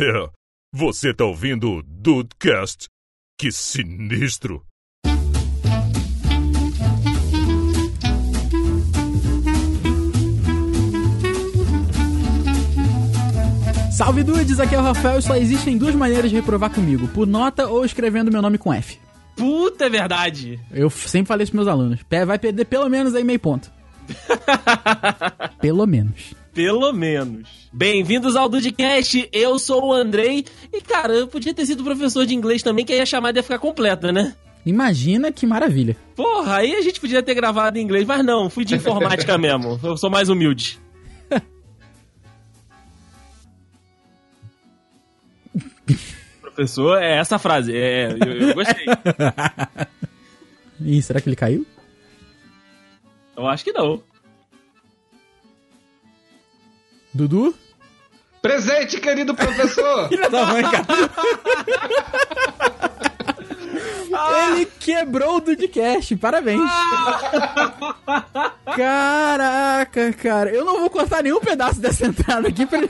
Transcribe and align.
É, 0.00 0.30
você 0.72 1.12
tá 1.12 1.24
ouvindo 1.24 1.72
o 1.72 1.82
Dudecast? 1.82 2.86
Que 3.36 3.50
sinistro! 3.50 4.64
Salve 13.90 14.22
dudes, 14.22 14.60
aqui 14.60 14.76
é 14.76 14.78
o 14.78 14.82
Rafael 14.82 15.18
e 15.18 15.22
só 15.22 15.34
existem 15.34 15.76
duas 15.76 15.96
maneiras 15.96 16.30
de 16.30 16.36
reprovar 16.36 16.70
comigo, 16.70 17.08
por 17.08 17.26
nota 17.26 17.66
ou 17.66 17.84
escrevendo 17.84 18.30
meu 18.30 18.40
nome 18.40 18.56
com 18.56 18.72
F. 18.72 19.00
Puta, 19.34 19.86
é 19.86 19.90
verdade. 19.90 20.60
Eu 20.70 20.88
sempre 20.90 21.26
falei 21.26 21.42
isso 21.42 21.50
pros 21.50 21.64
meus 21.64 21.74
alunos. 21.74 21.98
Vai 22.24 22.38
perder 22.38 22.66
pelo 22.66 22.88
menos 22.88 23.16
aí 23.16 23.24
meio 23.24 23.40
ponto. 23.40 23.68
pelo 25.60 25.84
menos. 25.88 26.34
Pelo 26.58 26.92
menos. 26.92 27.68
Bem-vindos 27.72 28.34
ao 28.34 28.48
Dudcast, 28.48 29.28
eu 29.32 29.60
sou 29.60 29.90
o 29.90 29.92
Andrei. 29.92 30.44
E, 30.72 30.80
cara, 30.80 31.14
eu 31.14 31.28
podia 31.28 31.54
ter 31.54 31.64
sido 31.64 31.84
professor 31.84 32.26
de 32.26 32.34
inglês 32.34 32.64
também, 32.64 32.84
que 32.84 32.92
aí 32.92 33.00
a 33.00 33.06
chamada 33.06 33.38
ia 33.38 33.44
ficar 33.44 33.60
completa, 33.60 34.10
né? 34.10 34.34
Imagina 34.66 35.30
que 35.30 35.46
maravilha. 35.46 35.96
Porra, 36.16 36.56
aí 36.56 36.74
a 36.74 36.82
gente 36.82 36.98
podia 36.98 37.22
ter 37.22 37.32
gravado 37.34 37.78
em 37.78 37.82
inglês, 37.82 38.04
mas 38.04 38.24
não, 38.24 38.50
fui 38.50 38.64
de 38.64 38.74
informática 38.74 39.38
mesmo. 39.38 39.78
Eu 39.84 39.96
sou 39.96 40.10
mais 40.10 40.28
humilde. 40.28 40.80
Professor, 46.40 47.00
é 47.00 47.18
essa 47.18 47.38
frase. 47.38 47.72
É, 47.72 48.16
eu, 48.20 48.48
eu 48.48 48.54
gostei. 48.54 48.84
Ih, 50.84 51.02
será 51.02 51.20
que 51.20 51.28
ele 51.28 51.36
caiu? 51.36 51.64
Eu 53.36 53.46
acho 53.46 53.62
que 53.62 53.70
não. 53.72 54.02
Dudu? 57.12 57.54
Presente, 58.40 59.00
querido 59.00 59.34
professor! 59.34 60.08
Filha 60.08 60.30
da 60.30 60.46
mãe, 60.46 60.62
cara. 60.62 60.86
Ele 64.52 64.66
quebrou 64.78 65.36
o 65.36 65.40
Dudcast, 65.40 66.16
parabéns. 66.16 66.70
Caraca, 68.76 70.12
cara. 70.12 70.50
Eu 70.50 70.64
não 70.64 70.80
vou 70.80 70.90
cortar 70.90 71.22
nenhum 71.22 71.40
pedaço 71.40 71.80
dessa 71.80 72.06
entrada 72.06 72.48
aqui 72.48 72.66
pra, 72.66 72.80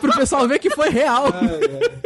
pro 0.00 0.14
pessoal 0.16 0.46
ver 0.48 0.58
que 0.58 0.70
foi 0.70 0.90
real. 0.90 1.26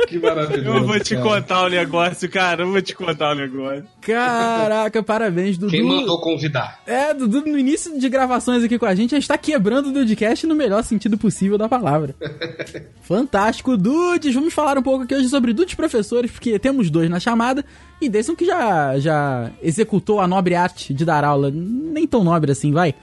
que 0.08 0.18
maravilhoso. 0.18 0.78
Eu 0.78 0.86
vou 0.86 1.00
te 1.00 1.14
cara. 1.14 1.26
contar 1.26 1.62
o 1.64 1.68
negócio, 1.68 2.30
cara. 2.30 2.62
Eu 2.62 2.70
vou 2.70 2.82
te 2.82 2.94
contar 2.94 3.32
o 3.32 3.34
negócio. 3.34 3.84
Caraca, 4.00 5.02
parabéns, 5.02 5.56
Dudu. 5.56 5.70
Quem 5.70 5.82
mandou 5.82 6.20
convidar? 6.20 6.80
É, 6.86 7.14
Dudu, 7.14 7.42
no 7.46 7.58
início 7.58 7.98
de 7.98 8.08
gravações 8.08 8.62
aqui 8.62 8.78
com 8.78 8.86
a 8.86 8.94
gente, 8.94 9.14
a 9.14 9.18
gente 9.18 9.28
tá 9.28 9.38
quebrando 9.38 9.88
o 9.88 9.92
Dudcast 9.92 10.46
no 10.46 10.54
melhor 10.54 10.82
sentido 10.82 11.16
possível 11.16 11.56
da 11.56 11.68
palavra. 11.68 12.14
Fantástico. 13.02 13.76
Dudes, 13.76 14.34
vamos 14.34 14.52
falar 14.52 14.78
um 14.78 14.82
pouco 14.82 15.04
aqui 15.04 15.14
hoje 15.14 15.28
sobre 15.28 15.52
Dudes 15.52 15.74
professores, 15.74 16.30
porque 16.30 16.58
temos 16.58 16.90
dois 16.90 17.08
na 17.08 17.20
chamada, 17.20 17.64
e 18.04 18.08
Deison 18.08 18.34
que 18.36 18.44
já, 18.44 18.98
já 18.98 19.50
executou 19.62 20.20
a 20.20 20.26
nobre 20.26 20.54
arte 20.54 20.92
de 20.94 21.04
dar 21.04 21.24
aula. 21.24 21.50
Nem 21.52 22.06
tão 22.06 22.22
nobre 22.24 22.52
assim, 22.52 22.72
vai. 22.72 22.94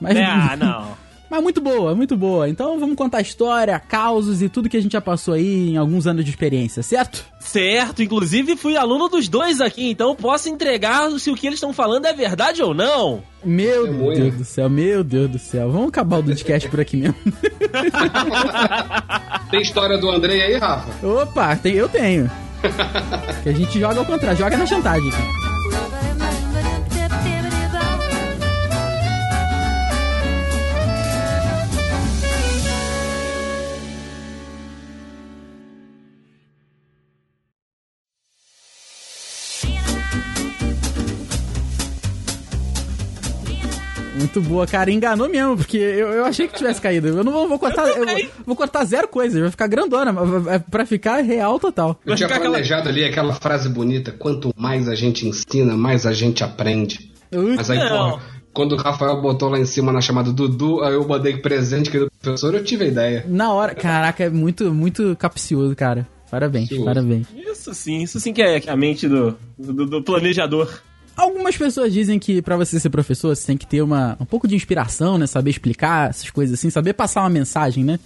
Mas, 0.00 0.16
Ah, 0.16 0.56
não. 0.60 0.96
mas 1.30 1.42
muito 1.42 1.60
boa, 1.60 1.94
muito 1.94 2.16
boa. 2.16 2.48
Então 2.48 2.78
vamos 2.80 2.96
contar 2.96 3.18
a 3.18 3.22
história, 3.22 3.78
causos 3.78 4.42
e 4.42 4.48
tudo 4.48 4.68
que 4.68 4.76
a 4.76 4.82
gente 4.82 4.92
já 4.92 5.00
passou 5.00 5.34
aí 5.34 5.70
em 5.70 5.76
alguns 5.76 6.06
anos 6.06 6.24
de 6.24 6.30
experiência, 6.30 6.82
certo? 6.82 7.24
Certo, 7.38 8.02
inclusive 8.02 8.56
fui 8.56 8.76
aluno 8.76 9.08
dos 9.08 9.28
dois 9.28 9.60
aqui, 9.60 9.90
então 9.90 10.14
posso 10.16 10.48
entregar 10.48 11.10
se 11.18 11.30
o 11.30 11.34
que 11.34 11.46
eles 11.46 11.56
estão 11.58 11.72
falando 11.72 12.06
é 12.06 12.12
verdade 12.12 12.62
ou 12.62 12.74
não. 12.74 13.22
Meu 13.44 13.84
Testemunha. 13.86 14.20
Deus 14.20 14.34
do 14.34 14.44
céu, 14.44 14.68
meu 14.70 15.04
Deus 15.04 15.30
do 15.30 15.38
céu. 15.38 15.70
Vamos 15.70 15.88
acabar 15.88 16.18
o 16.18 16.22
Dudcast 16.22 16.68
por 16.68 16.80
aqui 16.80 16.96
mesmo. 16.98 17.14
Tem 19.50 19.62
história 19.62 19.98
do 19.98 20.10
Andrei 20.10 20.42
aí, 20.42 20.56
Rafa? 20.56 21.06
Opa, 21.06 21.56
tem, 21.56 21.74
eu 21.74 21.88
tenho. 21.88 22.30
Que 23.42 23.48
a 23.48 23.52
gente 23.52 23.78
joga 23.78 23.98
ao 23.98 24.04
contrário, 24.04 24.38
joga 24.38 24.56
na 24.56 24.66
chantagem. 24.66 25.10
Muito 44.32 44.48
boa, 44.48 44.64
cara. 44.66 44.92
Enganou 44.92 45.28
mesmo, 45.28 45.56
porque 45.56 45.76
eu, 45.76 46.08
eu 46.10 46.24
achei 46.24 46.46
que 46.46 46.54
tivesse 46.56 46.80
caído. 46.80 47.08
Eu 47.08 47.24
não 47.24 47.32
vou, 47.32 47.48
vou 47.48 47.58
cortar. 47.58 47.88
Eu 47.88 48.06
vou, 48.06 48.16
vou 48.46 48.56
cortar 48.56 48.84
zero 48.84 49.08
coisa, 49.08 49.40
vai 49.40 49.50
ficar 49.50 49.66
grandona, 49.66 50.12
mas 50.12 50.46
é 50.46 50.58
pra 50.60 50.86
ficar 50.86 51.20
real 51.20 51.58
total. 51.58 51.98
Eu 52.06 52.14
tinha 52.14 52.28
aquela- 52.28 52.48
planejado 52.50 52.88
ali 52.88 53.04
aquela 53.04 53.32
frase 53.34 53.68
bonita: 53.68 54.12
quanto 54.12 54.52
mais 54.56 54.88
a 54.88 54.94
gente 54.94 55.26
ensina, 55.26 55.76
mais 55.76 56.06
a 56.06 56.12
gente 56.12 56.44
aprende. 56.44 57.10
Mas 57.56 57.68
aí, 57.70 57.78
Não. 57.78 57.88
porra, 58.10 58.22
quando 58.52 58.72
o 58.72 58.76
Rafael 58.76 59.20
botou 59.20 59.48
lá 59.48 59.58
em 59.58 59.64
cima 59.64 59.92
na 59.92 60.00
chamada 60.00 60.32
Dudu, 60.32 60.80
aí 60.82 60.94
eu 60.94 61.06
mandei 61.08 61.36
presente, 61.38 61.90
querido 61.90 62.10
professor, 62.22 62.54
eu 62.54 62.62
tive 62.62 62.84
a 62.84 62.88
ideia. 62.88 63.24
Na 63.28 63.52
hora, 63.52 63.74
caraca, 63.74 64.22
é 64.24 64.30
muito, 64.30 64.72
muito 64.72 65.16
capcioso, 65.16 65.74
cara. 65.74 66.06
Parabéns, 66.30 66.68
Capcioso. 66.68 66.84
parabéns. 66.84 67.26
Isso 67.34 67.74
sim, 67.74 68.02
isso 68.04 68.20
sim 68.20 68.32
que 68.32 68.40
é, 68.40 68.60
que 68.60 68.70
é 68.70 68.72
a 68.72 68.76
mente 68.76 69.08
do, 69.08 69.36
do, 69.58 69.86
do 69.86 70.02
planejador. 70.04 70.68
Algumas 71.20 71.54
pessoas 71.54 71.92
dizem 71.92 72.18
que 72.18 72.40
pra 72.40 72.56
você 72.56 72.80
ser 72.80 72.88
professor, 72.88 73.36
você 73.36 73.46
tem 73.46 73.56
que 73.56 73.66
ter 73.66 73.82
uma, 73.82 74.16
um 74.18 74.24
pouco 74.24 74.48
de 74.48 74.54
inspiração, 74.54 75.18
né? 75.18 75.26
Saber 75.26 75.50
explicar 75.50 76.08
essas 76.08 76.30
coisas 76.30 76.58
assim, 76.58 76.70
saber 76.70 76.94
passar 76.94 77.20
uma 77.20 77.28
mensagem, 77.28 77.84
né? 77.84 78.00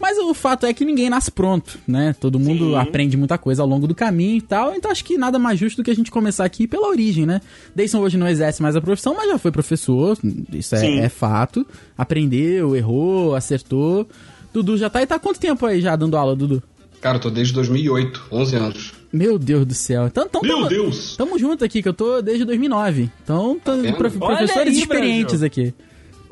Mas 0.00 0.18
o 0.18 0.34
fato 0.34 0.66
é 0.66 0.74
que 0.74 0.84
ninguém 0.84 1.08
nasce 1.08 1.30
pronto, 1.30 1.78
né? 1.86 2.12
Todo 2.18 2.40
mundo 2.40 2.70
Sim. 2.70 2.74
aprende 2.74 3.16
muita 3.16 3.38
coisa 3.38 3.62
ao 3.62 3.68
longo 3.68 3.86
do 3.86 3.94
caminho 3.94 4.38
e 4.38 4.40
tal. 4.40 4.74
Então 4.74 4.90
acho 4.90 5.04
que 5.04 5.16
nada 5.16 5.38
mais 5.38 5.60
justo 5.60 5.76
do 5.76 5.84
que 5.84 5.92
a 5.92 5.94
gente 5.94 6.10
começar 6.10 6.44
aqui 6.44 6.66
pela 6.66 6.88
origem, 6.88 7.24
né? 7.24 7.40
Deison 7.72 8.00
hoje 8.00 8.18
não 8.18 8.26
exerce 8.26 8.60
mais 8.60 8.74
a 8.74 8.80
profissão, 8.80 9.14
mas 9.14 9.30
já 9.30 9.38
foi 9.38 9.52
professor, 9.52 10.18
isso 10.52 10.74
é, 10.74 11.04
é 11.04 11.08
fato. 11.08 11.64
Aprendeu, 11.96 12.74
errou, 12.74 13.36
acertou. 13.36 14.08
Dudu 14.52 14.76
já 14.76 14.90
tá 14.90 15.00
e 15.00 15.06
tá 15.06 15.14
há 15.14 15.18
quanto 15.20 15.38
tempo 15.38 15.64
aí 15.64 15.80
já 15.80 15.94
dando 15.94 16.16
aula, 16.16 16.34
Dudu? 16.34 16.60
Cara, 17.00 17.18
eu 17.18 17.20
tô 17.20 17.30
desde 17.30 17.54
2008, 17.54 18.26
11 18.32 18.56
anos. 18.56 18.95
Meu 19.16 19.38
Deus 19.38 19.64
do 19.66 19.74
céu. 19.74 20.06
Então, 20.06 20.24
então 20.26 20.40
Meu 20.42 20.56
tamo, 20.58 20.68
Deus! 20.68 21.16
Tamo 21.16 21.38
junto 21.38 21.64
aqui, 21.64 21.82
que 21.82 21.88
eu 21.88 21.94
tô 21.94 22.20
desde 22.20 22.44
2009. 22.44 23.10
Então, 23.24 23.58
tô, 23.62 23.76
vendo? 23.76 23.96
prof- 23.96 24.18
professores 24.18 24.74
aí, 24.74 24.78
experientes 24.80 25.40
Brasil. 25.40 25.46
aqui. 25.46 25.74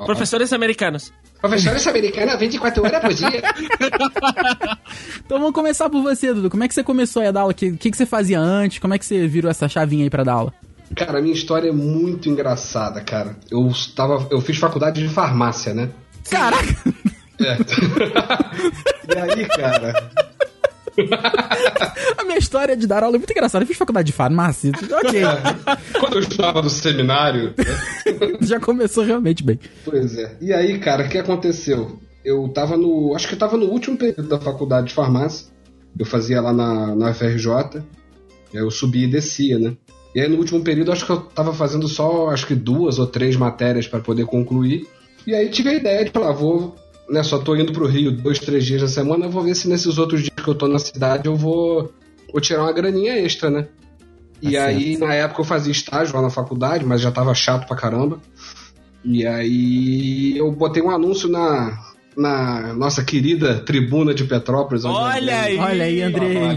Professores 0.05 0.53
americanos. 0.53 1.13
Professores 1.41 1.87
americanos 1.87 2.39
24 2.39 2.83
horas 2.85 3.01
por 3.01 3.13
dia. 3.15 3.43
Então 5.25 5.39
vamos 5.39 5.55
começar 5.55 5.89
por 5.89 6.03
você, 6.03 6.33
Dudu. 6.35 6.51
Como 6.51 6.63
é 6.65 6.69
que 6.69 6.75
você 6.75 6.85
começou 6.85 7.23
aí 7.23 7.29
a 7.29 7.33
dar 7.33 7.41
aula? 7.41 7.53
O 7.53 7.55
que, 7.55 7.73
que, 7.73 7.91
que 7.91 7.97
você 7.97 8.05
fazia 8.07 8.39
antes? 8.39 8.79
Como 8.79 8.93
é 8.95 8.99
que 8.99 9.07
você 9.07 9.27
virou 9.27 9.51
essa 9.51 9.69
chavinha 9.69 10.05
aí 10.05 10.11
pra 10.11 10.23
dar 10.23 10.35
aula? 10.35 10.55
Cara, 10.95 11.19
a 11.19 11.23
minha 11.23 11.35
história 11.35 11.69
é 11.71 11.73
muito 11.73 12.29
engraçada, 12.29 13.01
cara. 13.01 13.37
Eu 13.51 13.71
tava, 13.97 14.29
eu 14.31 14.41
fiz 14.41 14.59
faculdade 14.59 15.03
de 15.03 15.09
farmácia, 15.09 15.73
né? 15.73 15.89
Caraca! 16.31 16.77
É. 17.41 17.57
e 19.15 19.19
aí, 19.19 19.47
cara, 19.49 20.11
A 22.19 22.25
minha 22.25 22.39
história 22.39 22.77
de 22.77 22.87
dar 22.87 23.03
aula 23.03 23.17
é 23.17 23.19
muito 23.19 23.31
engraçada. 23.31 23.65
Eu 23.65 23.69
fiz 23.69 23.77
faculdade 23.77 24.07
de 24.07 24.13
farmácia. 24.13 24.73
Ok, 24.75 25.21
quando 25.99 26.15
eu 26.15 26.21
estava 26.21 26.63
no 26.63 26.71
seminário, 26.71 27.55
né? 27.57 28.39
já 28.43 28.61
começou 28.61 29.05
realmente 29.05 29.43
bem. 29.43 29.59
Pois 29.85 30.17
é. 30.17 30.37
E 30.41 30.53
aí, 30.53 30.79
cara, 30.79 31.05
o 31.05 31.09
que 31.09 31.19
aconteceu? 31.19 31.99
Eu 32.25 32.49
tava 32.49 32.77
no. 32.77 33.15
Acho 33.15 33.29
que 33.29 33.35
eu 33.35 33.39
tava 33.39 33.57
no 33.57 33.67
último 33.67 33.97
período 33.97 34.29
da 34.29 34.39
faculdade 34.39 34.89
de 34.89 34.95
farmácia. 34.95 35.49
Eu 35.99 36.07
fazia 36.07 36.41
lá 36.41 36.53
na, 36.53 36.95
na 36.95 37.11
UFRJ. 37.11 37.83
Eu 38.53 38.71
subia 38.71 39.05
e 39.05 39.11
descia, 39.11 39.59
né? 39.59 39.77
E 40.15 40.21
aí 40.21 40.29
no 40.29 40.37
último 40.37 40.63
período 40.63 40.93
acho 40.93 41.05
que 41.05 41.11
eu 41.11 41.21
tava 41.21 41.53
fazendo 41.53 41.89
só 41.89 42.31
acho 42.31 42.47
que 42.47 42.55
duas 42.55 42.99
ou 42.99 43.07
três 43.07 43.37
matérias 43.37 43.89
para 43.89 44.01
poder 44.01 44.27
concluir. 44.27 44.87
E 45.27 45.35
aí 45.35 45.49
tive 45.49 45.71
a 45.71 45.75
ideia 45.75 46.05
de 46.05 46.11
falar, 46.11 46.33
vou. 46.33 46.77
Né, 47.07 47.23
só 47.23 47.39
tô 47.39 47.55
indo 47.55 47.71
pro 47.71 47.87
Rio 47.87 48.11
dois, 48.11 48.39
três 48.39 48.65
dias 48.65 48.81
da 48.81 48.89
semana, 48.89 49.27
eu 49.27 49.31
vou 49.31 49.43
ver 49.43 49.55
se 49.55 49.69
nesses 49.69 49.99
outros 49.99 50.23
dias 50.23 50.34
que 50.45 50.51
eu 50.51 50.55
tô 50.55 50.69
na 50.69 50.79
cidade 50.79 51.27
eu 51.27 51.35
vou, 51.35 51.93
vou 52.33 52.41
tirar 52.41 52.63
uma 52.63 52.73
graninha 52.73 53.17
extra, 53.19 53.51
né? 53.51 53.69
E 54.41 54.53
Tá 54.53 54.65
aí, 54.67 54.97
na 54.99 55.15
época, 55.15 55.41
eu 55.41 55.45
fazia 55.45 55.73
estágio 55.73 56.15
lá 56.15 56.23
na 56.23 56.31
faculdade, 56.31 56.85
mas 56.85 57.01
já 57.01 57.11
tava 57.11 57.35
chato 57.35 57.67
pra 57.67 57.77
caramba. 57.77 58.21
E 59.05 59.27
aí 59.27 60.37
eu 60.37 60.51
botei 60.53 60.83
um 60.83 60.91
anúncio 60.91 61.29
na, 61.29 61.79
na 62.17 62.75
nossa 62.75 63.03
querida 63.03 63.61
tribuna 63.61 64.15
de 64.15 64.25
Petrópolis. 64.25 64.85
Olha 64.85 65.19
André 65.19 65.35
aí! 65.35 65.59
Olha 65.59 65.85
aí, 65.85 66.03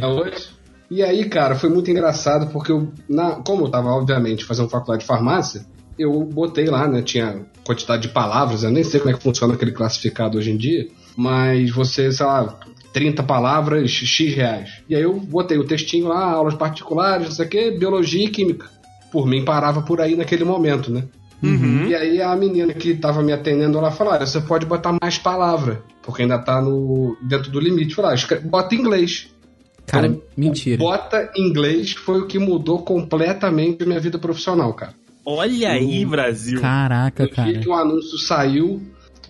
hoje. 0.06 0.58
E 0.90 1.04
aí, 1.04 1.26
cara, 1.28 1.56
foi 1.56 1.70
muito 1.70 1.92
engraçado 1.92 2.52
porque 2.52 2.72
eu, 2.72 2.92
na, 3.10 3.32
como 3.36 3.66
eu 3.66 3.70
tava, 3.70 3.90
obviamente, 3.90 4.46
fazendo 4.46 4.70
faculdade 4.70 5.02
de 5.02 5.08
farmácia, 5.08 5.66
eu 6.00 6.24
botei 6.24 6.66
lá, 6.66 6.88
né? 6.88 7.02
Tinha 7.02 7.46
quantidade 7.66 8.04
de 8.04 8.10
palavras, 8.10 8.64
eu 8.64 8.72
nem 8.72 8.84
sei 8.84 9.00
como 9.00 9.14
é 9.14 9.18
que 9.18 9.24
funciona 9.24 9.54
aquele 9.54 9.74
classificado 9.74 10.38
hoje 10.38 10.52
em 10.52 10.58
dia, 10.58 10.88
mas 11.16 11.70
você, 11.72 12.10
sei 12.12 12.26
lá, 12.26 12.58
30 12.94 13.24
palavras, 13.24 13.90
X 13.92 14.34
reais. 14.34 14.82
E 14.90 14.96
aí 14.96 15.02
eu 15.02 15.20
botei 15.20 15.58
o 15.58 15.66
textinho 15.66 16.08
lá, 16.08 16.24
aulas 16.32 16.56
particulares, 16.56 17.28
não 17.28 17.32
sei 17.32 17.46
o 17.46 17.50
quê, 17.50 17.72
biologia 17.72 18.26
e 18.26 18.30
química. 18.30 18.70
Por 19.12 19.26
mim, 19.26 19.44
parava 19.46 19.82
por 19.82 20.02
aí 20.02 20.16
naquele 20.16 20.44
momento, 20.44 20.92
né? 20.92 21.04
Uhum. 21.42 21.88
E 21.88 21.96
aí 21.96 22.22
a 22.22 22.36
menina 22.36 22.74
que 22.74 22.96
tava 22.96 23.22
me 23.22 23.32
atendendo 23.32 23.80
lá 23.80 23.92
falou: 23.92 24.14
Olha, 24.14 24.26
você 24.26 24.42
pode 24.42 24.66
botar 24.66 24.98
mais 25.00 25.18
palavra, 25.18 25.84
porque 26.02 26.24
ainda 26.24 26.40
tá 26.40 26.62
no, 26.62 27.16
dentro 27.22 27.52
do 27.52 27.60
limite. 27.60 27.94
Falou: 27.94 28.12
ah, 28.12 28.40
bota 28.44 28.76
em 28.76 28.80
inglês. 28.80 29.30
Cara, 29.86 30.08
Então, 30.08 30.22
mentira. 30.36 30.78
Bota 30.78 31.32
Inglês 31.38 31.94
foi 31.94 32.20
o 32.20 32.28
que 32.28 32.38
mudou 32.38 32.80
completamente 32.84 33.84
a 33.84 33.86
minha 33.86 34.00
vida 34.02 34.20
profissional, 34.20 34.74
cara. 34.74 34.94
Olha 35.26 35.72
aí, 35.72 36.06
Brasil. 36.06 36.60
Caraca, 36.60 37.24
No 37.24 37.30
dia 37.30 37.36
cara. 37.36 37.60
que 37.60 37.70
o 37.70 37.74
anúncio 37.74 38.18
saiu, 38.18 38.82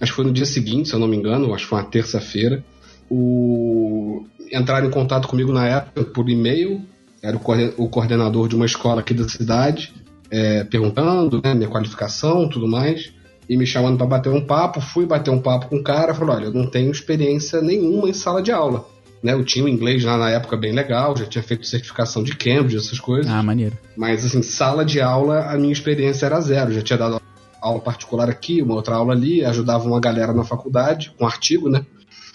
acho 0.01 0.12
que 0.12 0.15
foi 0.15 0.25
no 0.25 0.33
dia 0.33 0.45
seguinte, 0.45 0.89
se 0.89 0.95
eu 0.95 1.00
não 1.00 1.07
me 1.07 1.15
engano, 1.15 1.53
acho 1.53 1.63
que 1.65 1.69
foi 1.69 1.80
uma 1.80 1.86
terça-feira, 1.86 2.63
o... 3.09 4.25
entraram 4.51 4.88
em 4.88 4.92
contato 4.92 5.27
comigo 5.27 5.51
na 5.51 5.68
época 5.68 6.04
por 6.06 6.30
e-mail, 6.30 6.81
era 7.21 7.36
o 7.36 7.39
coorden- 7.39 7.74
o 7.77 7.88
coordenador 7.89 8.48
de 8.48 8.56
uma 8.56 8.65
escola 8.65 9.01
aqui 9.01 9.13
da 9.13 9.27
cidade, 9.27 9.94
é, 10.30 10.63
perguntando 10.63 11.42
né, 11.44 11.54
minha 11.54 11.69
qualificação 11.69 12.48
tudo 12.50 12.68
mais, 12.68 13.12
e 13.50 13.56
me 13.56 13.65
chamando 13.65 13.98
para 13.98 14.07
bater 14.07 14.30
um 14.30 14.45
papo. 14.45 14.81
Fui 14.81 15.06
bater 15.06 15.31
um 15.31 15.39
papo 15.39 15.68
com 15.68 15.77
o 15.77 15.83
cara, 15.83 16.13
falou: 16.13 16.36
olha, 16.36 16.45
eu 16.45 16.54
não 16.54 16.68
tenho 16.68 16.92
experiência 16.92 17.62
nenhuma 17.62 18.09
em 18.09 18.13
sala 18.13 18.42
de 18.42 18.51
aula. 18.51 18.86
Né, 19.24 19.33
eu 19.33 19.44
tinha 19.44 19.65
o 19.65 19.68
inglês 19.69 20.03
lá 20.03 20.15
na 20.15 20.30
época 20.30 20.56
bem 20.56 20.71
legal, 20.74 21.18
já 21.18 21.25
tinha 21.25 21.44
feito 21.44 21.65
certificação 21.65 22.21
de 22.21 22.36
Cambridge, 22.36 22.77
essas 22.77 23.00
coisas. 23.00 23.31
Ah, 23.31 23.42
maneiro. 23.42 23.75
Mas, 23.95 24.24
assim, 24.24 24.44
sala 24.44 24.86
de 24.86 25.01
aula, 25.01 25.45
a 25.45 25.57
minha 25.57 25.74
experiência 25.74 26.27
era 26.27 26.39
zero. 26.39 26.71
Já 26.71 26.81
tinha 26.83 27.00
dado 27.00 27.19
aula 27.60 27.80
particular 27.80 28.30
aqui, 28.30 28.62
uma 28.62 28.75
outra 28.75 28.95
aula 28.95 29.13
ali, 29.13 29.44
ajudava 29.44 29.88
uma 29.88 30.00
galera 30.00 30.33
na 30.33 30.44
faculdade, 30.44 31.12
com 31.18 31.25
artigo, 31.25 31.68
né? 31.68 31.83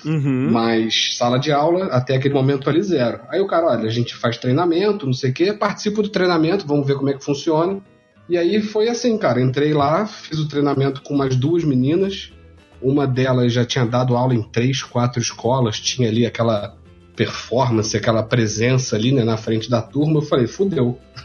Uhum. 0.04 0.50
Mas 0.50 1.16
sala 1.16 1.38
de 1.38 1.52
aula, 1.52 1.87
até 1.87 2.16
aquele 2.16 2.34
momento 2.34 2.69
ali, 2.69 2.82
zero. 2.82 3.20
Aí 3.28 3.40
o 3.40 3.46
cara, 3.46 3.66
olha, 3.66 3.87
a 3.87 3.93
gente 3.93 4.14
faz 4.14 4.37
treinamento, 4.37 5.06
não 5.06 5.12
sei 5.12 5.31
o 5.31 5.34
quê, 5.34 5.52
participo 5.52 6.02
do 6.02 6.08
treinamento, 6.08 6.66
vamos 6.66 6.87
ver 6.87 6.96
como 6.96 7.10
é 7.10 7.14
que 7.14 7.25
funciona. 7.25 7.81
E 8.28 8.37
aí 8.37 8.62
foi 8.62 8.88
assim, 8.88 9.16
cara, 9.19 9.40
entrei 9.40 9.72
lá, 9.72 10.06
fiz 10.06 10.38
o 10.38 10.49
treinamento 10.49 11.02
com 11.02 11.14
umas 11.14 11.37
duas 11.37 11.64
meninas. 11.64 12.32
Uma 12.81 13.06
delas 13.06 13.52
já 13.52 13.64
tinha 13.64 13.84
dado 13.84 14.16
aula 14.16 14.34
em 14.34 14.43
três, 14.43 14.82
quatro 14.82 15.20
escolas, 15.20 15.78
tinha 15.78 16.08
ali 16.08 16.26
aquela 16.26 16.76
performance, 17.14 17.96
aquela 17.96 18.22
presença 18.22 18.96
ali, 18.96 19.12
né, 19.12 19.22
na 19.22 19.37
frente 19.37 19.70
da 19.70 19.82
turma. 19.82 20.19
Eu 20.19 20.22
falei, 20.22 20.46
fudeu. 20.46 20.99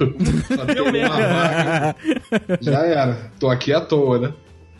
Só 0.47 0.65
tem 0.65 0.81
uma 0.81 1.17
vaga 1.17 1.95
já 2.61 2.79
era. 2.85 3.31
Tô 3.39 3.49
aqui 3.49 3.73
à 3.73 3.81
toa, 3.81 4.19
né? 4.19 4.33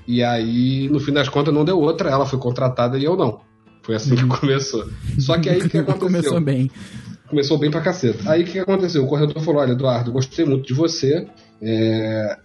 E 0.08 0.24
aí, 0.24 0.88
no 0.90 1.00
fim 1.00 1.12
das 1.12 1.28
contas, 1.28 1.54
não 1.54 1.66
deu 1.66 1.80
outra. 1.80 2.10
Ela 2.10 2.26
foi 2.26 2.40
contratada 2.40 2.98
e 2.98 3.04
eu 3.04 3.16
não. 3.16 3.42
Foi 3.88 3.96
assim 3.96 4.16
que 4.16 4.28
começou. 4.28 4.86
Só 5.18 5.40
que 5.40 5.50
aí 5.50 5.60
o 5.62 5.70
que 5.70 5.78
aconteceu? 5.80 6.08
Começou 6.10 6.42
bem. 6.42 6.70
Começou 7.30 7.58
bem 7.58 7.72
pra 7.72 7.80
caceta. 7.80 8.30
Aí 8.30 8.44
o 8.44 8.46
que 8.46 8.60
aconteceu? 8.60 9.02
O 9.04 9.08
corredor 9.08 9.42
falou: 9.42 9.62
Olha, 9.62 9.72
Eduardo, 9.72 10.12
gostei 10.12 10.44
muito 10.44 10.68
de 10.68 10.74
você. 10.74 11.26
É, 11.62 12.38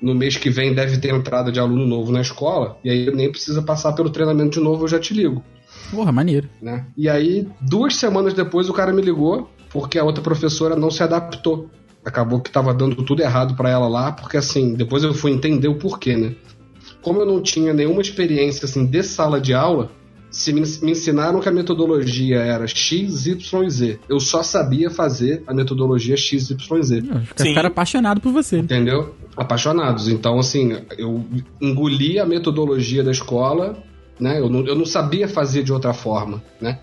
No 0.00 0.14
mês 0.14 0.36
que 0.36 0.48
vem 0.50 0.72
deve 0.72 0.98
ter 0.98 1.12
entrada 1.12 1.50
de 1.50 1.58
aluno 1.58 1.84
novo 1.84 2.12
na 2.12 2.20
escola. 2.20 2.78
E 2.84 2.90
aí 2.90 3.12
nem 3.12 3.28
precisa 3.28 3.60
passar 3.60 3.92
pelo 3.92 4.08
treinamento 4.08 4.58
de 4.58 4.64
novo, 4.64 4.84
eu 4.84 4.88
já 4.88 5.00
te 5.00 5.12
ligo. 5.12 5.42
Porra, 5.90 6.12
maneiro. 6.12 6.48
Né? 6.62 6.86
E 6.96 7.08
aí, 7.08 7.48
duas 7.60 7.96
semanas 7.96 8.32
depois, 8.34 8.68
o 8.68 8.72
cara 8.72 8.92
me 8.92 9.02
ligou 9.02 9.50
porque 9.70 9.98
a 9.98 10.04
outra 10.04 10.22
professora 10.22 10.76
não 10.76 10.92
se 10.92 11.02
adaptou. 11.02 11.68
Acabou 12.04 12.40
que 12.40 12.50
estava 12.50 12.72
dando 12.72 13.02
tudo 13.02 13.20
errado 13.20 13.56
para 13.56 13.68
ela 13.68 13.88
lá, 13.88 14.12
porque 14.12 14.36
assim, 14.36 14.74
depois 14.74 15.02
eu 15.02 15.12
fui 15.12 15.32
entender 15.32 15.66
o 15.66 15.74
porquê, 15.74 16.16
né? 16.16 16.36
Como 17.02 17.20
eu 17.20 17.26
não 17.26 17.42
tinha 17.42 17.72
nenhuma 17.72 18.00
experiência 18.00 18.66
assim 18.66 18.86
de 18.86 19.02
sala 19.02 19.40
de 19.40 19.52
aula, 19.52 19.90
se 20.34 20.52
me, 20.52 20.60
me 20.82 20.92
ensinaram 20.92 21.40
que 21.40 21.48
a 21.48 21.52
metodologia 21.52 22.38
era 22.38 22.66
X, 22.66 23.26
Y 23.26 23.62
e 23.64 23.70
Z. 23.70 23.98
Eu 24.08 24.18
só 24.20 24.42
sabia 24.42 24.90
fazer 24.90 25.42
a 25.46 25.54
metodologia 25.54 26.16
X, 26.16 26.50
Y 26.50 26.78
e 26.78 26.82
Z. 26.82 27.02
Caras 27.54 27.70
apaixonados 27.70 28.22
por 28.22 28.32
você. 28.32 28.58
Entendeu? 28.58 29.14
Apaixonados. 29.36 30.08
Então, 30.08 30.38
assim, 30.38 30.76
eu 30.98 31.24
engoli 31.60 32.18
a 32.18 32.26
metodologia 32.26 33.02
da 33.02 33.10
escola, 33.10 33.76
né? 34.18 34.38
Eu 34.40 34.48
não, 34.48 34.66
eu 34.66 34.74
não 34.74 34.84
sabia 34.86 35.28
fazer 35.28 35.62
de 35.62 35.72
outra 35.72 35.92
forma, 35.92 36.42
né? 36.60 36.78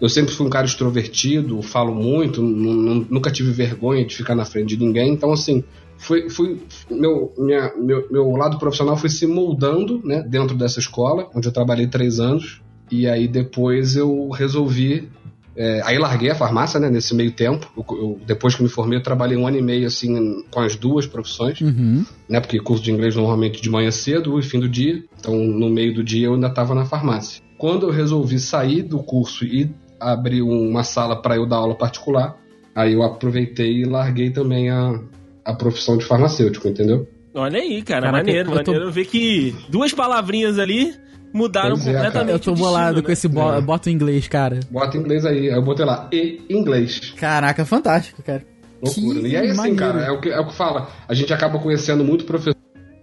Eu 0.00 0.08
sempre 0.08 0.34
fui 0.34 0.46
um 0.46 0.50
cara 0.50 0.66
extrovertido, 0.66 1.62
falo 1.62 1.94
muito, 1.94 2.42
nu- 2.42 2.74
nu- 2.74 3.06
nunca 3.08 3.30
tive 3.30 3.52
vergonha 3.52 4.04
de 4.04 4.14
ficar 4.14 4.34
na 4.34 4.44
frente 4.44 4.76
de 4.76 4.84
ninguém. 4.84 5.12
Então, 5.12 5.32
assim, 5.32 5.62
foi, 5.96 6.28
foi 6.28 6.58
meu, 6.90 7.32
minha, 7.38 7.72
meu, 7.76 8.06
meu 8.10 8.30
lado 8.32 8.58
profissional 8.58 8.96
foi 8.96 9.08
se 9.08 9.26
moldando, 9.26 10.00
né? 10.04 10.22
Dentro 10.22 10.56
dessa 10.56 10.78
escola, 10.80 11.28
onde 11.34 11.46
eu 11.48 11.52
trabalhei 11.52 11.86
três 11.86 12.18
anos. 12.20 12.60
E 12.90 13.08
aí 13.08 13.26
depois 13.28 13.96
eu 13.96 14.28
resolvi 14.30 15.08
é, 15.56 15.80
aí 15.84 15.96
larguei 15.98 16.30
a 16.30 16.34
farmácia, 16.34 16.80
né, 16.80 16.90
nesse 16.90 17.14
meio 17.14 17.30
tempo. 17.30 17.70
Eu- 17.76 17.96
eu- 17.96 18.20
depois 18.26 18.56
que 18.56 18.62
me 18.64 18.68
formei, 18.68 18.98
eu 18.98 19.02
trabalhei 19.04 19.36
um 19.36 19.46
ano 19.46 19.56
e 19.56 19.62
meio, 19.62 19.86
assim, 19.86 20.42
com 20.50 20.58
as 20.58 20.74
duas 20.74 21.06
profissões, 21.06 21.60
Uhum. 21.60 22.04
né, 22.28 22.40
porque 22.40 22.58
curso 22.58 22.82
de 22.82 22.90
inglês 22.90 23.14
normalmente 23.14 23.62
de 23.62 23.70
manhã 23.70 23.88
cedo 23.92 24.36
e 24.36 24.42
fim 24.42 24.58
do 24.58 24.68
dia. 24.68 25.04
Então, 25.20 25.36
no 25.36 25.70
meio 25.70 25.94
do 25.94 26.02
dia, 26.02 26.26
eu 26.26 26.34
ainda 26.34 26.48
estava 26.48 26.74
na 26.74 26.84
farmácia. 26.84 27.40
Quando 27.56 27.86
eu 27.86 27.92
resolvi 27.92 28.40
sair 28.40 28.82
do 28.82 28.98
curso 28.98 29.44
e 29.44 29.70
abrir 30.00 30.42
uma 30.42 30.82
sala 30.82 31.22
para 31.22 31.36
eu 31.36 31.46
dar 31.46 31.58
aula 31.58 31.76
particular, 31.76 32.36
aí 32.74 32.92
eu 32.94 33.04
aproveitei 33.04 33.82
e 33.82 33.84
larguei 33.84 34.30
também 34.30 34.70
a, 34.70 34.98
a 35.44 35.54
profissão 35.54 35.96
de 35.96 36.04
farmacêutico, 36.04 36.66
entendeu? 36.66 37.06
Olha 37.32 37.60
aí, 37.60 37.80
cara, 37.82 38.06
Caraca, 38.06 38.24
maneiro, 38.26 38.50
eu 38.54 38.64
tô- 38.64 38.72
maneiro 38.72 38.92
ver 38.92 39.04
que 39.06 39.54
duas 39.68 39.92
palavrinhas 39.92 40.58
ali 40.58 40.92
mudaram 41.34 41.74
Pois 41.76 41.86
é, 41.88 41.92
completamente 41.92 42.32
Eu 42.32 42.38
tô 42.38 42.52
o 42.52 42.54
bolado 42.54 42.84
destino, 42.84 43.02
com 43.02 43.08
né? 43.08 43.12
esse 43.12 43.28
bo 43.28 43.52
É. 43.52 43.60
bota 43.60 43.90
em 43.90 43.92
inglês, 43.94 44.28
cara. 44.28 44.60
Bota 44.70 44.96
inglês 44.96 45.26
aí. 45.26 45.50
Aí 45.50 45.54
eu 45.56 45.62
botei 45.62 45.84
lá, 45.84 46.08
e 46.12 46.40
inglês. 46.48 47.12
Caraca, 47.16 47.64
fantástico, 47.66 48.22
cara. 48.22 48.42
Loucura. 48.82 49.20
Que 49.20 49.26
E 49.28 49.36
aí, 49.36 49.48
assim, 49.48 49.56
maneiro. 49.56 49.76
cara, 49.78 50.00
é 50.02 50.10
o, 50.10 50.20
que, 50.20 50.28
é 50.30 50.38
o 50.40 50.46
que 50.46 50.54
fala. 50.54 50.88
A 51.08 51.12
gente 51.14 51.32
acaba 51.34 51.58
conhecendo 51.58 52.04
muito 52.04 52.24
professor, 52.24 52.54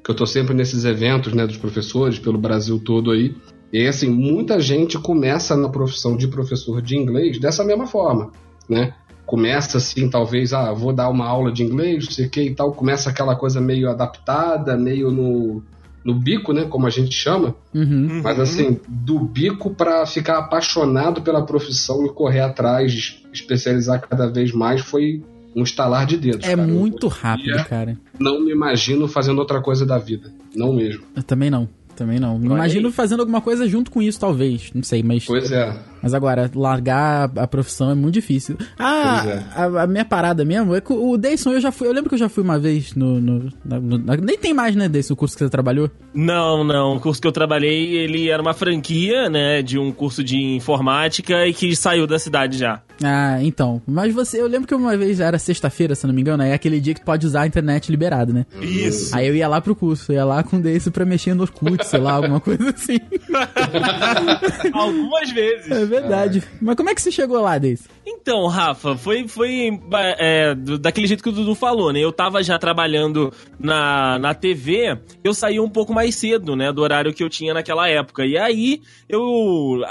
que 0.04 0.10
eu 0.10 0.16
tô 0.16 0.26
sempre 0.26 0.54
nesses 0.56 0.86
eventos, 0.86 1.34
né, 1.34 1.46
dos 1.46 1.58
professores, 1.58 2.18
pelo 2.18 2.38
Brasil 2.38 2.80
todo 2.84 3.12
aí. 3.12 3.36
E 3.74 3.80
aí, 3.80 3.88
assim, 3.88 4.10
muita 4.10 4.60
gente 4.60 4.98
começa 5.00 5.56
na 5.56 5.70
profissão 5.70 6.16
de 6.18 6.28
professor 6.28 6.82
de 6.82 6.98
inglês 6.98 7.40
dessa 7.40 7.64
mesma 7.64 7.86
forma, 7.88 8.32
né? 8.70 8.94
Começa 9.26 9.78
assim, 9.78 10.10
talvez, 10.10 10.52
ah, 10.52 10.74
vou 10.74 10.92
dar 10.92 11.08
uma 11.10 11.26
aula 11.26 11.52
de 11.54 11.64
inglês, 11.64 12.04
não 12.06 12.12
sei 12.12 12.26
o 12.26 12.30
que 12.30 12.42
e 12.42 12.54
tal. 12.54 12.74
Começa 12.74 13.10
aquela 13.10 13.34
coisa 13.36 13.62
meio 13.62 13.90
adaptada, 13.90 14.76
meio 14.76 15.10
no, 15.10 15.64
no 16.04 16.14
bico, 16.14 16.54
né, 16.54 16.66
como 16.66 16.88
a 16.88 16.90
gente 16.90 17.14
chama. 17.14 17.56
Uhum. 17.74 17.84
Uhum. 17.84 18.22
Mas 18.24 18.40
assim, 18.40 18.80
do 18.88 19.20
bico 19.20 19.72
pra 19.72 20.06
ficar 20.06 20.40
apaixonado 20.40 21.22
pela 21.22 21.46
profissão 21.46 22.06
e 22.06 22.10
correr 22.10 22.42
atrás, 22.42 23.22
especializar 23.32 24.02
cada 24.02 24.28
vez 24.28 24.52
mais, 24.52 24.82
foi 24.82 25.24
um 25.56 25.64
estalar 25.64 26.06
de 26.06 26.18
dedos. 26.18 26.46
É 26.46 26.56
cara. 26.56 26.68
Muito 26.68 27.08
rápido, 27.08 27.64
cara. 27.66 27.98
Não 28.20 28.44
me 28.44 28.52
imagino 28.52 29.08
fazendo 29.08 29.40
outra 29.40 29.62
coisa 29.62 29.86
da 29.86 29.98
vida. 29.98 30.32
Não 30.56 30.74
mesmo. 30.74 31.04
Eu 31.16 31.24
também 31.24 31.50
não. 31.50 31.68
Também 31.96 32.20
não. 32.20 32.40
Me 32.40 32.48
imagino 32.48 32.92
fazendo 32.92 33.20
alguma 33.20 33.42
coisa 33.42 33.68
junto 33.68 33.92
com 33.92 34.02
isso, 34.02 34.20
talvez. 34.20 34.72
Não 34.74 34.82
sei, 34.82 35.04
mas. 35.04 35.26
Pois 35.26 35.52
é. 35.52 35.78
Mas 36.02 36.14
agora, 36.14 36.50
largar 36.56 37.32
a 37.38 37.48
profissão 37.48 37.92
é 37.92 37.96
muito 37.96 38.16
difícil. 38.16 38.58
Ah, 38.80 39.24
é. 39.28 39.44
a, 39.56 39.84
a 39.84 39.88
minha 39.88 40.04
parada 40.06 40.44
mesmo 40.44 40.74
é 40.76 40.82
que 40.82 40.92
o 40.92 41.18
Dayson 41.18 41.52
eu 41.52 41.62
já 41.62 41.72
fui. 41.72 41.88
Eu 41.88 41.94
lembro 41.94 42.10
que 42.10 42.16
eu 42.16 42.20
já 42.20 42.30
fui 42.30 42.44
uma 42.44 42.58
vez 42.60 42.96
no. 42.96 43.20
no- 43.22 43.50
no- 43.64 43.98
na- 43.98 44.18
nem 44.18 44.38
tem 44.38 44.54
mais, 44.54 44.76
né, 44.76 44.90
Dayson, 44.90 45.14
o 45.14 45.18
curso 45.18 45.36
que 45.38 45.44
você 45.44 45.50
trabalhou? 45.50 45.90
Não, 46.14 46.64
não. 46.64 46.96
O 46.96 47.00
curso 47.00 47.22
que 47.22 47.28
eu 47.28 47.32
trabalhei, 47.32 47.96
ele 47.96 48.30
era 48.30 48.42
uma 48.42 48.54
franquia, 48.54 49.30
né, 49.30 49.62
de 49.62 49.78
um 49.78 49.92
curso 49.92 50.24
de 50.24 50.38
informática 50.56 51.46
e 51.48 51.54
que 51.54 51.76
saiu 51.76 52.08
da 52.08 52.18
cidade 52.20 52.58
já. 52.58 52.82
Ah, 53.04 53.40
então. 53.42 53.82
Mas 53.88 54.14
você. 54.14 54.42
Eu 54.42 54.48
lembro 54.48 54.68
que 54.68 54.76
uma 54.76 54.96
vez 54.96 55.20
era 55.20 55.38
sexta-feira, 55.40 55.96
se 55.96 56.06
não 56.06 56.14
me 56.14 56.22
engano, 56.22 56.44
é 56.44 56.54
aquele 56.54 56.80
dia 56.80 56.94
que 56.94 57.02
tu 57.02 57.06
pode 57.06 57.26
usar 57.26 57.42
a 57.42 57.48
internet 57.48 57.90
liberada, 57.90 58.32
né? 58.32 58.46
Isso. 58.62 59.16
Aí 59.16 59.28
eu 59.28 59.36
ia 59.36 59.48
lá 59.48 59.60
pro 59.60 59.76
curso, 59.76 60.12
eu 60.12 60.18
ia 60.18 60.26
lá 60.26 60.44
com 60.44 60.58
o 60.58 60.62
Dayson 60.62 60.92
pra 60.92 61.06
mexer 61.06 61.34
no 61.34 61.44
Orkut, 61.44 61.86
sei 61.86 62.00
lá, 62.00 62.14
alguma 62.14 62.40
coisa 62.40 62.70
assim. 62.70 62.98
Algumas 64.74 65.32
vezes. 65.32 65.72
É 65.72 65.86
verdade. 65.86 66.44
Mas 66.62 66.76
como 66.76 66.90
é 66.90 66.96
que 66.96 67.02
você 67.02 67.12
chegou 67.12 67.40
lá, 67.42 67.58
Dayson? 67.58 67.86
Então, 68.06 68.48
Rafa, 68.48 68.98
foi, 68.98 69.28
foi 69.28 69.80
é, 70.18 70.56
daquele 70.56 71.08
jeito 71.08 71.24
que 71.24 71.30
o 71.30 71.32
Dudu 71.32 71.56
falou, 71.56 71.94
né? 71.94 72.00
Eu 72.00 72.12
tava 72.12 72.44
já 72.44 72.58
trabalhando 72.58 73.32
na, 73.60 74.18
na 74.20 74.34
TV, 74.34 74.98
eu 75.24 75.34
saí 75.34 75.60
um 75.60 75.70
pouco 75.70 75.94
mais 75.94 76.16
cedo, 76.16 76.56
né? 76.56 76.72
Do 76.72 76.82
horário 76.82 77.14
que 77.14 77.24
eu 77.24 77.30
tinha 77.30 77.54
naquela 77.54 77.88
época. 77.88 78.26
E 78.26 78.38
aí, 78.38 78.82
eu. 79.08 79.82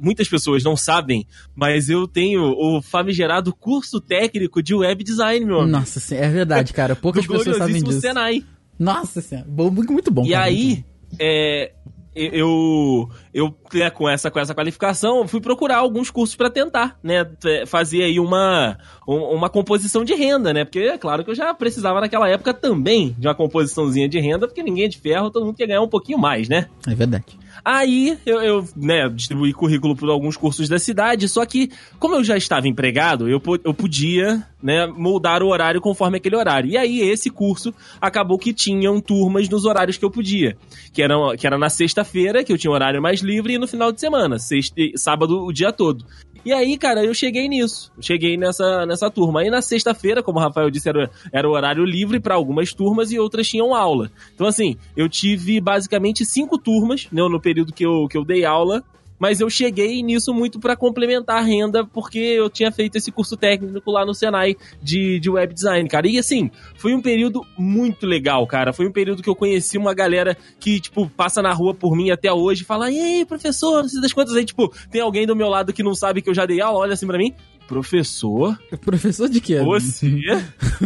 Muitas 0.00 0.28
pessoas 0.28 0.62
não 0.62 0.76
sabem, 0.76 1.26
mas 1.54 1.88
eu 1.88 2.06
tenho 2.06 2.55
o 2.58 2.82
famigerado 2.82 3.54
curso 3.54 4.00
técnico 4.00 4.62
de 4.62 4.74
web 4.74 5.02
design, 5.04 5.44
meu 5.44 5.60
amigo. 5.60 5.78
Nossa, 5.78 6.14
é 6.14 6.28
verdade, 6.28 6.72
cara. 6.72 6.96
Poucas 6.96 7.26
pessoas 7.26 7.56
sabem 7.58 7.82
disso. 7.82 8.00
Senai. 8.00 8.44
Nossa 8.78 9.20
senhora. 9.20 9.46
Muito 9.48 10.10
bom. 10.10 10.24
E 10.26 10.30
cara, 10.30 10.44
aí, 10.44 10.84
é, 11.18 11.72
eu, 12.14 13.08
eu 13.32 13.54
né, 13.74 13.90
com, 13.90 14.08
essa, 14.08 14.30
com 14.30 14.38
essa 14.40 14.54
qualificação, 14.54 15.26
fui 15.28 15.40
procurar 15.40 15.76
alguns 15.78 16.10
cursos 16.10 16.34
pra 16.36 16.50
tentar, 16.50 16.98
né? 17.02 17.24
t- 17.24 17.66
Fazer 17.66 18.02
aí 18.02 18.18
uma, 18.18 18.78
um- 19.06 19.34
uma 19.36 19.48
composição 19.50 20.04
de 20.04 20.14
renda, 20.14 20.52
né? 20.52 20.64
Porque 20.64 20.78
é 20.80 20.98
claro 20.98 21.24
que 21.24 21.30
eu 21.30 21.34
já 21.34 21.52
precisava 21.54 22.00
naquela 22.00 22.28
época 22.28 22.54
também 22.54 23.14
de 23.18 23.26
uma 23.28 23.34
composiçãozinha 23.34 24.08
de 24.08 24.18
renda, 24.18 24.46
porque 24.46 24.62
ninguém 24.62 24.84
é 24.84 24.88
de 24.88 24.98
ferro, 24.98 25.30
todo 25.30 25.44
mundo 25.44 25.56
quer 25.56 25.66
ganhar 25.66 25.82
um 25.82 25.88
pouquinho 25.88 26.18
mais, 26.18 26.48
né? 26.48 26.68
É 26.88 26.94
verdade. 26.94 27.24
Aí 27.68 28.16
eu, 28.24 28.40
eu, 28.40 28.68
né, 28.76 29.08
distribuí 29.08 29.52
currículo 29.52 29.96
para 29.96 30.12
alguns 30.12 30.36
cursos 30.36 30.68
da 30.68 30.78
cidade, 30.78 31.28
só 31.28 31.44
que, 31.44 31.68
como 31.98 32.14
eu 32.14 32.22
já 32.22 32.36
estava 32.36 32.68
empregado, 32.68 33.28
eu, 33.28 33.42
eu 33.64 33.74
podia 33.74 34.46
né, 34.62 34.86
moldar 34.86 35.42
o 35.42 35.48
horário 35.48 35.80
conforme 35.80 36.18
aquele 36.18 36.36
horário. 36.36 36.70
E 36.70 36.76
aí, 36.76 37.00
esse 37.00 37.28
curso 37.28 37.74
acabou 38.00 38.38
que 38.38 38.54
tinham 38.54 39.00
turmas 39.00 39.48
nos 39.48 39.64
horários 39.64 39.96
que 39.96 40.04
eu 40.04 40.10
podia. 40.12 40.56
Que 40.92 41.02
era, 41.02 41.16
que 41.36 41.44
era 41.44 41.58
na 41.58 41.68
sexta-feira, 41.68 42.44
que 42.44 42.52
eu 42.52 42.58
tinha 42.58 42.70
horário 42.70 43.02
mais 43.02 43.20
livre, 43.20 43.54
e 43.54 43.58
no 43.58 43.66
final 43.66 43.90
de 43.90 43.98
semana, 43.98 44.38
sexta, 44.38 44.76
sábado, 44.94 45.44
o 45.44 45.52
dia 45.52 45.72
todo. 45.72 46.04
E 46.46 46.52
aí, 46.52 46.78
cara, 46.78 47.04
eu 47.04 47.12
cheguei 47.12 47.48
nisso. 47.48 47.90
Cheguei 48.00 48.36
nessa, 48.36 48.86
nessa 48.86 49.10
turma. 49.10 49.40
Aí 49.40 49.50
na 49.50 49.60
sexta-feira, 49.60 50.22
como 50.22 50.38
o 50.38 50.40
Rafael 50.40 50.70
disse, 50.70 50.88
era, 50.88 51.10
era 51.32 51.48
o 51.48 51.50
horário 51.50 51.84
livre 51.84 52.20
para 52.20 52.36
algumas 52.36 52.72
turmas 52.72 53.10
e 53.10 53.18
outras 53.18 53.48
tinham 53.48 53.74
aula. 53.74 54.12
Então, 54.32 54.46
assim, 54.46 54.76
eu 54.96 55.08
tive 55.08 55.60
basicamente 55.60 56.24
cinco 56.24 56.56
turmas 56.56 57.08
né, 57.10 57.20
no 57.20 57.40
período 57.40 57.72
que 57.72 57.84
eu, 57.84 58.06
que 58.08 58.16
eu 58.16 58.24
dei 58.24 58.44
aula 58.44 58.84
mas 59.18 59.40
eu 59.40 59.48
cheguei 59.48 60.02
nisso 60.02 60.32
muito 60.32 60.58
para 60.58 60.76
complementar 60.76 61.38
a 61.38 61.40
renda, 61.40 61.84
porque 61.84 62.18
eu 62.18 62.50
tinha 62.50 62.70
feito 62.70 62.96
esse 62.96 63.10
curso 63.10 63.36
técnico 63.36 63.90
lá 63.90 64.04
no 64.04 64.14
Senai 64.14 64.56
de, 64.82 65.18
de 65.18 65.30
web 65.30 65.52
design, 65.52 65.88
cara. 65.88 66.06
E 66.06 66.18
assim, 66.18 66.50
foi 66.76 66.94
um 66.94 67.00
período 67.00 67.44
muito 67.58 68.06
legal, 68.06 68.46
cara. 68.46 68.72
Foi 68.72 68.86
um 68.86 68.92
período 68.92 69.22
que 69.22 69.28
eu 69.28 69.36
conheci 69.36 69.78
uma 69.78 69.94
galera 69.94 70.36
que, 70.60 70.80
tipo, 70.80 71.08
passa 71.08 71.42
na 71.42 71.52
rua 71.52 71.74
por 71.74 71.96
mim 71.96 72.10
até 72.10 72.32
hoje 72.32 72.62
e 72.62 72.66
fala: 72.66 72.90
E 72.90 72.98
aí, 72.98 73.24
professor, 73.24 73.82
não 73.82 73.88
sei 73.88 74.00
das 74.00 74.12
quantas 74.12 74.34
aí, 74.34 74.44
tipo, 74.44 74.72
tem 74.90 75.00
alguém 75.00 75.26
do 75.26 75.36
meu 75.36 75.48
lado 75.48 75.72
que 75.72 75.82
não 75.82 75.94
sabe 75.94 76.22
que 76.22 76.30
eu 76.30 76.34
já 76.34 76.46
dei 76.46 76.60
aula, 76.60 76.78
olha 76.78 76.94
assim 76.94 77.06
pra 77.06 77.18
mim. 77.18 77.34
Professor? 77.66 78.56
Professor 78.80 79.28
de 79.28 79.40
quê? 79.40 79.60
Você? 79.60 80.22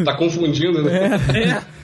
tá 0.04 0.16
confundindo, 0.16 0.82
né? 0.82 1.10
É. 1.34 1.38
é. 1.38 1.64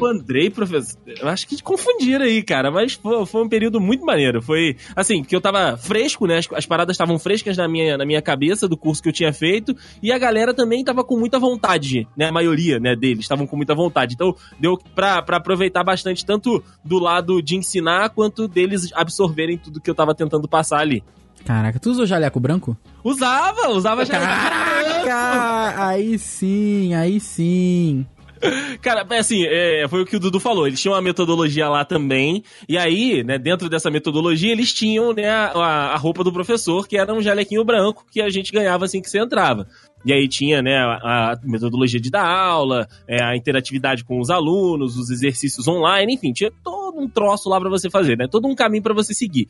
O 0.00 0.06
Andrei, 0.06 0.50
professor. 0.50 0.98
Eu 1.06 1.28
acho 1.28 1.46
que 1.46 1.62
confundiram 1.62 2.24
aí, 2.24 2.42
cara. 2.42 2.70
Mas 2.70 2.94
foi, 2.94 3.26
foi, 3.26 3.42
um 3.42 3.48
período 3.48 3.80
muito 3.80 4.04
maneiro. 4.04 4.42
Foi 4.42 4.76
assim, 4.94 5.22
que 5.22 5.34
eu 5.34 5.40
tava 5.40 5.76
fresco, 5.76 6.26
né? 6.26 6.38
As, 6.38 6.48
as, 6.52 6.66
paradas 6.66 6.94
estavam 6.94 7.18
frescas 7.18 7.56
na 7.56 7.68
minha, 7.68 7.96
na 7.96 8.04
minha 8.04 8.22
cabeça 8.22 8.68
do 8.68 8.76
curso 8.76 9.02
que 9.02 9.08
eu 9.08 9.12
tinha 9.12 9.32
feito. 9.32 9.76
E 10.02 10.12
a 10.12 10.18
galera 10.18 10.52
também 10.52 10.84
tava 10.84 11.02
com 11.02 11.18
muita 11.18 11.38
vontade, 11.38 12.06
né? 12.16 12.26
A 12.26 12.32
maioria, 12.32 12.78
né, 12.78 12.94
deles 12.94 13.20
estavam 13.20 13.46
com 13.46 13.56
muita 13.56 13.74
vontade. 13.74 14.14
Então, 14.14 14.34
deu 14.58 14.78
pra, 14.94 15.22
pra 15.22 15.38
aproveitar 15.38 15.84
bastante, 15.84 16.24
tanto 16.24 16.62
do 16.84 16.98
lado 16.98 17.42
de 17.42 17.56
ensinar, 17.56 18.10
quanto 18.10 18.48
deles 18.48 18.90
absorverem 18.94 19.58
tudo 19.58 19.80
que 19.80 19.90
eu 19.90 19.94
tava 19.94 20.14
tentando 20.14 20.48
passar 20.48 20.80
ali. 20.80 21.02
Caraca, 21.44 21.78
tu 21.78 21.90
usou 21.90 22.04
jaleco 22.04 22.40
branco? 22.40 22.76
Usava, 23.04 23.68
usava 23.68 24.04
jaleco 24.04 24.26
branco. 24.26 25.06
Caraca, 25.06 25.86
aí 25.86 26.18
sim, 26.18 26.92
aí 26.92 27.20
sim. 27.20 28.04
Cara, 28.82 29.06
assim, 29.18 29.44
é, 29.46 29.86
foi 29.88 30.02
o 30.02 30.06
que 30.06 30.16
o 30.16 30.20
Dudu 30.20 30.40
falou. 30.40 30.66
Eles 30.66 30.80
tinham 30.80 30.94
uma 30.94 31.02
metodologia 31.02 31.68
lá 31.68 31.84
também. 31.84 32.42
E 32.68 32.76
aí, 32.76 33.22
né, 33.24 33.38
dentro 33.38 33.68
dessa 33.68 33.90
metodologia, 33.90 34.52
eles 34.52 34.72
tinham 34.72 35.12
né, 35.12 35.28
a, 35.28 35.92
a 35.92 35.96
roupa 35.96 36.22
do 36.22 36.32
professor, 36.32 36.86
que 36.86 36.96
era 36.96 37.12
um 37.12 37.22
jalequinho 37.22 37.64
branco 37.64 38.04
que 38.10 38.20
a 38.20 38.28
gente 38.30 38.52
ganhava 38.52 38.84
assim 38.84 39.00
que 39.00 39.10
você 39.10 39.18
entrava. 39.18 39.66
E 40.04 40.12
aí 40.12 40.28
tinha 40.28 40.62
né, 40.62 40.76
a, 40.76 41.32
a 41.32 41.40
metodologia 41.42 42.00
de 42.00 42.10
dar 42.10 42.24
aula, 42.24 42.86
é, 43.08 43.22
a 43.22 43.36
interatividade 43.36 44.04
com 44.04 44.20
os 44.20 44.30
alunos, 44.30 44.96
os 44.96 45.10
exercícios 45.10 45.66
online, 45.66 46.14
enfim, 46.14 46.32
tinha 46.32 46.52
todo 46.96 47.02
um 47.02 47.08
troço 47.08 47.48
lá 47.48 47.60
para 47.60 47.68
você 47.68 47.90
fazer, 47.90 48.16
né? 48.16 48.26
Todo 48.30 48.48
um 48.48 48.54
caminho 48.54 48.82
para 48.82 48.94
você 48.94 49.12
seguir. 49.12 49.48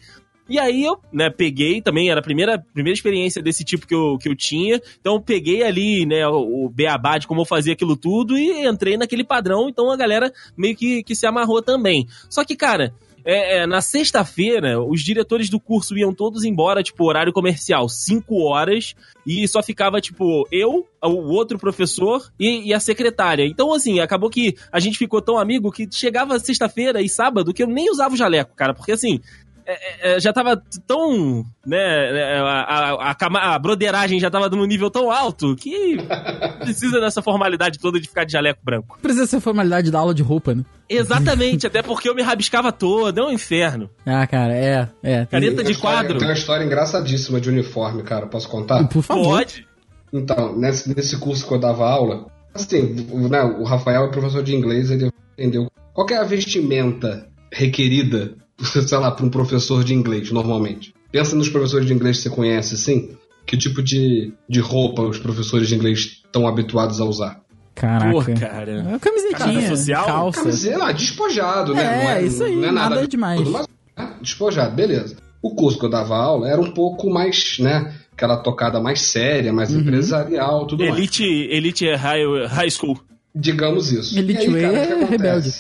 E 0.49 0.61
aí 0.61 0.85
eu, 0.85 1.01
né, 1.13 1.29
peguei 1.29 1.83
também, 1.83 2.09
era 2.09 2.21
a 2.21 2.23
primeira, 2.23 2.57
primeira 2.73 2.95
experiência 2.95 3.43
desse 3.43 3.65
tipo 3.65 3.87
que 3.87 3.95
eu, 3.95 4.17
que 4.17 4.29
eu 4.29 4.37
tinha. 4.37 4.81
Então 5.01 5.21
peguei 5.21 5.65
ali, 5.65 6.07
né, 6.07 6.27
o, 6.29 6.67
o 6.67 6.69
beabá 6.69 7.19
de 7.19 7.27
como 7.27 7.41
eu 7.41 7.45
fazia 7.45 7.73
aquilo 7.73 7.97
tudo 7.97 8.39
e 8.39 8.65
entrei 8.67 8.97
naquele 8.97 9.25
padrão. 9.25 9.69
Então 9.69 9.91
a 9.91 9.97
galera 9.97 10.33
meio 10.57 10.77
que, 10.77 11.03
que 11.03 11.17
se 11.17 11.27
amarrou 11.27 11.63
também. 11.63 12.07
Só 12.31 12.45
que, 12.45 12.55
cara, 12.55 12.95
é, 13.27 13.59
é, 13.59 13.67
na 13.67 13.81
sexta-feira, 13.81 14.81
os 14.81 15.03
diretores 15.03 15.51
do 15.51 15.59
curso 15.59 15.99
iam 15.99 16.15
todos 16.15 16.45
embora, 16.45 16.81
tipo, 16.81 17.05
horário 17.05 17.33
comercial, 17.33 17.89
5 17.89 18.37
horas, 18.37 18.95
e 19.27 19.49
só 19.49 19.61
ficava, 19.65 20.01
tipo, 20.01 20.47
eu, 20.53 20.87
o 21.03 21.33
outro 21.35 21.59
professor 21.59 22.31
e, 22.39 22.69
e, 22.69 22.73
a 22.73 22.79
secretária. 22.79 23.45
Então, 23.45 23.75
assim, 23.75 23.99
acabou 23.99 24.31
que 24.31 24.55
a 24.71 24.79
gente 24.79 24.97
ficou 24.97 25.21
tão 25.21 25.37
amigo 25.37 25.73
que 25.73 25.89
chegava 25.91 26.39
sexta-feira 26.39 27.03
e 27.03 27.09
sábado 27.09 27.53
que 27.53 27.65
eu 27.65 27.67
nem 27.67 27.91
usava 27.91 28.15
o 28.15 28.17
jaleco, 28.17 28.55
cara, 28.55 28.73
porque 28.73 28.93
assim, 28.93 29.21
é, 29.67 29.73
é, 29.73 30.17
é, 30.17 30.21
já 30.21 30.33
tava 30.33 30.63
tão. 30.87 31.45
né? 31.67 31.77
É, 31.77 32.39
a, 32.39 32.93
a, 32.95 33.11
a, 33.11 33.55
a 33.55 33.59
broderagem 33.59 34.21
já 34.21 34.31
tava 34.31 34.49
num 34.49 34.65
nível 34.65 34.89
tão 34.91 35.11
alto 35.11 35.57
que 35.57 35.97
precisa 36.61 37.01
dessa 37.01 37.21
formalidade 37.21 37.79
toda 37.81 37.99
de 37.99 38.07
ficar 38.07 38.25
de 38.25 38.33
jaleco 38.33 38.61
branco. 38.63 38.97
Precisa 39.03 39.25
dessa 39.25 39.41
formalidade 39.41 39.91
da 39.91 39.99
aula 39.99 40.15
de 40.15 40.23
roupa, 40.23 40.55
né? 40.55 40.65
Exatamente, 40.89 41.67
até 41.69 41.83
porque 41.83 42.09
eu 42.09 42.15
me 42.15 42.23
rabiscava 42.23 42.71
todo, 42.71 43.19
é 43.19 43.25
um 43.25 43.33
inferno. 43.33 43.91
Ah, 44.07 44.25
cara, 44.27 44.55
é. 44.55 44.89
é 45.03 45.27
Caneta 45.27 45.65
de 45.65 45.75
quadro. 45.75 46.19
Tem 46.19 46.29
uma 46.29 46.35
história 46.35 46.65
engraçadíssima 46.65 47.41
de 47.41 47.49
uniforme, 47.51 48.05
cara. 48.05 48.29
Posso 48.29 48.49
contar? 48.49 48.87
Por 48.87 49.03
favor. 49.03 49.39
Pode. 49.39 49.67
Então, 50.13 50.57
nesse, 50.57 50.95
nesse 50.95 51.19
curso 51.19 51.47
que 51.47 51.53
eu 51.53 51.59
dava 51.59 51.89
aula, 51.91 52.27
assim, 52.55 53.09
o, 53.11 53.29
né, 53.29 53.43
o 53.43 53.65
Rafael 53.65 54.05
é 54.05 54.11
professor 54.13 54.45
de 54.45 54.55
inglês, 54.55 54.93
ele 54.93 55.11
entendeu 55.37 55.69
qual 55.93 56.07
é 56.11 56.17
a 56.17 56.25
vestimenta 56.25 57.29
requerida 57.53 58.37
sei 58.63 58.99
lá, 58.99 59.11
para 59.11 59.25
um 59.25 59.31
professor 59.31 59.85
de 59.85 59.95
inglês, 59.95 60.31
normalmente. 60.31 60.95
Pensa 61.11 61.37
nos 61.37 61.49
professores 61.49 61.87
de 61.87 61.93
inglês 61.93 62.19
que 62.19 62.25
você 62.25 62.31
conhece, 62.31 62.75
assim. 62.75 63.17
Que 63.47 63.57
tipo 63.57 63.83
de, 63.83 64.33
de 64.49 64.61
roupa 64.61 65.03
os 65.03 65.19
professores 65.19 65.69
de 65.69 65.75
inglês 65.75 66.23
estão 66.25 66.49
habituados 66.49 67.01
a 67.01 67.05
usar? 67.05 67.41
Caraca. 67.77 68.11
Pô, 68.11 68.23
cara. 68.41 68.95
É 68.95 68.99
camisetinha, 68.99 69.69
social? 69.69 70.07
calça. 70.07 70.41
Camiseta, 70.41 70.85
ah, 70.85 70.93
despojado, 70.93 71.75
né? 71.75 71.83
É, 71.83 72.05
não 72.05 72.11
é 72.11 72.23
isso 72.25 72.43
aí, 72.43 72.57
não 72.57 72.69
é 72.69 72.73
nada, 72.73 72.95
nada 72.97 73.07
demais. 73.09 73.39
Tudo, 73.39 73.53
mas, 73.53 73.69
né? 73.97 74.15
Despojado, 74.21 74.75
beleza. 74.75 75.17
O 75.43 75.55
curso 75.55 75.79
que 75.79 75.85
eu 75.85 75.91
dava 75.91 76.17
aula 76.17 76.49
era 76.49 76.61
um 76.61 76.73
pouco 76.73 77.11
mais, 77.11 77.59
né? 77.61 77.95
Aquela 78.13 78.39
tocada 78.39 78.81
mais 78.81 79.03
séria, 79.03 79.53
mais 79.53 79.71
uhum. 79.71 79.81
empresarial, 79.81 80.67
tudo 80.67 80.83
elite, 80.83 81.23
mais. 81.23 81.53
Elite 81.53 81.95
high, 81.95 82.47
high 82.49 82.71
school. 82.71 82.99
Digamos 83.35 83.93
isso. 83.93 84.19
Elite 84.19 84.47
aí, 84.47 84.63
cara, 84.63 84.79
é 84.79 85.05
rebelde. 85.05 85.53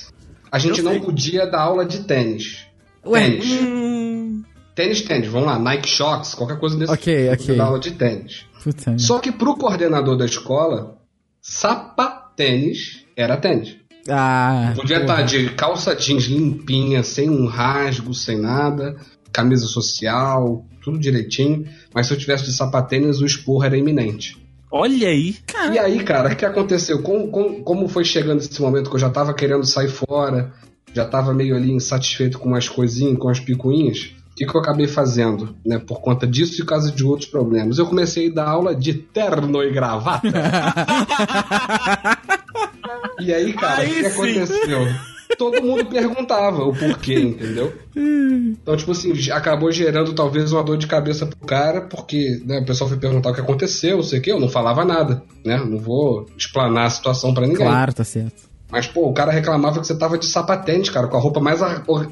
A 0.50 0.58
gente 0.58 0.78
eu 0.78 0.84
não 0.84 0.92
sei. 0.92 1.00
podia 1.00 1.46
dar 1.46 1.60
aula 1.60 1.84
de 1.84 2.00
tênis. 2.04 2.65
Ué. 3.06 3.20
Tênis. 3.20 3.60
Hum... 3.60 4.42
Tênis, 4.74 5.02
tênis. 5.02 5.28
Vamos 5.28 5.46
lá. 5.46 5.58
Nike 5.58 5.88
Shox, 5.88 6.34
qualquer 6.34 6.58
coisa 6.58 6.76
desse 6.76 6.92
Ok, 6.92 7.30
tipo, 7.30 7.42
ok. 7.42 7.56
dar 7.56 7.64
aula 7.64 7.78
de 7.78 7.92
tênis. 7.92 8.44
Puta 8.62 8.98
Só 8.98 9.18
que 9.18 9.32
pro 9.32 9.56
coordenador 9.56 10.16
da 10.16 10.26
escola, 10.26 10.98
sapatênis 11.40 13.04
era 13.16 13.36
tênis. 13.36 13.76
Ah. 14.08 14.72
Podia 14.76 15.00
estar 15.00 15.22
de 15.22 15.50
calça 15.50 15.94
jeans 15.94 16.24
limpinha, 16.24 17.02
sem 17.02 17.30
um 17.30 17.46
rasgo, 17.46 18.14
sem 18.14 18.38
nada, 18.38 18.96
camisa 19.32 19.66
social, 19.66 20.64
tudo 20.82 20.98
direitinho. 20.98 21.66
Mas 21.94 22.06
se 22.06 22.14
eu 22.14 22.18
tivesse 22.18 22.44
de 22.44 22.52
sapatênis, 22.52 23.20
o 23.20 23.26
esporro 23.26 23.64
era 23.64 23.76
iminente. 23.76 24.36
Olha 24.70 25.08
aí. 25.08 25.34
Caramba. 25.46 25.74
E 25.74 25.78
aí, 25.78 26.04
cara, 26.04 26.32
o 26.32 26.36
que 26.36 26.44
aconteceu? 26.44 27.02
Como, 27.02 27.28
como, 27.28 27.62
como, 27.62 27.88
foi 27.88 28.04
chegando 28.04 28.40
esse 28.40 28.60
momento 28.60 28.90
que 28.90 28.96
eu 28.96 29.00
já 29.00 29.10
tava 29.10 29.32
querendo 29.32 29.64
sair 29.64 29.88
fora, 29.88 30.52
já 30.96 31.04
estava 31.04 31.34
meio 31.34 31.54
ali 31.54 31.70
insatisfeito 31.70 32.38
com 32.38 32.48
umas 32.48 32.70
coisinhas, 32.70 33.18
com 33.18 33.28
as 33.28 33.38
picuinhas, 33.38 34.14
o 34.32 34.34
que, 34.34 34.46
que 34.46 34.56
eu 34.56 34.60
acabei 34.60 34.88
fazendo, 34.88 35.54
né? 35.64 35.78
Por 35.78 36.00
conta 36.00 36.26
disso 36.26 36.54
e 36.54 36.58
por 36.58 36.70
causa 36.70 36.90
de 36.90 37.04
outros 37.04 37.28
problemas. 37.28 37.76
Eu 37.76 37.86
comecei 37.86 38.30
a 38.30 38.34
dar 38.34 38.48
aula 38.48 38.74
de 38.74 38.94
terno 38.94 39.62
e 39.62 39.70
gravata. 39.70 40.26
e 43.20 43.32
aí, 43.32 43.52
cara, 43.52 43.82
o 43.82 43.86
que, 43.86 44.00
que 44.00 44.06
aconteceu? 44.06 44.88
Todo 45.36 45.62
mundo 45.62 45.84
perguntava 45.84 46.64
o 46.64 46.74
porquê, 46.74 47.18
entendeu? 47.18 47.74
Então, 47.94 48.74
tipo 48.74 48.92
assim, 48.92 49.12
acabou 49.30 49.70
gerando 49.70 50.14
talvez 50.14 50.50
uma 50.50 50.62
dor 50.62 50.78
de 50.78 50.86
cabeça 50.86 51.26
pro 51.26 51.46
cara, 51.46 51.82
porque 51.82 52.40
né, 52.46 52.60
o 52.60 52.64
pessoal 52.64 52.88
foi 52.88 52.98
perguntar 52.98 53.30
o 53.30 53.34
que 53.34 53.40
aconteceu, 53.40 53.96
não 53.96 54.02
sei 54.02 54.20
o 54.20 54.22
que, 54.22 54.32
eu 54.32 54.40
não 54.40 54.48
falava 54.48 54.82
nada, 54.82 55.22
né? 55.44 55.58
Não 55.58 55.78
vou 55.78 56.26
explanar 56.38 56.86
a 56.86 56.90
situação 56.90 57.34
para 57.34 57.46
ninguém. 57.46 57.66
Claro, 57.66 57.92
tá 57.92 58.04
certo. 58.04 58.55
Mas, 58.70 58.86
pô, 58.86 59.08
o 59.08 59.14
cara 59.14 59.30
reclamava 59.30 59.80
que 59.80 59.86
você 59.86 59.96
tava 59.96 60.18
de 60.18 60.26
sapatênis, 60.26 60.90
cara, 60.90 61.06
com 61.06 61.16
a 61.16 61.20
roupa 61.20 61.40
mais 61.40 61.62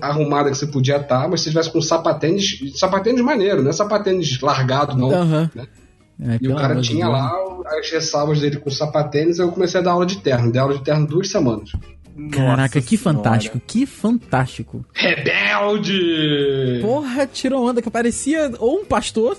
arrumada 0.01 0.51
que 0.51 0.57
você 0.57 0.67
podia 0.67 0.97
estar, 0.97 1.23
tá, 1.23 1.29
mas 1.29 1.41
se 1.41 1.45
você 1.45 1.51
tivesse 1.51 1.71
com 1.71 1.83
sapatênis, 1.83 2.59
sapatênis 2.77 3.21
maneiro, 3.21 3.63
não 3.63 3.71
é 3.71 3.73
sapatênis 3.73 4.41
largado, 4.41 4.97
não. 4.97 5.09
Uhum. 5.09 5.51
Né? 5.55 5.67
É, 6.23 6.39
e 6.41 6.49
o 6.49 6.55
cara 6.55 6.81
tinha 6.81 7.09
lá 7.09 7.33
as 7.79 7.91
ressalvas 7.91 8.41
dele 8.41 8.59
com 8.59 8.71
sapatênis, 8.71 9.41
aí 9.41 9.47
eu 9.47 9.51
comecei 9.51 9.81
a 9.81 9.83
dar 9.83 9.91
aula 9.93 10.07
de 10.07 10.19
terno. 10.19 10.53
Dei 10.53 10.61
aula 10.61 10.79
de 10.79 10.85
terno 10.85 11.07
duas 11.07 11.29
semanas. 11.29 11.73
Caraca, 12.31 12.79
Nossa 12.79 12.81
que 12.81 12.97
senhora. 12.97 13.19
fantástico, 13.19 13.61
que 13.67 13.85
fantástico. 13.85 14.85
Rebelde! 14.95 16.79
Porra, 16.81 17.27
tirou 17.27 17.69
onda 17.69 17.83
que 17.83 17.91
parecia 17.91 18.53
ou 18.61 18.79
um 18.81 18.85
pastor 18.85 19.37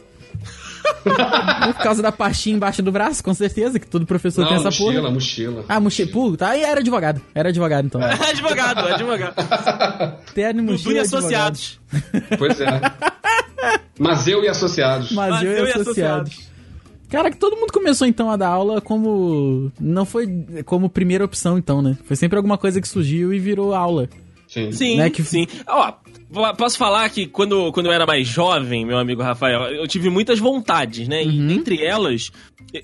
por 1.74 1.84
causa 1.84 2.02
da 2.02 2.12
pastinha 2.12 2.56
embaixo 2.56 2.82
do 2.82 2.92
braço, 2.92 3.24
com 3.24 3.34
certeza, 3.34 3.80
que 3.80 3.88
todo 3.88 4.06
professor 4.06 4.42
Não, 4.42 4.48
tem 4.50 4.58
essa 4.58 4.66
mochila, 4.66 5.02
porra. 5.02 5.12
Mochila, 5.12 5.66
Ah, 5.68 5.80
mochila. 5.80 6.12
Puta, 6.12 6.48
aí 6.50 6.62
era 6.64 6.80
advogado. 6.80 7.22
Era 7.34 7.50
advogado, 7.50 7.86
então. 7.86 8.02
É 8.06 8.30
advogado, 8.30 8.80
advogado. 8.88 9.36
Terno 10.34 10.62
e 10.62 10.64
mochila. 10.64 10.94
e 10.94 11.00
associados. 11.00 11.80
Pois 12.38 12.60
é. 12.62 12.82
Mas 14.00 14.28
eu 14.28 14.44
e 14.44 14.48
associados. 14.48 15.12
Mas, 15.12 15.30
Mas 15.32 15.44
eu, 15.44 15.52
eu, 15.52 15.66
e 15.66 15.72
associados. 15.72 16.32
associados. 16.32 16.56
Cara, 17.10 17.30
que 17.32 17.38
todo 17.38 17.56
mundo 17.56 17.72
começou 17.72 18.08
então 18.08 18.30
a 18.32 18.36
dar 18.36 18.48
aula 18.50 18.82
como. 18.82 19.72
Não 19.80 20.06
foi 20.06 20.28
como 20.66 20.90
primeira 20.90 21.24
opção, 21.24 21.58
então, 21.58 21.82
né? 21.82 21.98
Foi 22.06 22.16
sempre 22.16 22.36
alguma 22.36 22.58
coisa 22.58 22.82
que 22.82 22.88
surgiu 22.88 23.34
e 23.34 23.40
virou 23.40 23.74
aula. 23.74 24.10
Sim, 24.56 24.72
sim. 24.72 24.96
Né? 24.96 25.10
Que... 25.10 25.22
sim. 25.22 25.46
Ó, 25.68 25.92
posso 26.58 26.78
falar 26.78 27.10
que 27.10 27.28
quando, 27.28 27.74
quando 27.74 27.88
eu 27.88 27.92
era 27.92 28.06
mais 28.06 28.26
jovem, 28.26 28.86
meu 28.86 28.98
amigo 28.98 29.22
Rafael, 29.22 29.64
eu 29.64 29.86
tive 29.86 30.10
muitas 30.10 30.40
vontades, 30.40 31.10
né? 31.10 31.22
Uhum. 31.24 31.30
E 31.30 31.54
entre 31.54 31.84
elas, 31.84 32.32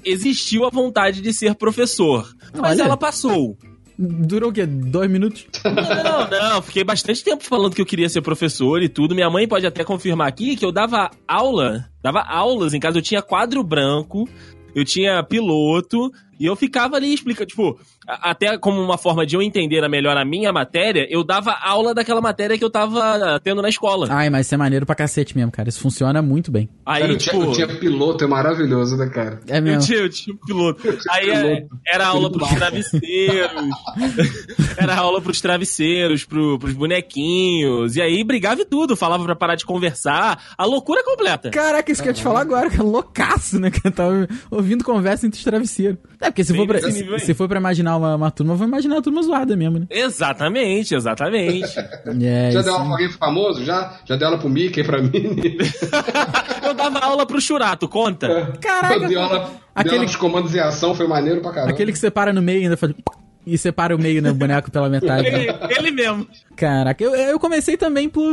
existiu 0.03 0.65
a 0.65 0.69
vontade 0.69 1.21
de 1.21 1.31
ser 1.31 1.55
professor. 1.55 2.29
Mas 2.53 2.77
Olha. 2.77 2.87
ela 2.87 2.97
passou. 2.97 3.57
Durou 3.97 4.49
o 4.49 4.53
quê? 4.53 4.65
Dois 4.65 5.09
minutos? 5.09 5.45
Não, 5.63 6.29
não, 6.29 6.49
não, 6.55 6.61
fiquei 6.61 6.83
bastante 6.83 7.23
tempo 7.23 7.43
falando 7.43 7.73
que 7.73 7.81
eu 7.81 7.85
queria 7.85 8.09
ser 8.09 8.21
professor 8.21 8.81
e 8.81 8.89
tudo. 8.89 9.15
Minha 9.15 9.29
mãe 9.29 9.47
pode 9.47 9.65
até 9.65 9.83
confirmar 9.83 10.27
aqui 10.27 10.57
que 10.57 10.65
eu 10.65 10.71
dava 10.71 11.09
aula, 11.25 11.85
dava 12.03 12.21
aulas 12.21 12.73
em 12.73 12.79
casa, 12.79 12.97
eu 12.97 13.01
tinha 13.01 13.21
quadro 13.21 13.63
branco, 13.63 14.27
eu 14.75 14.83
tinha 14.83 15.23
piloto, 15.23 16.11
e 16.41 16.45
eu 16.47 16.55
ficava 16.55 16.95
ali 16.95 17.13
explicando, 17.13 17.45
tipo, 17.47 17.79
até 18.07 18.57
como 18.57 18.81
uma 18.81 18.97
forma 18.97 19.25
de 19.25 19.35
eu 19.35 19.41
entender 19.41 19.87
melhor 19.87 20.17
a 20.17 20.25
minha 20.25 20.51
matéria, 20.51 21.05
eu 21.09 21.23
dava 21.23 21.51
aula 21.61 21.93
daquela 21.93 22.19
matéria 22.21 22.57
que 22.57 22.63
eu 22.63 22.69
tava 22.69 23.39
tendo 23.43 23.61
na 23.61 23.69
escola. 23.69 24.07
Ai, 24.09 24.29
mas 24.29 24.45
isso 24.47 24.55
é 24.55 24.57
maneiro 24.57 24.85
pra 24.85 24.95
cacete 24.95 25.35
mesmo, 25.37 25.51
cara. 25.51 25.69
Isso 25.69 25.79
funciona 25.79 26.21
muito 26.21 26.51
bem. 26.51 26.67
Aí, 26.85 27.01
Cara, 27.01 27.13
eu, 27.13 27.17
tipo. 27.17 27.31
tinha, 27.31 27.45
eu 27.45 27.51
tinha 27.53 27.67
piloto, 27.79 28.23
é 28.23 28.27
maravilhoso, 28.27 28.97
né, 28.97 29.07
cara? 29.09 29.39
É 29.47 29.57
Eu 29.59 29.61
mesmo. 29.61 29.81
tinha, 29.83 29.99
eu 29.99 30.09
tinha 30.09 30.35
um 30.35 30.39
piloto. 30.45 30.81
Aí 31.11 31.25
piloto. 31.25 31.45
é, 31.45 31.65
era 31.93 32.07
aula 32.07 32.31
pros 32.31 32.47
Piloto. 32.47 32.55
travesseiros. 32.59 33.69
era 34.77 34.95
aula 34.97 35.21
pros 35.21 35.41
travesseiros, 35.41 36.25
pro, 36.25 36.57
pros 36.59 36.73
bonequinhos. 36.73 37.95
E 37.95 38.01
aí 38.01 38.23
brigava 38.23 38.61
e 38.61 38.65
tudo. 38.65 38.95
Falava 38.95 39.23
pra 39.23 39.35
parar 39.35 39.55
de 39.55 39.65
conversar. 39.65 40.41
A 40.57 40.65
loucura 40.65 41.03
completa. 41.03 41.49
Caraca, 41.51 41.91
isso 41.91 42.01
que 42.01 42.07
eu 42.09 42.11
ia 42.11 42.15
te 42.15 42.23
falar 42.23 42.41
agora, 42.41 42.69
cara. 42.69 42.83
Loucaço, 42.83 43.59
né? 43.59 43.69
Que 43.69 43.85
eu 43.87 43.91
tava 43.91 44.27
ouvindo 44.49 44.83
conversa 44.83 45.27
entre 45.27 45.37
os 45.37 45.43
travesseiros. 45.43 45.97
É, 46.19 46.30
porque 46.31 46.43
se 46.43 46.53
Bem 46.53 46.61
for 46.65 46.67
pra, 46.79 46.87
nível 46.89 47.13
aí. 47.13 47.19
se 47.19 47.33
for 47.33 47.47
pra 47.47 47.59
imaginar 47.59 47.97
uma, 47.97 48.15
uma 48.15 48.31
turma, 48.31 48.53
eu 48.53 48.57
vou 48.57 48.67
imaginar 48.67 48.95
uma 48.95 49.01
turma 49.01 49.21
zoada 49.21 49.55
mesmo, 49.55 49.79
né? 49.79 49.85
Exatamente, 49.89 50.95
exatamente. 50.95 51.61
É, 52.21 52.51
Já 52.51 52.59
isso- 52.59 52.63
deu 52.63 52.73
aula 52.73 52.83
pra 52.85 52.93
alguém 52.93 53.09
famoso? 53.09 53.63
Já? 53.65 53.99
Já 54.05 54.15
deu 54.15 54.27
aula 54.27 54.39
pro 54.39 54.49
Mickey, 54.49 54.83
pra 54.83 55.01
mim? 55.01 55.11
eu 56.63 56.73
dava 56.73 56.99
aula 56.99 57.25
pro 57.25 57.39
Churato, 57.41 57.87
conta. 57.87 58.53
Caraca, 58.61 58.95
Eu 58.95 59.07
dei 59.07 59.17
aula, 59.17 59.51
aquele- 59.75 59.89
dei 59.89 59.97
aula 59.99 60.05
pros 60.05 60.15
comandos 60.15 60.55
em 60.55 60.59
ação, 60.59 60.93
foi 60.95 61.07
maneiro 61.07 61.41
pra 61.41 61.51
caramba. 61.51 61.71
Aquele 61.73 61.91
que 61.91 61.99
separa 61.99 62.31
no 62.33 62.41
meio 62.41 62.61
e 62.61 62.63
ainda 62.63 62.77
faz... 62.77 62.93
E 63.43 63.57
separa 63.57 63.95
o 63.95 63.99
meio, 63.99 64.21
né? 64.21 64.29
O 64.29 64.35
boneco 64.35 64.69
pela 64.69 64.87
metade. 64.87 65.23
né? 65.31 65.45
Ele, 65.45 65.53
ele 65.79 65.91
mesmo. 65.91 66.27
Caraca, 66.55 67.03
eu, 67.03 67.15
eu 67.15 67.39
comecei 67.39 67.75
também 67.75 68.07
por 68.07 68.23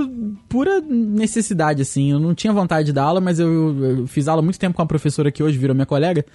pura 0.51 0.83
necessidade, 0.83 1.81
assim. 1.81 2.13
Eu 2.13 2.21
não 2.21 2.35
tinha 2.35 2.53
vontade 2.53 2.85
de 2.87 2.93
dar 2.93 3.05
aula, 3.05 3.19
mas 3.19 3.41
eu, 3.41 3.85
eu 4.01 4.07
fiz 4.07 4.29
aula 4.29 4.43
há 4.43 4.45
muito 4.45 4.59
tempo 4.59 4.77
com 4.77 4.83
uma 4.83 4.87
professora 4.89 5.33
que 5.33 5.43
hoje 5.43 5.57
virou 5.57 5.75
minha 5.75 5.87
colega. 5.87 6.27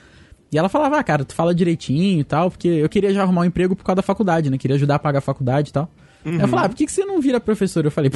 E 0.54 0.58
ela 0.58 0.70
falava, 0.70 0.98
ah, 0.98 1.04
cara, 1.04 1.26
tu 1.26 1.34
fala 1.34 1.54
direitinho 1.54 2.20
e 2.20 2.24
tal, 2.24 2.52
porque 2.52 2.68
eu 2.68 2.88
queria 2.90 3.14
já 3.14 3.24
arrumar 3.24 3.42
um 3.42 3.46
emprego 3.46 3.76
por 3.76 3.84
causa 3.84 3.98
da 3.98 4.02
faculdade, 4.04 4.50
né? 4.50 4.58
Queria 4.58 4.76
ajudar 4.76 4.96
a 4.96 5.00
pagar 5.00 5.20
a 5.20 5.22
faculdade 5.22 5.70
e 5.70 5.74
tal. 5.74 5.90
Aí 6.26 6.40
Eu 6.40 6.48
falava, 6.48 6.68
ah, 6.68 6.70
por 6.70 6.78
que, 6.78 6.86
que 6.86 6.92
você 6.92 7.04
não 7.04 7.20
vira 7.20 7.40
professor? 7.40 7.84
Eu 7.84 7.92
falei, 7.92 8.10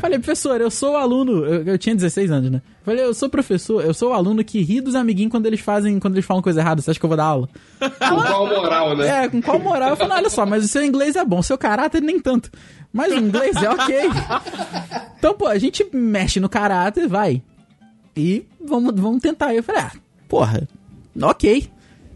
falei, 0.00 0.18
professor, 0.18 0.60
eu 0.60 0.70
sou 0.70 0.92
o 0.92 0.96
aluno. 0.96 1.44
Eu, 1.46 1.62
eu 1.64 1.78
tinha 1.78 1.94
16 1.94 2.30
anos, 2.30 2.50
né? 2.50 2.60
Falei, 2.84 3.04
eu 3.04 3.14
sou 3.14 3.28
professor, 3.30 3.82
eu 3.82 3.94
sou 3.94 4.10
o 4.10 4.12
aluno 4.12 4.44
que 4.44 4.60
ri 4.60 4.80
dos 4.82 4.94
amiguinhos 4.94 5.30
quando 5.30 5.46
eles 5.46 5.60
fazem, 5.60 5.98
quando 5.98 6.14
eles 6.14 6.26
falam 6.26 6.42
coisa 6.42 6.60
errada. 6.60 6.82
Você 6.82 6.90
acha 6.90 7.00
que 7.00 7.06
eu 7.06 7.08
vou 7.08 7.16
dar 7.16 7.24
aula? 7.24 7.48
Com 7.80 8.16
qual 8.22 8.46
moral, 8.46 8.96
né? 8.96 9.24
É, 9.24 9.28
com 9.28 9.40
qual 9.40 9.58
moral? 9.58 9.90
Eu 9.90 9.96
falo, 9.96 10.12
olha 10.12 10.28
só, 10.28 10.44
mas 10.44 10.64
o 10.64 10.68
seu 10.68 10.84
inglês 10.84 11.16
é 11.16 11.24
bom, 11.24 11.38
o 11.38 11.42
seu 11.42 11.56
caráter 11.56 12.02
nem 12.02 12.20
tanto. 12.20 12.50
Mas 12.92 13.12
o 13.12 13.16
inglês 13.16 13.56
é 13.56 13.70
ok. 13.70 13.96
Então, 15.18 15.34
pô, 15.34 15.46
a 15.46 15.58
gente 15.58 15.86
mexe 15.92 16.38
no 16.40 16.48
caráter, 16.48 17.08
vai. 17.08 17.42
E 18.16 18.44
vamos, 18.62 18.94
vamos 19.00 19.22
tentar. 19.22 19.54
Eu 19.54 19.62
falei, 19.62 19.82
ah, 19.82 19.92
porra, 20.30 20.66
ok. 21.20 21.68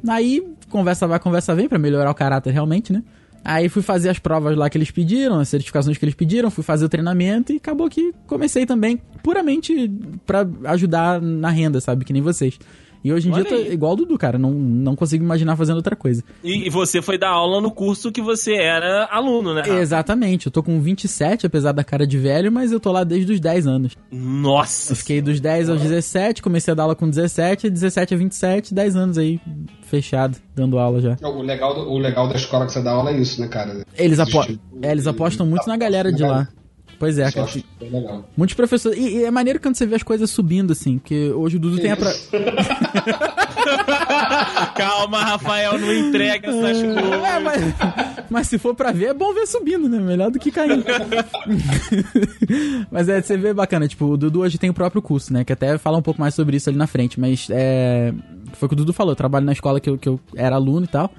Aí, 0.08 0.46
conversa 0.70 1.06
vai, 1.06 1.18
conversa 1.18 1.54
vem, 1.54 1.68
pra 1.68 1.78
melhorar 1.78 2.10
o 2.10 2.14
caráter 2.14 2.52
realmente, 2.52 2.92
né? 2.92 3.02
Aí 3.44 3.68
fui 3.68 3.82
fazer 3.82 4.08
as 4.08 4.18
provas 4.18 4.56
lá 4.56 4.70
que 4.70 4.78
eles 4.78 4.90
pediram, 4.90 5.38
as 5.38 5.50
certificações 5.50 5.98
que 5.98 6.04
eles 6.04 6.14
pediram, 6.14 6.50
fui 6.50 6.64
fazer 6.64 6.86
o 6.86 6.88
treinamento 6.88 7.52
e 7.52 7.56
acabou 7.56 7.90
que 7.90 8.14
comecei 8.26 8.64
também 8.64 9.02
puramente 9.22 9.90
pra 10.24 10.46
ajudar 10.64 11.20
na 11.20 11.50
renda, 11.50 11.78
sabe? 11.80 12.06
Que 12.06 12.12
nem 12.12 12.22
vocês. 12.22 12.58
E 13.04 13.12
hoje 13.12 13.28
em 13.28 13.32
Olha 13.32 13.44
dia 13.44 13.52
eu 13.54 13.64
tô 13.66 13.72
igual 13.72 13.92
o 13.92 13.96
Dudu, 13.96 14.16
cara. 14.16 14.38
Não, 14.38 14.50
não 14.50 14.96
consigo 14.96 15.22
imaginar 15.22 15.54
fazendo 15.56 15.76
outra 15.76 15.94
coisa. 15.94 16.24
E, 16.42 16.66
e 16.66 16.70
você 16.70 17.02
foi 17.02 17.18
dar 17.18 17.28
aula 17.28 17.60
no 17.60 17.70
curso 17.70 18.10
que 18.10 18.22
você 18.22 18.54
era 18.54 19.04
aluno, 19.10 19.52
né? 19.52 19.60
Rafa? 19.60 19.74
Exatamente, 19.74 20.46
eu 20.46 20.52
tô 20.52 20.62
com 20.62 20.80
27, 20.80 21.44
apesar 21.46 21.72
da 21.72 21.84
cara 21.84 22.06
de 22.06 22.16
velho, 22.16 22.50
mas 22.50 22.72
eu 22.72 22.80
tô 22.80 22.90
lá 22.90 23.04
desde 23.04 23.30
os 23.34 23.40
10 23.40 23.66
anos. 23.66 23.94
Nossa. 24.10 24.92
Eu 24.92 24.96
fiquei 24.96 25.20
dos 25.20 25.38
10 25.38 25.68
aos 25.68 25.82
17, 25.82 26.40
comecei 26.42 26.72
a 26.72 26.74
dar 26.74 26.84
aula 26.84 26.94
com 26.96 27.08
17, 27.08 27.68
17 27.68 28.14
a 28.14 28.16
27, 28.16 28.72
10 28.74 28.96
anos 28.96 29.18
aí, 29.18 29.38
fechado, 29.82 30.38
dando 30.56 30.78
aula 30.78 31.00
já. 31.00 31.16
O 31.22 31.42
legal, 31.42 31.74
do- 31.74 31.90
o 31.90 31.98
legal 31.98 32.26
da 32.26 32.36
escola 32.36 32.64
que 32.64 32.72
você 32.72 32.82
dá 32.82 32.92
aula 32.92 33.10
é 33.10 33.18
isso, 33.18 33.38
né, 33.40 33.48
cara? 33.48 33.84
Eles, 33.98 34.18
apo 34.18 34.40
é, 34.82 34.92
eles 34.92 35.06
apostam 35.06 35.46
muito 35.46 35.66
na 35.68 35.76
galera 35.76 36.10
de 36.10 36.22
lá. 36.22 36.48
Pois 36.98 37.18
é, 37.18 37.30
cara. 37.30 37.46
que 37.46 37.64
é. 37.80 38.18
Muitos 38.36 38.54
professores. 38.54 38.98
E, 38.98 39.18
e 39.18 39.24
é 39.24 39.30
maneiro 39.30 39.60
quando 39.60 39.76
você 39.76 39.86
vê 39.86 39.94
as 39.96 40.02
coisas 40.02 40.30
subindo, 40.30 40.72
assim, 40.72 40.98
porque 40.98 41.30
hoje 41.30 41.56
o 41.56 41.60
Dudu 41.60 41.78
tem 41.80 41.92
a. 41.92 41.96
Pra... 41.96 42.12
Calma, 44.74 45.20
Rafael, 45.22 45.78
não 45.78 45.92
entrega 45.92 46.48
essas 46.48 46.82
É, 46.82 46.94
coisas. 46.94 47.42
mas, 47.42 47.62
mas 48.30 48.48
se 48.48 48.58
for 48.58 48.74
pra 48.74 48.92
ver, 48.92 49.06
é 49.06 49.14
bom 49.14 49.32
ver 49.32 49.46
subindo, 49.46 49.88
né? 49.88 49.98
Melhor 49.98 50.30
do 50.30 50.38
que 50.38 50.50
caindo. 50.50 50.84
mas 52.90 53.08
é, 53.08 53.20
você 53.22 53.36
vê 53.36 53.52
bacana, 53.52 53.86
tipo, 53.88 54.06
o 54.06 54.16
Dudu 54.16 54.40
hoje 54.40 54.58
tem 54.58 54.70
o 54.70 54.74
próprio 54.74 55.02
curso, 55.02 55.32
né? 55.32 55.44
Que 55.44 55.52
até 55.52 55.78
fala 55.78 55.98
um 55.98 56.02
pouco 56.02 56.20
mais 56.20 56.34
sobre 56.34 56.56
isso 56.56 56.68
ali 56.68 56.78
na 56.78 56.86
frente, 56.86 57.18
mas 57.20 57.48
é. 57.50 58.12
Foi 58.54 58.66
o 58.66 58.68
que 58.68 58.74
o 58.74 58.76
Dudu 58.76 58.92
falou, 58.92 59.12
eu 59.12 59.16
trabalho 59.16 59.46
na 59.46 59.52
escola 59.52 59.80
que 59.80 59.90
eu, 59.90 59.98
que 59.98 60.08
eu 60.08 60.20
era 60.36 60.56
aluno 60.56 60.84
e 60.84 60.88
tal. 60.88 61.10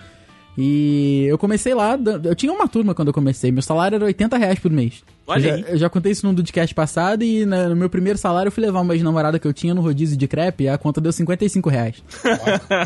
E 0.58 1.26
eu 1.28 1.38
comecei 1.38 1.74
lá, 1.74 2.00
eu 2.24 2.34
tinha 2.34 2.52
uma 2.52 2.68
turma 2.68 2.94
quando 2.96 3.10
eu 3.10 3.14
comecei, 3.14 3.52
meu 3.52 3.62
salário 3.62 3.96
era 3.96 4.06
80 4.06 4.38
reais 4.38 4.58
por 4.60 4.72
mês. 4.72 5.04
Olha 5.28 5.48
eu, 5.50 5.54
aí. 5.56 5.62
já, 5.62 5.68
eu 5.70 5.78
já 5.78 5.90
contei 5.90 6.12
isso 6.14 6.26
num 6.26 6.34
Dudcast 6.34 6.74
passado 6.74 7.24
e 7.24 7.46
na- 7.46 7.68
no 7.70 7.76
meu 7.76 7.90
primeiro 7.90 8.18
salário 8.18 8.48
eu 8.48 8.52
fui 8.52 8.64
levar 8.64 8.80
uma 8.82 8.94
ex-namorada 8.94 9.38
que 9.38 9.46
eu 9.48 9.52
tinha 9.54 9.74
no 9.74 9.82
rodízio 9.82 10.16
de 10.16 10.28
crepe 10.28 10.64
e 10.66 10.70
a 10.70 10.78
conta 10.78 11.02
deu 11.02 11.12
55 11.12 11.70
reais. 11.70 12.02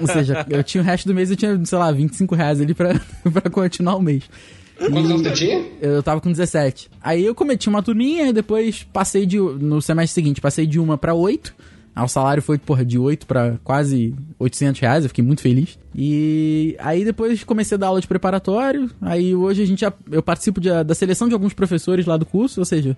Ou 0.02 0.08
seja, 0.08 0.46
eu 0.50 0.64
tinha 0.64 0.82
o 0.82 0.86
resto 0.86 1.08
do 1.08 1.14
mês, 1.14 1.30
eu 1.30 1.36
tinha, 1.38 1.60
sei 1.64 1.78
lá, 1.78 1.92
25 1.92 2.34
reais 2.36 2.60
ali 2.60 2.74
pra, 2.74 3.00
pra 3.32 3.50
continuar 3.52 3.96
o 3.98 4.02
mês. 4.02 4.24
Quantos 4.80 5.12
anos 5.12 5.22
você 5.24 5.32
tinha? 5.34 5.64
Eu 5.82 6.02
tava 6.02 6.22
com 6.22 6.32
17. 6.32 6.90
Aí 7.04 7.26
eu 7.26 7.36
cometi 7.36 7.68
uma 7.68 7.84
turminha 7.84 8.30
e 8.30 8.34
depois 8.34 8.88
passei 8.94 9.26
de. 9.26 9.38
No 9.38 9.82
semestre 9.82 10.14
seguinte, 10.14 10.40
passei 10.40 10.66
de 10.66 10.80
uma 10.80 10.98
pra 10.98 11.14
oito. 11.14 11.54
Aí 12.00 12.06
o 12.06 12.08
salário 12.08 12.42
foi, 12.42 12.58
porra, 12.58 12.86
de 12.86 12.98
8 12.98 13.28
pra 13.28 13.56
quase 13.64 14.16
800 14.40 14.80
reais. 14.80 15.04
Eu 15.04 15.10
fiquei 15.10 15.24
muito 15.24 15.42
feliz. 15.42 15.78
E 15.96 16.76
aí 16.80 17.04
depois 17.04 17.44
comecei 17.44 17.76
a 17.76 17.80
dar 17.80 17.88
aula 17.88 18.00
de 18.02 18.08
preparatório. 18.08 18.90
Aí 19.02 19.36
hoje 19.36 19.62
a 19.64 19.66
gente. 19.66 19.82
já- 19.82 19.92
Eu 20.12 20.24
participo 20.24 20.62
de- 20.62 20.84
da 20.84 20.96
seleção 20.96 21.28
de 21.28 21.34
alguns 21.34 21.54
professores 21.54 22.06
lá 22.06 22.16
do 22.16 22.26
curso. 22.26 22.62
Ou 22.62 22.66
seja, 22.66 22.96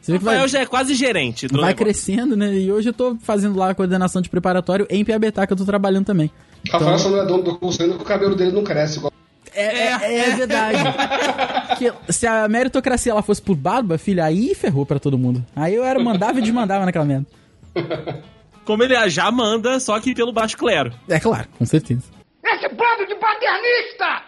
você 0.00 0.12
vê 0.12 0.18
que 0.18 0.24
vai, 0.24 0.34
Rafael 0.34 0.48
já 0.48 0.60
é 0.60 0.66
quase 0.66 0.94
gerente 0.94 1.46
do 1.46 1.52
vai 1.60 1.68
negócio. 1.70 1.76
crescendo, 1.76 2.36
né? 2.36 2.54
E 2.56 2.72
hoje 2.72 2.88
eu 2.88 2.92
tô 2.92 3.16
fazendo 3.22 3.56
lá 3.56 3.70
a 3.70 3.74
coordenação 3.74 4.20
de 4.20 4.28
preparatório 4.28 4.86
em 4.90 5.04
Piabetá, 5.04 5.46
que 5.46 5.52
eu 5.52 5.56
tô 5.56 5.64
trabalhando 5.64 6.06
também. 6.06 6.30
Rafael 6.70 6.98
só 6.98 7.08
não 7.08 7.22
é 7.22 7.26
dono 7.26 7.42
do 7.44 7.56
curso 7.58 7.80
ainda 7.82 7.94
porque 7.94 8.04
o 8.10 8.14
cabelo 8.14 8.34
dele 8.34 8.52
não 8.52 8.64
cresce 8.64 8.98
igual. 8.98 9.12
É, 9.54 9.64
é, 9.64 10.18
é 10.30 10.36
verdade. 10.36 10.78
Que 11.78 11.92
se 12.12 12.26
a 12.26 12.46
meritocracia 12.48 13.10
ela 13.12 13.22
fosse 13.22 13.40
por 13.40 13.54
barba, 13.56 13.96
filha, 13.96 14.24
aí 14.24 14.54
ferrou 14.54 14.84
pra 14.84 14.98
todo 14.98 15.16
mundo. 15.16 15.42
Aí 15.56 15.74
eu 15.74 15.82
era 15.84 15.98
mandava 16.02 16.38
e 16.38 16.42
desmandava 16.42 16.84
naquela 16.84 17.04
merda. 17.06 17.26
Como 18.64 18.82
ele 18.82 19.08
já 19.08 19.30
manda, 19.30 19.80
só 19.80 19.98
que 20.00 20.14
pelo 20.14 20.32
baixo 20.32 20.56
clero. 20.56 20.92
É 21.08 21.18
claro, 21.18 21.48
com 21.58 21.66
certeza. 21.66 22.10
Esse 22.44 22.68
bando 22.68 23.06
de 23.06 23.14
paternista! 23.16 24.22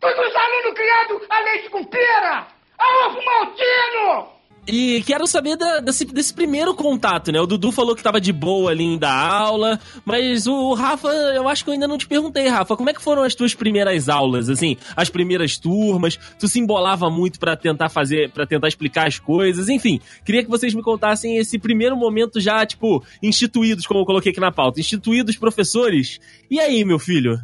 Todos 0.00 0.18
os 0.26 0.34
alunos 0.34 0.74
criados 0.74 1.22
a 1.28 1.40
leite 1.40 1.70
com 1.70 1.84
pera! 1.84 2.46
A 2.78 3.06
ovo 3.06 3.20
maltino! 3.24 4.39
E 4.68 5.02
quero 5.04 5.26
saber 5.26 5.56
da- 5.56 5.80
desse, 5.80 6.04
desse 6.04 6.32
primeiro 6.32 6.74
contato, 6.74 7.32
né? 7.32 7.40
O 7.40 7.46
Dudu 7.46 7.72
falou 7.72 7.96
que 7.96 8.02
tava 8.02 8.20
de 8.20 8.32
boa 8.32 8.70
ali 8.70 8.96
dar 8.98 9.12
aula, 9.12 9.80
mas 10.04 10.46
o 10.46 10.74
Rafa, 10.74 11.08
eu 11.08 11.48
acho 11.48 11.64
que 11.64 11.70
eu 11.70 11.74
ainda 11.74 11.88
não 11.88 11.98
te 11.98 12.06
perguntei, 12.06 12.46
Rafa, 12.46 12.76
como 12.76 12.88
é 12.88 12.92
que 12.94 13.02
foram 13.02 13.22
as 13.24 13.34
tuas 13.34 13.54
primeiras 13.54 14.08
aulas, 14.08 14.48
assim, 14.48 14.76
as 14.94 15.08
primeiras 15.08 15.58
turmas? 15.58 16.18
Tu 16.38 16.46
se 16.46 16.60
embolava 16.60 17.10
muito 17.10 17.40
pra 17.40 17.56
tentar 17.56 17.88
fazer, 17.88 18.30
para 18.30 18.46
tentar 18.46 18.68
explicar 18.68 19.08
as 19.08 19.18
coisas, 19.18 19.68
enfim. 19.68 19.98
Queria 20.24 20.44
que 20.44 20.50
vocês 20.50 20.72
me 20.74 20.82
contassem 20.82 21.36
esse 21.38 21.58
primeiro 21.58 21.96
momento 21.96 22.38
já, 22.40 22.64
tipo, 22.64 23.02
instituídos, 23.22 23.86
como 23.86 24.00
eu 24.00 24.04
coloquei 24.06 24.30
aqui 24.30 24.40
na 24.40 24.52
pauta, 24.52 24.78
instituídos 24.78 25.36
professores. 25.36 26.20
E 26.50 26.60
aí, 26.60 26.84
meu 26.84 26.98
filho? 26.98 27.36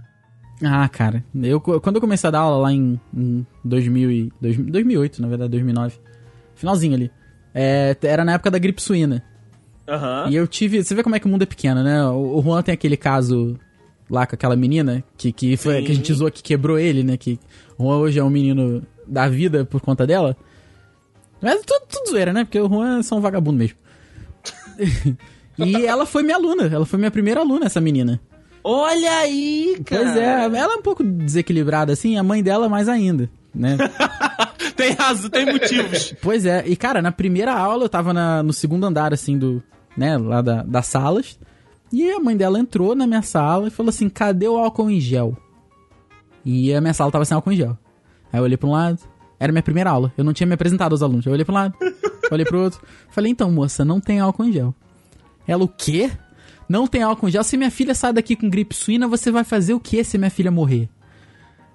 Ah, 0.63 0.89
cara, 0.89 1.25
eu 1.43 1.61
quando 1.61 1.97
eu 1.97 2.01
comecei 2.01 2.29
a 2.29 2.31
dar 2.31 2.39
aula 2.41 2.57
lá 2.63 2.73
em, 2.73 2.99
em 3.15 3.47
2000 3.65 4.11
e, 4.11 4.33
2000 4.41 4.71
2008, 4.73 5.21
na 5.21 5.29
verdade, 5.29 5.51
2009, 5.51 5.99
finalzinho 6.57 6.95
ali, 6.95 7.11
é, 7.55 7.97
era 8.03 8.25
na 8.25 8.33
época 8.33 8.51
da 8.51 8.59
gripe 8.59 8.83
suína. 8.83 9.23
Aham. 9.89 10.27
E 10.29 10.35
eu 10.35 10.47
tive. 10.47 10.83
Você 10.83 10.95
vê 10.95 11.03
como 11.03 11.15
é 11.15 11.21
que 11.21 11.27
o 11.27 11.29
mundo 11.29 11.43
é 11.43 11.47
pequeno, 11.47 11.83
né? 11.83 12.05
O, 12.07 12.39
o 12.39 12.43
Juan 12.43 12.63
tem 12.63 12.75
aquele 12.75 12.97
caso 12.97 13.57
lá 14.11 14.27
com 14.27 14.35
aquela 14.35 14.57
menina 14.57 15.03
que, 15.17 15.33
que, 15.33 15.57
foi, 15.57 15.79
Sim. 15.79 15.85
que 15.85 15.93
a 15.93 15.95
gente 15.95 16.13
zoou 16.13 16.31
que 16.31 16.43
quebrou 16.43 16.79
ele, 16.79 17.05
né? 17.05 17.17
Que 17.17 17.39
o 17.79 17.85
Juan 17.85 17.99
hoje 17.99 18.19
é 18.19 18.25
um 18.25 18.31
menino 18.31 18.83
da 19.07 19.29
vida 19.29 19.65
por 19.65 19.81
conta 19.81 20.07
dela. 20.07 20.37
Mas 21.41 21.61
tudo, 21.65 21.83
tudo 21.89 22.11
zoeira, 22.11 22.33
né? 22.33 22.45
Porque 22.45 22.61
o 22.61 22.69
Juan 22.69 22.99
é 22.99 23.03
só 23.03 23.17
um 23.17 23.21
vagabundo 23.21 23.59
mesmo. 23.59 23.77
e 25.59 25.87
ela 25.87 26.05
foi 26.05 26.23
minha 26.23 26.37
aluna, 26.37 26.65
ela 26.67 26.87
foi 26.87 26.99
minha 26.99 27.11
primeira 27.11 27.41
aluna, 27.41 27.67
essa 27.67 27.81
menina. 27.81 28.21
Olha 28.63 29.19
aí, 29.19 29.81
cara. 29.85 30.03
Pois 30.03 30.17
é, 30.17 30.45
ela 30.45 30.75
é 30.75 30.77
um 30.77 30.83
pouco 30.83 31.05
desequilibrada 31.05 31.93
assim, 31.93 32.17
a 32.17 32.23
mãe 32.23 32.43
dela 32.43 32.69
mais 32.69 32.89
ainda, 32.89 33.31
né? 33.57 33.77
tem 34.77 34.93
razão, 34.93 35.31
tem 35.31 35.47
motivos. 35.47 36.15
Pois 36.23 36.45
é, 36.47 36.65
e 36.67 36.77
cara, 36.77 37.01
na 37.03 37.11
primeira 37.13 37.53
aula 37.55 37.85
eu 37.85 37.89
tava 37.89 38.13
na- 38.13 38.43
no 38.43 38.53
segundo 38.53 38.85
andar, 38.85 39.13
assim, 39.15 39.39
do. 39.39 39.63
né, 39.97 40.17
lá 40.19 40.43
da, 40.43 40.63
das 40.63 40.87
salas. 40.87 41.39
E 41.93 42.11
a 42.11 42.19
mãe 42.21 42.37
dela 42.37 42.59
entrou 42.59 42.95
na 42.95 43.07
minha 43.07 43.23
sala 43.23 43.69
e 43.69 43.71
falou 43.71 43.91
assim: 43.91 44.09
cadê 44.09 44.47
o 44.49 44.57
álcool 44.57 44.91
em 44.91 45.01
gel? 45.01 45.37
E 46.45 46.73
a 46.75 46.81
minha 46.81 46.95
sala 46.95 47.11
tava 47.11 47.25
sem 47.25 47.35
álcool 47.35 47.53
em 47.53 47.57
gel. 47.57 47.77
Aí 48.33 48.39
eu 48.41 48.45
olhei 48.45 48.57
pra 48.57 48.69
um 48.69 48.73
lado, 48.73 48.99
era 49.39 49.53
minha 49.53 49.63
primeira 49.63 49.91
aula. 49.91 50.13
Eu 50.17 50.25
não 50.25 50.33
tinha 50.33 50.47
me 50.47 50.55
apresentado 50.55 50.93
aos 50.93 51.03
alunos. 51.03 51.25
Eu 51.27 51.33
olhei 51.33 51.45
pra 51.45 51.53
um 51.53 51.57
lado, 51.57 51.75
olhei 52.31 52.45
pro 52.45 52.61
outro. 52.61 52.81
Falei, 53.11 53.31
então, 53.33 53.51
moça, 53.51 53.85
não 53.85 54.01
tem 54.01 54.21
álcool 54.21 54.45
em 54.45 54.53
gel. 54.53 54.75
Ela, 55.47 55.65
o 55.65 55.69
quê? 55.69 56.11
Não 56.69 56.87
tem 56.89 57.03
álcool 57.03 57.29
em 57.29 57.31
gel. 57.31 57.45
Se 57.45 57.57
minha 57.57 57.71
filha 57.71 57.95
sai 57.95 58.13
daqui 58.13 58.35
com 58.35 58.51
gripe 58.51 58.75
suína, 58.75 59.07
você 59.07 59.31
vai 59.31 59.45
fazer 59.45 59.75
o 59.75 59.81
quê 59.81 60.03
se 60.03 60.19
minha 60.19 60.31
filha 60.31 60.51
morrer? 60.51 60.89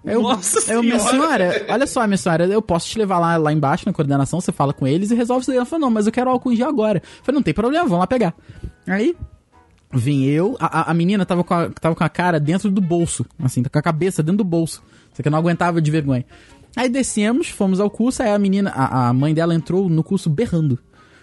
Eu, 0.03 0.21
Nossa 0.23 0.71
eu, 0.73 0.81
minha 0.81 0.97
Senhora! 0.99 1.51
senhora, 1.51 1.65
olha 1.69 1.85
só, 1.87 2.05
minha 2.07 2.17
senhora, 2.17 2.45
eu 2.47 2.61
posso 2.61 2.87
te 2.89 2.97
levar 2.97 3.19
lá, 3.19 3.37
lá 3.37 3.53
embaixo 3.53 3.85
na 3.85 3.93
coordenação, 3.93 4.41
você 4.41 4.51
fala 4.51 4.73
com 4.73 4.87
eles 4.87 5.11
e 5.11 5.15
resolve 5.15 5.41
isso 5.41 5.51
daí. 5.51 5.57
Ela 5.57 5.65
falou, 5.65 5.81
não, 5.87 5.91
mas 5.91 6.07
eu 6.07 6.11
quero 6.11 6.29
álcool 6.29 6.51
em 6.51 6.55
gel 6.55 6.67
agora. 6.69 6.97
Eu 6.99 7.23
falei, 7.23 7.35
não 7.37 7.43
tem 7.43 7.53
problema, 7.53 7.83
vamos 7.85 7.99
lá 7.99 8.07
pegar. 8.07 8.33
Aí, 8.87 9.15
vim 9.93 10.23
eu, 10.25 10.57
a, 10.59 10.79
a- 10.81 10.91
a 10.91 10.93
menina 10.93 11.23
tava 11.25 11.43
com 11.43 11.53
a, 11.53 11.69
tava 11.69 11.95
com 11.95 12.03
a 12.03 12.09
cara 12.09 12.39
dentro 12.39 12.71
do 12.71 12.81
bolso, 12.81 13.25
assim, 13.43 13.61
com 13.61 13.77
a 13.77 13.81
cabeça 13.81 14.23
dentro 14.23 14.37
do 14.39 14.43
bolso. 14.43 14.81
Só 15.13 15.21
que 15.21 15.27
eu 15.27 15.31
não 15.31 15.37
aguentava 15.37 15.79
de 15.81 15.91
vergonha. 15.91 16.25
Aí 16.75 16.89
descemos, 16.89 17.49
fomos 17.49 17.79
ao 17.79 17.89
curso, 17.89 18.23
aí 18.23 18.31
a 18.31 18.39
menina, 18.39 18.71
a, 18.71 19.09
a 19.09 19.13
mãe 19.13 19.33
dela 19.33 19.53
entrou 19.53 19.87
no 19.89 20.03
curso 20.03 20.29
berrando. 20.29 20.79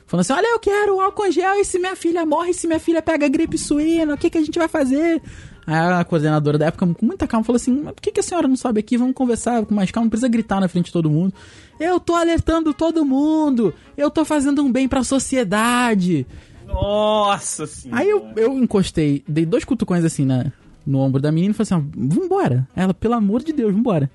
Falando 0.07 0.21
assim, 0.21 0.33
olha, 0.35 0.53
eu 0.55 0.59
quero 0.61 1.01
álcool 1.01 1.27
em 1.27 1.33
gel, 1.33 1.55
e 1.57 1.65
se 1.65 1.79
minha 1.79 1.97
filha 1.97 2.25
morre, 2.25 2.51
e 2.51 2.55
se 2.55 2.67
minha 2.67 2.79
filha 2.79 3.03
pega 3.03 3.27
gripe 3.29 3.59
suína, 3.59 4.15
o 4.15 4.19
que, 4.19 4.31
que 4.31 4.39
a 4.39 4.43
gente 4.43 4.59
vai 4.59 4.69
fazer? 4.69 5.21
Aí 5.69 5.77
a 5.77 6.03
coordenadora 6.03 6.57
da 6.57 6.65
época, 6.65 6.87
com 6.87 7.05
muita 7.05 7.27
calma, 7.27 7.45
falou 7.45 7.57
assim, 7.57 7.83
mas 7.83 7.93
por 7.93 8.01
que, 8.01 8.11
que 8.11 8.21
a 8.21 8.23
senhora 8.23 8.49
não 8.49 8.57
sobe 8.57 8.81
aqui? 8.81 8.97
Vamos 8.97 9.15
conversar 9.15 9.67
com 9.67 9.75
mais 9.75 9.91
calma, 9.91 10.07
não 10.07 10.11
precisa 10.11 10.27
gritar 10.27 10.61
na 10.61 10.67
frente 10.67 10.87
de 10.87 10.93
todo 10.93 11.11
mundo. 11.11 11.35
Eu 11.79 12.01
tô 12.01 12.15
alertando 12.15 12.73
todo 12.73 13.05
mundo, 13.05 13.75
eu 13.95 14.11
tô 14.11 14.25
fazendo 14.25 14.63
um 14.63 14.73
bem 14.73 14.89
pra 14.89 15.05
sociedade. 15.05 16.27
Nossa 16.67 17.67
senhora. 17.67 18.01
Aí 18.01 18.09
eu, 18.09 18.31
eu 18.37 18.59
encostei, 18.59 19.23
dei 19.29 19.45
dois 19.45 19.63
cutucões 19.63 20.07
assim 20.07 20.25
na, 20.25 20.51
no 20.87 21.01
ombro 21.01 21.21
da 21.21 21.31
menina 21.31 21.51
e 21.51 21.55
falei 21.55 21.83
assim: 21.83 21.91
vambora. 21.95 22.67
Ela, 22.75 22.95
pelo 22.95 23.13
amor 23.13 23.43
de 23.43 23.53
Deus, 23.53 23.71
vambora. 23.71 24.11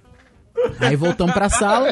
Aí 0.80 0.96
voltamos 0.96 1.36
pra 1.36 1.52
sala, 1.52 1.89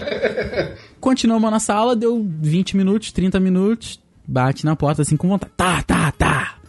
continuamos 1.00 1.52
na 1.52 1.60
sala, 1.60 1.96
deu 1.96 2.28
20 2.28 2.78
minutos, 2.78 3.12
30 3.12 3.40
minutos, 3.40 4.00
bate 4.28 4.66
na 4.66 4.76
porta 4.76 5.04
assim 5.04 5.16
com 5.16 5.28
vontade. 5.28 5.52
Tá, 5.56 5.84
tá, 5.84 6.12
tá. 6.12 6.61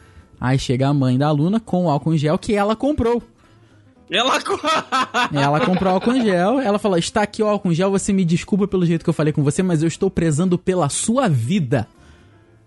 Aí 0.43 0.59
chega 0.59 0.89
a 0.89 0.93
mãe 0.93 1.17
da 1.17 1.29
aluna 1.29 1.61
com 1.61 1.85
o 1.85 1.89
álcool 1.89 2.15
em 2.15 2.19
gel 2.19 2.37
que 2.37 2.53
ela 2.53 2.75
comprou. 2.75 3.23
Ela. 4.11 4.41
Ela 5.33 5.61
comprou 5.65 5.95
álcool 5.95 6.15
em 6.15 6.25
gel, 6.25 6.59
ela 6.59 6.81
falou: 6.81 6.99
está 6.99 7.23
aqui 7.23 7.41
o 7.45 7.47
álcool 7.47 7.71
em 7.71 7.75
gel, 7.77 7.93
você 7.93 8.13
me 8.13 8.25
desculpa 8.25 8.67
pelo 8.67 8.85
jeito 8.85 9.05
que 9.05 9.09
eu 9.09 9.15
falei 9.15 9.33
com 9.33 9.45
você, 9.45 9.63
mas 9.63 9.83
eu 9.83 9.89
estou 9.89 10.11
prezando 10.11 10.59
pela 10.59 10.89
sua 10.89 11.29
vida. 11.29 11.87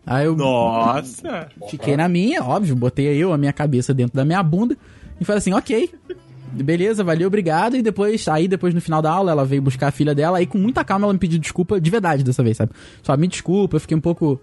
Aí 0.08 0.26
eu 0.26 0.38
Nossa. 0.38 1.50
Fiquei 1.70 1.98
na 1.98 2.08
minha, 2.08 2.42
óbvio, 2.42 2.78
botei 2.78 3.08
eu, 3.08 3.34
a 3.34 3.38
minha 3.38 3.52
cabeça 3.52 3.94
dentro 3.94 4.16
da 4.16 4.24
minha 4.24 4.42
bunda 4.42 4.78
e 5.20 5.26
falei 5.26 5.40
assim, 5.40 5.54
ok, 5.54 5.94
beleza, 6.54 7.04
valeu, 7.04 7.28
obrigado. 7.28 7.76
E 7.76 7.82
depois, 7.82 8.26
aí 8.30 8.48
depois 8.48 8.74
no 8.74 8.80
final 8.80 9.02
da 9.02 9.12
aula, 9.12 9.32
ela 9.32 9.44
veio 9.44 9.62
buscar 9.62 9.90
a 9.90 9.92
filha 9.92 10.16
dela, 10.16 10.38
aí 10.38 10.46
com 10.46 10.58
muita 10.58 10.84
calma 10.86 11.06
ela 11.06 11.14
me 11.14 11.20
pediu 11.20 11.40
desculpa 11.40 11.80
de 11.82 11.92
verdade 11.92 12.24
dessa 12.24 12.42
vez, 12.42 12.56
sabe? 12.56 12.72
Só 13.04 13.18
me 13.18 13.28
desculpa, 13.28 13.76
eu 13.76 13.82
fiquei 13.82 13.98
um 13.98 14.02
pouco 14.02 14.40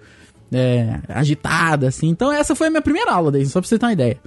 é, 0.53 1.01
agitada, 1.09 1.89
assim. 1.89 2.09
Então 2.09 2.33
essa 2.33 2.55
foi 2.55 2.69
a 2.69 2.71
minha 2.71 2.83
primeira 2.83 3.13
aula 3.13 3.31
daí, 3.33 3.47
só 3.47 3.61
pra 3.61 3.69
você 3.69 3.79
ter 3.79 3.87
uma 3.87 3.93
ideia. 3.93 4.19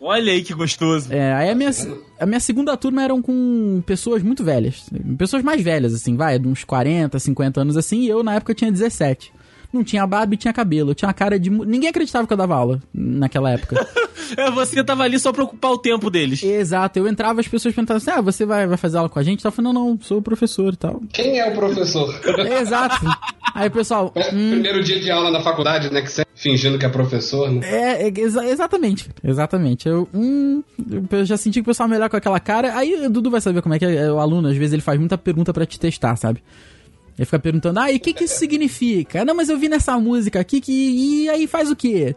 Olha 0.00 0.32
aí 0.32 0.42
que 0.42 0.52
gostoso. 0.52 1.12
É, 1.12 1.32
aí 1.32 1.50
a 1.50 1.54
minha, 1.54 1.70
a 2.18 2.26
minha 2.26 2.40
segunda 2.40 2.76
turma 2.76 3.04
eram 3.04 3.22
com 3.22 3.80
pessoas 3.86 4.20
muito 4.20 4.42
velhas. 4.42 4.86
Pessoas 5.16 5.44
mais 5.44 5.62
velhas, 5.62 5.94
assim, 5.94 6.16
vai, 6.16 6.40
de 6.40 6.48
uns 6.48 6.64
40, 6.64 7.16
50 7.18 7.60
anos 7.60 7.76
assim, 7.76 8.00
e 8.00 8.08
eu 8.08 8.22
na 8.22 8.34
época 8.34 8.52
tinha 8.52 8.72
17. 8.72 9.32
Não 9.72 9.82
tinha 9.82 10.06
barba 10.06 10.34
e 10.34 10.36
tinha 10.36 10.52
cabelo. 10.52 10.90
Eu 10.90 10.94
tinha 10.94 11.10
a 11.10 11.14
cara 11.14 11.38
de. 11.38 11.48
Ninguém 11.50 11.88
acreditava 11.88 12.26
que 12.26 12.32
eu 12.32 12.36
dava 12.36 12.54
aula 12.54 12.80
naquela 12.92 13.50
época. 13.50 13.86
É, 14.36 14.50
você 14.50 14.82
tava 14.82 15.02
ali 15.02 15.18
só 15.18 15.30
pra 15.30 15.42
ocupar 15.44 15.72
o 15.72 15.78
tempo 15.78 16.08
deles. 16.08 16.42
Exato, 16.42 16.98
eu 16.98 17.06
entrava, 17.08 17.40
as 17.40 17.48
pessoas 17.48 17.74
perguntavam 17.74 17.98
assim: 17.98 18.10
ah, 18.10 18.20
você 18.22 18.46
vai, 18.46 18.66
vai 18.66 18.78
fazer 18.78 18.96
aula 18.96 19.08
com 19.10 19.18
a 19.18 19.22
gente? 19.22 19.44
Eu 19.44 19.52
falei, 19.52 19.70
não, 19.72 19.88
não, 19.88 19.98
sou 20.00 20.22
professor 20.22 20.72
e 20.72 20.76
tal. 20.76 21.02
Quem 21.12 21.38
é 21.38 21.50
o 21.50 21.54
professor? 21.54 22.14
Exato. 22.62 23.04
Aí 23.54 23.68
o 23.68 23.70
pessoal. 23.70 24.10
hum, 24.32 24.50
Primeiro 24.52 24.82
dia 24.82 24.98
de 25.00 25.10
aula 25.10 25.30
na 25.30 25.40
faculdade, 25.42 25.92
né? 25.92 26.00
Que 26.00 26.10
você 26.10 26.24
fingindo 26.34 26.78
que 26.78 26.86
é 26.86 26.88
professor, 26.88 27.50
né? 27.50 27.60
É, 27.64 28.08
é, 28.08 28.12
exa- 28.20 28.46
exatamente. 28.46 29.10
Exatamente. 29.22 29.86
Eu, 29.88 30.08
hum, 30.14 30.62
eu 31.10 31.24
já 31.26 31.36
senti 31.36 31.54
que 31.56 31.62
o 31.62 31.64
pessoal 31.64 31.88
melhor 31.88 32.08
com 32.08 32.16
aquela 32.16 32.40
cara. 32.40 32.74
Aí 32.76 33.04
o 33.06 33.10
Dudu 33.10 33.30
vai 33.30 33.40
saber 33.40 33.60
como 33.60 33.74
é 33.74 33.78
que 33.78 33.84
é, 33.84 33.96
é 33.96 34.12
o 34.12 34.18
aluno. 34.18 34.48
Às 34.48 34.56
vezes 34.56 34.72
ele 34.72 34.82
faz 34.82 34.98
muita 34.98 35.18
pergunta 35.18 35.52
pra 35.52 35.66
te 35.66 35.78
testar, 35.78 36.16
sabe? 36.16 36.42
Ele 37.18 37.24
fica 37.26 37.38
perguntando, 37.38 37.78
ah, 37.78 37.92
e 37.92 37.96
o 37.96 38.00
que 38.00 38.12
que 38.12 38.24
isso 38.24 38.38
significa? 38.38 39.24
Não, 39.24 39.34
mas 39.34 39.48
eu 39.48 39.58
vi 39.58 39.68
nessa 39.68 39.98
música 39.98 40.40
aqui 40.40 40.60
que. 40.60 40.72
E 40.72 41.28
aí 41.28 41.46
faz 41.46 41.70
o 41.70 41.76
quê? 41.76 42.16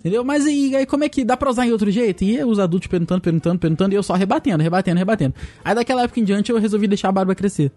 Entendeu? 0.00 0.22
Mas 0.22 0.44
e 0.44 0.76
aí 0.76 0.84
como 0.84 1.02
é 1.02 1.08
que 1.08 1.24
dá 1.24 1.34
pra 1.34 1.48
usar 1.48 1.66
em 1.66 1.72
outro 1.72 1.90
jeito? 1.90 2.22
E 2.24 2.44
os 2.44 2.58
adultos 2.58 2.88
perguntando, 2.88 3.22
perguntando, 3.22 3.58
perguntando, 3.58 3.94
e 3.94 3.96
eu 3.96 4.02
só 4.02 4.12
rebatendo, 4.12 4.62
rebatendo, 4.62 4.98
rebatendo. 4.98 5.34
Aí 5.64 5.74
daquela 5.74 6.02
época 6.02 6.20
em 6.20 6.24
diante 6.24 6.52
eu 6.52 6.58
resolvi 6.58 6.86
deixar 6.86 7.08
a 7.08 7.12
barba 7.12 7.34
crescer. 7.34 7.72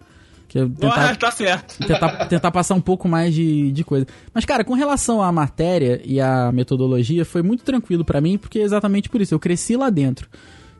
Que 0.49 0.59
eu 0.59 0.71
Ah, 0.83 1.15
tá 1.15 1.31
certo. 1.31 1.77
tentar, 1.85 2.25
tentar 2.25 2.51
passar 2.51 2.75
um 2.75 2.81
pouco 2.81 3.07
mais 3.07 3.33
de, 3.33 3.71
de 3.71 3.83
coisa. 3.83 4.05
Mas, 4.33 4.43
cara, 4.45 4.63
com 4.63 4.73
relação 4.73 5.21
à 5.21 5.31
matéria 5.31 6.01
e 6.03 6.19
à 6.19 6.51
metodologia, 6.53 7.23
foi 7.23 7.41
muito 7.41 7.63
tranquilo 7.63 8.03
pra 8.03 8.19
mim, 8.21 8.37
porque 8.37 8.59
é 8.59 8.63
exatamente 8.63 9.09
por 9.09 9.21
isso, 9.21 9.33
eu 9.33 9.39
cresci 9.39 9.75
lá 9.77 9.89
dentro. 9.89 10.27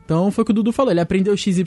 Então 0.04 0.30
foi 0.30 0.40
o 0.42 0.44
que 0.44 0.52
o 0.52 0.54
Dudu 0.54 0.72
falou, 0.72 0.90
ele 0.90 1.00
aprendeu 1.00 1.36
XYZ 1.36 1.64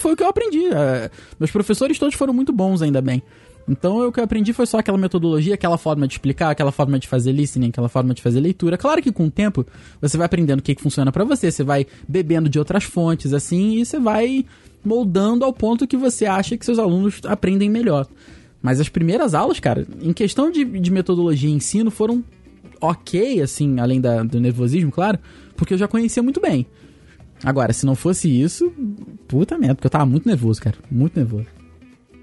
foi 0.00 0.12
o 0.12 0.16
que 0.16 0.22
eu 0.22 0.28
aprendi. 0.28 0.66
É, 0.66 1.08
meus 1.38 1.52
professores 1.52 1.96
todos 1.96 2.16
foram 2.16 2.32
muito 2.32 2.52
bons, 2.52 2.82
ainda 2.82 3.00
bem. 3.00 3.22
Então 3.68 4.06
o 4.06 4.12
que 4.12 4.20
eu 4.20 4.24
aprendi 4.24 4.52
foi 4.52 4.66
só 4.66 4.78
aquela 4.78 4.98
metodologia, 4.98 5.54
aquela 5.54 5.78
forma 5.78 6.06
de 6.06 6.14
explicar, 6.14 6.50
aquela 6.50 6.70
forma 6.70 6.98
de 6.98 7.08
fazer 7.08 7.32
listening, 7.32 7.68
aquela 7.68 7.88
forma 7.88 8.12
de 8.12 8.20
fazer 8.20 8.38
leitura. 8.40 8.76
Claro 8.76 9.00
que 9.00 9.10
com 9.10 9.26
o 9.26 9.30
tempo 9.30 9.66
você 10.00 10.16
vai 10.18 10.26
aprendendo 10.26 10.58
o 10.60 10.62
que, 10.62 10.74
que 10.74 10.82
funciona 10.82 11.10
pra 11.10 11.24
você, 11.24 11.50
você 11.50 11.64
vai 11.64 11.86
bebendo 12.06 12.48
de 12.48 12.58
outras 12.58 12.84
fontes, 12.84 13.32
assim, 13.32 13.76
e 13.80 13.86
você 13.86 13.98
vai 13.98 14.44
moldando 14.84 15.44
ao 15.46 15.52
ponto 15.52 15.86
que 15.86 15.96
você 15.96 16.26
acha 16.26 16.56
que 16.58 16.64
seus 16.64 16.78
alunos 16.78 17.20
aprendem 17.24 17.70
melhor. 17.70 18.06
Mas 18.60 18.80
as 18.80 18.88
primeiras 18.90 19.34
aulas, 19.34 19.58
cara, 19.60 19.86
em 20.02 20.12
questão 20.12 20.50
de, 20.50 20.62
de 20.64 20.90
metodologia 20.90 21.48
e 21.48 21.52
ensino, 21.52 21.90
foram 21.90 22.22
ok, 22.80 23.40
assim, 23.40 23.80
além 23.80 24.00
da- 24.00 24.22
do 24.22 24.38
nervosismo, 24.40 24.90
claro, 24.92 25.18
porque 25.56 25.72
eu 25.72 25.78
já 25.78 25.88
conhecia 25.88 26.22
muito 26.22 26.40
bem. 26.40 26.66
Agora, 27.42 27.72
se 27.72 27.84
não 27.86 27.94
fosse 27.94 28.28
isso, 28.28 28.70
puta 29.26 29.56
merda, 29.58 29.74
porque 29.76 29.86
eu 29.86 29.90
tava 29.90 30.06
muito 30.06 30.26
nervoso, 30.28 30.60
cara, 30.60 30.76
muito 30.90 31.16
nervoso. 31.16 31.46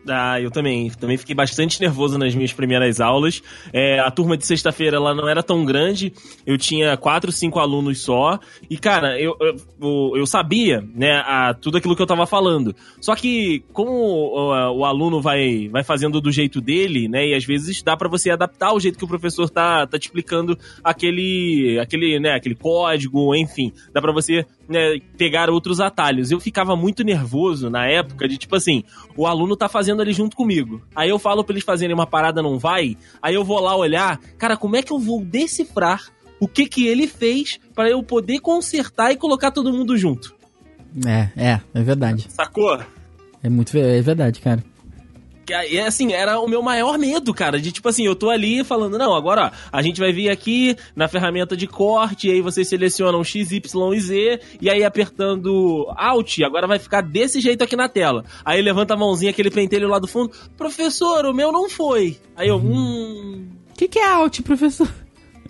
Ah, 0.07 0.41
eu 0.41 0.49
também. 0.49 0.89
Também 0.89 1.15
fiquei 1.17 1.35
bastante 1.35 1.79
nervoso 1.79 2.17
nas 2.17 2.33
minhas 2.33 2.51
primeiras 2.51 2.99
aulas. 2.99 3.41
É, 3.71 3.99
a 3.99 4.09
turma 4.09 4.35
de 4.35 4.45
sexta-feira 4.45 4.97
ela 4.97 5.13
não 5.13 5.27
era 5.29 5.43
tão 5.43 5.63
grande. 5.63 6.11
Eu 6.45 6.57
tinha 6.57 6.97
quatro, 6.97 7.31
cinco 7.31 7.59
alunos 7.59 8.01
só. 8.01 8.39
E, 8.69 8.77
cara, 8.77 9.19
eu, 9.19 9.35
eu, 9.39 10.13
eu- 10.15 10.25
sabia, 10.25 10.83
né, 10.95 11.21
a, 11.25 11.53
tudo 11.53 11.77
aquilo 11.77 11.95
que 11.95 12.01
eu 12.01 12.07
tava 12.07 12.25
falando. 12.25 12.75
Só 12.99 13.15
que, 13.15 13.63
como 13.73 13.91
o, 13.91 14.77
o 14.79 14.85
aluno 14.85 15.21
vai, 15.21 15.67
vai 15.69 15.83
fazendo 15.83 16.21
do 16.21 16.31
jeito 16.31 16.61
dele, 16.61 17.07
né, 17.07 17.27
e 17.27 17.35
às 17.35 17.43
vezes 17.45 17.83
dá 17.83 17.95
pra 17.97 18.07
você 18.09 18.29
adaptar 18.31 18.73
o 18.73 18.79
jeito 18.79 18.97
que 18.97 19.03
o 19.03 19.07
professor 19.07 19.49
tá, 19.49 19.85
tá 19.85 19.99
te 19.99 20.03
explicando 20.05 20.57
aquele, 20.83 21.77
aquele, 21.81 22.19
né, 22.19 22.31
aquele 22.33 22.55
código, 22.55 23.35
enfim. 23.35 23.71
Dá 23.93 24.01
pra 24.01 24.11
você 24.11 24.45
né, 24.71 24.99
pegar 25.17 25.49
outros 25.49 25.79
atalhos. 25.79 26.31
Eu 26.31 26.39
ficava 26.39 26.75
muito 26.75 27.03
nervoso 27.03 27.69
na 27.69 27.85
época 27.85 28.27
de 28.27 28.37
tipo 28.37 28.55
assim, 28.55 28.83
o 29.15 29.27
aluno 29.27 29.55
tá 29.55 29.67
fazendo 29.67 30.01
ali 30.01 30.13
junto 30.13 30.35
comigo. 30.35 30.81
Aí 30.95 31.09
eu 31.09 31.19
falo 31.19 31.43
pra 31.43 31.53
eles 31.53 31.63
fazerem 31.63 31.93
uma 31.93 32.07
parada, 32.07 32.41
não 32.41 32.57
vai. 32.57 32.97
Aí 33.21 33.35
eu 33.35 33.43
vou 33.43 33.59
lá 33.59 33.75
olhar, 33.75 34.19
cara, 34.37 34.57
como 34.57 34.75
é 34.75 34.81
que 34.81 34.91
eu 34.91 34.99
vou 34.99 35.23
decifrar 35.23 36.01
o 36.39 36.47
que 36.47 36.65
que 36.65 36.87
ele 36.87 37.05
fez 37.05 37.59
pra 37.75 37.89
eu 37.89 38.01
poder 38.01 38.39
consertar 38.39 39.11
e 39.11 39.17
colocar 39.17 39.51
todo 39.51 39.71
mundo 39.71 39.95
junto? 39.95 40.33
É, 41.05 41.29
é, 41.35 41.61
é 41.73 41.83
verdade. 41.83 42.25
Sacou? 42.29 42.79
É 43.43 43.49
muito 43.49 43.77
é 43.77 44.01
verdade, 44.01 44.39
cara. 44.39 44.63
Que 45.51 45.55
aí, 45.55 45.79
assim, 45.81 46.13
era 46.13 46.39
o 46.39 46.47
meu 46.47 46.61
maior 46.61 46.97
medo, 46.97 47.33
cara. 47.33 47.59
De 47.59 47.73
tipo 47.73 47.89
assim, 47.89 48.05
eu 48.05 48.15
tô 48.15 48.29
ali 48.29 48.63
falando, 48.63 48.97
não, 48.97 49.13
agora, 49.13 49.51
ó, 49.51 49.67
a 49.69 49.81
gente 49.81 49.99
vai 49.99 50.13
vir 50.13 50.29
aqui 50.29 50.77
na 50.95 51.09
ferramenta 51.09 51.57
de 51.57 51.67
corte, 51.67 52.29
e 52.29 52.31
aí 52.31 52.39
vocês 52.39 52.69
selecionam 52.69 53.21
X, 53.21 53.51
Y 53.51 53.93
e 53.93 53.99
Z, 53.99 54.39
e 54.61 54.69
aí 54.69 54.81
apertando 54.81 55.91
Alt, 55.97 56.39
agora 56.43 56.67
vai 56.67 56.79
ficar 56.79 57.01
desse 57.01 57.41
jeito 57.41 57.65
aqui 57.65 57.75
na 57.75 57.89
tela. 57.89 58.23
Aí 58.45 58.61
levanta 58.61 58.93
a 58.93 58.97
mãozinha, 58.97 59.31
aquele 59.31 59.51
pentelho 59.51 59.89
lá 59.89 59.99
do 59.99 60.07
fundo, 60.07 60.31
professor, 60.55 61.25
o 61.25 61.33
meu 61.33 61.51
não 61.51 61.69
foi. 61.69 62.17
Aí 62.33 62.47
eu, 62.47 62.55
hum. 62.55 63.49
O 63.71 63.77
que, 63.77 63.89
que 63.89 63.99
é 63.99 64.07
alt, 64.07 64.39
professor? 64.43 64.87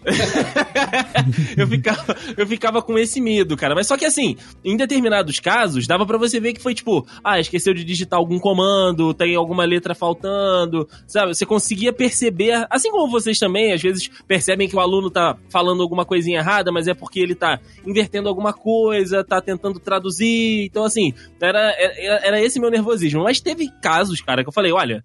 eu, 1.57 1.67
ficava, 1.67 2.17
eu 2.37 2.47
ficava 2.47 2.81
com 2.81 2.97
esse 2.97 3.21
medo, 3.21 3.55
cara. 3.55 3.75
Mas 3.75 3.87
só 3.87 3.97
que 3.97 4.05
assim, 4.05 4.35
em 4.63 4.75
determinados 4.75 5.39
casos, 5.39 5.87
dava 5.87 6.05
pra 6.05 6.17
você 6.17 6.39
ver 6.39 6.53
que 6.53 6.61
foi 6.61 6.73
tipo, 6.73 7.05
ah, 7.23 7.39
esqueceu 7.39 7.73
de 7.73 7.83
digitar 7.83 8.17
algum 8.17 8.39
comando, 8.39 9.13
tem 9.13 9.35
alguma 9.35 9.63
letra 9.63 9.93
faltando, 9.93 10.87
sabe? 11.07 11.35
Você 11.35 11.45
conseguia 11.45 11.93
perceber, 11.93 12.65
assim 12.69 12.89
como 12.91 13.11
vocês 13.11 13.37
também, 13.37 13.73
às 13.73 13.81
vezes 13.81 14.09
percebem 14.27 14.67
que 14.67 14.75
o 14.75 14.79
aluno 14.79 15.09
tá 15.09 15.37
falando 15.49 15.81
alguma 15.83 16.05
coisinha 16.05 16.39
errada, 16.39 16.71
mas 16.71 16.87
é 16.87 16.93
porque 16.93 17.19
ele 17.19 17.35
tá 17.35 17.59
invertendo 17.85 18.27
alguma 18.27 18.53
coisa, 18.53 19.23
tá 19.23 19.41
tentando 19.41 19.79
traduzir. 19.79 20.65
Então, 20.65 20.83
assim, 20.83 21.13
era, 21.39 21.71
era, 21.79 22.27
era 22.27 22.41
esse 22.41 22.59
meu 22.59 22.71
nervosismo. 22.71 23.23
Mas 23.23 23.39
teve 23.39 23.69
casos, 23.81 24.21
cara, 24.21 24.43
que 24.43 24.49
eu 24.49 24.53
falei, 24.53 24.71
olha. 24.71 25.03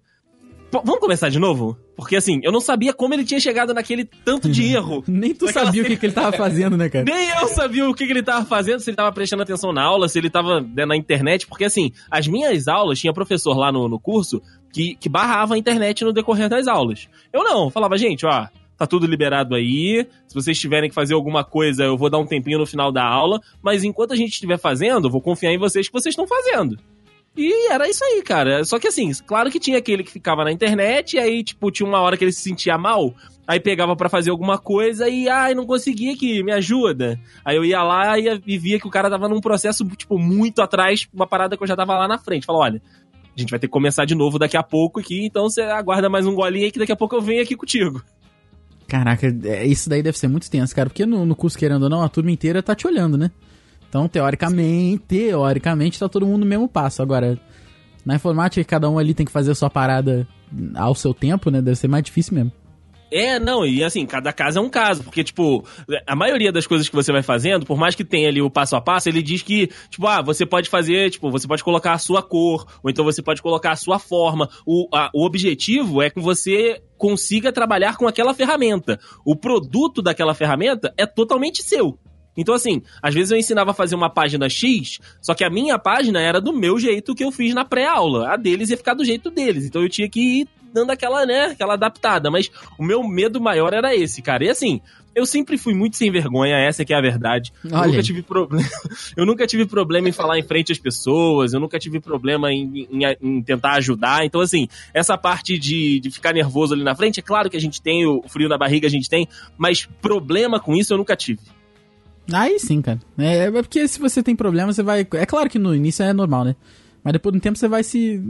P- 0.71 0.81
vamos 0.83 0.99
começar 0.99 1.29
de 1.29 1.39
novo? 1.39 1.77
Porque 1.95 2.15
assim, 2.15 2.39
eu 2.43 2.51
não 2.51 2.59
sabia 2.59 2.93
como 2.93 3.13
ele 3.13 3.23
tinha 3.23 3.39
chegado 3.39 3.73
naquele 3.73 4.03
tanto 4.03 4.49
de 4.49 4.63
erro. 4.73 5.03
Nem 5.07 5.33
tu 5.33 5.45
Naquela 5.45 5.65
sabia 5.65 5.81
o 5.81 5.85
que, 5.85 5.95
que 5.97 6.05
ele 6.05 6.13
tava 6.13 6.35
fazendo, 6.35 6.75
né, 6.77 6.89
cara? 6.89 7.05
Nem 7.05 7.29
eu 7.29 7.47
sabia 7.47 7.89
o 7.89 7.93
que, 7.93 8.05
que 8.05 8.11
ele 8.11 8.23
tava 8.23 8.45
fazendo, 8.45 8.79
se 8.79 8.89
ele 8.89 8.97
tava 8.97 9.11
prestando 9.11 9.43
atenção 9.43 9.71
na 9.71 9.83
aula, 9.83 10.07
se 10.09 10.17
ele 10.19 10.29
tava 10.29 10.61
né, 10.61 10.85
na 10.85 10.95
internet, 10.95 11.47
porque 11.47 11.63
assim, 11.65 11.91
as 12.11 12.27
minhas 12.27 12.67
aulas, 12.67 12.99
tinha 12.99 13.13
professor 13.13 13.57
lá 13.57 13.71
no, 13.71 13.87
no 13.87 13.99
curso 13.99 14.41
que, 14.71 14.95
que 14.95 15.07
barrava 15.09 15.55
a 15.55 15.57
internet 15.57 16.03
no 16.03 16.11
decorrer 16.13 16.49
das 16.49 16.67
aulas. 16.67 17.07
Eu 17.31 17.43
não, 17.43 17.65
eu 17.65 17.69
falava, 17.69 17.97
gente, 17.97 18.25
ó, 18.25 18.47
tá 18.77 18.85
tudo 18.85 19.07
liberado 19.07 19.55
aí, 19.55 20.05
se 20.27 20.35
vocês 20.35 20.59
tiverem 20.59 20.89
que 20.89 20.93
fazer 20.95 21.13
alguma 21.15 21.43
coisa, 21.43 21.83
eu 21.85 21.97
vou 21.97 22.09
dar 22.09 22.19
um 22.19 22.25
tempinho 22.27 22.59
no 22.59 22.65
final 22.65 22.91
da 22.91 23.03
aula, 23.03 23.41
mas 23.61 23.83
enquanto 23.83 24.11
a 24.11 24.15
gente 24.15 24.33
estiver 24.33 24.59
fazendo, 24.59 25.07
eu 25.07 25.11
vou 25.11 25.21
confiar 25.21 25.51
em 25.51 25.57
vocês 25.57 25.87
que 25.87 25.93
vocês 25.93 26.11
estão 26.13 26.27
fazendo. 26.27 26.77
E 27.37 27.71
era 27.71 27.87
isso 27.87 28.03
aí, 28.03 28.23
cara. 28.23 28.65
Só 28.65 28.79
que 28.79 28.87
assim, 28.87 29.11
claro 29.25 29.51
que 29.51 29.59
tinha 29.59 29.77
aquele 29.77 30.03
que 30.03 30.11
ficava 30.11 30.43
na 30.43 30.51
internet, 30.51 31.13
e 31.13 31.19
aí, 31.19 31.43
tipo, 31.43 31.69
tinha 31.69 31.87
uma 31.87 31.99
hora 32.01 32.17
que 32.17 32.23
ele 32.23 32.31
se 32.31 32.41
sentia 32.41 32.79
mal, 32.79 33.13
aí 33.47 33.59
pegava 33.59 33.95
pra 33.95 34.09
fazer 34.09 34.31
alguma 34.31 34.57
coisa 34.57 35.07
e, 35.07 35.29
ai, 35.29 35.53
não 35.53 35.65
consegui 35.65 36.09
aqui, 36.09 36.41
me 36.43 36.51
ajuda. 36.51 37.19
Aí 37.45 37.55
eu 37.55 37.63
ia 37.63 37.83
lá 37.83 38.17
e, 38.17 38.41
e 38.47 38.57
via 38.57 38.79
que 38.79 38.87
o 38.87 38.91
cara 38.91 39.07
tava 39.07 39.29
num 39.29 39.39
processo, 39.39 39.85
tipo, 39.85 40.17
muito 40.17 40.63
atrás, 40.63 41.07
uma 41.13 41.27
parada 41.27 41.55
que 41.55 41.61
eu 41.61 41.67
já 41.67 41.75
tava 41.75 41.95
lá 41.95 42.07
na 42.07 42.17
frente. 42.17 42.45
Falou, 42.45 42.63
olha, 42.63 42.81
a 43.35 43.39
gente 43.39 43.51
vai 43.51 43.59
ter 43.59 43.67
que 43.67 43.71
começar 43.71 44.03
de 44.05 44.15
novo 44.15 44.39
daqui 44.39 44.57
a 44.57 44.63
pouco 44.63 44.99
aqui, 44.99 45.23
então 45.23 45.43
você 45.43 45.61
aguarda 45.61 46.09
mais 46.09 46.25
um 46.25 46.33
golinho 46.33 46.65
aí 46.65 46.71
que 46.71 46.79
daqui 46.79 46.91
a 46.91 46.95
pouco 46.95 47.15
eu 47.15 47.21
venho 47.21 47.43
aqui 47.43 47.55
contigo. 47.55 48.03
Caraca, 48.87 49.27
é, 49.43 49.67
isso 49.67 49.87
daí 49.89 50.01
deve 50.01 50.17
ser 50.17 50.27
muito 50.27 50.49
tenso, 50.49 50.73
cara. 50.73 50.89
Porque 50.89 51.05
no, 51.05 51.23
no 51.23 51.35
curso, 51.35 51.57
querendo 51.57 51.83
ou 51.83 51.89
não, 51.89 52.01
a 52.01 52.09
turma 52.09 52.31
inteira 52.31 52.63
tá 52.63 52.73
te 52.73 52.87
olhando, 52.87 53.15
né? 53.15 53.29
Então, 53.89 54.07
teoricamente, 54.07 55.03
teoricamente, 55.07 55.99
tá 55.99 56.09
todo 56.09 56.25
mundo 56.25 56.39
no 56.41 56.45
mesmo 56.45 56.67
passo. 56.67 57.01
Agora, 57.01 57.39
na 58.05 58.15
informática, 58.15 58.63
cada 58.63 58.89
um 58.89 58.97
ali 58.99 59.13
tem 59.13 59.25
que 59.25 59.31
fazer 59.31 59.51
a 59.51 59.55
sua 59.55 59.69
parada 59.69 60.27
ao 60.75 60.93
seu 60.95 61.13
tempo, 61.13 61.49
né? 61.49 61.61
Deve 61.61 61.75
ser 61.77 61.87
mais 61.87 62.03
difícil 62.03 62.35
mesmo. 62.35 62.51
É, 63.09 63.39
não, 63.39 63.65
e 63.65 63.81
assim, 63.85 64.05
cada 64.05 64.33
caso 64.33 64.59
é 64.59 64.61
um 64.61 64.69
caso, 64.69 65.01
porque, 65.01 65.23
tipo, 65.23 65.63
a 66.05 66.13
maioria 66.13 66.51
das 66.51 66.67
coisas 66.67 66.89
que 66.89 66.95
você 66.95 67.09
vai 67.09 67.23
fazendo, 67.23 67.65
por 67.65 67.77
mais 67.77 67.95
que 67.95 68.03
tenha 68.03 68.27
ali 68.27 68.41
o 68.41 68.49
passo 68.49 68.75
a 68.75 68.81
passo, 68.81 69.07
ele 69.07 69.23
diz 69.23 69.41
que, 69.41 69.67
tipo, 69.89 70.05
ah, 70.07 70.21
você 70.21 70.45
pode 70.45 70.69
fazer, 70.69 71.09
tipo, 71.09 71.31
você 71.31 71.47
pode 71.47 71.63
colocar 71.63 71.93
a 71.93 71.97
sua 71.97 72.21
cor, 72.21 72.65
ou 72.83 72.89
então 72.89 73.05
você 73.05 73.21
pode 73.21 73.41
colocar 73.41 73.71
a 73.71 73.75
sua 73.77 73.97
forma. 73.97 74.49
O, 74.65 74.89
a- 74.93 75.09
o 75.13 75.25
objetivo 75.25 76.01
é 76.01 76.09
que 76.09 76.19
você 76.19 76.81
consiga 76.97 77.49
trabalhar 77.53 77.95
com 77.95 78.09
aquela 78.09 78.33
ferramenta. 78.33 78.99
O 79.25 79.37
produto 79.37 80.01
daquela 80.01 80.33
ferramenta 80.33 80.93
é 80.97 81.05
totalmente 81.05 81.63
seu. 81.63 81.97
Então, 82.37 82.53
assim, 82.53 82.81
às 83.01 83.13
vezes 83.13 83.31
eu 83.31 83.37
ensinava 83.37 83.71
a 83.71 83.73
fazer 83.73 83.95
uma 83.95 84.09
página 84.09 84.47
X, 84.47 84.99
só 85.21 85.33
que 85.33 85.43
a 85.43 85.49
minha 85.49 85.77
página 85.79 86.21
era 86.21 86.39
do 86.39 86.53
meu 86.53 86.77
jeito 86.79 87.15
que 87.15 87.23
eu 87.23 87.31
fiz 87.31 87.53
na 87.53 87.65
pré-aula. 87.65 88.31
A 88.31 88.37
deles 88.37 88.69
ia 88.69 88.77
ficar 88.77 88.93
do 88.93 89.03
jeito 89.03 89.29
deles. 89.31 89.65
Então 89.65 89.81
eu 89.81 89.89
tinha 89.89 90.07
que 90.07 90.41
ir 90.41 90.47
dando 90.73 90.91
aquela, 90.91 91.25
né, 91.25 91.45
aquela 91.45 91.73
adaptada. 91.73 92.29
Mas 92.29 92.49
o 92.77 92.83
meu 92.83 93.03
medo 93.03 93.41
maior 93.41 93.73
era 93.73 93.95
esse, 93.95 94.21
cara. 94.21 94.43
E 94.45 94.49
assim, 94.49 94.79
eu 95.15 95.25
sempre 95.25 95.57
fui 95.57 95.73
muito 95.73 95.95
sem 95.97 96.11
vergonha, 96.11 96.55
essa 96.57 96.85
que 96.85 96.93
é 96.93 96.97
a 96.97 97.01
verdade. 97.01 97.51
Eu 97.63 97.71
Olha 97.73 97.87
nunca 97.87 97.97
aí. 97.97 98.03
tive 98.03 98.21
problema. 98.21 98.69
Eu 99.17 99.25
nunca 99.25 99.47
tive 99.47 99.65
problema 99.65 100.07
em 100.09 100.11
falar 100.11 100.37
em 100.37 100.43
frente 100.43 100.71
às 100.71 100.77
pessoas, 100.77 101.53
eu 101.53 101.59
nunca 101.59 101.79
tive 101.79 101.99
problema 101.99 102.51
em, 102.53 102.87
em- 102.91 103.17
em 103.19 103.41
tentar 103.41 103.71
ajudar. 103.77 104.23
Então, 104.25 104.41
assim, 104.41 104.67
essa 104.93 105.17
parte 105.17 105.57
de, 105.57 105.99
de 105.99 106.11
ficar 106.11 106.33
nervoso 106.33 106.75
ali 106.75 106.83
na 106.83 106.93
frente, 106.93 107.19
é 107.19 107.23
claro 107.23 107.49
que 107.49 107.57
a 107.57 107.59
gente 107.59 107.81
tem, 107.81 108.05
o 108.05 108.21
frio 108.27 108.47
na 108.47 108.57
barriga 108.59 108.85
a 108.85 108.91
gente 108.91 109.09
tem, 109.09 109.27
mas 109.57 109.87
problema 109.99 110.59
com 110.59 110.75
isso 110.75 110.93
eu 110.93 110.97
nunca 110.99 111.15
tive. 111.15 111.39
Aí 112.31 112.59
sim, 112.59 112.81
cara. 112.81 112.99
É, 113.17 113.45
é 113.45 113.51
porque 113.51 113.87
se 113.87 113.99
você 113.99 114.21
tem 114.21 114.35
problema, 114.35 114.73
você 114.73 114.83
vai. 114.83 115.07
É 115.13 115.25
claro 115.25 115.49
que 115.49 115.59
no 115.59 115.75
início 115.75 116.03
é 116.03 116.13
normal, 116.13 116.45
né? 116.45 116.55
Mas 117.03 117.13
depois 117.13 117.33
de 117.33 117.37
um 117.37 117.41
tempo 117.41 117.57
você 117.57 117.67
vai 117.67 117.83
se. 117.83 118.21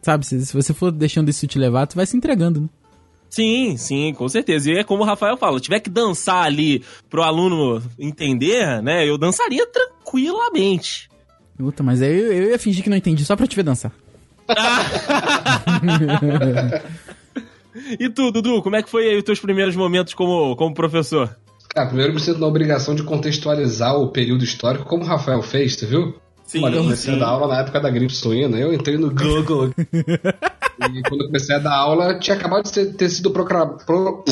Sabe, 0.00 0.26
se, 0.26 0.46
se 0.46 0.52
você 0.52 0.72
for 0.72 0.90
deixando 0.90 1.28
isso 1.28 1.46
te 1.46 1.58
levar, 1.58 1.86
tu 1.86 1.96
vai 1.96 2.06
se 2.06 2.16
entregando, 2.16 2.60
né? 2.60 2.68
Sim, 3.30 3.76
sim, 3.76 4.12
com 4.12 4.28
certeza. 4.28 4.70
E 4.70 4.78
é 4.78 4.84
como 4.84 5.02
o 5.02 5.06
Rafael 5.06 5.38
fala, 5.38 5.56
se 5.56 5.64
tiver 5.64 5.80
que 5.80 5.88
dançar 5.88 6.44
ali 6.44 6.84
pro 7.08 7.22
aluno 7.22 7.82
entender, 7.98 8.82
né, 8.82 9.08
eu 9.08 9.16
dançaria 9.16 9.66
tranquilamente. 9.66 11.08
Puta, 11.56 11.82
mas 11.82 12.02
aí 12.02 12.12
eu, 12.12 12.32
eu 12.32 12.50
ia 12.50 12.58
fingir 12.58 12.84
que 12.84 12.90
não 12.90 12.96
entendi 12.96 13.24
só 13.24 13.34
pra 13.34 13.46
te 13.46 13.56
ver 13.56 13.62
dançar. 13.62 13.92
E 17.98 18.06
tu, 18.10 18.30
Dudu, 18.30 18.62
como 18.62 18.76
é 18.76 18.82
que 18.82 18.90
foi 18.90 19.08
aí 19.08 19.16
os 19.16 19.24
teus 19.24 19.40
primeiros 19.40 19.74
momentos 19.74 20.12
como, 20.12 20.54
como 20.56 20.74
professor? 20.74 21.34
Cara, 21.74 21.86
primeiro 21.88 22.12
me 22.12 22.20
sinto 22.20 22.38
na 22.38 22.46
obrigação 22.46 22.94
de 22.94 23.02
contextualizar 23.02 23.96
o 23.96 24.08
período 24.08 24.44
histórico, 24.44 24.84
como 24.84 25.04
o 25.04 25.06
Rafael 25.06 25.42
fez, 25.42 25.74
tu 25.76 25.86
viu? 25.86 26.14
Sim, 26.44 26.62
Olha, 26.64 26.76
eu 26.76 26.82
comecei 26.82 27.14
sim. 27.14 27.16
a 27.16 27.20
dar 27.24 27.30
aula 27.30 27.48
na 27.48 27.60
época 27.60 27.80
da 27.80 27.88
gripe 27.88 28.14
suína, 28.14 28.58
eu 28.58 28.74
entrei 28.74 28.98
no 28.98 29.10
Google. 29.10 29.72
e 29.80 31.02
quando 31.08 31.22
eu 31.22 31.26
comecei 31.28 31.56
a 31.56 31.58
dar 31.58 31.74
aula, 31.74 32.18
tinha 32.18 32.36
acabado 32.36 32.64
de 32.64 32.68
ser- 32.68 32.92
ter 32.94 33.08
sido 33.08 33.30
procra- 33.30 33.66
pro- 33.66 34.22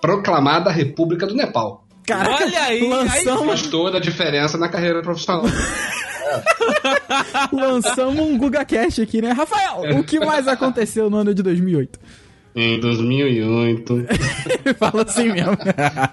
proclamada 0.00 0.70
a 0.70 0.72
República 0.72 1.24
do 1.26 1.34
Nepal. 1.34 1.84
Caraca, 2.04 2.44
Olha 2.44 2.62
aí, 2.64 2.88
lançamos, 2.88 3.46
Faz 3.46 3.62
toda 3.68 3.98
a 3.98 4.00
diferença 4.00 4.58
na 4.58 4.68
carreira 4.68 5.02
profissional. 5.02 5.44
lançamos 7.52 8.18
um 8.20 8.36
Guga 8.36 8.64
Cash 8.64 8.98
aqui, 8.98 9.22
né? 9.22 9.30
Rafael, 9.30 9.98
o 9.98 10.02
que 10.04 10.18
mais 10.18 10.46
aconteceu 10.48 11.08
no 11.08 11.18
ano 11.18 11.32
de 11.34 11.42
2008? 11.42 11.98
Em 12.54 12.78
2008. 12.78 14.06
Fala 14.78 15.02
assim 15.02 15.32
mesmo. 15.32 15.56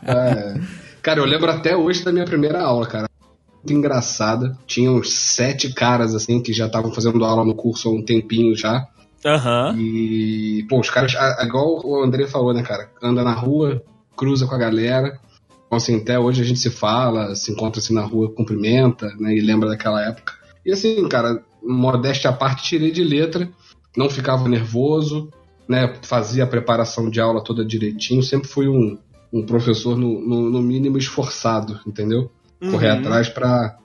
É. 0.04 0.60
Cara, 1.01 1.19
eu 1.19 1.25
lembro 1.25 1.49
até 1.49 1.75
hoje 1.75 2.04
da 2.04 2.12
minha 2.12 2.25
primeira 2.25 2.62
aula, 2.62 2.86
cara. 2.86 3.10
Muito 3.56 3.73
engraçada. 3.73 4.58
Tinha 4.65 4.91
uns 4.91 5.13
sete 5.13 5.73
caras, 5.73 6.13
assim, 6.13 6.41
que 6.41 6.54
já 6.54 6.65
estavam 6.67 6.91
fazendo 6.91 7.23
aula 7.23 7.45
no 7.45 7.56
curso 7.56 7.89
há 7.89 7.91
um 7.91 8.04
tempinho 8.04 8.56
já. 8.56 8.88
Aham. 9.25 9.75
E, 9.77 10.65
pô, 10.69 10.80
os 10.80 10.89
caras, 10.89 11.13
igual 11.43 11.86
o 11.86 12.04
André 12.04 12.27
falou, 12.27 12.54
né, 12.54 12.63
cara? 12.63 12.89
Anda 13.01 13.23
na 13.23 13.34
rua, 13.34 13.84
cruza 14.15 14.47
com 14.47 14.56
a 14.56 14.60
galera. 14.60 15.19
Então, 15.65 15.77
assim, 15.77 15.97
até 15.97 16.19
hoje 16.19 16.41
a 16.41 16.45
gente 16.45 16.60
se 16.60 16.69
fala, 16.69 17.36
se 17.36 17.51
encontra 17.51 17.80
assim 17.80 17.93
na 17.93 18.01
rua, 18.01 18.34
cumprimenta, 18.34 19.08
né? 19.19 19.34
E 19.34 19.41
lembra 19.41 19.69
daquela 19.69 20.01
época. 20.04 20.34
E 20.65 20.71
assim, 20.71 21.08
cara, 21.08 21.43
modéstia 21.63 22.30
à 22.30 22.34
parte, 22.34 22.63
tirei 22.63 22.91
de 22.91 23.04
letra, 23.04 23.49
não 23.95 24.10
ficava 24.10 24.47
nervoso, 24.47 25.32
né? 25.67 25.93
Fazia 26.04 26.43
a 26.43 26.47
preparação 26.47 27.10
de 27.10 27.19
aula 27.19 27.43
toda 27.43 27.65
direitinho. 27.65 28.21
Sempre 28.24 28.47
fui 28.47 28.67
um, 28.67 28.97
um 29.32 29.45
professor, 29.45 29.97
no, 29.97 30.19
no, 30.19 30.50
no 30.50 30.62
mínimo, 30.62 30.97
esforçado, 30.97 31.80
entendeu? 31.86 32.32
Correr 32.71 32.91
Uhum. 32.91 33.00
atrás 33.00 33.30
pra, 33.30 33.78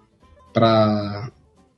pra, 0.52 1.30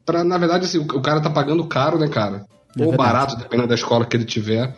pra. 0.05 0.25
Na 0.25 0.39
verdade, 0.39 0.65
assim, 0.65 0.79
o, 0.79 1.01
cara 1.01 1.21
tá 1.21 1.31
pagando 1.31 1.65
caro, 1.67 1.99
né, 1.99 2.09
cara? 2.09 2.47
É 2.79 2.85
Ou 2.85 2.97
barato, 2.97 3.37
dependendo 3.37 3.69
da 3.69 3.75
escola 3.75 4.05
que 4.05 4.17
ele 4.17 4.25
tiver. 4.25 4.77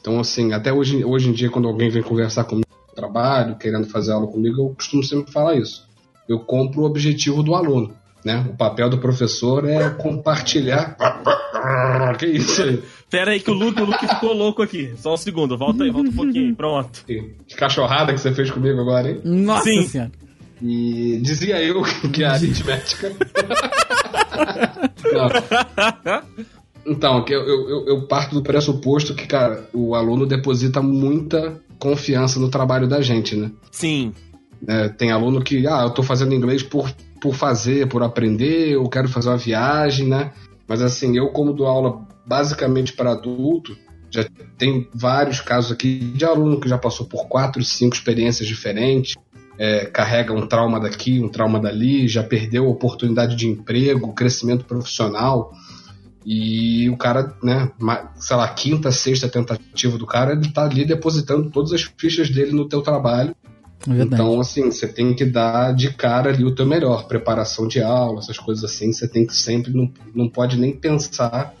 Então, 0.00 0.18
assim, 0.18 0.52
até 0.52 0.72
hoje, 0.72 1.04
hoje 1.04 1.28
em 1.28 1.32
dia, 1.32 1.48
quando 1.50 1.68
alguém 1.68 1.88
vem 1.88 2.02
conversar 2.02 2.44
comigo 2.44 2.66
no 2.88 2.94
trabalho, 2.94 3.56
querendo 3.56 3.86
fazer 3.86 4.12
aula 4.12 4.26
comigo, 4.26 4.60
eu 4.60 4.74
costumo 4.74 5.02
sempre 5.02 5.32
falar 5.32 5.54
isso. 5.54 5.86
Eu 6.28 6.40
compro 6.40 6.82
o 6.82 6.84
objetivo 6.84 7.42
do 7.42 7.54
aluno, 7.54 7.94
né? 8.24 8.46
O 8.48 8.56
papel 8.56 8.88
do 8.88 8.98
professor 8.98 9.68
é 9.68 9.90
compartilhar. 9.90 10.96
que 12.18 12.26
isso 12.26 12.62
aí? 12.62 12.82
Pera 13.10 13.32
aí 13.32 13.40
que 13.40 13.50
o 13.50 13.54
Luke, 13.54 13.80
o 13.80 13.84
Luke 13.84 14.06
ficou 14.06 14.32
louco 14.32 14.62
aqui. 14.62 14.92
Só 14.96 15.14
um 15.14 15.16
segundo, 15.16 15.56
volta 15.56 15.84
aí, 15.84 15.90
volta 15.90 16.10
um 16.10 16.14
pouquinho. 16.14 16.54
Pronto. 16.54 17.04
Que 17.06 17.34
cachorrada 17.56 18.12
que 18.12 18.20
você 18.20 18.32
fez 18.32 18.50
comigo 18.50 18.80
agora, 18.80 19.10
hein? 19.10 19.20
Nossa 19.24 19.64
Sim. 19.64 19.82
senhora. 19.86 20.12
E 20.60 21.18
dizia 21.22 21.60
eu 21.62 21.82
que 22.12 22.24
a 22.24 22.32
aritmética. 22.32 23.12
Então, 26.84 27.24
que 27.24 27.32
eu, 27.32 27.40
eu, 27.40 27.86
eu 27.86 28.02
parto 28.08 28.34
do 28.34 28.42
pressuposto 28.42 29.14
que, 29.14 29.26
cara, 29.26 29.68
o 29.72 29.94
aluno 29.94 30.26
deposita 30.26 30.82
muita 30.82 31.60
confiança 31.78 32.40
no 32.40 32.48
trabalho 32.48 32.88
da 32.88 33.00
gente, 33.00 33.36
né? 33.36 33.52
Sim. 33.70 34.12
É, 34.66 34.88
tem 34.88 35.12
aluno 35.12 35.42
que, 35.42 35.66
ah, 35.66 35.82
eu 35.82 35.90
tô 35.90 36.02
fazendo 36.02 36.34
inglês 36.34 36.62
por, 36.62 36.92
por 37.22 37.36
fazer, 37.36 37.86
por 37.86 38.02
aprender, 38.02 38.72
eu 38.72 38.88
quero 38.88 39.08
fazer 39.08 39.28
uma 39.28 39.36
viagem, 39.36 40.08
né? 40.08 40.32
Mas 40.66 40.82
assim, 40.82 41.16
eu 41.16 41.28
como 41.28 41.52
dou 41.52 41.68
aula 41.68 42.04
basicamente 42.26 42.92
para 42.92 43.12
adulto, 43.12 43.76
já 44.10 44.26
tem 44.58 44.88
vários 44.92 45.40
casos 45.40 45.70
aqui 45.70 45.98
de 45.98 46.24
aluno 46.24 46.60
que 46.60 46.68
já 46.68 46.76
passou 46.76 47.06
por 47.06 47.28
quatro, 47.28 47.62
cinco 47.62 47.94
experiências 47.94 48.48
diferentes, 48.48 49.14
é, 49.56 49.86
carrega 49.86 50.32
um 50.32 50.48
trauma 50.48 50.80
daqui, 50.80 51.20
um 51.20 51.28
trauma 51.28 51.60
dali, 51.60 52.08
já 52.08 52.24
perdeu 52.24 52.66
oportunidade 52.66 53.36
de 53.36 53.46
emprego, 53.46 54.12
crescimento 54.12 54.64
profissional. 54.64 55.52
E 56.26 56.90
o 56.90 56.96
cara, 56.96 57.36
né, 57.42 57.70
sei 58.16 58.36
lá, 58.36 58.48
quinta, 58.48 58.90
sexta 58.90 59.28
tentativa 59.28 59.96
do 59.96 60.06
cara, 60.06 60.32
ele 60.32 60.52
tá 60.52 60.64
ali 60.64 60.84
depositando 60.84 61.50
todas 61.50 61.72
as 61.72 61.82
fichas 61.96 62.30
dele 62.30 62.52
no 62.52 62.68
teu 62.68 62.82
trabalho. 62.82 63.34
É 63.88 63.94
verdade. 63.94 64.22
Então, 64.22 64.40
assim, 64.40 64.70
você 64.70 64.86
tem 64.86 65.14
que 65.14 65.24
dar 65.24 65.74
de 65.74 65.92
cara 65.92 66.30
ali 66.30 66.44
o 66.44 66.54
teu 66.54 66.66
melhor. 66.66 67.06
Preparação 67.06 67.66
de 67.66 67.80
aula, 67.82 68.20
essas 68.20 68.38
coisas 68.38 68.64
assim, 68.64 68.92
você 68.92 69.08
tem 69.08 69.26
que 69.26 69.34
sempre, 69.34 69.72
não, 69.72 69.90
não 70.14 70.28
pode 70.28 70.58
nem 70.58 70.72
pensar 70.72 71.54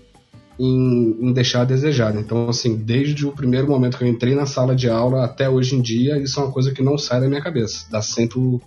em, 0.58 1.16
em 1.20 1.32
deixar 1.32 1.62
a 1.62 1.64
desejar. 1.64 2.14
Então, 2.16 2.48
assim, 2.48 2.76
desde 2.76 3.26
o 3.26 3.32
primeiro 3.32 3.68
momento 3.68 3.98
que 3.98 4.04
eu 4.04 4.08
entrei 4.08 4.34
na 4.34 4.46
sala 4.46 4.74
de 4.74 4.88
aula 4.88 5.24
até 5.24 5.48
hoje 5.48 5.74
em 5.74 5.82
dia, 5.82 6.18
isso 6.18 6.38
é 6.38 6.44
uma 6.44 6.52
coisa 6.52 6.72
que 6.72 6.82
não 6.82 6.96
sai 6.96 7.20
da 7.20 7.28
minha 7.28 7.42
cabeça. 7.42 7.86
Dá 7.90 8.00
sempre 8.00 8.38
o, 8.38 8.60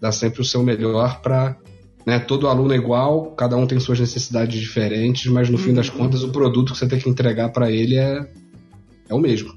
dá 0.00 0.12
sempre 0.12 0.40
o 0.40 0.44
seu 0.44 0.62
melhor 0.62 1.20
para 1.20 1.56
né? 2.08 2.18
Todo 2.18 2.48
aluno 2.48 2.72
é 2.72 2.76
igual, 2.76 3.32
cada 3.32 3.54
um 3.54 3.66
tem 3.66 3.78
suas 3.78 4.00
necessidades 4.00 4.58
diferentes, 4.58 5.30
mas 5.30 5.50
no 5.50 5.58
fim 5.58 5.74
das 5.74 5.90
contas 5.90 6.22
o 6.22 6.30
produto 6.30 6.72
que 6.72 6.78
você 6.78 6.88
tem 6.88 6.98
que 6.98 7.06
entregar 7.06 7.50
para 7.50 7.70
ele 7.70 7.96
é, 7.96 8.26
é 9.10 9.14
o 9.14 9.18
mesmo. 9.18 9.54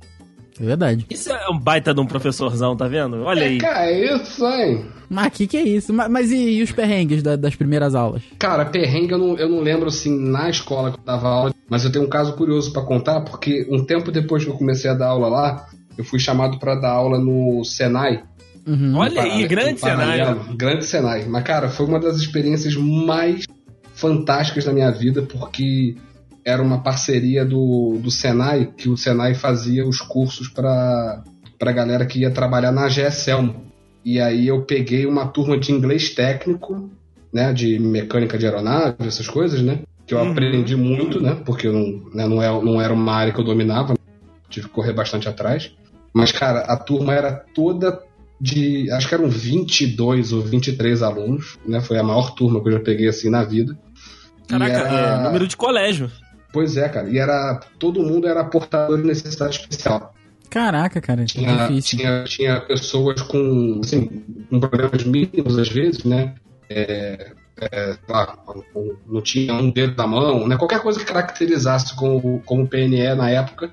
É 0.62 0.65
verdade. 0.65 1.06
Isso 1.10 1.32
é 1.32 1.50
um 1.50 1.58
baita 1.58 1.93
de 1.93 2.00
um 2.00 2.06
professorzão, 2.06 2.76
tá 2.78 2.88
vendo? 2.88 3.24
Olha 3.24 3.43
aí. 3.47 3.58
Cara, 3.58 3.86
é 3.89 4.15
isso, 4.15 4.45
hein? 4.45 4.86
Mas 5.10 5.34
que 5.34 5.47
que 5.47 5.58
é 5.58 5.63
isso? 5.63 5.91
Mas, 5.91 6.10
mas 6.10 6.32
e, 6.32 6.38
e 6.60 6.62
os 6.63 6.71
perrengues 6.71 7.24
da- 7.24 7.36
das 7.36 7.56
primeiras 7.56 7.95
aulas? 7.95 8.21
Cara, 8.38 8.63
perrengue 8.65 9.12
eu 9.13 9.17
não, 9.17 9.38
eu 9.38 9.50
não 9.50 9.60
lembro 9.60 9.88
assim 9.88 10.15
na 10.17 10.50
escola 10.50 10.91
que 10.91 11.00
eu 11.00 11.04
dava 11.04 11.28
aula, 11.28 11.54
mas 11.69 11.84
eu 11.84 11.91
tenho 11.91 12.06
um 12.06 12.10
caso 12.10 12.34
curioso 12.34 12.71
pra 12.71 12.84
contar, 12.84 13.21
porque 13.21 13.67
um 13.71 13.84
tempo 13.84 14.12
depois 14.12 14.43
que 14.43 14.50
eu 14.52 14.56
comecei 14.56 14.89
a 14.89 14.93
dar 14.93 15.08
aula 15.08 15.28
lá, 15.28 15.67
eu 15.97 16.04
fui 16.04 16.19
chamado 16.19 16.60
pra 16.60 16.76
dar 16.76 16.91
aula 16.91 17.17
no 17.19 17.63
Senai. 17.65 18.24
Uhum. 18.67 18.95
Olha 18.95 19.24
aí, 19.24 19.47
grande 19.47 19.82
Paralelo. 19.82 20.36
cenário. 20.41 20.56
Grande 20.58 20.86
Senai. 20.86 21.26
Mas, 21.26 21.43
cara, 21.43 21.67
foi 21.69 21.88
uma 21.88 22.00
das 22.00 22.17
experiências 22.17 22.76
mais 22.76 23.45
fantásticas 23.95 24.63
da 24.65 24.71
minha 24.71 24.91
vida, 24.91 25.24
porque 25.24 25.95
era 26.45 26.62
uma 26.62 26.82
parceria 26.82 27.45
do, 27.45 27.99
do 28.01 28.10
Senai, 28.12 28.65
que 28.77 28.89
o 28.89 28.97
Senai 28.97 29.34
fazia 29.36 29.86
os 29.88 29.99
cursos 29.99 30.47
pra, 30.49 31.23
pra 31.60 31.71
galera 31.71 32.06
que 32.06 32.19
ia 32.19 32.32
trabalhar 32.32 32.71
na 32.71 32.88
GSL. 32.88 33.54
E 34.04 34.19
aí 34.19 34.47
eu 34.47 34.63
peguei 34.63 35.06
uma 35.06 35.27
turma 35.27 35.58
de 35.58 35.71
inglês 35.71 36.10
técnico, 36.10 36.89
né, 37.32 37.54
de 37.54 37.77
mecânica 37.80 38.38
de 38.38 38.45
aeronave, 38.45 38.95
essas 39.08 39.27
coisas, 39.27 39.62
né, 39.62 39.80
que 40.08 40.13
eu 40.13 40.19
Uhum. 40.19 40.32
aprendi 40.32 40.75
muito, 40.75 41.21
né, 41.21 41.38
porque 41.45 41.67
não, 41.69 42.01
né, 42.13 42.27
não, 42.27 42.41
é, 42.41 42.47
não 42.63 42.82
era 42.82 42.93
uma 42.93 43.13
área 43.13 43.32
que 43.32 43.39
eu 43.39 43.45
dominava, 43.45 43.93
tive 44.49 44.67
que 44.67 44.73
correr 44.73 44.93
bastante 44.93 45.30
atrás. 45.30 45.71
Mas, 46.13 46.32
cara, 46.32 46.62
a 46.62 46.75
turma 46.75 47.13
era 47.13 47.32
toda 47.32 48.01
de. 48.39 48.91
Acho 48.91 49.08
que 49.08 49.13
eram 49.13 49.30
22 49.30 50.34
ou 50.34 50.41
23 50.41 51.01
alunos, 51.04 51.58
né? 51.65 51.80
Foi 51.80 51.97
a 51.97 52.04
maior 52.04 52.34
turma 52.36 52.60
que 52.62 52.67
eu 52.67 52.73
já 52.73 52.80
peguei 52.82 53.08
assim 53.08 53.30
na 53.30 53.43
vida. 53.45 53.77
Caraca, 54.47 54.73
era- 54.73 55.21
é 55.21 55.23
número 55.23 55.47
de 55.47 55.56
colégio. 55.56 56.12
Pois 56.54 56.76
é, 56.78 56.88
cara. 56.90 57.10
E 57.10 57.18
era. 57.18 57.60
Todo 57.80 58.04
mundo 58.04 58.28
era 58.28 58.44
portador 58.44 58.98
de 59.02 59.08
necessidade 59.08 59.58
especial. 59.60 60.14
Caraca, 60.50 61.00
cara, 61.00 61.24
Tinha, 61.24 61.68
difícil. 61.68 61.98
tinha, 62.00 62.24
tinha 62.26 62.60
pessoas 62.62 63.22
com, 63.22 63.80
assim, 63.82 64.06
com 64.50 64.60
problemas 64.60 65.04
mínimos 65.06 65.58
às 65.58 65.70
vezes, 65.70 66.04
né? 66.04 66.36
É, 66.70 67.32
é, 67.62 67.96
lá, 68.10 68.38
não 69.08 69.22
tinha 69.22 69.54
um 69.54 69.72
dedo 69.72 69.96
na 69.96 70.06
mão, 70.06 70.46
né? 70.48 70.58
Qualquer 70.58 70.82
coisa 70.82 71.00
que 71.00 71.06
caracterizasse 71.06 71.96
como, 71.96 72.42
como 72.46 72.68
PNE 72.68 73.16
na 73.16 73.30
época. 73.30 73.72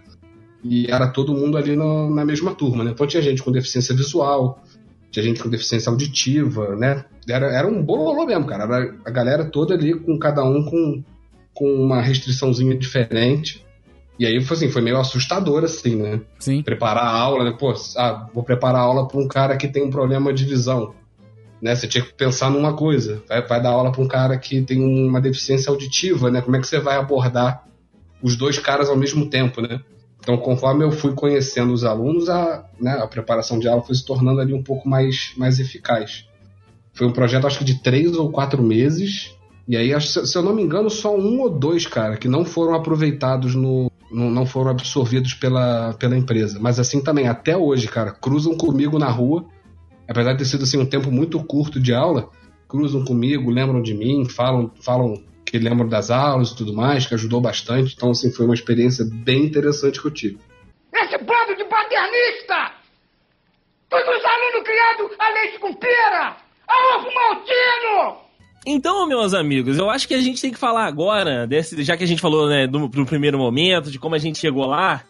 E 0.63 0.91
era 0.91 1.09
todo 1.09 1.35
mundo 1.35 1.57
ali 1.57 1.75
no- 1.75 2.13
na 2.15 2.25
mesma 2.25 2.55
turma, 2.55 2.85
né? 2.85 2.91
Então 2.93 3.07
tinha 3.09 3.23
gente 3.23 3.43
com 3.43 3.51
deficiência 3.53 3.95
visual, 3.95 4.63
tinha 5.11 5.25
gente 5.25 5.43
com 5.43 5.49
deficiência 5.49 5.91
auditiva, 5.91 6.77
né? 6.77 7.05
Era, 7.29 7.47
era 7.47 7.67
um 7.67 7.83
bololô 7.83 8.25
mesmo, 8.25 8.47
cara. 8.47 8.65
Era 8.65 8.95
a 9.05 9.11
galera 9.11 9.45
toda 9.45 9.75
ali, 9.75 9.95
com 9.99 10.17
cada 10.19 10.45
um 10.45 10.65
com, 10.65 11.03
com 11.59 11.69
uma 11.75 12.01
restriçãozinha 12.01 12.77
diferente. 12.77 13.67
E 14.17 14.25
aí 14.25 14.41
foi 14.41 14.57
assim, 14.57 14.71
foi 14.71 14.81
meio 14.81 14.97
assustador, 14.97 15.65
assim, 15.65 15.97
né? 15.97 16.21
Sim. 16.39 16.63
preparar 16.63 17.05
a 17.05 17.11
aula, 17.11 17.43
né? 17.43 17.57
Pô, 17.59 17.75
ah, 17.97 18.29
vou 18.33 18.45
preparar 18.45 18.81
a 18.81 18.85
aula 18.85 19.09
para 19.09 19.19
um 19.19 19.27
cara 19.27 19.57
que 19.57 19.67
tem 19.67 19.83
um 19.83 19.91
problema 19.91 20.33
de 20.33 20.45
visão. 20.45 20.95
Né? 21.61 21.75
Você 21.75 21.89
tinha 21.89 22.05
que 22.05 22.13
pensar 22.13 22.49
numa 22.49 22.75
coisa. 22.75 23.21
Vai, 23.29 23.45
vai 23.45 23.61
dar 23.61 23.71
aula 23.71 23.91
para 23.91 24.01
um 24.01 24.07
cara 24.07 24.39
que 24.39 24.63
tem 24.63 24.81
uma 24.81 25.21
deficiência 25.21 25.69
auditiva, 25.69 26.31
né? 26.31 26.41
Como 26.41 26.55
é 26.55 26.61
que 26.61 26.67
você 26.69 26.79
vai 26.79 26.97
abordar 26.97 27.65
os 28.23 28.37
dois 28.37 28.57
caras 28.61 28.89
ao 28.89 28.97
mesmo 28.97 29.29
tempo, 29.29 29.61
né? 29.61 29.81
Então, 30.21 30.37
conforme 30.37 30.85
eu 30.85 30.93
fui 30.93 31.13
conhecendo 31.13 31.73
os 31.73 31.83
alunos, 31.83 32.29
a, 32.29 32.65
né, 32.81 32.93
a 33.03 33.07
preparação 33.09 33.59
de 33.59 33.67
aula 33.67 33.83
foi 33.83 33.97
se 33.97 34.05
tornando 34.05 34.41
ali 34.41 34.55
um 34.55 34.63
pouco 34.63 34.89
mais, 34.89 35.33
mais 35.37 35.59
eficaz. 35.59 36.25
Foi 36.93 37.07
um 37.07 37.13
projeto, 37.13 37.49
acho 37.49 37.59
que 37.59 37.65
de 37.65 37.83
três 37.83 38.15
ou 38.15 38.31
quatro 38.31 38.63
meses. 38.63 39.37
E 39.69 39.77
aí, 39.77 40.01
se 40.01 40.35
eu 40.35 40.43
não 40.43 40.55
me 40.55 40.63
engano, 40.63 40.89
só 40.89 41.15
um 41.15 41.43
ou 41.43 41.51
dois, 41.51 41.87
cara, 41.87 42.17
que 42.17 42.27
não 42.27 42.43
foram 42.43 42.75
aproveitados 42.75 43.55
no. 43.55 43.93
Não, 44.11 44.31
não 44.31 44.47
foram 44.47 44.71
absorvidos 44.71 45.35
pela, 45.35 45.93
pela 45.93 46.17
empresa. 46.17 46.59
Mas 46.59 46.81
assim 46.81 47.03
também, 47.03 47.29
até 47.29 47.55
hoje, 47.55 47.87
cara, 47.87 48.11
cruzam 48.11 48.57
comigo 48.57 48.99
na 48.99 49.11
rua. 49.11 49.45
Apesar 50.09 50.33
de 50.33 50.39
ter 50.39 50.47
sido 50.47 50.63
assim, 50.63 50.79
um 50.79 50.87
tempo 50.87 51.11
muito 51.11 51.39
curto 51.45 51.79
de 51.79 51.93
aula, 51.93 52.31
cruzam 52.67 53.05
comigo, 53.05 53.51
lembram 53.51 53.83
de 53.83 53.93
mim, 53.93 54.27
falam, 54.27 54.73
falam 54.83 55.23
que 55.45 55.59
lembram 55.59 55.87
das 55.87 56.11
aulas 56.11 56.53
e 56.53 56.57
tudo 56.57 56.73
mais, 56.73 57.07
que 57.07 57.13
ajudou 57.13 57.39
bastante. 57.39 57.95
Então, 57.95 58.13
assim, 58.13 58.33
foi 58.33 58.47
uma 58.47 58.55
experiência 58.55 59.05
bem 59.05 59.45
interessante 59.45 60.01
que 60.01 60.07
eu 60.07 60.11
tive. 60.11 60.39
Esse 60.95 61.19
bando 61.19 61.55
de 61.55 61.65
paternista! 61.65 62.73
Todos 63.91 64.09
os 64.09 64.25
alunos 64.25 64.63
criados 64.65 65.17
a 65.19 65.31
leite 65.35 65.59
com 65.59 65.75
pera! 65.75 66.37
A 66.67 66.97
ovo 66.97 67.11
maltino! 67.15 68.28
Então, 68.71 69.07
meus 69.09 69.33
amigos, 69.33 69.79
eu 69.79 69.89
acho 69.89 70.07
que 70.07 70.13
a 70.15 70.21
gente 70.21 70.43
tem 70.43 70.53
que 70.53 70.59
falar 70.59 70.85
agora, 70.85 71.47
desse, 71.47 71.83
já 71.83 71.97
que 71.97 72.05
a 72.05 72.07
gente 72.07 72.21
falou, 72.21 72.49
né, 72.49 72.67
do, 72.67 72.87
do 72.87 73.07
primeiro 73.07 73.39
momento, 73.39 73.91
de 73.91 73.99
como 73.99 74.15
a 74.15 74.19
gente 74.19 74.39
chegou 74.39 74.67
lá. 74.67 75.03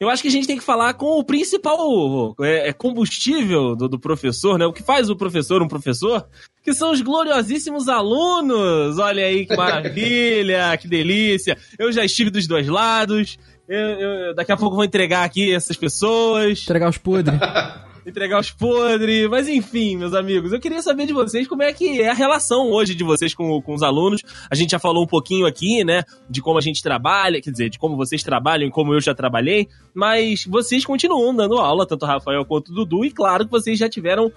Eu 0.00 0.08
acho 0.08 0.20
que 0.20 0.28
a 0.28 0.30
gente 0.30 0.48
tem 0.48 0.58
que 0.58 0.64
falar 0.64 0.94
com 0.94 1.20
o 1.20 1.24
principal 1.24 2.34
é, 2.40 2.70
é, 2.70 2.72
combustível 2.72 3.76
do, 3.76 3.88
do 3.88 3.98
professor, 4.00 4.58
né? 4.58 4.66
O 4.66 4.72
que 4.72 4.82
faz 4.82 5.08
o 5.08 5.14
professor 5.14 5.62
um 5.62 5.68
professor, 5.68 6.26
que 6.64 6.74
são 6.74 6.90
os 6.90 7.00
gloriosíssimos 7.00 7.88
alunos. 7.88 8.98
Olha 8.98 9.24
aí 9.24 9.46
que 9.46 9.56
maravilha, 9.56 10.76
que 10.82 10.88
delícia. 10.88 11.56
Eu 11.78 11.92
já 11.92 12.04
estive 12.04 12.28
dos 12.30 12.48
dois 12.48 12.66
lados. 12.66 13.38
Eu, 13.68 13.78
eu- 13.78 14.34
daqui 14.34 14.50
a 14.50 14.56
pouco 14.56 14.72
eu 14.74 14.78
vou 14.78 14.84
entregar 14.84 15.22
aqui 15.22 15.54
essas 15.54 15.76
pessoas 15.76 16.62
Entregar 16.62 16.90
os 16.90 16.98
podres. 16.98 17.38
entregar 18.06 18.40
os 18.40 18.50
podres. 18.50 19.28
Mas 19.28 19.48
enfim, 19.48 19.96
meus 19.96 20.14
amigos, 20.14 20.52
eu 20.52 20.60
queria 20.60 20.82
saber 20.82 21.06
de 21.06 21.12
vocês 21.12 21.46
como 21.48 21.62
é 21.62 21.72
que 21.72 22.00
é 22.00 22.10
a 22.10 22.14
relação 22.14 22.70
hoje 22.70 22.94
de 22.94 23.04
vocês 23.04 23.34
com, 23.34 23.60
com 23.62 23.74
os 23.74 23.82
alunos. 23.82 24.22
A 24.50 24.54
gente 24.54 24.70
já 24.70 24.78
falou 24.78 25.04
um 25.04 25.06
pouquinho 25.06 25.46
aqui, 25.46 25.84
né, 25.84 26.04
de 26.28 26.40
como 26.40 26.58
a 26.58 26.62
gente 26.62 26.82
trabalha, 26.82 27.40
quer 27.40 27.50
dizer, 27.50 27.70
de 27.70 27.78
como 27.78 27.96
vocês 27.96 28.22
trabalham 28.22 28.68
e 28.68 28.70
como 28.70 28.94
eu 28.94 29.00
já 29.00 29.14
trabalhei, 29.14 29.68
mas 29.94 30.44
vocês 30.44 30.84
continuam 30.84 31.34
dando 31.34 31.58
aula, 31.58 31.86
tanto 31.86 32.04
o 32.04 32.08
Rafael 32.08 32.44
quanto 32.44 32.70
o 32.70 32.74
Dudu, 32.74 33.04
e 33.04 33.10
claro 33.10 33.44
que 33.44 33.50
vocês 33.50 33.78
já 33.78 33.88
tiveram. 33.88 34.30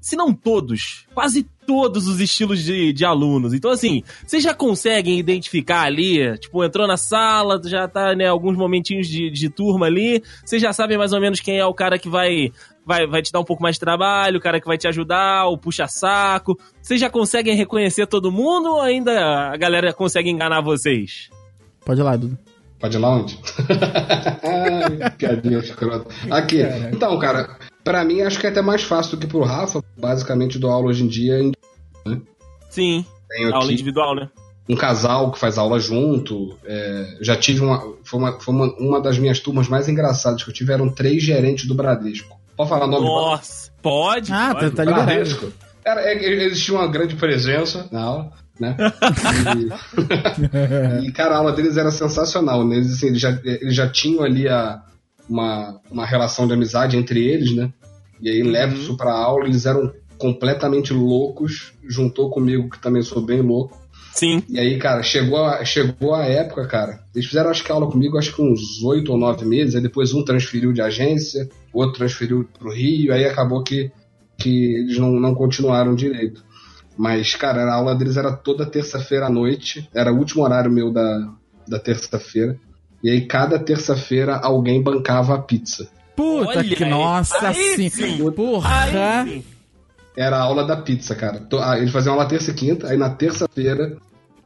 Se 0.00 0.16
não 0.16 0.34
todos, 0.34 1.06
quase 1.14 1.46
todos 1.64 2.08
os 2.08 2.20
estilos 2.20 2.62
de, 2.64 2.92
de 2.92 3.04
alunos. 3.04 3.54
Então, 3.54 3.70
assim, 3.70 4.02
vocês 4.26 4.42
já 4.42 4.52
conseguem 4.52 5.18
identificar 5.18 5.82
ali, 5.82 6.36
tipo, 6.38 6.64
entrou 6.64 6.88
na 6.88 6.96
sala, 6.96 7.60
já 7.64 7.86
tá, 7.86 8.12
né, 8.14 8.26
alguns 8.26 8.56
momentinhos 8.56 9.06
de, 9.06 9.30
de 9.30 9.48
turma 9.48 9.86
ali, 9.86 10.22
vocês 10.44 10.60
já 10.60 10.72
sabem 10.72 10.98
mais 10.98 11.12
ou 11.12 11.20
menos 11.20 11.38
quem 11.38 11.58
é 11.58 11.64
o 11.64 11.74
cara 11.74 11.98
que 11.98 12.08
vai 12.08 12.50
vai, 12.86 13.06
vai 13.06 13.22
te 13.22 13.32
dar 13.32 13.40
um 13.40 13.44
pouco 13.44 13.62
mais 13.62 13.76
de 13.76 13.80
trabalho, 13.80 14.38
o 14.38 14.40
cara 14.40 14.60
que 14.60 14.66
vai 14.66 14.78
te 14.78 14.86
ajudar, 14.88 15.46
o 15.48 15.56
puxa-saco. 15.58 16.58
Vocês 16.80 17.00
já 17.00 17.08
conseguem 17.10 17.54
reconhecer 17.56 18.06
todo 18.06 18.32
mundo 18.32 18.70
ou 18.70 18.80
ainda 18.80 19.50
a 19.52 19.56
galera 19.56 19.92
consegue 19.92 20.30
enganar 20.30 20.60
vocês? 20.60 21.28
Pode 21.84 22.00
ir 22.00 22.04
lá, 22.04 22.16
Dudu. 22.16 22.38
Pode 22.80 22.96
ir 22.96 23.00
lá 23.00 23.10
onde? 23.16 23.38
Piadinha 25.18 25.58
escrota. 25.58 26.08
Aqui. 26.30 26.62
Então, 26.92 27.18
cara, 27.18 27.56
pra 27.84 28.04
mim 28.04 28.22
acho 28.22 28.38
que 28.40 28.46
é 28.46 28.50
até 28.50 28.62
mais 28.62 28.82
fácil 28.82 29.16
do 29.16 29.20
que 29.20 29.26
pro 29.26 29.42
Rafa. 29.42 29.82
Basicamente 29.98 30.58
dou 30.58 30.70
aula 30.70 30.88
hoje 30.88 31.04
em 31.04 31.08
dia. 31.08 31.38
em- 31.40 31.52
Sim, 32.70 33.04
Tenho 33.28 33.52
aula 33.54 33.64
aqui 33.64 33.74
individual, 33.74 34.14
né? 34.14 34.28
um 34.68 34.76
casal 34.76 35.30
que 35.32 35.38
faz 35.38 35.58
aula 35.58 35.78
junto. 35.78 36.56
é, 36.64 37.18
já 37.20 37.36
tive 37.36 37.60
uma. 37.60 37.80
Foi, 38.04 38.18
uma, 38.20 38.40
foi 38.40 38.54
uma, 38.54 38.66
uma 38.78 39.00
das 39.00 39.18
minhas 39.18 39.38
turmas 39.40 39.68
mais 39.68 39.88
engraçadas 39.88 40.42
que 40.42 40.50
eu 40.50 40.54
tive. 40.54 40.72
Eram 40.72 40.88
três 40.88 41.22
gerentes 41.22 41.66
do 41.66 41.74
Bradesco. 41.74 42.36
Pode 42.62 42.68
falar 42.68 42.86
nome 42.86 43.04
Nossa, 43.04 43.70
pode? 43.82 44.32
Ah, 44.32 44.54
pode. 44.54 44.70
tá, 44.70 44.76
tá 44.76 44.84
liberado. 44.84 45.06
Bradesco. 45.06 45.52
Era, 45.84 46.00
é, 46.02 46.44
existia 46.44 46.74
uma 46.74 46.86
grande 46.86 47.16
presença 47.16 47.88
na 47.90 48.02
aula, 48.02 48.32
né? 48.58 48.76
E, 51.02 51.08
e, 51.08 51.12
cara, 51.12 51.34
a 51.34 51.38
aula 51.38 51.52
deles 51.52 51.76
era 51.76 51.90
sensacional, 51.90 52.64
né? 52.66 52.76
Eles, 52.76 52.92
assim, 52.92 53.08
eles, 53.08 53.20
já, 53.20 53.36
eles 53.44 53.74
já 53.74 53.88
tinham 53.88 54.22
ali 54.22 54.48
a, 54.48 54.80
uma, 55.28 55.80
uma 55.90 56.06
relação 56.06 56.46
de 56.46 56.54
amizade 56.54 56.96
entre 56.96 57.24
eles, 57.24 57.54
né? 57.54 57.72
E 58.20 58.30
aí 58.30 58.42
leva 58.42 58.74
isso 58.74 58.96
pra 58.96 59.12
aula, 59.12 59.46
eles 59.46 59.66
eram 59.66 59.92
completamente 60.16 60.92
loucos, 60.92 61.72
juntou 61.84 62.30
comigo, 62.30 62.70
que 62.70 62.80
também 62.80 63.02
sou 63.02 63.20
bem 63.20 63.40
louco. 63.40 63.76
Sim. 64.12 64.42
E 64.48 64.60
aí, 64.60 64.78
cara, 64.78 65.02
chegou 65.02 65.44
a, 65.44 65.64
chegou 65.64 66.14
a 66.14 66.24
época, 66.24 66.64
cara. 66.68 67.00
Eles 67.12 67.26
fizeram, 67.26 67.50
acho 67.50 67.64
que 67.64 67.72
aula 67.72 67.90
comigo, 67.90 68.16
acho 68.16 68.32
que 68.32 68.40
uns 68.40 68.82
oito 68.84 69.10
ou 69.10 69.18
nove 69.18 69.44
meses. 69.44 69.74
Aí 69.74 69.82
depois 69.82 70.14
um 70.14 70.24
transferiu 70.24 70.72
de 70.72 70.80
agência, 70.80 71.48
outro 71.72 71.98
transferiu 71.98 72.48
pro 72.58 72.72
Rio. 72.72 73.12
Aí 73.12 73.24
acabou 73.24 73.62
que, 73.62 73.90
que 74.38 74.74
eles 74.74 74.98
não, 74.98 75.12
não 75.12 75.34
continuaram 75.34 75.94
direito. 75.94 76.44
Mas, 76.96 77.34
cara, 77.34 77.64
a 77.64 77.74
aula 77.74 77.94
deles 77.94 78.16
era 78.16 78.32
toda 78.32 78.66
terça-feira 78.66 79.26
à 79.26 79.30
noite. 79.30 79.88
Era 79.94 80.12
o 80.12 80.18
último 80.18 80.44
horário 80.44 80.70
meu 80.70 80.92
da, 80.92 81.32
da 81.66 81.78
terça-feira. 81.78 82.58
E 83.02 83.10
aí, 83.10 83.26
cada 83.26 83.58
terça-feira, 83.58 84.36
alguém 84.36 84.82
bancava 84.82 85.34
a 85.34 85.38
pizza. 85.38 85.88
Puta 86.14 86.58
Olha 86.58 86.64
que 86.64 86.84
aí. 86.84 86.90
nossa 86.90 87.48
Aí 87.48 87.76
sim. 87.76 87.88
sim. 87.88 88.30
Porra. 88.32 88.82
Aí, 88.82 89.28
sim. 89.28 89.44
Era 90.16 90.36
a 90.36 90.42
aula 90.42 90.64
da 90.64 90.76
pizza, 90.76 91.14
cara. 91.14 91.46
Eles 91.78 91.90
faziam 91.90 92.12
aula 92.12 92.28
terça 92.28 92.50
e 92.50 92.54
quinta, 92.54 92.88
aí 92.88 92.98
na 92.98 93.10
terça-feira 93.10 93.96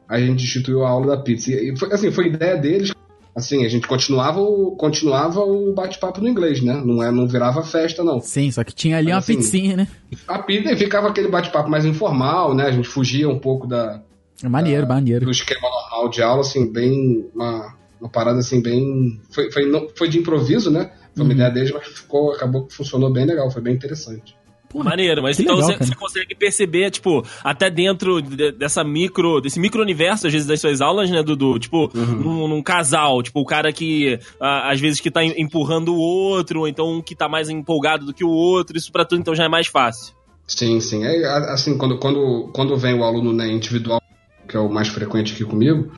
a 0.07 0.19
gente 0.19 0.45
instituiu 0.45 0.85
a 0.85 0.89
aula 0.89 1.17
da 1.17 1.21
pizza. 1.21 1.51
E 1.51 1.77
foi, 1.77 1.91
assim, 1.91 2.11
foi 2.11 2.27
ideia 2.27 2.55
deles. 2.55 2.91
Assim, 3.37 3.63
a 3.63 3.69
gente 3.69 3.87
continuava 3.87 4.41
o, 4.41 4.71
continuava 4.75 5.39
o 5.41 5.73
bate-papo 5.73 6.19
no 6.19 6.27
inglês, 6.27 6.61
né? 6.61 6.73
Não, 6.83 7.01
é, 7.01 7.11
não 7.11 7.27
virava 7.27 7.61
festa, 7.63 8.03
não. 8.03 8.19
Sim, 8.19 8.49
só 8.51 8.63
que 8.63 8.73
tinha 8.73 8.97
ali 8.97 9.05
Mas, 9.07 9.13
uma 9.13 9.19
assim, 9.19 9.35
pizzinha, 9.37 9.77
né? 9.77 9.87
A 10.27 10.39
pizza 10.39 10.75
ficava 10.75 11.07
aquele 11.07 11.27
bate-papo 11.27 11.69
mais 11.69 11.85
informal, 11.85 12.53
né? 12.53 12.65
A 12.65 12.71
gente 12.71 12.87
fugia 12.87 13.29
um 13.29 13.39
pouco 13.39 13.67
da, 13.67 14.01
Maneiro, 14.43 14.87
maneiro. 14.87 15.25
do 15.25 15.31
esquema 15.31 15.69
normal 15.69 16.09
de 16.09 16.21
aula, 16.21 16.41
assim, 16.41 16.71
bem. 16.71 17.27
Uma, 17.33 17.75
uma 18.01 18.09
parada 18.09 18.39
assim, 18.39 18.61
bem. 18.61 19.19
Foi, 19.31 19.51
foi, 19.51 19.65
não, 19.69 19.87
foi 19.95 20.09
de 20.09 20.19
improviso, 20.19 20.69
né? 20.71 20.91
Foi 21.15 21.23
uma 21.23 21.29
Uhum. 21.31 21.31
ideia 21.35 21.49
deles, 21.51 21.71
mas 21.71 21.87
ficou, 21.87 22.31
acabou 22.33 22.65
que 22.65 22.73
funcionou 22.75 23.11
bem 23.11 23.25
legal, 23.25 23.49
foi 23.49 23.61
bem 23.61 23.73
interessante. 23.73 24.35
Porra, 24.69 24.83
Maneiro, 24.89 25.21
mas 25.23 25.39
então 25.39 25.55
legal, 25.55 25.71
você, 25.71 25.85
você 25.85 25.95
consegue 25.95 26.35
perceber, 26.35 26.91
tipo, 26.91 27.25
até 27.43 27.69
dentro 27.69 28.21
de- 28.21 28.51
dessa 28.51 28.83
micro, 28.83 29.39
desse 29.39 29.59
micro-universo, 29.59 30.27
às 30.27 30.33
vezes, 30.33 30.45
das 30.47 30.59
suas 30.59 30.81
aulas, 30.81 31.09
né, 31.09 31.23
Dudu? 31.23 31.57
Tipo, 31.57 31.89
num, 31.95 32.47
num 32.49 32.61
casal, 32.61 33.23
tipo, 33.23 33.39
o 33.39 33.45
cara 33.45 33.71
que, 33.71 34.19
ah, 34.41 34.69
às 34.71 34.79
vezes, 34.81 34.99
que 34.99 35.09
tá 35.09 35.23
em- 35.23 35.41
empurrando 35.41 35.93
o 35.95 35.97
outro, 35.97 36.61
ou 36.61 36.67
então 36.67 36.91
um 36.97 37.01
que 37.01 37.15
tá 37.15 37.29
mais 37.29 37.49
empolgado 37.49 38.05
do 38.05 38.13
que 38.13 38.25
o 38.25 38.29
outro, 38.29 38.77
isso 38.77 38.91
pra 38.91 39.05
tu, 39.05 39.15
então, 39.15 39.33
já 39.33 39.45
é 39.45 39.47
mais 39.49 39.67
fácil. 39.67 40.13
Sim, 40.45 40.79
sim. 40.81 41.05
É, 41.05 41.25
a- 41.25 41.53
assim, 41.53 41.77
quando, 41.77 41.97
quando, 41.97 42.49
quando 42.53 42.75
vem 42.77 42.93
o 42.93 43.03
aluno 43.05 43.31
né, 43.31 43.47
individual, 43.47 44.01
que 44.47 44.55
é 44.57 44.59
o 44.59 44.69
mais 44.69 44.89
frequente 44.89 45.33
aqui 45.33 45.45
comigo, 45.45 45.91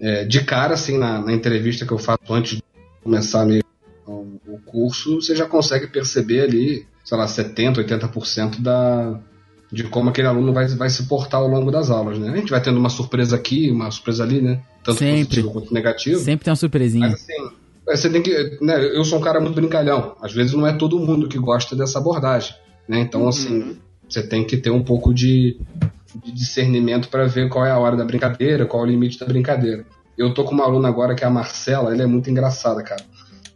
é, 0.00 0.24
de 0.24 0.44
cara, 0.44 0.74
assim, 0.74 0.98
na, 0.98 1.20
na 1.20 1.32
entrevista 1.32 1.84
que 1.86 1.92
eu 1.92 1.98
faço 1.98 2.20
antes 2.32 2.56
de 2.58 2.62
começar 3.02 3.44
mesmo 3.44 3.64
o, 4.06 4.38
o 4.46 4.60
curso, 4.64 5.20
você 5.20 5.34
já 5.34 5.46
consegue 5.46 5.86
perceber 5.88 6.42
ali, 6.42 6.86
sei 7.04 7.18
lá, 7.18 7.26
70%, 7.26 7.84
80% 7.84 8.60
da, 8.60 9.20
de 9.70 9.84
como 9.84 10.08
aquele 10.08 10.28
aluno 10.28 10.52
vai, 10.52 10.66
vai 10.68 10.88
se 10.88 11.04
portar 11.04 11.40
ao 11.40 11.48
longo 11.48 11.70
das 11.70 11.90
aulas, 11.90 12.18
né? 12.18 12.30
A 12.30 12.36
gente 12.36 12.50
vai 12.50 12.62
tendo 12.62 12.78
uma 12.78 12.88
surpresa 12.88 13.36
aqui, 13.36 13.70
uma 13.70 13.90
surpresa 13.90 14.24
ali, 14.24 14.40
né? 14.40 14.62
Tanto 14.82 14.98
Sempre. 14.98 15.24
positivo 15.24 15.50
quanto 15.50 15.74
negativo. 15.74 16.20
Sempre 16.20 16.44
tem 16.44 16.50
uma 16.50 16.56
surpresinha. 16.56 17.08
Mas 17.08 17.14
assim, 17.14 17.50
você 17.86 18.10
tem 18.10 18.22
que. 18.22 18.58
Né, 18.60 18.82
eu 18.96 19.04
sou 19.04 19.18
um 19.18 19.22
cara 19.22 19.40
muito 19.40 19.54
brincalhão. 19.54 20.16
Às 20.20 20.32
vezes 20.32 20.54
não 20.54 20.66
é 20.66 20.72
todo 20.72 20.98
mundo 20.98 21.28
que 21.28 21.38
gosta 21.38 21.76
dessa 21.76 21.98
abordagem. 21.98 22.54
Né? 22.88 23.00
Então, 23.00 23.28
assim, 23.28 23.76
você 24.08 24.22
tem 24.22 24.44
que 24.44 24.56
ter 24.56 24.70
um 24.70 24.82
pouco 24.82 25.12
de, 25.12 25.58
de 26.24 26.32
discernimento 26.32 27.08
para 27.08 27.26
ver 27.26 27.48
qual 27.48 27.66
é 27.66 27.70
a 27.70 27.78
hora 27.78 27.96
da 27.96 28.04
brincadeira, 28.04 28.66
qual 28.66 28.84
é 28.84 28.86
o 28.86 28.90
limite 28.90 29.18
da 29.18 29.26
brincadeira. 29.26 29.84
Eu 30.16 30.32
tô 30.32 30.44
com 30.44 30.54
uma 30.54 30.64
aluna 30.64 30.88
agora 30.88 31.14
que 31.14 31.24
é 31.24 31.26
a 31.26 31.30
Marcela, 31.30 31.92
ela 31.92 32.02
é 32.02 32.06
muito 32.06 32.30
engraçada, 32.30 32.82
cara. 32.82 33.02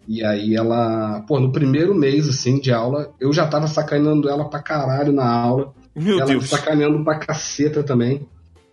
E 0.09 0.24
aí 0.24 0.56
ela, 0.56 1.20
pô, 1.28 1.38
no 1.38 1.52
primeiro 1.52 1.94
mês 1.94 2.26
assim 2.26 2.59
de 2.59 2.72
aula, 2.72 3.12
eu 3.20 3.30
já 3.30 3.46
tava 3.46 3.66
sacaneando 3.66 4.26
ela 4.26 4.48
pra 4.48 4.62
caralho 4.62 5.12
na 5.12 5.28
aula. 5.30 5.74
Meu 5.94 6.16
ela 6.16 6.24
me 6.26 6.32
Deus. 6.32 6.48
sacaneando 6.48 7.04
pra 7.04 7.18
caceta 7.18 7.82
também. 7.82 8.26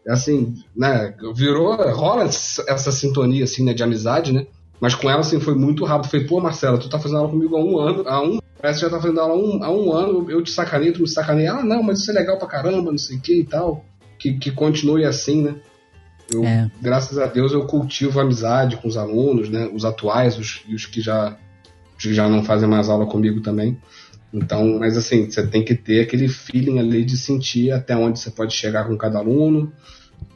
É 0.08 0.14
Assim, 0.14 0.54
né, 0.76 1.14
virou, 1.36 1.76
rola 1.92 2.24
essa 2.24 2.92
sintonia 2.92 3.44
assim, 3.44 3.66
né, 3.66 3.74
de 3.74 3.84
amizade, 3.84 4.32
né? 4.32 4.48
Mas 4.80 4.96
com 4.96 5.10
ela, 5.10 5.22
assim, 5.22 5.40
foi 5.40 5.56
muito 5.56 5.84
rápido. 5.84 6.10
Falei, 6.12 6.26
pô, 6.28 6.40
Marcela, 6.40 6.78
tu 6.78 6.88
tá 6.90 7.00
fazendo 7.00 7.18
aula 7.18 7.30
comigo 7.30 7.58
há 7.58 7.60
um 7.64 7.80
ano, 7.80 8.04
há 8.08 8.22
um, 8.22 8.40
parece 8.62 8.80
que 8.80 8.86
já 8.86 8.92
tá 8.92 9.02
fazendo 9.02 9.20
aula 9.20 9.34
há 9.34 9.38
um, 9.38 9.64
há 9.64 9.72
um 9.72 9.92
ano, 9.92 10.32
eu 10.32 10.42
te 10.42 10.52
sacanei, 10.52 10.92
tu 10.94 11.02
me 11.02 11.08
sacaneia. 11.08 11.54
Ah, 11.54 11.64
não, 11.64 11.84
mas 11.84 12.00
isso 12.00 12.12
é 12.12 12.14
legal 12.14 12.38
pra 12.38 12.48
caramba, 12.48 12.92
não 12.92 12.98
sei 12.98 13.18
o 13.18 13.22
que 13.22 13.42
e 13.42 13.46
tal. 13.46 13.84
Que, 14.20 14.38
que 14.38 14.52
continue 14.52 15.04
assim, 15.04 15.42
né? 15.42 15.56
Eu, 16.32 16.44
É. 16.44 16.70
Graças 16.82 17.18
a 17.18 17.28
Deus 17.28 17.52
eu 17.52 17.66
cultivo 17.66 18.20
amizade 18.20 18.78
com 18.78 18.88
os 18.88 18.98
alunos, 18.98 19.50
né? 19.50 19.70
Os 19.74 19.86
atuais 19.86 20.38
os, 20.38 20.64
os 20.74 20.86
que 20.86 21.02
já, 21.02 21.38
os 21.98 22.04
que 22.04 22.14
já 22.14 22.28
não 22.28 22.44
fazem 22.44 22.68
mais 22.68 22.90
aula 22.90 23.06
comigo 23.06 23.42
também. 23.42 23.78
Então, 24.34 24.78
mas 24.80 24.98
assim, 24.98 25.30
você 25.30 25.46
tem 25.48 25.64
que 25.64 25.76
ter 25.76 26.02
aquele 26.02 26.28
feeling 26.28 26.80
ali 26.80 27.06
de 27.06 27.18
sentir 27.18 27.72
até 27.72 27.96
onde 27.96 28.20
você 28.20 28.30
pode 28.30 28.54
chegar 28.54 28.86
com 28.86 28.98
cada 28.98 29.20
aluno. 29.20 29.72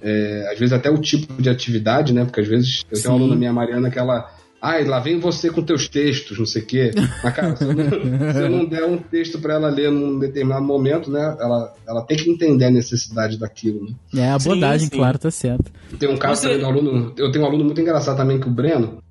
É, 0.01 0.49
às 0.51 0.57
vezes 0.57 0.71
até 0.71 0.89
o 0.89 0.97
tipo 0.97 1.41
de 1.41 1.49
atividade, 1.49 2.13
né? 2.13 2.23
Porque 2.23 2.39
às 2.39 2.47
vezes 2.47 2.85
eu 2.89 3.01
tenho 3.01 3.13
uma 3.13 3.17
Sim. 3.17 3.23
aluna 3.23 3.35
minha 3.35 3.53
Mariana 3.53 3.89
que 3.89 3.99
ela. 3.99 4.31
Ai, 4.61 4.83
lá 4.83 4.99
vem 4.99 5.19
você 5.19 5.49
com 5.49 5.63
teus 5.63 5.87
textos, 5.87 6.37
não 6.37 6.45
sei 6.45 6.61
o 6.61 6.65
quê. 6.65 6.91
Mas, 7.23 7.33
cara, 7.33 7.55
se 7.55 7.63
eu 7.63 7.73
não, 7.73 8.33
se 8.33 8.41
eu 8.41 8.49
não 8.49 8.65
der 8.65 8.83
um 8.83 8.97
texto 8.97 9.39
para 9.39 9.53
ela 9.53 9.69
ler 9.69 9.89
num 9.89 10.19
determinado 10.19 10.65
momento, 10.65 11.09
né? 11.09 11.37
Ela, 11.39 11.73
ela 11.87 12.01
tem 12.01 12.17
que 12.17 12.29
entender 12.29 12.65
a 12.65 12.71
necessidade 12.71 13.37
daquilo, 13.39 13.85
né? 13.85 13.95
É, 14.15 14.29
a 14.31 14.37
Sim, 14.39 14.49
abordagem, 14.49 14.89
sim. 14.89 14.97
claro, 14.97 15.17
tá 15.17 15.31
certo. 15.31 15.71
Tem 15.97 16.09
um 16.09 16.17
caso 16.17 16.41
Você- 16.41 16.47
também 16.49 16.59
do 16.59 16.65
aluno. 16.65 17.13
Eu 17.17 17.31
tenho 17.31 17.45
um 17.45 17.47
aluno 17.47 17.63
muito 17.63 17.79
engraçado 17.79 18.17
também, 18.17 18.37
que 18.39 18.47
o 18.47 18.51
Breno. 18.51 19.01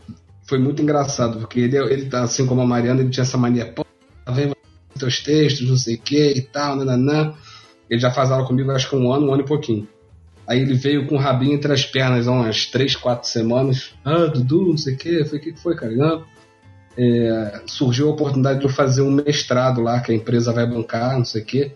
Foi 0.47 0.59
muito 0.59 0.83
engraçado, 0.83 1.39
porque 1.41 1.61
ele, 1.61 1.77
ele 1.79 2.07
tá 2.07 2.23
assim 2.23 2.45
como 2.47 2.61
a 2.61 2.67
Mariana, 2.67 3.01
ele 3.01 3.11
tinha 3.11 3.23
essa 3.23 3.37
mania, 3.39 3.67
pô, 3.67 3.85
lá 4.27 4.33
vem 4.35 4.49
você 4.49 4.55
com 4.93 4.99
teus 4.99 5.21
textos, 5.23 5.69
não 5.69 5.77
sei 5.77 5.95
o 5.97 5.99
que 5.99 6.33
e 6.33 6.43
tal, 6.43 6.77
nananã. 6.77 7.33
Ele 7.89 8.01
já 8.01 8.11
faz 8.11 8.31
aula 8.31 8.47
comigo, 8.47 8.71
acho 8.71 8.89
que 8.91 8.97
um 8.97 9.11
ano, 9.13 9.29
um 9.29 9.33
ano 9.35 9.43
e 9.43 9.47
pouquinho. 9.47 9.89
Aí 10.49 10.61
ele 10.61 10.73
veio 10.73 11.07
com 11.07 11.17
o 11.17 11.19
rabinho 11.19 11.55
entre 11.55 11.71
as 11.71 11.85
pernas 11.85 12.27
há 12.27 12.33
umas 12.33 12.65
três, 12.65 12.97
quatro 12.97 13.29
semanas. 13.29 13.93
Ah, 14.03 14.25
Dudu, 14.25 14.69
não 14.71 14.79
sei 14.79 14.95
o 14.95 14.97
que. 14.97 15.11
Eu 15.11 15.27
falei, 15.27 15.41
o 15.41 15.45
que 15.45 15.61
foi, 15.61 15.77
cara? 15.77 15.93
Não. 15.95 16.25
É, 16.97 17.61
surgiu 17.67 18.09
a 18.09 18.13
oportunidade 18.13 18.61
de 18.61 18.65
eu 18.65 18.71
fazer 18.71 19.03
um 19.03 19.11
mestrado 19.11 19.83
lá, 19.83 20.01
que 20.01 20.11
a 20.11 20.15
empresa 20.15 20.51
vai 20.51 20.67
bancar, 20.67 21.19
não 21.19 21.25
sei 21.25 21.43
o 21.43 21.45
que. 21.45 21.73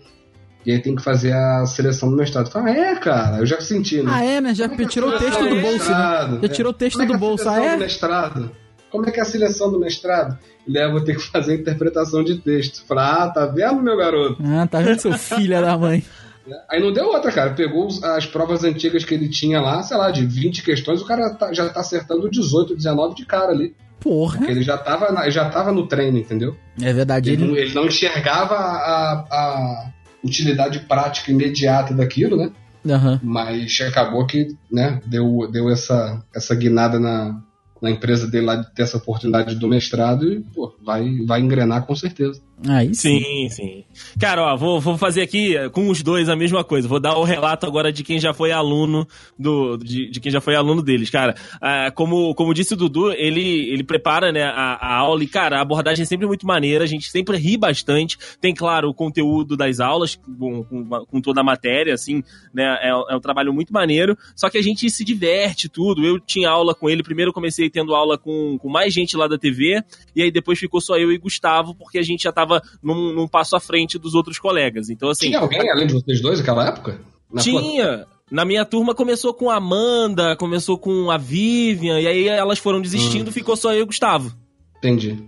E 0.64 0.72
aí 0.72 0.80
tem 0.80 0.96
que 0.96 1.02
fazer 1.02 1.32
a 1.32 1.66
seleção 1.66 2.08
do 2.08 2.16
mestrado. 2.16 2.46
Eu 2.46 2.52
falei, 2.52 2.74
ah, 2.74 2.92
é, 2.92 2.96
cara, 2.96 3.38
eu 3.38 3.46
já 3.46 3.60
senti, 3.60 4.02
né? 4.02 4.10
Ah, 4.10 4.24
é, 4.24 4.40
né? 4.40 4.54
Já 4.54 4.64
é 4.64 4.68
que 4.70 4.86
tirou 4.86 5.10
o 5.10 5.14
é 5.14 5.18
texto 5.18 5.40
do 5.40 5.60
bolso, 5.60 5.64
né? 5.64 5.72
mestrado? 5.72 6.40
Já 6.40 6.48
tirou 6.48 6.70
o 6.70 6.74
texto 6.74 6.96
Como 6.96 7.04
é 7.04 7.06
do 7.08 7.14
é 7.14 7.18
bolso, 7.18 7.48
ah, 7.48 7.52
seleção 7.52 7.72
é? 7.72 7.76
do 7.76 7.80
mestrado? 7.80 8.50
Como 8.90 9.08
é 9.08 9.10
que 9.10 9.20
é 9.20 9.22
a 9.22 9.26
seleção 9.26 9.70
do 9.70 9.78
mestrado? 9.78 10.38
Ele 10.66 10.78
é, 10.78 10.90
vou 10.90 11.04
ter 11.04 11.16
que 11.16 11.22
fazer 11.28 11.52
a 11.52 11.56
interpretação 11.56 12.24
de 12.24 12.38
texto. 12.38 12.86
Falei, 12.86 13.04
ah, 13.04 13.28
tá 13.28 13.44
vendo, 13.44 13.82
meu 13.82 13.98
garoto? 13.98 14.42
Ah, 14.42 14.66
tá 14.66 14.80
vendo 14.80 14.98
seu 14.98 15.12
filho 15.12 15.60
da 15.60 15.76
mãe? 15.76 16.02
Aí 16.70 16.80
não 16.80 16.92
deu 16.92 17.06
outra, 17.06 17.30
cara. 17.30 17.50
Pegou 17.54 17.88
as 18.02 18.26
provas 18.26 18.64
antigas 18.64 19.04
que 19.04 19.14
ele 19.14 19.28
tinha 19.28 19.60
lá, 19.60 19.82
sei 19.82 19.96
lá, 19.96 20.10
de 20.10 20.24
20 20.26 20.62
questões, 20.62 21.00
o 21.00 21.04
cara 21.06 21.30
tá- 21.34 21.52
já 21.52 21.68
tá 21.68 21.80
acertando 21.80 22.30
18, 22.30 22.74
19 22.76 23.14
de 23.14 23.24
cara 23.24 23.52
ali. 23.52 23.74
Porra. 24.00 24.38
Porque 24.38 24.50
ele 24.50 24.62
já 24.62 24.76
tava, 24.76 25.12
na- 25.12 25.30
já 25.30 25.48
tava 25.48 25.70
no 25.70 25.86
treino, 25.86 26.18
entendeu? 26.18 26.56
É 26.80 26.92
verdade, 26.92 27.30
Ele, 27.30 27.42
ele... 27.42 27.50
não, 27.52 27.56
ele 27.58 27.74
não 27.74 27.86
enxergava 27.86 28.54
a, 28.56 29.12
a 29.30 29.90
utilidade 30.24 30.80
prática 30.80 31.30
imediata 31.30 31.94
daquilo, 31.94 32.36
né? 32.36 32.50
Aham. 32.84 33.20
Mas 33.22 33.80
acabou 33.80 34.26
que, 34.26 34.56
né, 34.70 35.00
deu, 35.06 35.48
deu 35.52 35.70
essa, 35.70 36.20
essa 36.34 36.52
guinada 36.52 36.98
na, 36.98 37.40
na 37.80 37.90
empresa 37.92 38.26
dele 38.28 38.46
lá 38.46 38.56
de 38.56 38.74
ter 38.74 38.82
essa 38.82 38.96
oportunidade 38.96 39.54
do 39.54 39.68
mestrado 39.68 40.32
e, 40.32 40.40
pô, 40.40 40.74
vai, 40.84 41.18
vai 41.24 41.40
engrenar 41.40 41.86
com 41.86 41.94
certeza. 41.94 42.40
Aí 42.68 42.94
sim. 42.94 43.20
Sim, 43.20 43.48
sim. 43.48 43.84
Cara, 44.20 44.42
ó, 44.42 44.56
vou, 44.56 44.80
vou 44.80 44.96
fazer 44.96 45.22
aqui 45.22 45.56
eh, 45.56 45.68
com 45.68 45.88
os 45.88 46.02
dois 46.02 46.28
a 46.28 46.36
mesma 46.36 46.62
coisa. 46.62 46.86
Vou 46.86 47.00
dar 47.00 47.16
o 47.16 47.24
relato 47.24 47.66
agora 47.66 47.92
de 47.92 48.04
quem 48.04 48.18
já 48.18 48.32
foi 48.32 48.52
aluno 48.52 49.06
do, 49.38 49.76
de, 49.76 50.10
de 50.10 50.20
quem 50.20 50.30
já 50.30 50.40
foi 50.40 50.54
aluno 50.54 50.82
deles, 50.82 51.10
cara. 51.10 51.34
Ah, 51.60 51.90
como, 51.94 52.34
como 52.34 52.54
disse 52.54 52.74
o 52.74 52.76
Dudu, 52.76 53.12
ele, 53.12 53.70
ele 53.70 53.82
prepara 53.82 54.30
né, 54.30 54.42
a, 54.42 54.74
a 54.74 54.96
aula 54.96 55.24
e, 55.24 55.26
cara, 55.26 55.58
a 55.58 55.62
abordagem 55.62 56.02
é 56.02 56.06
sempre 56.06 56.26
muito 56.26 56.46
maneira, 56.46 56.84
a 56.84 56.86
gente 56.86 57.10
sempre 57.10 57.36
ri 57.36 57.56
bastante. 57.56 58.18
Tem, 58.40 58.54
claro, 58.54 58.88
o 58.88 58.94
conteúdo 58.94 59.56
das 59.56 59.80
aulas, 59.80 60.16
com, 60.16 60.64
com, 60.64 60.84
com 61.06 61.20
toda 61.20 61.40
a 61.40 61.44
matéria, 61.44 61.94
assim, 61.94 62.22
né? 62.52 62.78
É, 62.82 62.88
é 62.90 63.16
um 63.16 63.20
trabalho 63.20 63.52
muito 63.52 63.72
maneiro. 63.72 64.16
Só 64.36 64.48
que 64.48 64.58
a 64.58 64.62
gente 64.62 64.88
se 64.90 65.04
diverte 65.04 65.68
tudo. 65.68 66.04
Eu 66.04 66.20
tinha 66.20 66.48
aula 66.50 66.74
com 66.74 66.88
ele, 66.88 67.02
primeiro 67.02 67.32
comecei 67.32 67.70
tendo 67.70 67.94
aula 67.94 68.18
com, 68.18 68.58
com 68.58 68.68
mais 68.68 68.92
gente 68.92 69.16
lá 69.16 69.26
da 69.26 69.38
TV, 69.38 69.82
e 70.14 70.22
aí 70.22 70.30
depois 70.30 70.58
ficou 70.58 70.80
só 70.80 70.96
eu 70.96 71.12
e 71.12 71.18
Gustavo, 71.18 71.74
porque 71.74 71.98
a 71.98 72.02
gente 72.02 72.24
já 72.24 72.32
tava 72.32 72.51
num, 72.82 73.12
num 73.12 73.28
passo 73.28 73.54
à 73.54 73.60
frente 73.60 73.98
dos 73.98 74.14
outros 74.14 74.38
colegas. 74.38 74.90
Então, 74.90 75.08
assim. 75.08 75.28
Tinha 75.28 75.38
alguém 75.38 75.70
além 75.70 75.86
de 75.86 75.92
vocês 75.94 76.20
dois 76.20 76.40
naquela 76.40 76.66
época? 76.68 77.00
Na 77.32 77.40
sua- 77.40 77.62
Tinha. 77.62 78.06
Na 78.30 78.44
minha 78.46 78.64
turma 78.64 78.94
começou 78.94 79.34
com 79.34 79.50
a 79.50 79.56
Amanda, 79.56 80.34
começou 80.36 80.78
com 80.78 81.10
a 81.10 81.18
Vivian, 81.18 82.00
e 82.00 82.06
aí 82.06 82.28
elas 82.28 82.58
foram 82.58 82.80
desistindo, 82.80 83.30
ficou 83.30 83.54
só 83.56 83.72
eu 83.74 83.80
e 83.80 83.82
o 83.82 83.86
Gustavo. 83.86 84.32
Entendi. 84.78 85.18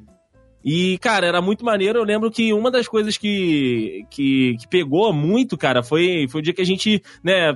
E, 0.64 0.96
cara, 0.96 1.26
era 1.26 1.42
muito 1.42 1.62
maneiro. 1.62 1.98
Eu 1.98 2.04
lembro 2.04 2.30
que 2.30 2.50
uma 2.54 2.70
das 2.70 2.88
coisas 2.88 3.18
que, 3.18 4.06
que, 4.10 4.56
que 4.58 4.66
pegou 4.68 5.12
muito, 5.12 5.58
cara, 5.58 5.82
foi, 5.82 6.26
foi 6.30 6.40
o 6.40 6.42
dia 6.42 6.54
que 6.54 6.62
a 6.62 6.64
gente, 6.64 7.02
né, 7.22 7.54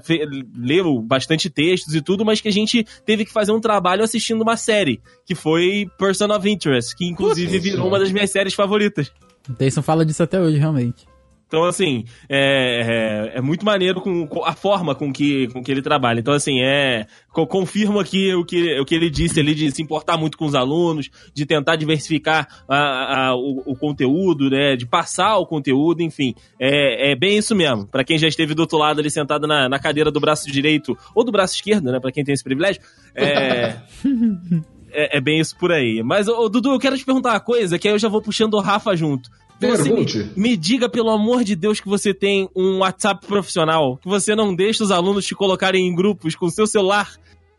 leu 0.55 1.01
bastante 1.01 1.49
textos 1.49 1.95
e 1.95 2.03
tudo, 2.03 2.23
mas 2.27 2.43
que 2.43 2.49
a 2.49 2.53
gente 2.53 2.85
teve 3.07 3.25
que 3.25 3.33
fazer 3.33 3.51
um 3.53 3.61
trabalho 3.61 4.05
assistindo 4.05 4.43
uma 4.43 4.59
série, 4.59 5.01
que 5.25 5.35
foi 5.35 5.87
Person 5.99 6.27
of 6.31 6.47
Interest, 6.51 6.95
que 6.95 7.07
inclusive 7.07 7.51
Putz, 7.53 7.62
virou 7.64 7.89
uma 7.89 7.99
das 7.99 8.12
minhas 8.12 8.31
séries 8.31 8.53
favoritas. 8.53 9.11
O 9.49 9.55
Tayson 9.55 9.82
fala 9.82 10.05
disso 10.05 10.22
até 10.22 10.40
hoje, 10.40 10.59
realmente. 10.59 11.07
Então, 11.46 11.64
assim, 11.64 12.05
é, 12.28 13.30
é, 13.32 13.38
é 13.38 13.40
muito 13.40 13.64
maneiro 13.64 14.03
com, 14.03 14.28
a 14.44 14.53
forma 14.53 14.94
com 14.94 15.11
que, 15.11 15.49
com 15.49 15.62
que 15.62 15.72
ele 15.72 15.80
trabalha. 15.80 16.20
Então, 16.20 16.34
assim, 16.34 16.61
é. 16.61 17.07
co- 17.32 17.46
Confirmo 17.46 17.99
aqui 17.99 18.34
o 18.34 18.44
que, 18.44 18.78
o 18.78 18.84
que 18.84 18.94
ele 18.94 19.09
disse 19.09 19.40
ali 19.40 19.55
de 19.55 19.70
se 19.70 19.80
importar 19.80 20.18
muito 20.18 20.36
com 20.36 20.44
os 20.44 20.55
alunos, 20.55 21.09
de 21.32 21.46
tentar 21.46 21.76
diversificar 21.76 22.46
a- 22.68 23.28
a- 23.30 23.34
o, 23.34 23.62
o 23.64 23.74
conteúdo, 23.74 24.51
né? 24.51 24.76
De 24.76 24.84
passar 24.84 25.38
o 25.38 25.46
conteúdo, 25.46 26.03
enfim. 26.03 26.34
É, 26.61 27.12
é 27.12 27.16
bem 27.16 27.38
isso 27.38 27.55
mesmo. 27.55 27.86
Pra 27.86 28.05
quem 28.05 28.18
já 28.18 28.28
esteve 28.28 28.53
do 28.53 28.61
outro 28.61 28.76
lado 28.76 29.01
ali 29.01 29.11
sentado 29.11 29.46
na, 29.46 29.70
na 29.70 29.78
cadeira 29.78 30.11
do 30.11 30.20
braço 30.20 30.53
direito 30.53 30.99
ou 31.14 31.24
do 31.24 31.32
braço 31.32 31.55
esquerdo, 31.55 31.90
né? 31.90 31.99
Pra 31.99 32.12
quem 32.12 32.22
tem 32.22 32.34
esse 32.34 32.44
privilégio. 32.44 32.82
É. 33.14 33.74
É, 34.93 35.18
é 35.18 35.20
bem 35.20 35.41
isso 35.41 35.57
por 35.59 35.70
aí. 35.72 36.03
Mas, 36.05 36.28
ô, 36.28 36.49
Dudu, 36.49 36.72
eu 36.72 36.78
quero 36.78 36.97
te 36.97 37.05
perguntar 37.05 37.30
uma 37.32 37.41
coisa, 37.41 37.78
que 37.78 37.86
aí 37.89 37.95
eu 37.95 37.99
já 37.99 38.09
vou 38.09 38.22
puxando 38.22 38.55
o 38.55 38.61
Rafa 38.61 38.95
junto. 38.97 39.28
Você 39.61 39.66
me, 39.66 39.76
Pergunte. 39.76 40.30
me 40.36 40.57
diga, 40.57 40.89
pelo 40.89 41.11
amor 41.11 41.43
de 41.43 41.57
Deus, 41.57 41.80
que 41.80 41.89
você 41.89 42.14
tem 42.14 42.49
um 42.55 42.78
WhatsApp 42.78 43.26
profissional, 43.26 43.97
que 43.97 44.09
você 44.09 44.34
não 44.36 44.55
deixa 44.55 44.84
os 44.84 44.93
alunos 44.93 45.26
te 45.26 45.34
colocarem 45.34 45.84
em 45.86 45.95
grupos 45.95 46.36
com 46.36 46.47
o 46.47 46.51
seu 46.51 46.64
celular, 46.66 47.11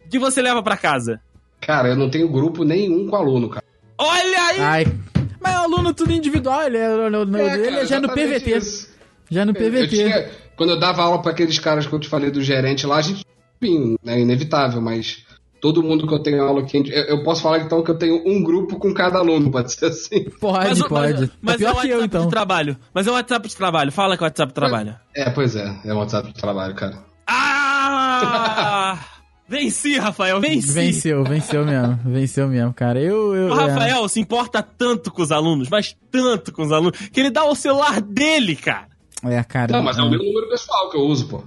que 0.09 0.17
você 0.17 0.41
leva 0.41 0.63
pra 0.63 0.77
casa. 0.77 1.19
Cara, 1.59 1.89
eu 1.89 1.97
não 1.97 2.09
tenho 2.09 2.29
grupo 2.29 2.63
nenhum 2.63 3.05
com 3.07 3.15
aluno, 3.17 3.49
cara. 3.49 3.65
Olha 3.97 4.41
aí! 4.47 4.59
Ai. 4.61 4.85
Mas 5.41 5.55
o 5.55 5.59
aluno 5.59 5.93
tudo 5.93 6.13
individual, 6.13 6.63
ele 6.63 6.77
é, 6.77 6.87
no, 7.09 7.25
no, 7.25 7.37
É, 7.37 7.53
ele 7.55 7.63
cara, 7.69 7.81
é 7.81 7.85
já 7.85 7.99
no 7.99 8.07
PVT. 8.09 8.57
isso. 8.57 8.89
Já 9.29 9.43
no 9.45 9.51
Eu 9.51 9.55
PVT. 9.55 9.87
tinha- 9.89 10.29
quando 10.55 10.69
eu 10.71 10.79
dava 10.79 11.01
aula 11.03 11.21
pra 11.21 11.31
aqueles 11.31 11.59
caras 11.59 11.85
que 11.85 11.91
eu 11.93 11.99
te 11.99 12.07
falei 12.07 12.31
do 12.31 12.41
gerente 12.41 12.87
lá, 12.87 12.95
a 12.97 13.01
gente, 13.01 13.25
enfim, 13.61 13.97
é 14.05 14.19
inevitável, 14.19 14.81
mas 14.81 15.25
todo 15.59 15.83
mundo 15.83 16.07
que 16.07 16.13
eu 16.13 16.19
tenho 16.19 16.43
aula 16.43 16.61
aqui, 16.61 16.77
eu, 16.77 17.03
eu 17.03 17.23
posso 17.23 17.41
falar 17.41 17.59
então 17.59 17.83
que 17.83 17.91
eu 17.91 17.97
tenho 17.97 18.21
um 18.25 18.43
grupo 18.43 18.77
com 18.77 18.93
cada 18.93 19.19
aluno, 19.19 19.49
pode 19.51 19.73
ser 19.73 19.85
assim. 19.87 20.25
Pode, 20.39 20.81
o- 20.81 20.87
pode. 20.87 21.21
Mas, 21.21 21.31
mas 21.41 21.53
tá 21.53 21.57
pior 21.57 21.69
é 21.69 21.71
o 21.71 21.81
que 21.81 21.87
eu, 21.87 21.91
WhatsApp 21.91 22.05
então. 22.05 22.21
de 22.23 22.29
trabalho. 22.29 22.77
Mas 22.93 23.07
é 23.07 23.11
o 23.11 23.13
WhatsApp 23.13 23.47
de 23.47 23.55
trabalho. 23.55 23.91
Fala 23.91 24.17
que 24.17 24.23
é 24.23 24.25
o 24.25 24.27
WhatsApp 24.27 24.49
de 24.51 24.55
trabalho. 24.55 24.95
É, 25.15 25.29
pois 25.29 25.55
é, 25.55 25.79
é 25.85 25.93
um 25.93 25.97
WhatsApp 25.97 26.27
de 26.33 26.39
trabalho, 26.39 26.75
cara. 26.75 27.03
Ah! 27.27 28.99
Venci, 29.49 29.97
Rafael, 29.97 30.39
venci. 30.39 30.71
Venceu, 30.71 31.23
venceu 31.23 31.65
mesmo. 31.65 31.99
Venceu 32.05 32.47
mesmo, 32.47 32.71
cara. 32.71 33.01
Eu. 33.01 33.35
eu 33.35 33.47
O 33.47 33.59
é. 33.59 33.65
Rafael 33.65 34.07
se 34.07 34.19
importa 34.19 34.61
tanto 34.61 35.11
com 35.11 35.23
os 35.23 35.31
alunos, 35.31 35.67
mas 35.69 35.97
tanto 36.11 36.51
com 36.51 36.61
os 36.61 36.71
alunos, 36.71 36.99
que 37.09 37.19
ele 37.19 37.31
dá 37.31 37.43
o 37.45 37.55
celular 37.55 37.99
dele, 37.99 38.55
cara. 38.55 38.87
É, 39.23 39.43
cara. 39.43 39.75
Não, 39.75 39.83
mas 39.83 39.97
é 39.97 40.03
o 40.03 40.09
meu 40.09 40.19
número 40.19 40.47
pessoal 40.49 40.91
que 40.91 40.97
eu 40.97 41.01
uso, 41.01 41.27
pô. 41.27 41.43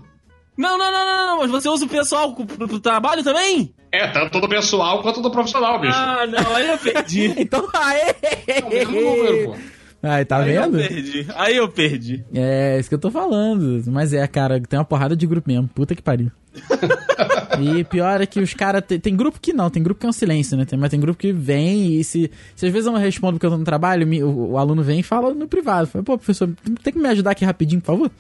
Não, 0.56 0.76
não, 0.76 0.92
não, 0.92 1.04
não, 1.06 1.26
não, 1.26 1.38
mas 1.38 1.50
você 1.50 1.68
usa 1.68 1.84
o 1.86 1.88
pessoal 1.88 2.34
pro, 2.34 2.44
pro- 2.44 2.68
pro 2.68 2.80
trabalho 2.80 3.22
também? 3.24 3.74
É, 3.90 4.06
tanto 4.08 4.40
do 4.40 4.48
pessoal 4.48 5.00
quanto 5.02 5.20
do 5.22 5.30
profissional, 5.30 5.80
bicho. 5.80 5.94
Ah, 5.96 6.26
não, 6.26 6.54
aí 6.56 6.68
eu 6.68 6.78
perdi. 6.78 7.32
Então, 7.40 7.66
aê! 7.74 8.14
É 8.46 8.64
o 8.64 8.68
mesmo 8.68 9.00
número, 9.00 9.44
pô. 9.50 9.56
Ai, 10.04 10.24
tá 10.24 10.38
Aí 10.38 10.54
eu 10.54 10.62
vendo? 10.62 10.78
perdi. 10.78 11.26
Aí 11.36 11.56
eu 11.56 11.68
perdi. 11.68 12.24
É, 12.34 12.76
isso 12.80 12.88
que 12.88 12.94
eu 12.94 12.98
tô 12.98 13.10
falando. 13.10 13.82
Mas 13.86 14.12
é, 14.12 14.26
cara, 14.26 14.60
tem 14.60 14.76
uma 14.78 14.84
porrada 14.84 15.14
de 15.14 15.26
grupo 15.26 15.48
mesmo. 15.48 15.68
Puta 15.68 15.94
que 15.94 16.02
pariu. 16.02 16.30
e 17.60 17.84
pior 17.84 18.20
é 18.20 18.26
que 18.26 18.40
os 18.40 18.52
caras. 18.52 18.82
Tem, 18.84 18.98
tem 18.98 19.14
grupo 19.16 19.38
que 19.40 19.52
não, 19.52 19.70
tem 19.70 19.80
grupo 19.82 20.00
que 20.00 20.06
é 20.06 20.08
um 20.08 20.12
silêncio, 20.12 20.56
né? 20.56 20.64
Tem, 20.64 20.76
mas 20.78 20.90
tem 20.90 20.98
grupo 20.98 21.18
que 21.20 21.32
vem 21.32 21.94
e 22.00 22.02
se. 22.04 22.30
Se 22.56 22.66
às 22.66 22.72
vezes 22.72 22.86
eu 22.86 22.92
não 22.92 22.98
respondo 23.00 23.34
porque 23.34 23.46
eu 23.46 23.50
tô 23.50 23.56
no 23.58 23.64
trabalho, 23.64 24.04
me- 24.06 24.22
o, 24.24 24.50
o 24.52 24.58
aluno 24.58 24.82
vem 24.82 25.00
e 25.00 25.02
fala 25.04 25.32
no 25.32 25.46
privado. 25.46 25.86
Fala, 25.86 26.04
Pô, 26.04 26.16
professor, 26.18 26.50
tem 26.82 26.92
que 26.92 26.98
me 26.98 27.08
ajudar 27.08 27.30
aqui 27.30 27.44
rapidinho, 27.44 27.80
por 27.80 27.86
favor? 27.86 28.10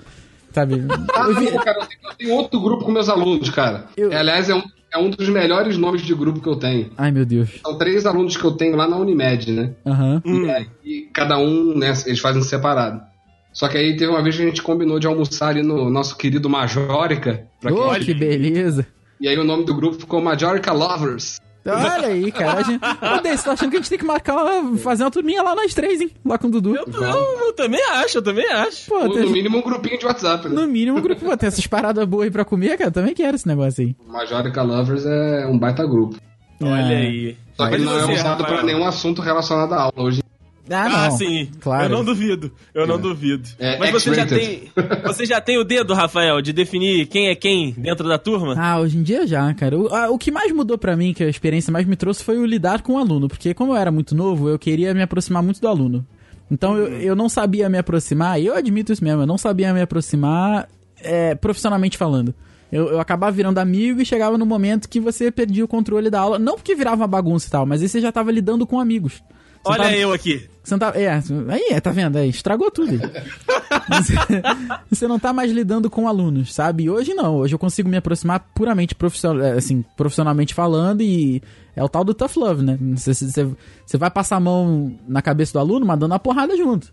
Sabe? 0.54 0.82
Ah, 1.14 1.26
Eu 1.28 1.34
vi- 1.36 1.50
não, 1.50 1.58
cara, 1.64 1.78
eu 1.80 1.86
tenho, 1.86 2.00
eu 2.04 2.14
tenho 2.16 2.34
outro 2.34 2.60
grupo 2.60 2.84
com 2.84 2.92
meus 2.92 3.08
alunos, 3.08 3.48
cara. 3.50 3.86
Eu- 3.96 4.12
É, 4.12 4.16
aliás, 4.16 4.48
é 4.50 4.54
um, 4.54 4.62
é 4.92 4.98
um 4.98 5.10
dos 5.10 5.28
melhores 5.28 5.76
nomes 5.78 6.02
de 6.02 6.14
grupo 6.14 6.40
que 6.40 6.48
eu 6.48 6.56
tenho. 6.56 6.90
Ai, 6.98 7.10
meu 7.10 7.24
Deus. 7.24 7.48
São 7.64 7.76
três 7.78 8.04
alunos 8.06 8.36
que 8.36 8.44
eu 8.44 8.52
tenho 8.52 8.76
lá 8.76 8.86
na 8.88 8.96
Unimed, 8.96 9.50
né? 9.52 9.72
Aham. 9.86 10.22
Hum. 10.24 10.46
E, 10.46 10.50
aí, 10.50 10.66
cada 11.12 11.38
um, 11.38 11.76
né, 11.76 11.92
eles 12.06 12.20
fazem 12.20 12.42
separado. 12.42 13.00
Só 13.52 13.68
que 13.68 13.76
aí 13.76 13.96
teve 13.96 14.10
uma 14.10 14.22
vez 14.22 14.34
que 14.36 14.42
a 14.42 14.46
gente 14.46 14.62
combinou 14.62 14.98
de 14.98 15.06
almoçar 15.06 15.48
ali 15.48 15.62
no 15.62 15.90
nosso 15.90 16.16
querido 16.16 16.48
Majorica. 16.48 17.46
pra 17.60 17.72
Ô, 17.72 17.90
quem- 17.90 18.00
que 18.00 18.14
beleza. 18.14 18.86
E 19.20 19.28
aí 19.28 19.38
o 19.38 19.44
nome 19.44 19.64
do 19.64 19.74
grupo 19.74 19.98
ficou 19.98 20.20
Majorica 20.20 20.72
Lovers. 20.72 21.38
Olha 21.64 22.08
aí, 22.08 22.32
cara. 22.32 22.58
A 22.58 22.62
gente... 22.62 22.80
Deis, 23.22 23.42
tô 23.44 23.50
achando 23.50 23.70
que 23.70 23.76
a 23.76 23.80
gente 23.80 23.88
tem 23.88 23.98
que 23.98 24.04
marcar, 24.04 24.34
uma- 24.34 24.76
fazer 24.78 25.04
uma 25.04 25.10
turminha 25.10 25.42
lá 25.42 25.54
nós 25.54 25.72
três, 25.74 26.00
hein? 26.00 26.10
Lá 26.24 26.36
com 26.38 26.48
o 26.48 26.50
Dudu. 26.50 26.74
Eu, 26.76 26.84
eu- 26.92 27.46
eu 27.46 27.52
também 27.52 27.82
acho, 27.90 28.18
eu 28.18 28.22
também 28.22 28.46
acho. 28.50 28.86
Pô, 28.88 29.04
No, 29.04 29.14
tem- 29.14 29.22
no 29.24 29.30
mínimo 29.30 29.58
um 29.58 29.62
grupinho 29.62 29.98
de 29.98 30.04
WhatsApp, 30.06 30.48
né? 30.48 30.54
no 30.54 30.66
mínimo, 30.66 30.98
o 30.98 31.02
grupo 31.02 31.24
pô, 31.24 31.36
tem 31.36 31.46
essas 31.46 31.66
paradas 31.66 32.04
boas 32.06 32.24
aí 32.24 32.30
pra 32.30 32.44
comer, 32.44 32.76
cara. 32.76 32.90
Também 32.90 33.14
quero 33.14 33.36
esse 33.36 33.46
negócio 33.46 33.84
aí. 33.84 33.94
Majorica 34.06 34.62
Lovers 34.62 35.04
é 35.06 35.46
um 35.46 35.58
baita 35.58 35.86
grupo. 35.86 36.16
Olha 36.62 36.92
É. 36.92 36.96
aí. 36.96 37.36
Só 37.56 37.66
que 37.66 37.72
Mas 37.72 37.82
não 37.82 37.98
é 37.98 38.00
você, 38.02 38.12
usado 38.14 38.44
pra 38.44 38.62
nenhum 38.62 38.84
assunto 38.86 39.20
relacionado 39.22 39.72
à 39.74 39.82
aula 39.82 39.92
hoje. 39.96 40.22
Ah, 40.70 40.88
não. 40.88 40.96
Ah, 40.96 41.10
sim. 41.10 41.48
Claro. 41.60 41.84
Eu 41.84 41.88
não 41.90 42.04
duvido. 42.04 42.52
Eu 42.72 42.86
não 42.86 42.98
duvido. 43.00 43.48
É, 43.58 43.78
Mas 43.78 43.90
você 43.90 44.14
já, 44.14 44.26
tem, 44.26 44.70
você 45.04 45.26
já 45.26 45.40
tem 45.40 45.58
o 45.58 45.64
dedo, 45.64 45.92
Rafael, 45.92 46.40
de 46.40 46.52
definir 46.52 47.06
quem 47.06 47.28
é 47.28 47.34
quem 47.34 47.72
dentro 47.72 48.08
da 48.08 48.16
turma? 48.18 48.54
Ah, 48.56 48.78
hoje 48.78 48.96
em 48.96 49.02
dia 49.02 49.26
já, 49.26 49.52
cara. 49.54 49.76
O, 49.76 49.92
ah, 49.92 50.10
o 50.10 50.18
que 50.18 50.30
mais 50.30 50.52
mudou 50.52 50.78
pra 50.78 50.96
mim, 50.96 51.12
que 51.12 51.24
a 51.24 51.28
experiência 51.28 51.72
mais 51.72 51.86
me 51.86 51.96
trouxe, 51.96 52.22
foi 52.22 52.38
o 52.38 52.46
lidar 52.46 52.82
com 52.82 52.94
o 52.94 52.98
aluno. 52.98 53.28
Porque 53.28 53.52
como 53.54 53.72
eu 53.72 53.76
era 53.76 53.90
muito 53.90 54.14
novo, 54.14 54.48
eu 54.48 54.58
queria 54.58 54.94
me 54.94 55.02
aproximar 55.02 55.42
muito 55.42 55.60
do 55.60 55.66
aluno. 55.68 56.06
Então 56.50 56.76
eu, 56.76 56.88
eu 57.00 57.16
não 57.16 57.28
sabia 57.28 57.68
me 57.68 57.78
aproximar, 57.78 58.40
e 58.40 58.46
eu 58.46 58.54
admito 58.54 58.92
isso 58.92 59.02
mesmo, 59.02 59.22
eu 59.22 59.26
não 59.26 59.38
sabia 59.38 59.72
me 59.72 59.80
aproximar 59.80 60.68
é, 61.00 61.34
profissionalmente 61.34 61.96
falando. 61.96 62.34
Eu, 62.70 62.88
eu 62.88 63.00
acabava 63.00 63.32
virando 63.32 63.58
amigo 63.58 64.00
e 64.00 64.06
chegava 64.06 64.38
no 64.38 64.46
momento 64.46 64.88
que 64.88 65.00
você 65.00 65.30
perdia 65.30 65.64
o 65.64 65.68
controle 65.68 66.08
da 66.08 66.20
aula. 66.20 66.38
Não 66.38 66.54
porque 66.54 66.74
virava 66.74 66.96
uma 66.96 67.06
bagunça 67.06 67.46
e 67.48 67.50
tal, 67.50 67.66
mas 67.66 67.82
aí 67.82 67.88
você 67.88 68.00
já 68.00 68.10
tava 68.12 68.30
lidando 68.30 68.66
com 68.66 68.80
amigos. 68.80 69.22
Olha 69.64 69.96
eu 69.96 70.12
aqui. 70.12 70.48
Você 70.62 70.78
tá, 70.78 70.92
é, 70.94 71.08
aí, 71.08 71.80
tá 71.80 71.90
vendo? 71.90 72.16
Aí, 72.16 72.28
estragou 72.28 72.70
tudo. 72.70 72.92
você, 73.88 74.14
você 74.88 75.08
não 75.08 75.18
tá 75.18 75.32
mais 75.32 75.50
lidando 75.50 75.90
com 75.90 76.06
alunos, 76.06 76.54
sabe? 76.54 76.88
Hoje 76.88 77.14
não, 77.14 77.36
hoje 77.36 77.54
eu 77.54 77.58
consigo 77.58 77.88
me 77.88 77.96
aproximar 77.96 78.48
puramente 78.54 78.94
profissional, 78.94 79.44
é, 79.44 79.52
assim, 79.52 79.84
profissionalmente 79.96 80.54
falando 80.54 81.02
e 81.02 81.42
é 81.74 81.82
o 81.82 81.88
tal 81.88 82.04
do 82.04 82.14
tough 82.14 82.36
love, 82.36 82.62
né? 82.62 82.78
Você, 82.94 83.12
você, 83.12 83.48
você 83.84 83.98
vai 83.98 84.10
passar 84.10 84.36
a 84.36 84.40
mão 84.40 84.96
na 85.08 85.20
cabeça 85.20 85.52
do 85.54 85.58
aluno, 85.58 85.84
mas 85.84 85.98
dando 85.98 86.14
a 86.14 86.18
porrada 86.18 86.56
junto. 86.56 86.92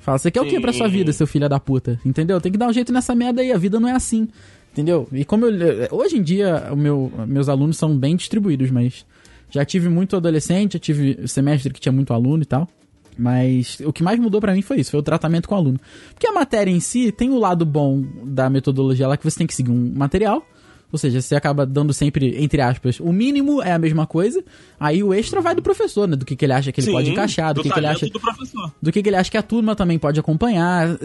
Fala, 0.00 0.18
você 0.18 0.30
quer 0.30 0.40
o 0.40 0.46
que 0.46 0.60
pra 0.60 0.72
sua 0.72 0.88
vida, 0.88 1.12
seu 1.12 1.26
filho 1.26 1.48
da 1.48 1.60
puta? 1.60 1.98
Entendeu? 2.04 2.40
Tem 2.40 2.52
que 2.52 2.58
dar 2.58 2.68
um 2.68 2.72
jeito 2.72 2.92
nessa 2.92 3.14
merda 3.14 3.40
aí, 3.40 3.52
a 3.52 3.56
vida 3.56 3.78
não 3.78 3.88
é 3.88 3.92
assim. 3.92 4.28
Entendeu? 4.72 5.08
E 5.12 5.24
como 5.24 5.46
eu. 5.46 5.88
Hoje 5.92 6.18
em 6.18 6.22
dia, 6.22 6.68
o 6.72 6.76
meu, 6.76 7.12
meus 7.28 7.48
alunos 7.48 7.78
são 7.78 7.96
bem 7.96 8.16
distribuídos, 8.16 8.72
mas 8.72 9.06
já 9.54 9.64
tive 9.64 9.88
muito 9.88 10.16
adolescente, 10.16 10.72
já 10.72 10.78
tive 10.80 11.28
semestre 11.28 11.72
que 11.72 11.80
tinha 11.80 11.92
muito 11.92 12.12
aluno 12.12 12.42
e 12.42 12.46
tal. 12.46 12.68
Mas 13.16 13.78
o 13.84 13.92
que 13.92 14.02
mais 14.02 14.18
mudou 14.18 14.40
pra 14.40 14.52
mim 14.52 14.62
foi 14.62 14.80
isso, 14.80 14.90
foi 14.90 14.98
o 14.98 15.02
tratamento 15.02 15.48
com 15.48 15.54
o 15.54 15.58
aluno. 15.58 15.78
Porque 16.12 16.26
a 16.26 16.32
matéria 16.32 16.72
em 16.72 16.80
si 16.80 17.12
tem 17.12 17.30
o 17.30 17.38
lado 17.38 17.64
bom 17.64 18.04
da 18.24 18.50
metodologia 18.50 19.06
lá 19.06 19.16
que 19.16 19.22
você 19.22 19.38
tem 19.38 19.46
que 19.46 19.54
seguir 19.54 19.70
um 19.70 19.92
material. 19.94 20.44
Ou 20.90 20.98
seja, 20.98 21.20
você 21.20 21.34
acaba 21.34 21.64
dando 21.64 21.92
sempre, 21.92 22.42
entre 22.42 22.60
aspas, 22.60 23.00
o 23.00 23.12
mínimo 23.12 23.62
é 23.62 23.72
a 23.72 23.78
mesma 23.78 24.06
coisa. 24.06 24.44
Aí 24.78 25.02
o 25.02 25.14
extra 25.14 25.40
vai 25.40 25.54
do 25.54 25.62
professor, 25.62 26.08
né? 26.08 26.16
Do 26.16 26.24
que, 26.24 26.36
que 26.36 26.44
ele 26.44 26.52
acha 26.52 26.70
que 26.72 26.80
ele 26.80 26.90
pode 26.90 27.10
encaixar, 27.10 27.54
do, 27.54 27.62
que, 27.62 27.70
que 27.70 27.78
ele 27.78 27.86
acha 27.86 28.06
do 28.06 28.20
professor. 28.20 28.72
do 28.80 28.92
que, 28.92 28.98
ele 29.00 29.16
acha 29.16 29.30
que 29.30 29.36
a 29.36 29.42
turma 29.42 29.76
também 29.76 29.98
pode 29.98 30.18
acompanhar. 30.18 30.96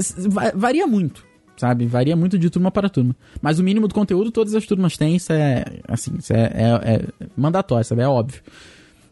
Varia 0.56 0.86
muito, 0.86 1.26
sabe? 1.60 1.86
Varia 1.86 2.16
muito 2.16 2.38
de 2.40 2.50
turma 2.50 2.72
para 2.72 2.90
turma. 2.90 3.16
Mas 3.42 3.60
o 3.60 3.64
mínimo 3.64 3.88
do 3.88 3.94
conteúdo 3.94 4.32
todas 4.32 4.56
as 4.56 4.66
turmas 4.66 4.98
têm, 4.98 5.16
isso 5.18 5.32
é, 5.34 5.66
assim, 5.88 6.12
isso 6.18 6.34
é, 6.34 6.52
é- 6.54 6.96
é 6.96 7.06
mandatório, 7.38 7.86
sabe? 7.86 8.02
É 8.02 8.08
óbvio. 8.08 8.42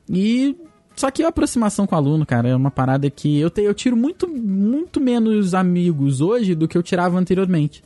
E. 0.09 0.55
Só 0.95 1.11
que 1.11 1.21
a 1.21 1.27
aproximação 1.27 1.85
com 1.85 1.93
o 1.93 1.97
aluno, 1.97 2.25
cara, 2.25 2.49
é 2.49 2.55
uma 2.55 2.71
parada 2.71 3.07
que 3.07 3.37
eu, 3.39 3.51
te, 3.51 3.61
eu 3.61 3.71
tiro 3.75 3.95
muito, 3.95 4.27
muito 4.27 4.99
menos 4.99 5.53
amigos 5.53 6.21
hoje 6.21 6.55
do 6.55 6.67
que 6.67 6.75
eu 6.75 6.81
tirava 6.81 7.19
anteriormente. 7.19 7.83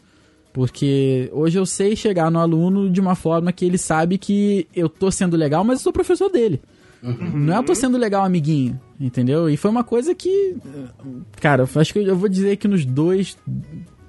Porque 0.54 1.30
hoje 1.34 1.60
eu 1.60 1.66
sei 1.66 1.94
chegar 1.94 2.32
no 2.32 2.40
aluno 2.40 2.90
de 2.90 3.02
uma 3.02 3.14
forma 3.16 3.52
que 3.52 3.66
ele 3.66 3.78
sabe 3.78 4.18
que 4.18 4.66
eu 4.74 4.88
tô 4.88 5.12
sendo 5.12 5.36
legal, 5.36 5.62
mas 5.66 5.80
eu 5.80 5.84
sou 5.84 5.92
professor 5.94 6.30
dele. 6.30 6.62
Não 7.04 7.54
é 7.56 7.58
eu 7.58 7.64
tô 7.64 7.74
sendo 7.76 7.98
legal 7.98 8.24
amiguinho, 8.24 8.80
entendeu? 9.00 9.50
E 9.50 9.58
foi 9.58 9.72
uma 9.72 9.84
coisa 9.84 10.14
que. 10.16 10.56
Cara, 11.42 11.68
eu 11.74 11.82
acho 11.82 11.92
que 11.92 12.00
eu 12.00 12.16
vou 12.16 12.30
dizer 12.30 12.56
que 12.58 12.68
nos 12.68 12.86
dois, 12.86 13.38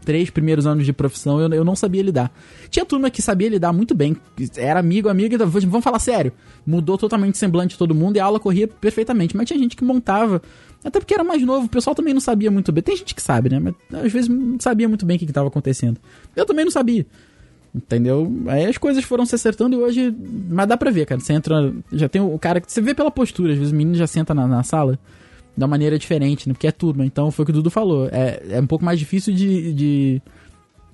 três 0.04 0.30
primeiros 0.30 0.66
anos 0.66 0.84
de 0.84 0.92
profissão 0.92 1.40
eu, 1.40 1.48
eu 1.52 1.64
não 1.64 1.74
sabia 1.74 2.02
lidar. 2.02 2.32
Tinha 2.70 2.84
turma 2.84 3.10
que 3.10 3.22
sabia 3.22 3.48
lidar 3.48 3.72
muito 3.72 3.94
bem, 3.94 4.16
era 4.56 4.80
amigo, 4.80 5.08
amiga, 5.08 5.34
então, 5.34 5.48
vamos 5.48 5.84
falar 5.84 5.98
sério. 5.98 6.32
Mudou 6.66 6.98
totalmente 6.98 7.34
o 7.34 7.38
semblante 7.38 7.72
de 7.72 7.78
todo 7.78 7.94
mundo 7.94 8.16
e 8.16 8.20
a 8.20 8.24
aula 8.24 8.38
corria 8.38 8.68
perfeitamente. 8.68 9.36
Mas 9.36 9.46
tinha 9.46 9.58
gente 9.58 9.76
que 9.76 9.84
montava, 9.84 10.42
até 10.84 10.98
porque 10.98 11.14
era 11.14 11.24
mais 11.24 11.42
novo, 11.42 11.66
o 11.66 11.68
pessoal 11.68 11.94
também 11.94 12.12
não 12.12 12.20
sabia 12.20 12.50
muito 12.50 12.72
bem. 12.72 12.82
Tem 12.82 12.96
gente 12.96 13.14
que 13.14 13.22
sabe, 13.22 13.48
né? 13.48 13.58
Mas 13.58 13.74
às 14.04 14.12
vezes 14.12 14.28
não 14.28 14.58
sabia 14.60 14.88
muito 14.88 15.06
bem 15.06 15.16
o 15.16 15.18
que 15.18 15.24
estava 15.24 15.48
acontecendo. 15.48 15.98
Eu 16.34 16.44
também 16.44 16.64
não 16.64 16.72
sabia. 16.72 17.06
Entendeu? 17.74 18.30
Aí 18.48 18.66
as 18.66 18.76
coisas 18.76 19.02
foram 19.02 19.24
se 19.24 19.34
acertando 19.34 19.74
e 19.74 19.78
hoje. 19.78 20.14
Mas 20.50 20.66
dá 20.66 20.76
pra 20.76 20.90
ver, 20.90 21.06
cara. 21.06 21.20
Você 21.20 21.32
entra. 21.32 21.72
Já 21.90 22.06
tem 22.06 22.20
o 22.20 22.38
cara 22.38 22.60
que. 22.60 22.70
Você 22.70 22.82
vê 22.82 22.92
pela 22.94 23.10
postura, 23.10 23.52
às 23.52 23.58
vezes 23.58 23.72
o 23.72 23.76
menino 23.76 23.96
já 23.96 24.06
senta 24.06 24.34
na, 24.34 24.46
na 24.46 24.62
sala 24.62 24.98
da 25.56 25.66
maneira 25.66 25.98
diferente, 25.98 26.48
né? 26.48 26.54
Porque 26.54 26.66
é 26.66 26.72
turma. 26.72 27.04
Então 27.04 27.30
foi 27.30 27.42
o 27.42 27.46
que 27.46 27.52
o 27.52 27.54
Dudu 27.54 27.70
falou. 27.70 28.08
É, 28.10 28.42
é 28.50 28.60
um 28.60 28.66
pouco 28.66 28.84
mais 28.84 28.98
difícil 28.98 29.34
de. 29.34 29.72
de, 29.72 30.22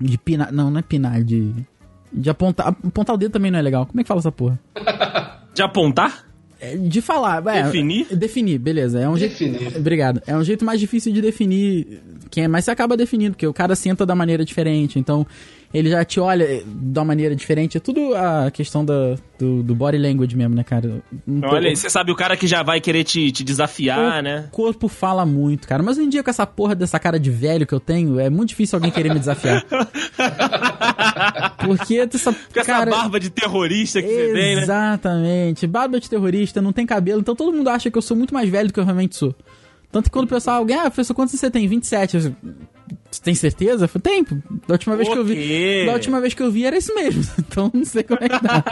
de 0.01 0.19
pinar. 0.19 0.53
Não, 0.53 0.71
não 0.71 0.79
é 0.79 0.83
pinar, 0.83 1.23
de. 1.23 1.53
De 2.13 2.31
apontar. 2.31 2.69
Apontar 2.69 3.15
o 3.15 3.19
dedo 3.19 3.33
também 3.33 3.51
não 3.51 3.59
é 3.59 3.63
legal. 3.63 3.87
Como 3.87 4.01
é 4.01 4.03
que 4.03 4.09
fala 4.09 4.21
essa 4.21 4.33
porra? 4.33 4.59
De 5.55 5.63
apontar? 5.63 6.25
É, 6.61 6.77
De 6.77 7.01
falar. 7.01 7.45
É, 7.49 7.65
Definir? 7.65 8.07
Definir, 8.17 8.59
beleza. 8.59 9.01
É 9.01 9.09
um 9.09 9.15
Definir. 9.15 9.59
jeito. 9.61 9.79
Obrigado. 9.79 10.23
É 10.27 10.37
um 10.37 10.43
jeito 10.45 10.65
mais 10.65 10.79
difícil 10.81 11.13
de 11.13 11.21
definir 11.21 12.01
quem 12.31 12.45
é, 12.45 12.49
mas 12.49 12.65
você 12.65 12.71
acaba 12.71 12.97
definindo, 12.97 13.33
porque 13.33 13.47
o 13.47 13.53
cara 13.53 13.75
senta 13.75 14.05
da 14.07 14.15
maneira 14.15 14.45
diferente, 14.45 14.99
então 14.99 15.27
ele 15.73 15.91
já 15.91 16.05
te 16.05 16.19
olha 16.19 16.63
da 16.65 17.05
maneira 17.05 17.37
diferente. 17.37 17.77
É 17.77 17.81
tudo 17.81 18.15
a 18.15 18.51
questão 18.51 18.85
da, 18.85 19.17
do, 19.39 19.63
do 19.63 19.75
body 19.75 19.99
language 19.99 20.35
mesmo, 20.35 20.55
né, 20.55 20.65
cara? 20.65 21.03
Um 21.27 21.41
Olha, 21.45 21.63
pouco- 21.63 21.77
você 21.77 21.91
sabe 21.91 22.11
o 22.11 22.17
cara 22.17 22.37
que 22.37 22.47
já 22.47 22.63
vai 22.63 22.81
querer 22.81 23.05
te, 23.05 23.31
te 23.31 23.45
desafiar, 23.45 24.23
né? 24.23 24.47
O 24.49 24.51
corpo 24.51 24.89
fala 24.89 25.27
muito, 25.27 25.69
cara. 25.69 25.83
Mas 25.83 25.99
hoje 25.99 26.07
em 26.07 26.11
dia, 26.11 26.23
com 26.23 26.31
essa 26.31 26.47
porra 26.47 26.75
dessa 26.75 26.99
cara 26.99 27.21
de 27.21 27.31
velho 27.31 27.67
que 27.67 27.75
eu 27.75 27.81
tenho, 27.81 28.19
é 28.19 28.31
muito 28.31 28.49
difícil 28.51 28.77
alguém 28.77 28.91
querer 28.91 29.13
me 29.13 29.19
desafiar. 29.19 29.63
Porque 31.65 31.97
essa, 31.97 32.35
essa 32.55 32.65
cara... 32.65 32.91
barba 32.91 33.21
de 33.21 33.29
terrorista 33.29 34.01
que 34.01 34.09
você 34.09 34.33
tem, 34.33 34.57
né? 34.57 34.63
Exatamente. 34.63 35.67
Barba 35.67 36.01
de 36.01 36.09
terrorista, 36.09 36.63
não 36.63 36.73
tem 36.73 36.87
cabelo, 36.87 37.21
então 37.21 37.37
todo 37.37 37.55
mundo 37.55 37.69
acha 37.69 37.91
que 37.91 37.99
eu 37.99 38.03
sou 38.03 38.17
muito 38.17 38.33
mais 38.33 38.49
velho 38.49 38.69
do 38.69 38.73
que 38.73 38.81
eu 38.81 38.85
realmente 38.85 39.17
sou. 39.17 39.35
Tanto 39.91 40.05
que 40.05 40.11
quando 40.11 40.27
o 40.27 40.29
pessoal, 40.29 40.59
alguém, 40.59 40.77
ah, 40.77 40.83
professor, 40.83 41.15
quantos 41.15 41.35
você 41.35 41.51
tem? 41.51 41.67
27. 41.67 42.17
Eu, 42.17 42.35
você 43.11 43.23
tem 43.23 43.35
certeza? 43.35 43.85
Eu 43.85 43.89
falei, 43.89 44.23
tempo. 44.23 44.43
Da 44.67 44.75
última 44.75 44.97
vez 44.97 45.09
que 45.09 45.17
eu 45.17 45.25
vi. 45.25 45.35
quê? 45.35 45.85
Da 45.87 45.93
última 45.95 46.21
vez 46.21 46.35
que 46.35 46.43
eu 46.43 46.51
vi 46.51 46.65
era 46.65 46.77
isso 46.77 46.95
mesmo. 46.95 47.25
Então 47.39 47.71
não 47.73 47.85
sei 47.85 48.03
como 48.03 48.21
é 48.23 48.29
que 48.29 48.43
dá. 48.43 48.65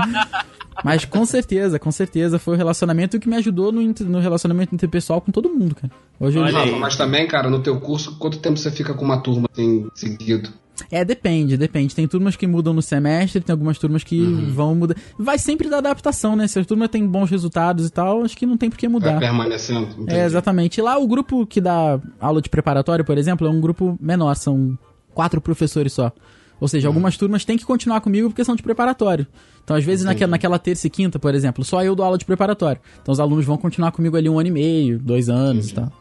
Mas 0.85 1.05
com 1.07 1.25
certeza, 1.25 1.79
com 1.79 1.91
certeza, 1.91 2.39
foi 2.39 2.55
o 2.55 2.57
relacionamento 2.57 3.19
que 3.19 3.29
me 3.29 3.37
ajudou 3.37 3.73
no, 3.73 3.81
no 3.83 4.19
relacionamento 4.19 4.75
interpessoal 4.75 5.21
com 5.21 5.33
todo 5.33 5.49
mundo, 5.49 5.75
cara. 5.75 5.93
Hoje 6.21 6.39
eu 6.39 6.43
Olha. 6.43 6.53
Rafa, 6.53 6.77
mas 6.77 6.97
também, 6.97 7.27
cara, 7.27 7.49
no 7.49 7.63
teu 7.63 7.81
curso, 7.81 8.19
quanto 8.19 8.39
tempo 8.39 8.59
você 8.59 8.71
fica 8.71 8.93
com 8.93 9.05
uma 9.05 9.21
turma 9.21 9.49
assim, 9.51 9.89
seguido? 9.95 10.51
É, 10.91 11.05
depende, 11.05 11.57
depende. 11.57 11.95
Tem 11.95 12.07
turmas 12.07 12.37
que 12.37 12.47
mudam 12.47 12.73
no 12.75 12.83
semestre, 12.83 13.41
tem 13.41 13.53
algumas 13.53 13.79
turmas 13.79 14.05
que 14.05 14.21
Uhum. 14.21 14.53
vão 14.53 14.75
mudar. 14.75 14.95
Vai 15.19 15.39
sempre 15.39 15.69
da 15.69 15.79
adaptação, 15.79 16.37
né? 16.37 16.47
Se 16.47 16.59
a 16.59 16.65
turma 16.65 16.89
tem 16.89 17.07
bons 17.07 17.31
resultados 17.31 17.87
e 17.87 17.91
tal, 17.91 18.23
acho 18.23 18.37
que 18.37 18.45
não 18.47 18.57
tem 18.57 18.69
por 18.71 18.77
que 18.79 18.87
Vai 18.89 18.93
mudar. 18.93 19.19
permanecendo? 19.19 19.89
Entendi. 19.99 20.15
É, 20.15 20.25
exatamente. 20.25 20.79
E 20.79 20.83
lá 20.83 20.99
o 20.99 21.07
grupo 21.07 21.47
que 21.47 21.61
dá 21.61 21.99
aula 22.21 22.41
de 22.43 22.49
preparatório, 22.51 23.05
por 23.05 23.17
exemplo, 23.19 23.47
é 23.47 23.51
um 23.51 23.61
grupo 23.61 23.97
menor, 24.01 24.35
são 24.37 24.79
quatro 25.15 25.41
professores 25.41 25.93
só. 25.93 26.13
Ou 26.61 26.69
seja, 26.69 26.89
algumas 26.89 27.17
turmas 27.19 27.45
têm 27.45 27.59
que 27.59 27.65
continuar 27.67 28.01
comigo 28.01 28.29
porque 28.31 28.43
são 28.45 28.57
de 28.57 28.63
preparatório. 28.63 29.27
Então, 29.63 29.77
às 29.77 29.85
vezes, 29.85 30.05
naquela, 30.07 30.31
naquela 30.31 30.59
terça 30.59 30.87
e 30.87 30.91
quinta, 30.91 31.19
por 31.19 31.35
exemplo, 31.35 31.63
só 31.65 31.83
eu 31.85 31.95
dou 31.95 32.05
aula 32.07 32.17
de 32.17 32.25
preparatório. 32.25 32.81
Então, 33.03 33.13
os 33.13 33.21
alunos 33.21 33.45
vão 33.45 33.59
continuar 33.59 33.93
comigo 33.93 34.17
ali 34.17 34.29
um 34.29 34.39
ano 34.39 34.49
e 34.49 34.53
meio, 34.53 34.99
dois 34.99 35.29
anos 35.29 35.71
e 35.71 35.75
tal. 35.75 35.93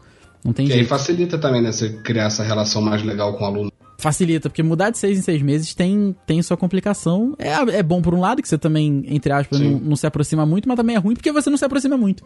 Não 0.44 0.52
tem 0.52 0.66
E 0.66 0.70
aí 0.70 0.76
jeito. 0.78 0.88
facilita 0.88 1.36
também, 1.36 1.60
né? 1.60 1.72
Você 1.72 1.90
criar 2.04 2.24
essa 2.26 2.42
relação 2.42 2.80
mais 2.80 3.02
legal 3.02 3.34
com 3.36 3.44
o 3.44 3.46
aluno. 3.46 3.72
Facilita, 3.98 4.50
porque 4.50 4.62
mudar 4.62 4.90
de 4.90 4.98
seis 4.98 5.18
em 5.18 5.22
seis 5.22 5.40
meses 5.40 5.74
tem, 5.74 6.14
tem 6.26 6.42
sua 6.42 6.56
complicação. 6.56 7.34
É, 7.38 7.78
é 7.78 7.82
bom 7.82 8.02
por 8.02 8.12
um 8.14 8.20
lado, 8.20 8.42
que 8.42 8.48
você 8.48 8.58
também, 8.58 9.02
entre 9.06 9.32
aspas, 9.32 9.58
não, 9.58 9.70
não 9.80 9.96
se 9.96 10.06
aproxima 10.06 10.44
muito, 10.44 10.68
mas 10.68 10.76
também 10.76 10.96
é 10.96 10.98
ruim 10.98 11.14
porque 11.14 11.32
você 11.32 11.48
não 11.48 11.56
se 11.56 11.64
aproxima 11.64 11.96
muito. 11.96 12.22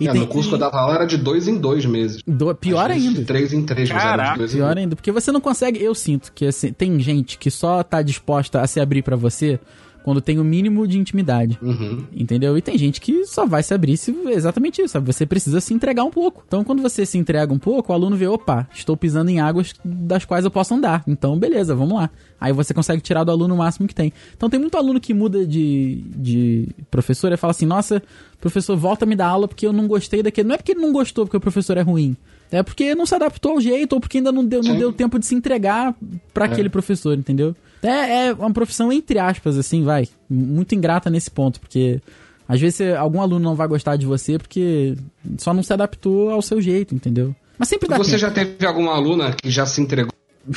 E 0.00 0.08
é, 0.08 0.12
tem- 0.12 0.22
no 0.22 0.26
curso 0.26 0.48
que 0.48 0.54
eu 0.56 0.58
dava 0.58 0.78
aula 0.78 0.94
era 0.96 1.04
de 1.06 1.16
dois 1.16 1.46
em 1.46 1.56
dois 1.58 1.84
meses. 1.86 2.20
do- 2.26 2.54
pior 2.54 2.90
Às 2.90 2.96
ainda. 2.96 3.20
De 3.20 3.24
três 3.26 3.52
em 3.52 3.62
três, 3.64 3.88
mas 3.90 4.02
era 4.02 4.16
Caraca, 4.16 4.42
em 4.44 4.48
Pior 4.48 4.76
ainda, 4.78 4.96
porque 4.96 5.12
você 5.12 5.30
não 5.30 5.40
consegue. 5.40 5.80
Eu 5.80 5.94
sinto 5.94 6.32
que 6.34 6.46
assim, 6.46 6.72
tem 6.72 6.98
gente 6.98 7.38
que 7.38 7.50
só 7.50 7.82
tá 7.82 8.00
disposta 8.02 8.60
a 8.60 8.66
se 8.66 8.80
abrir 8.80 9.02
pra 9.02 9.14
você 9.14 9.60
quando 10.04 10.20
tem 10.20 10.38
o 10.38 10.44
mínimo 10.44 10.86
de 10.86 10.98
intimidade. 10.98 11.58
Uhum. 11.62 12.04
Entendeu? 12.14 12.56
E 12.58 12.62
tem 12.62 12.76
gente 12.76 13.00
que 13.00 13.24
só 13.24 13.46
vai 13.46 13.62
se 13.62 13.72
abrir 13.72 13.96
se 13.96 14.14
exatamente 14.26 14.82
isso, 14.82 14.92
sabe? 14.92 15.10
Você 15.10 15.24
precisa 15.24 15.62
se 15.62 15.72
entregar 15.72 16.04
um 16.04 16.10
pouco. 16.10 16.44
Então, 16.46 16.62
quando 16.62 16.82
você 16.82 17.06
se 17.06 17.16
entrega 17.16 17.52
um 17.52 17.58
pouco, 17.58 17.90
o 17.90 17.94
aluno 17.94 18.14
vê, 18.14 18.26
opa, 18.26 18.68
estou 18.72 18.98
pisando 18.98 19.30
em 19.30 19.40
águas 19.40 19.72
das 19.82 20.26
quais 20.26 20.44
eu 20.44 20.50
posso 20.50 20.74
andar. 20.74 21.02
Então, 21.08 21.38
beleza, 21.38 21.74
vamos 21.74 21.94
lá. 21.94 22.10
Aí 22.38 22.52
você 22.52 22.74
consegue 22.74 23.00
tirar 23.00 23.24
do 23.24 23.30
aluno 23.30 23.54
o 23.54 23.58
máximo 23.58 23.88
que 23.88 23.94
tem. 23.94 24.12
Então, 24.36 24.50
tem 24.50 24.60
muito 24.60 24.76
aluno 24.76 25.00
que 25.00 25.14
muda 25.14 25.46
de, 25.46 26.04
de 26.14 26.68
professor 26.90 27.32
e 27.32 27.38
fala 27.38 27.52
assim: 27.52 27.64
nossa, 27.64 28.02
professor, 28.38 28.76
volta 28.76 29.06
a 29.06 29.08
me 29.08 29.16
dar 29.16 29.28
aula 29.28 29.48
porque 29.48 29.66
eu 29.66 29.72
não 29.72 29.88
gostei 29.88 30.22
daquele. 30.22 30.46
Não 30.46 30.54
é 30.54 30.58
porque 30.58 30.72
ele 30.72 30.82
não 30.82 30.92
gostou 30.92 31.24
porque 31.24 31.38
o 31.38 31.40
professor 31.40 31.78
é 31.78 31.82
ruim. 31.82 32.14
É 32.52 32.62
porque 32.62 32.94
não 32.94 33.06
se 33.06 33.14
adaptou 33.14 33.52
ao 33.52 33.60
jeito 33.60 33.94
ou 33.94 34.00
porque 34.00 34.18
ainda 34.18 34.30
não 34.30 34.44
deu, 34.44 34.62
não 34.62 34.76
deu 34.76 34.92
tempo 34.92 35.18
de 35.18 35.24
se 35.24 35.34
entregar 35.34 35.94
pra 36.34 36.44
aquele 36.44 36.68
professor, 36.68 37.16
entendeu? 37.16 37.56
É, 37.84 38.26
é 38.28 38.32
uma 38.32 38.52
profissão, 38.52 38.90
entre 38.92 39.18
aspas, 39.18 39.56
assim, 39.58 39.82
vai. 39.84 40.08
Muito 40.28 40.74
ingrata 40.74 41.10
nesse 41.10 41.30
ponto, 41.30 41.60
porque 41.60 42.00
às 42.48 42.60
vezes 42.60 42.76
você- 42.76 42.92
algum 42.94 43.20
aluno 43.20 43.40
não 43.44 43.54
vai 43.54 43.68
gostar 43.68 43.96
de 43.96 44.06
você 44.06 44.38
porque 44.38 44.96
só 45.38 45.52
não 45.54 45.62
se 45.62 45.72
adaptou 45.72 46.30
ao 46.30 46.42
seu 46.42 46.60
jeito, 46.60 46.94
entendeu? 46.94 47.34
Mas 47.58 47.68
sempre 47.68 47.88
dá 47.88 47.96
Você 47.96 48.10
tempo. 48.12 48.20
já 48.22 48.30
teve 48.30 48.66
alguma 48.66 48.92
aluna 48.94 49.32
que 49.32 49.50
já 49.50 49.64
se 49.66 49.80
entregou? 49.80 50.12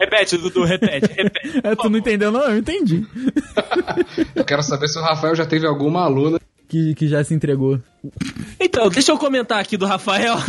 Repete, 0.00 0.38
Dudu, 0.38 0.64
repete, 0.64 1.12
repete. 1.12 1.60
É, 1.62 1.74
tu 1.76 1.90
não 1.90 1.98
entendeu, 1.98 2.32
não? 2.32 2.40
Eu 2.42 2.56
entendi. 2.58 3.06
Eu 4.34 4.44
quero 4.44 4.62
saber 4.62 4.88
se 4.88 4.98
o 4.98 5.02
Rafael 5.02 5.34
já 5.34 5.44
teve 5.44 5.66
alguma 5.66 6.02
aluna. 6.04 6.40
Que, 6.70 6.94
que 6.94 7.08
já 7.08 7.22
se 7.24 7.34
entregou. 7.34 7.80
Então, 8.60 8.88
deixa 8.88 9.10
eu 9.10 9.18
comentar 9.18 9.58
aqui 9.58 9.76
do 9.76 9.84
Rafael. 9.86 10.36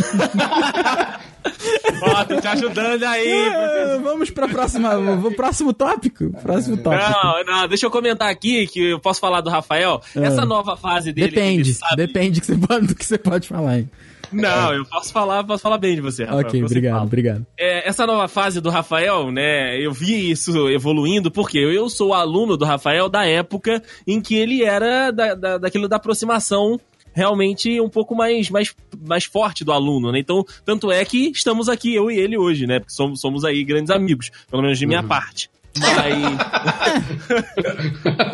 Ó, 2.04 2.24
tô 2.24 2.40
te 2.40 2.46
ajudando 2.46 3.02
aí, 3.04 3.28
É, 3.28 3.98
vamos 3.98 4.30
pra 4.30 4.48
próxima. 4.48 4.96
o 4.98 5.32
próximo 5.34 5.72
tópico. 5.72 6.30
Próximo 6.42 6.76
tópico. 6.76 7.02
Não, 7.24 7.44
não, 7.44 7.68
deixa 7.68 7.86
eu 7.86 7.90
comentar 7.90 8.28
aqui 8.30 8.66
que 8.66 8.90
eu 8.90 9.00
posso 9.00 9.20
falar 9.20 9.40
do 9.40 9.50
Rafael. 9.50 10.00
Essa 10.16 10.44
nova 10.44 10.76
fase 10.76 11.12
dele. 11.12 11.28
que 11.32 11.38
ele 11.38 11.46
Depende, 11.56 11.74
sabe- 11.74 11.96
depende 12.06 12.40
que 12.40 12.46
você 12.46 12.56
pode- 12.56 12.86
do 12.86 12.94
que 12.94 13.04
você 13.04 13.18
pode 13.18 13.48
falar, 13.48 13.78
hein? 13.78 13.90
Não, 14.32 14.74
eu 14.74 14.84
posso 14.84 15.12
falar, 15.12 15.44
posso 15.44 15.62
falar 15.62 15.78
bem 15.78 15.94
de 15.94 16.00
você, 16.00 16.24
Rafael. 16.24 16.46
ok, 16.46 16.64
obrigado, 16.64 16.92
fala. 16.94 17.04
obrigado. 17.04 17.46
É, 17.58 17.88
essa 17.88 18.06
nova 18.06 18.28
fase 18.28 18.60
do 18.60 18.70
Rafael, 18.70 19.30
né? 19.30 19.78
Eu 19.78 19.92
vi 19.92 20.30
isso 20.30 20.68
evoluindo, 20.68 21.30
porque 21.30 21.58
eu 21.58 21.88
sou 21.88 22.14
aluno 22.14 22.56
do 22.56 22.64
Rafael 22.64 23.08
da 23.08 23.26
época 23.26 23.82
em 24.06 24.20
que 24.20 24.34
ele 24.36 24.62
era 24.62 25.10
da, 25.10 25.34
da, 25.34 25.58
daquilo 25.58 25.88
da 25.88 25.96
aproximação 25.96 26.80
realmente 27.14 27.80
um 27.80 27.88
pouco 27.88 28.14
mais, 28.14 28.48
mais, 28.50 28.74
mais 29.06 29.24
forte 29.24 29.64
do 29.64 29.72
aluno, 29.72 30.10
né? 30.10 30.18
Então, 30.18 30.44
tanto 30.64 30.90
é 30.90 31.04
que 31.04 31.30
estamos 31.30 31.68
aqui, 31.68 31.94
eu 31.94 32.10
e 32.10 32.18
ele 32.18 32.36
hoje, 32.36 32.66
né? 32.66 32.80
Porque 32.80 32.92
somos, 32.92 33.20
somos 33.20 33.44
aí 33.44 33.62
grandes 33.64 33.90
amigos, 33.90 34.30
pelo 34.50 34.62
menos 34.62 34.78
de 34.78 34.86
minha 34.86 35.02
parte. 35.02 35.50
Aí... 35.80 36.22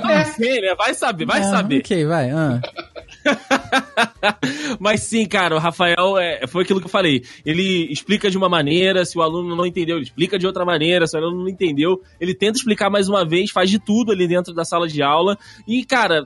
Não 0.02 0.24
sei, 0.34 0.60
né? 0.60 0.74
Vai 0.76 0.94
saber, 0.94 1.26
vai 1.26 1.40
É, 1.40 1.44
saber. 1.44 1.78
Ok, 1.78 2.04
vai. 2.06 2.30
ah. 2.30 2.60
Mas 4.80 5.02
sim, 5.02 5.26
cara, 5.26 5.54
o 5.54 5.58
Rafael 5.58 6.16
é, 6.18 6.46
foi 6.46 6.62
aquilo 6.62 6.80
que 6.80 6.86
eu 6.86 6.90
falei. 6.90 7.22
Ele 7.44 7.90
explica 7.92 8.30
de 8.30 8.36
uma 8.36 8.48
maneira, 8.48 9.04
se 9.04 9.18
o 9.18 9.22
aluno 9.22 9.54
não 9.54 9.66
entendeu, 9.66 9.96
ele 9.96 10.04
explica 10.04 10.38
de 10.38 10.46
outra 10.46 10.64
maneira, 10.64 11.06
se 11.06 11.16
o 11.16 11.20
aluno 11.20 11.40
não 11.42 11.48
entendeu, 11.48 12.00
ele 12.20 12.34
tenta 12.34 12.58
explicar 12.58 12.90
mais 12.90 13.08
uma 13.08 13.24
vez, 13.24 13.50
faz 13.50 13.70
de 13.70 13.78
tudo 13.78 14.12
ali 14.12 14.26
dentro 14.26 14.54
da 14.54 14.64
sala 14.64 14.88
de 14.88 15.02
aula. 15.02 15.36
E, 15.66 15.84
cara, 15.84 16.24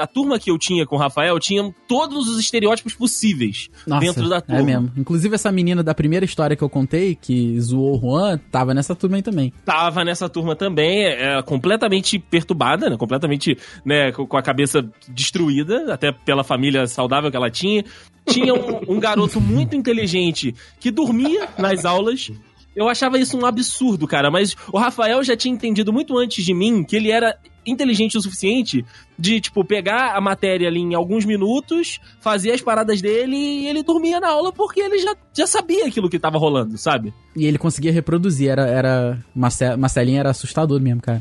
da 0.00 0.06
turma 0.06 0.38
que 0.38 0.50
eu 0.50 0.56
tinha 0.56 0.86
com 0.86 0.96
o 0.96 0.98
Rafael, 0.98 1.38
tinha 1.38 1.74
todos 1.86 2.26
os 2.26 2.40
estereótipos 2.40 2.94
possíveis 2.94 3.68
Nossa, 3.86 4.00
dentro 4.00 4.28
da 4.30 4.40
turma. 4.40 4.60
É 4.60 4.64
mesmo. 4.64 4.92
Inclusive, 4.96 5.34
essa 5.34 5.52
menina 5.52 5.82
da 5.82 5.94
primeira 5.94 6.24
história 6.24 6.56
que 6.56 6.62
eu 6.62 6.70
contei, 6.70 7.14
que 7.14 7.60
zoou 7.60 7.98
o 7.98 8.00
Juan, 8.00 8.40
tava 8.50 8.72
nessa 8.72 8.94
turma 8.94 9.16
aí 9.16 9.22
também. 9.22 9.52
Tava 9.66 10.02
nessa 10.02 10.26
turma 10.26 10.56
também, 10.56 11.04
é, 11.04 11.42
completamente 11.42 12.18
perturbada, 12.18 12.88
né? 12.88 12.96
Completamente, 12.96 13.58
né, 13.84 14.10
com 14.12 14.30
com 14.30 14.36
a 14.36 14.42
cabeça 14.42 14.88
destruída, 15.08 15.92
até 15.92 16.12
pela 16.12 16.44
família 16.44 16.86
saudável 16.86 17.30
que 17.30 17.36
ela 17.36 17.50
tinha. 17.50 17.84
Tinha 18.24 18.54
um, 18.54 18.94
um 18.94 19.00
garoto 19.00 19.40
muito 19.42 19.74
inteligente 19.74 20.54
que 20.78 20.90
dormia 20.90 21.48
nas 21.58 21.84
aulas. 21.84 22.30
Eu 22.76 22.88
achava 22.88 23.18
isso 23.18 23.36
um 23.36 23.44
absurdo, 23.44 24.06
cara, 24.06 24.30
mas 24.30 24.56
o 24.72 24.78
Rafael 24.78 25.22
já 25.24 25.36
tinha 25.36 25.52
entendido 25.52 25.92
muito 25.92 26.16
antes 26.16 26.44
de 26.44 26.54
mim 26.54 26.84
que 26.84 26.94
ele 26.94 27.10
era 27.10 27.36
inteligente 27.66 28.16
o 28.16 28.20
suficiente 28.20 28.84
de, 29.18 29.40
tipo, 29.40 29.64
pegar 29.64 30.16
a 30.16 30.20
matéria 30.20 30.66
ali 30.68 30.80
em 30.80 30.94
alguns 30.94 31.24
minutos, 31.24 32.00
fazer 32.20 32.52
as 32.52 32.60
paradas 32.62 33.00
dele 33.02 33.36
e 33.36 33.66
ele 33.68 33.82
dormia 33.82 34.18
na 34.20 34.28
aula 34.28 34.52
porque 34.52 34.80
ele 34.80 34.98
já, 34.98 35.14
já 35.34 35.46
sabia 35.46 35.86
aquilo 35.86 36.08
que 36.08 36.18
tava 36.18 36.38
rolando, 36.38 36.76
sabe? 36.78 37.12
E 37.36 37.46
ele 37.46 37.58
conseguia 37.58 37.92
reproduzir, 37.92 38.48
era. 38.50 38.66
era 38.66 39.18
Marce- 39.34 39.76
Marcelinho 39.76 40.18
era 40.20 40.30
assustador 40.30 40.80
mesmo, 40.80 41.00
cara. 41.02 41.20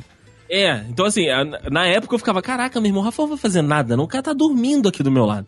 É, 0.49 0.83
então 0.89 1.05
assim, 1.05 1.25
na 1.71 1.85
época 1.87 2.15
eu 2.15 2.19
ficava, 2.19 2.41
caraca, 2.41 2.79
meu 2.81 2.89
irmão, 2.89 3.01
o 3.01 3.05
Rafael 3.05 3.27
não 3.27 3.35
vai 3.35 3.41
fazer 3.41 3.61
nada, 3.61 3.95
não, 3.95 4.05
o 4.05 4.07
cara 4.07 4.23
tá 4.23 4.33
dormindo 4.33 4.89
aqui 4.89 5.03
do 5.03 5.11
meu 5.11 5.25
lado. 5.25 5.45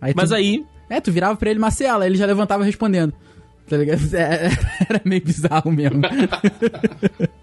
Aí 0.00 0.12
Mas 0.14 0.28
tu, 0.28 0.34
aí, 0.36 0.64
É, 0.88 1.00
tu 1.00 1.10
virava 1.10 1.34
pra 1.36 1.50
ele 1.50 1.58
Marcela, 1.58 2.06
ele 2.06 2.16
já 2.16 2.26
levantava 2.26 2.62
respondendo. 2.62 3.12
Tá 3.68 3.76
ligado? 3.76 4.00
É, 4.14 4.50
era 4.88 5.00
meio 5.04 5.24
bizarro 5.24 5.72
mesmo. 5.72 6.00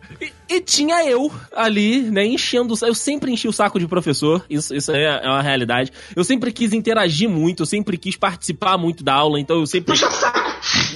e, 0.55 0.61
tinha 0.61 1.03
eu 1.05 1.31
ali, 1.55 2.01
né, 2.01 2.25
enchendo 2.25 2.73
o 2.73 2.77
saco. 2.77 2.91
Eu 2.91 2.95
sempre 2.95 3.31
enchi 3.31 3.47
o 3.47 3.53
saco 3.53 3.79
de 3.79 3.87
professor, 3.87 4.45
isso, 4.49 4.75
isso 4.75 4.91
é, 4.91 5.21
é 5.23 5.27
uma 5.27 5.41
realidade. 5.41 5.91
Eu 6.15 6.23
sempre 6.23 6.51
quis 6.51 6.73
interagir 6.73 7.29
muito, 7.29 7.63
eu 7.63 7.65
sempre 7.65 7.97
quis 7.97 8.15
participar 8.15 8.77
muito 8.77 9.03
da 9.03 9.13
aula, 9.13 9.39
então 9.39 9.59
eu 9.59 9.65
sempre. 9.65 9.93
Puxa 9.93 10.11
saco! 10.11 10.53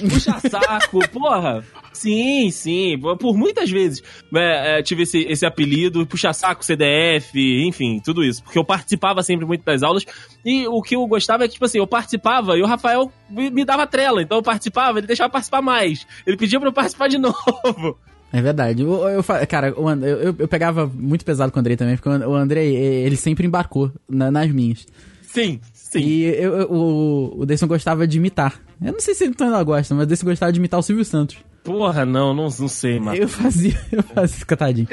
Puxa 0.08 0.40
saco, 0.48 1.08
porra! 1.08 1.64
Sim, 1.92 2.50
sim, 2.50 2.96
por 3.18 3.36
muitas 3.36 3.68
vezes 3.70 4.02
né, 4.30 4.78
é, 4.78 4.82
tive 4.82 5.02
esse, 5.02 5.18
esse 5.22 5.44
apelido, 5.44 6.06
puxa 6.06 6.32
saco, 6.32 6.64
CDF, 6.64 7.32
enfim, 7.66 8.00
tudo 8.04 8.22
isso. 8.22 8.42
Porque 8.44 8.58
eu 8.58 8.64
participava 8.64 9.22
sempre 9.22 9.44
muito 9.44 9.64
das 9.64 9.82
aulas 9.82 10.04
e 10.44 10.66
o 10.68 10.80
que 10.80 10.94
eu 10.94 11.04
gostava 11.06 11.44
é 11.44 11.48
que, 11.48 11.54
tipo 11.54 11.64
assim, 11.64 11.78
eu 11.78 11.86
participava 11.86 12.56
e 12.56 12.62
o 12.62 12.66
Rafael 12.66 13.12
me, 13.28 13.50
me 13.50 13.64
dava 13.64 13.86
trela, 13.86 14.22
então 14.22 14.38
eu 14.38 14.42
participava, 14.42 14.98
ele 14.98 15.08
deixava 15.08 15.30
participar 15.30 15.60
mais. 15.60 16.06
Ele 16.24 16.36
pedia 16.36 16.60
pra 16.60 16.68
eu 16.68 16.72
participar 16.72 17.08
de 17.08 17.18
novo. 17.18 17.98
É 18.32 18.42
verdade. 18.42 18.82
Eu, 18.82 18.92
eu 19.08 19.24
cara, 19.48 19.72
o 19.78 19.88
And- 19.88 20.02
eu, 20.04 20.34
eu 20.38 20.48
pegava 20.48 20.86
muito 20.86 21.24
pesado 21.24 21.50
com 21.50 21.58
o 21.58 21.60
Andrei 21.60 21.76
também, 21.76 21.96
porque 21.96 22.08
o 22.08 22.34
Andrei, 22.34 22.74
ele 22.76 23.16
sempre 23.16 23.46
embarcou 23.46 23.90
na- 24.08 24.30
nas 24.30 24.50
minhas. 24.50 24.86
Sim, 25.22 25.60
sim. 25.72 26.00
E 26.00 26.24
eu, 26.24 26.56
eu- 26.58 26.70
o, 26.72 27.40
o 27.40 27.46
Deison 27.46 27.66
gostava 27.66 28.06
de 28.06 28.18
imitar. 28.18 28.60
Eu 28.82 28.92
não 28.92 29.00
sei 29.00 29.14
se 29.14 29.24
ele 29.24 29.34
ainda 29.40 29.62
gosta, 29.62 29.94
mas 29.94 30.04
o 30.04 30.06
Deison 30.06 30.26
gostava 30.26 30.52
de 30.52 30.58
imitar 30.58 30.78
o 30.78 30.82
Silvio 30.82 31.04
Santos. 31.04 31.36
Porra, 31.64 32.06
não, 32.06 32.32
não, 32.32 32.44
não 32.44 32.68
sei, 32.68 32.98
mano. 33.00 33.16
Eu 33.18 33.28
fazia, 33.28 33.78
eu 33.92 34.02
fazia, 34.02 34.44
coitadinho. 34.46 34.88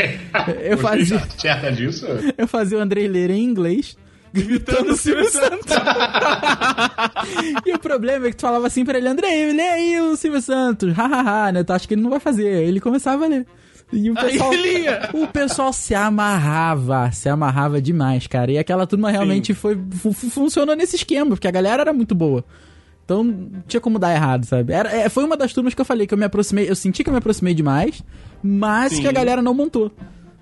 Eu 0.63 0.77
fazia, 0.77 1.19
Certa 1.37 1.71
disso? 1.71 2.05
eu 2.37 2.47
fazia 2.47 2.77
o 2.77 2.81
Andrei 2.81 3.07
ler 3.07 3.29
em 3.29 3.43
inglês, 3.43 3.97
imitando 4.39 4.89
o 4.91 4.97
Silvio 4.97 5.29
Santos. 5.29 5.75
e 7.65 7.73
o 7.73 7.79
problema 7.79 8.27
é 8.27 8.29
que 8.31 8.37
tu 8.37 8.41
falava 8.41 8.67
assim 8.67 8.83
pra 8.85 8.97
ele, 8.97 9.07
Andrei, 9.07 9.51
lê 9.53 9.61
aí 9.69 10.01
o 10.01 10.15
Silvio 10.15 10.41
Santos, 10.41 10.93
hahaha, 10.93 11.51
né? 11.51 11.63
Tu 11.63 11.73
acha 11.73 11.87
que 11.87 11.93
ele 11.93 12.01
não 12.01 12.09
vai 12.09 12.19
fazer. 12.19 12.47
Aí 12.57 12.65
Ele 12.67 12.79
começava 12.79 13.25
a 13.25 13.27
ler. 13.27 13.45
E 13.93 14.09
o 14.09 14.15
pessoal, 14.15 14.51
o 15.13 15.27
pessoal 15.27 15.71
se 15.73 15.93
amarrava, 15.93 17.11
se 17.11 17.29
amarrava 17.29 17.79
demais, 17.81 18.25
cara. 18.25 18.51
E 18.51 18.57
aquela 18.57 18.87
turma 18.87 19.11
realmente 19.11 19.53
foi 19.53 19.77
fu- 19.91 20.11
fu- 20.11 20.29
funcionou 20.29 20.75
nesse 20.75 20.95
esquema, 20.95 21.29
porque 21.31 21.47
a 21.47 21.51
galera 21.51 21.83
era 21.83 21.93
muito 21.93 22.15
boa. 22.15 22.43
Então 23.05 23.23
não 23.23 23.61
tinha 23.67 23.79
como 23.79 23.99
dar 23.99 24.11
errado, 24.11 24.45
sabe? 24.45 24.73
Era, 24.73 24.89
é, 24.91 25.07
foi 25.07 25.23
uma 25.23 25.37
das 25.37 25.53
turmas 25.53 25.75
que 25.75 25.81
eu 25.81 25.85
falei 25.85 26.07
que 26.07 26.13
eu 26.13 26.17
me 26.17 26.25
aproximei, 26.25 26.67
eu 26.67 26.75
senti 26.75 27.03
que 27.03 27.09
eu 27.09 27.13
me 27.13 27.19
aproximei 27.19 27.53
demais, 27.53 28.03
mas 28.41 28.93
Sim. 28.93 29.01
que 29.03 29.07
a 29.07 29.11
galera 29.11 29.43
não 29.43 29.53
montou. 29.53 29.91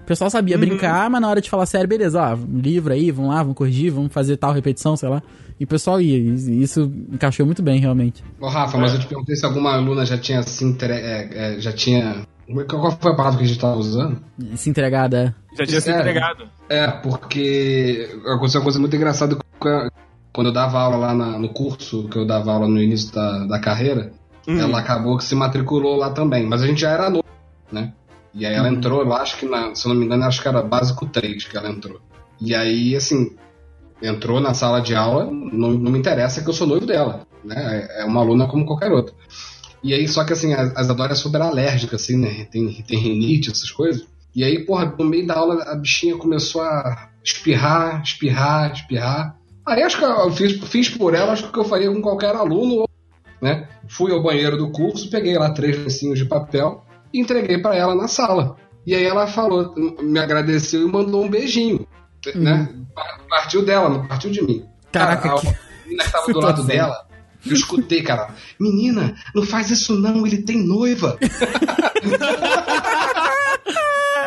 O 0.03 0.05
pessoal 0.05 0.29
sabia 0.29 0.57
brincar, 0.57 1.09
mas 1.09 1.21
na 1.21 1.29
hora 1.29 1.39
de 1.41 1.49
falar 1.49 1.65
sério, 1.65 1.87
beleza, 1.87 2.21
ó, 2.21 2.37
livro 2.51 2.91
aí, 2.93 3.09
vamos 3.09 3.31
lá, 3.31 3.41
vamos 3.41 3.55
corrigir, 3.55 3.89
vamos 3.91 4.11
fazer 4.11 4.35
tal 4.35 4.51
repetição, 4.51 4.97
sei 4.97 5.07
lá. 5.07 5.23
E 5.59 5.63
o 5.63 5.67
pessoal 5.67 6.01
ia, 6.01 6.17
e 6.17 6.61
isso 6.61 6.91
encaixou 7.11 7.45
muito 7.45 7.61
bem, 7.63 7.79
realmente. 7.79 8.21
Ô, 8.39 8.47
Rafa, 8.49 8.77
mas 8.77 8.93
eu 8.93 8.99
te 8.99 9.07
perguntei 9.07 9.35
se 9.35 9.45
alguma 9.45 9.73
aluna 9.73 10.05
já 10.05 10.17
tinha 10.17 10.43
se 10.43 10.65
entre... 10.65 10.91
é, 10.93 11.29
é, 11.55 11.59
já 11.59 11.71
tinha. 11.71 12.25
Qual 12.67 12.91
foi 12.99 13.13
a 13.13 13.15
palavra 13.15 13.37
que 13.39 13.45
a 13.45 13.47
gente 13.47 13.59
tava 13.59 13.77
usando? 13.77 14.17
Se 14.55 14.69
entregada. 14.69 15.33
Já 15.57 15.65
tinha 15.65 15.79
se 15.79 15.89
É. 15.89 15.95
entregado. 15.97 16.49
É, 16.67 16.87
porque 16.91 18.09
aconteceu 18.25 18.59
uma 18.59 18.63
coisa 18.65 18.79
muito 18.79 18.95
engraçada 18.95 19.37
quando 20.33 20.47
eu 20.47 20.53
dava 20.53 20.79
aula 20.79 20.97
lá 20.97 21.13
na- 21.13 21.39
no 21.39 21.47
curso, 21.49 22.09
que 22.09 22.17
eu 22.17 22.25
dava 22.27 22.51
aula 22.51 22.67
no 22.67 22.81
início 22.81 23.13
da, 23.13 23.45
da 23.45 23.59
carreira, 23.59 24.11
Hum. 24.45 24.59
ela 24.59 24.79
acabou 24.79 25.17
que 25.17 25.23
se 25.23 25.35
matriculou 25.35 25.95
lá 25.95 26.09
também, 26.09 26.45
mas 26.45 26.61
a 26.61 26.67
gente 26.67 26.81
já 26.81 26.89
era 26.89 27.09
novo, 27.09 27.23
né? 27.71 27.93
E 28.33 28.45
aí 28.45 28.53
ela 28.55 28.69
entrou, 28.69 29.01
eu 29.01 29.13
acho 29.13 29.37
que, 29.37 29.45
na- 29.45 29.75
se 29.75 29.85
eu 29.87 29.93
não 29.93 29.99
me 29.99 30.05
engano, 30.05 30.23
acho 30.25 30.41
que 30.41 30.47
era 30.47 30.61
básico 30.61 31.05
3 31.05 31.45
que 31.45 31.55
ela 31.55 31.69
entrou. 31.69 32.01
E 32.41 32.55
aí, 32.55 32.95
assim, 32.95 33.35
entrou 34.01 34.39
na 34.39 34.53
sala 34.53 34.81
de 34.81 34.95
aula, 34.95 35.25
não, 35.25 35.71
não 35.71 35.91
me 35.91 35.99
interessa 35.99 36.41
que 36.41 36.49
eu 36.49 36.53
sou 36.53 36.67
noivo 36.67 36.85
dela, 36.85 37.25
né? 37.43 37.87
É 37.97 38.01
é 38.01 38.05
uma 38.05 38.21
aluna 38.21 38.47
como 38.47 38.65
qualquer 38.65 38.91
outra. 38.91 39.13
E 39.83 39.93
aí, 39.93 40.07
só 40.07 40.23
que 40.23 40.33
assim, 40.33 40.53
as, 40.53 40.75
as 40.75 40.89
Adora 40.89 41.11
é 41.11 41.15
super 41.15 41.41
alérgica, 41.41 41.95
assim, 41.95 42.17
né? 42.17 42.45
Tem, 42.45 42.81
tem 42.87 42.97
rinite, 42.99 43.51
essas 43.51 43.69
coisas. 43.69 44.05
E 44.35 44.43
aí, 44.43 44.65
porra, 44.65 44.93
no 44.97 45.05
meio 45.05 45.27
da 45.27 45.35
aula, 45.35 45.61
a 45.63 45.75
bichinha 45.75 46.17
começou 46.17 46.61
a 46.61 47.09
espirrar, 47.23 48.01
espirrar, 48.01 48.73
espirrar. 48.73 49.37
Aí 49.65 49.83
acho 49.83 49.97
que 49.97 50.03
eu 50.03 50.31
fiz, 50.31 50.53
fiz 50.67 50.89
por 50.89 51.13
ela, 51.13 51.33
acho 51.33 51.51
que 51.51 51.59
eu 51.59 51.63
faria 51.65 51.91
com 51.91 52.01
qualquer 52.01 52.35
aluno, 52.35 52.85
né? 53.41 53.67
Fui 53.87 54.11
ao 54.11 54.23
banheiro 54.23 54.57
do 54.57 54.71
curso, 54.71 55.09
peguei 55.09 55.37
lá 55.37 55.51
três 55.51 55.77
lencinhos 55.77 56.17
de 56.17 56.25
papel 56.25 56.83
e 57.13 57.19
entreguei 57.21 57.59
pra 57.59 57.75
ela 57.75 57.93
na 57.95 58.07
sala. 58.07 58.57
E 58.85 58.93
aí 58.93 59.05
ela 59.05 59.27
falou, 59.27 59.73
me 60.01 60.19
agradeceu 60.19 60.87
e 60.87 60.91
mandou 60.91 61.23
um 61.23 61.29
beijinho, 61.29 61.87
né? 62.35 62.67
Partiu 63.29 63.63
dela, 63.63 63.89
não 63.89 64.05
partiu 64.07 64.29
de 64.29 64.41
mim. 64.41 64.65
Caraca, 64.91 65.21
Cara, 65.21 65.35
a 65.35 65.39
que 65.39 65.47
menina 65.85 66.03
que 66.03 66.11
tava 66.11 66.33
do 66.33 66.39
lado 66.39 66.63
dela, 66.63 67.07
eu 67.45 67.53
escutei, 67.53 68.01
cara. 68.01 68.33
Menina, 68.59 69.15
não 69.33 69.43
faz 69.43 69.69
isso 69.69 69.95
não, 69.97 70.25
ele 70.27 70.41
tem 70.43 70.57
noiva. 70.57 71.17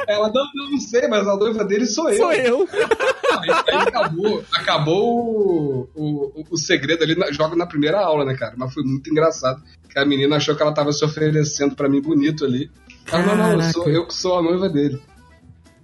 Ela, 0.06 0.30
não, 0.32 0.42
eu 0.42 0.70
não 0.70 0.78
sei, 0.78 1.08
mas 1.08 1.26
a 1.26 1.36
noiva 1.36 1.64
dele 1.64 1.86
sou 1.86 2.08
eu. 2.10 2.16
Sou 2.16 2.32
eu. 2.32 2.68
Aí, 2.72 3.50
aí 3.50 3.76
acabou, 3.88 4.44
acabou 4.52 5.24
o, 5.24 5.88
o, 5.94 6.44
o 6.50 6.56
segredo 6.56 7.02
ali, 7.04 7.14
joga 7.32 7.56
na 7.56 7.66
primeira 7.66 7.98
aula, 8.00 8.24
né, 8.24 8.34
cara? 8.34 8.54
Mas 8.56 8.72
foi 8.72 8.82
muito 8.84 9.10
engraçado. 9.10 9.62
Que 9.90 9.98
a 9.98 10.04
menina 10.04 10.36
achou 10.36 10.54
que 10.54 10.62
ela 10.62 10.72
tava 10.74 10.92
se 10.92 11.04
oferecendo 11.04 11.74
pra 11.74 11.88
mim 11.88 12.00
bonito 12.00 12.44
ali. 12.44 12.70
Ela, 13.10 13.22
não, 13.34 13.36
não, 13.56 13.64
eu, 13.66 13.72
sou, 13.72 13.88
eu 13.88 14.06
que 14.06 14.14
sou 14.14 14.38
a 14.38 14.42
noiva 14.42 14.68
dele. 14.68 15.00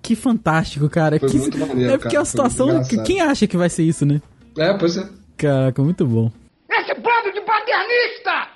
Que 0.00 0.16
fantástico, 0.16 0.88
cara. 0.88 1.18
Foi 1.18 1.28
Que- 1.28 1.38
muito 1.38 1.58
maneiro, 1.58 1.92
é 1.94 1.98
porque 1.98 2.08
é 2.08 2.10
cara. 2.10 2.20
uma 2.20 2.24
situação 2.24 2.84
que 2.84 2.98
quem 3.02 3.20
acha 3.20 3.46
que 3.46 3.56
vai 3.56 3.68
ser 3.70 3.84
isso, 3.84 4.04
né? 4.04 4.20
É, 4.58 4.72
pois 4.76 4.96
é. 4.96 5.08
Caraca, 5.36 5.82
muito 5.82 6.04
bom. 6.06 6.30
Esse 6.68 6.94
bando 6.94 7.32
de 7.32 7.40
paternista! 7.42 8.48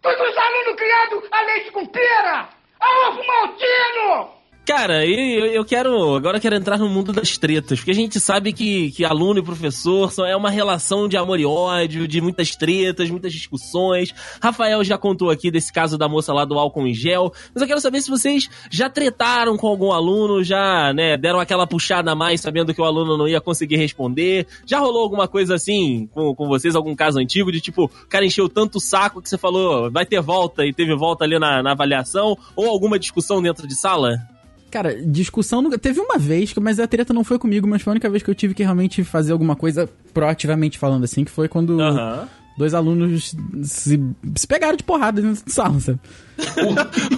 Todos 0.00 0.20
os 0.20 0.36
alunos 0.36 0.76
criados 0.76 1.28
a 1.32 1.42
leite 1.46 1.72
com 1.72 1.86
pera! 1.86 2.48
A 2.80 3.08
ovo 3.08 3.20
maltino! 3.26 4.37
Cara, 4.68 5.06
eu, 5.06 5.46
eu 5.46 5.64
quero. 5.64 6.14
Agora 6.14 6.36
eu 6.36 6.40
quero 6.42 6.54
entrar 6.54 6.76
no 6.76 6.90
mundo 6.90 7.10
das 7.10 7.38
tretas, 7.38 7.78
porque 7.78 7.90
a 7.90 7.94
gente 7.94 8.20
sabe 8.20 8.52
que, 8.52 8.90
que 8.90 9.02
aluno 9.02 9.40
e 9.40 9.42
professor 9.42 10.12
são, 10.12 10.26
é 10.26 10.36
uma 10.36 10.50
relação 10.50 11.08
de 11.08 11.16
amor 11.16 11.40
e 11.40 11.46
ódio, 11.46 12.06
de 12.06 12.20
muitas 12.20 12.54
tretas, 12.54 13.08
muitas 13.08 13.32
discussões. 13.32 14.12
Rafael 14.42 14.84
já 14.84 14.98
contou 14.98 15.30
aqui 15.30 15.50
desse 15.50 15.72
caso 15.72 15.96
da 15.96 16.06
moça 16.06 16.34
lá 16.34 16.44
do 16.44 16.58
álcool 16.58 16.86
em 16.86 16.92
gel, 16.92 17.32
mas 17.54 17.62
eu 17.62 17.66
quero 17.66 17.80
saber 17.80 18.02
se 18.02 18.10
vocês 18.10 18.46
já 18.70 18.90
tretaram 18.90 19.56
com 19.56 19.68
algum 19.68 19.90
aluno, 19.90 20.44
já, 20.44 20.92
né, 20.92 21.16
deram 21.16 21.40
aquela 21.40 21.66
puxada 21.66 22.12
a 22.12 22.14
mais 22.14 22.42
sabendo 22.42 22.74
que 22.74 22.80
o 22.82 22.84
aluno 22.84 23.16
não 23.16 23.26
ia 23.26 23.40
conseguir 23.40 23.76
responder. 23.76 24.46
Já 24.66 24.80
rolou 24.80 25.02
alguma 25.02 25.26
coisa 25.26 25.54
assim 25.54 26.10
com, 26.12 26.34
com 26.34 26.46
vocês, 26.46 26.76
algum 26.76 26.94
caso 26.94 27.18
antigo, 27.18 27.50
de 27.50 27.62
tipo, 27.62 27.84
o 27.84 28.06
cara 28.06 28.26
encheu 28.26 28.50
tanto 28.50 28.76
o 28.76 28.82
saco 28.82 29.22
que 29.22 29.30
você 29.30 29.38
falou, 29.38 29.90
vai 29.90 30.04
ter 30.04 30.20
volta 30.20 30.66
e 30.66 30.74
teve 30.74 30.94
volta 30.94 31.24
ali 31.24 31.38
na, 31.38 31.62
na 31.62 31.72
avaliação, 31.72 32.36
ou 32.54 32.68
alguma 32.68 32.98
discussão 32.98 33.40
dentro 33.40 33.66
de 33.66 33.74
sala? 33.74 34.28
Cara, 34.70 35.00
discussão 35.02 35.62
nunca. 35.62 35.78
Teve 35.78 36.00
uma 36.00 36.18
vez, 36.18 36.52
mas 36.54 36.78
a 36.78 36.86
treta 36.86 37.12
não 37.12 37.24
foi 37.24 37.38
comigo, 37.38 37.66
mas 37.66 37.82
foi 37.82 37.92
a 37.92 37.94
única 37.94 38.10
vez 38.10 38.22
que 38.22 38.30
eu 38.30 38.34
tive 38.34 38.54
que 38.54 38.62
realmente 38.62 39.02
fazer 39.02 39.32
alguma 39.32 39.56
coisa 39.56 39.88
proativamente 40.12 40.78
falando 40.78 41.04
assim, 41.04 41.24
que 41.24 41.30
foi 41.30 41.48
quando 41.48 41.80
Aham. 41.80 42.28
dois 42.56 42.74
alunos 42.74 43.34
se, 43.62 44.00
se 44.36 44.46
pegaram 44.46 44.76
de 44.76 44.82
porrada 44.82 45.22
dentro 45.22 45.44
de 45.44 45.52
sala, 45.52 45.80
sabe? 45.80 45.98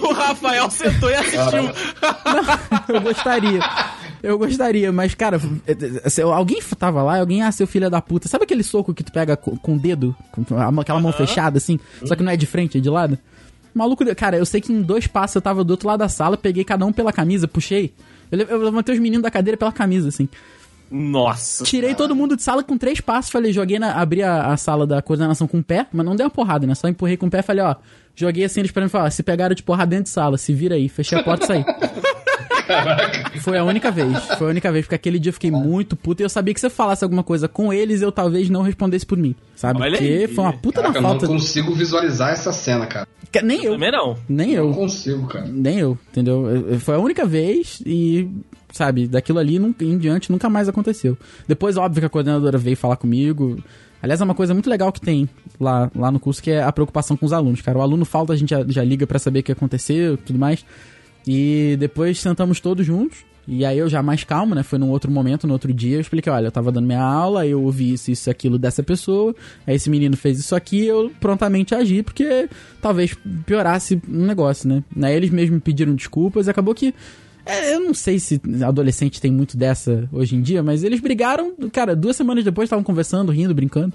O 0.01 0.13
Rafael 0.13 0.69
sentou 0.69 1.09
e 1.09 1.15
assistiu. 1.15 1.69
Eu 2.87 3.01
gostaria. 3.01 3.59
Eu 4.23 4.37
gostaria, 4.37 4.91
mas, 4.91 5.15
cara, 5.15 5.41
é, 5.65 6.09
se 6.09 6.21
alguém 6.21 6.61
tava 6.77 7.01
lá, 7.01 7.19
alguém, 7.19 7.41
ah, 7.41 7.51
seu 7.51 7.65
filho 7.65 7.89
da 7.89 8.01
puta. 8.01 8.27
Sabe 8.27 8.43
aquele 8.43 8.63
soco 8.63 8.93
que 8.93 9.03
tu 9.03 9.11
pega 9.11 9.35
com, 9.35 9.57
com 9.57 9.75
o 9.75 9.79
dedo? 9.79 10.15
Com 10.31 10.79
aquela 10.79 10.99
mão 10.99 11.11
fechada, 11.11 11.57
assim? 11.57 11.79
Só 12.05 12.15
que 12.15 12.23
não 12.23 12.31
é 12.31 12.37
de 12.37 12.45
frente, 12.45 12.77
é 12.77 12.81
de 12.81 12.89
lado? 12.89 13.17
Maluco, 13.73 14.03
cara, 14.15 14.37
eu 14.37 14.45
sei 14.45 14.59
que 14.61 14.71
em 14.73 14.81
dois 14.81 15.07
passos 15.07 15.35
eu 15.35 15.41
tava 15.41 15.63
do 15.63 15.71
outro 15.71 15.87
lado 15.87 15.99
da 15.99 16.09
sala, 16.09 16.35
peguei 16.37 16.63
cada 16.63 16.85
um 16.85 16.91
pela 16.91 17.11
camisa, 17.13 17.47
puxei. 17.47 17.93
Eu, 18.31 18.37
le- 18.37 18.47
eu 18.49 18.57
levantei 18.63 18.93
os 18.95 19.01
meninos 19.01 19.23
da 19.23 19.31
cadeira 19.31 19.57
pela 19.57 19.71
camisa, 19.71 20.09
assim. 20.09 20.27
Nossa. 20.89 21.63
Tirei 21.63 21.95
todo 21.95 22.13
mundo 22.13 22.35
de 22.35 22.43
sala 22.43 22.63
com 22.63 22.77
três 22.77 22.99
passos, 22.99 23.31
falei, 23.31 23.53
joguei 23.53 23.79
na. 23.79 23.93
Abri 23.93 24.21
a, 24.23 24.47
a 24.47 24.57
sala 24.57 24.85
da 24.85 25.01
coordenação 25.01 25.47
com 25.47 25.59
o 25.59 25.63
pé, 25.63 25.87
mas 25.93 26.05
não 26.05 26.15
dei 26.17 26.25
uma 26.25 26.29
porrada, 26.29 26.67
né? 26.67 26.75
Só 26.75 26.87
empurrei 26.89 27.15
com 27.15 27.27
o 27.27 27.29
pé 27.29 27.41
falei, 27.41 27.63
ó. 27.63 27.75
Joguei 28.13 28.43
assim 28.43 28.59
eles 28.59 28.71
pra 28.71 28.83
mim 28.83 28.89
falar, 28.89 29.09
se 29.09 29.23
pegaram 29.23 29.55
de 29.55 29.63
porrada 29.63 29.91
dentro 29.91 30.03
de 30.05 30.09
sala, 30.09 30.37
se 30.37 30.53
vira 30.53 30.75
aí, 30.75 30.89
fechei 30.89 31.17
a 31.17 31.23
porta 31.23 31.45
e 31.45 31.47
saí. 31.47 31.65
Foi 33.41 33.57
a 33.57 33.63
única 33.63 33.91
vez, 33.91 34.17
foi 34.37 34.47
a 34.47 34.49
única 34.49 34.71
vez, 34.71 34.85
porque 34.85 34.95
aquele 34.95 35.19
dia 35.19 35.29
eu 35.29 35.33
fiquei 35.33 35.51
muito 35.51 35.95
puto 35.95 36.21
e 36.21 36.25
eu 36.25 36.29
sabia 36.29 36.53
que 36.53 36.59
se 36.59 36.65
eu 36.65 36.69
falasse 36.71 37.03
alguma 37.03 37.23
coisa 37.23 37.47
com 37.47 37.71
eles, 37.73 38.01
eu 38.01 38.11
talvez 38.11 38.49
não 38.49 38.61
respondesse 38.61 39.05
por 39.05 39.17
mim, 39.17 39.35
sabe? 39.55 39.81
Olha 39.81 39.97
porque 39.97 40.13
aí. 40.13 40.27
foi 40.27 40.43
uma 40.43 40.53
puta 40.53 40.81
Caraca, 40.81 40.93
da 40.93 40.99
eu 40.99 41.01
não 41.03 41.09
falta. 41.11 41.27
consigo 41.27 41.73
visualizar 41.73 42.31
essa 42.31 42.51
cena, 42.51 42.85
cara. 42.85 43.07
Que- 43.31 43.41
Nem 43.41 43.63
eu, 43.63 43.73
Também 43.73 43.91
não. 43.91 44.17
nem 44.27 44.51
Eu 44.53 44.63
não 44.65 44.69
eu, 44.71 44.75
consigo, 44.75 45.27
cara. 45.27 45.45
nem 45.47 45.79
eu, 45.79 45.97
entendeu? 46.11 46.47
Eu- 46.49 46.69
eu- 46.73 46.79
Foi 46.79 46.95
a 46.95 46.99
única 46.99 47.25
vez 47.25 47.81
e, 47.85 48.27
sabe, 48.71 49.07
daquilo 49.07 49.39
ali 49.39 49.57
nunca- 49.57 49.85
em 49.85 49.97
diante 49.97 50.31
nunca 50.31 50.49
mais 50.49 50.67
aconteceu. 50.67 51.17
Depois, 51.47 51.77
óbvio 51.77 52.01
que 52.01 52.05
a 52.05 52.09
coordenadora 52.09 52.57
veio 52.57 52.75
falar 52.77 52.97
comigo. 52.97 53.57
Aliás, 54.03 54.19
é 54.19 54.23
uma 54.23 54.33
coisa 54.33 54.51
muito 54.53 54.67
legal 54.67 54.91
que 54.91 54.99
tem 54.99 55.29
lá, 55.59 55.89
lá 55.95 56.11
no 56.11 56.19
curso, 56.19 56.41
que 56.41 56.49
é 56.49 56.63
a 56.63 56.71
preocupação 56.71 57.15
com 57.15 57.23
os 57.25 57.31
alunos, 57.31 57.61
cara. 57.61 57.77
O 57.77 57.81
aluno 57.83 58.03
falta, 58.03 58.33
a 58.33 58.35
gente 58.35 58.49
já, 58.49 58.65
já 58.67 58.83
liga 58.83 59.05
pra 59.05 59.19
saber 59.19 59.39
o 59.41 59.43
que 59.43 59.51
aconteceu 59.51 60.15
e 60.15 60.17
tudo 60.17 60.39
mais. 60.39 60.65
E 61.27 61.75
depois 61.79 62.19
sentamos 62.19 62.59
todos 62.59 62.85
juntos. 62.85 63.23
E 63.47 63.65
aí 63.65 63.77
eu 63.77 63.89
já 63.89 64.03
mais 64.03 64.23
calmo, 64.23 64.53
né? 64.53 64.63
Foi 64.63 64.77
num 64.77 64.89
outro 64.89 65.11
momento, 65.11 65.47
no 65.47 65.53
outro 65.53 65.73
dia, 65.73 65.97
eu 65.97 66.01
expliquei, 66.01 66.31
olha, 66.31 66.47
eu 66.47 66.51
tava 66.51 66.71
dando 66.71 66.85
minha 66.85 67.01
aula, 67.01 67.45
eu 67.45 67.61
ouvi 67.61 67.93
isso, 67.93 68.11
isso, 68.11 68.29
aquilo 68.29 68.57
dessa 68.57 68.83
pessoa, 68.83 69.35
aí 69.65 69.75
esse 69.75 69.89
menino 69.89 70.15
fez 70.15 70.39
isso 70.39 70.55
aqui, 70.55 70.85
eu 70.85 71.11
prontamente 71.19 71.73
agi, 71.73 72.03
porque 72.03 72.47
talvez 72.79 73.17
piorasse 73.45 73.99
um 74.07 74.25
negócio, 74.25 74.69
né? 74.69 74.83
Aí 75.01 75.15
eles 75.15 75.31
mesmos 75.31 75.55
me 75.55 75.59
pediram 75.59 75.95
desculpas 75.95 76.47
e 76.47 76.49
acabou 76.51 76.75
que. 76.75 76.93
é, 77.45 77.73
eu 77.73 77.79
não 77.79 77.93
sei 77.93 78.19
se 78.19 78.39
adolescente 78.63 79.19
tem 79.19 79.31
muito 79.31 79.57
dessa 79.57 80.07
hoje 80.13 80.35
em 80.35 80.41
dia, 80.41 80.61
mas 80.61 80.83
eles 80.83 80.99
brigaram, 80.99 81.53
cara, 81.73 81.95
duas 81.95 82.15
semanas 82.15 82.43
depois 82.43 82.67
estavam 82.67 82.83
conversando, 82.83 83.31
rindo, 83.31 83.55
brincando. 83.55 83.93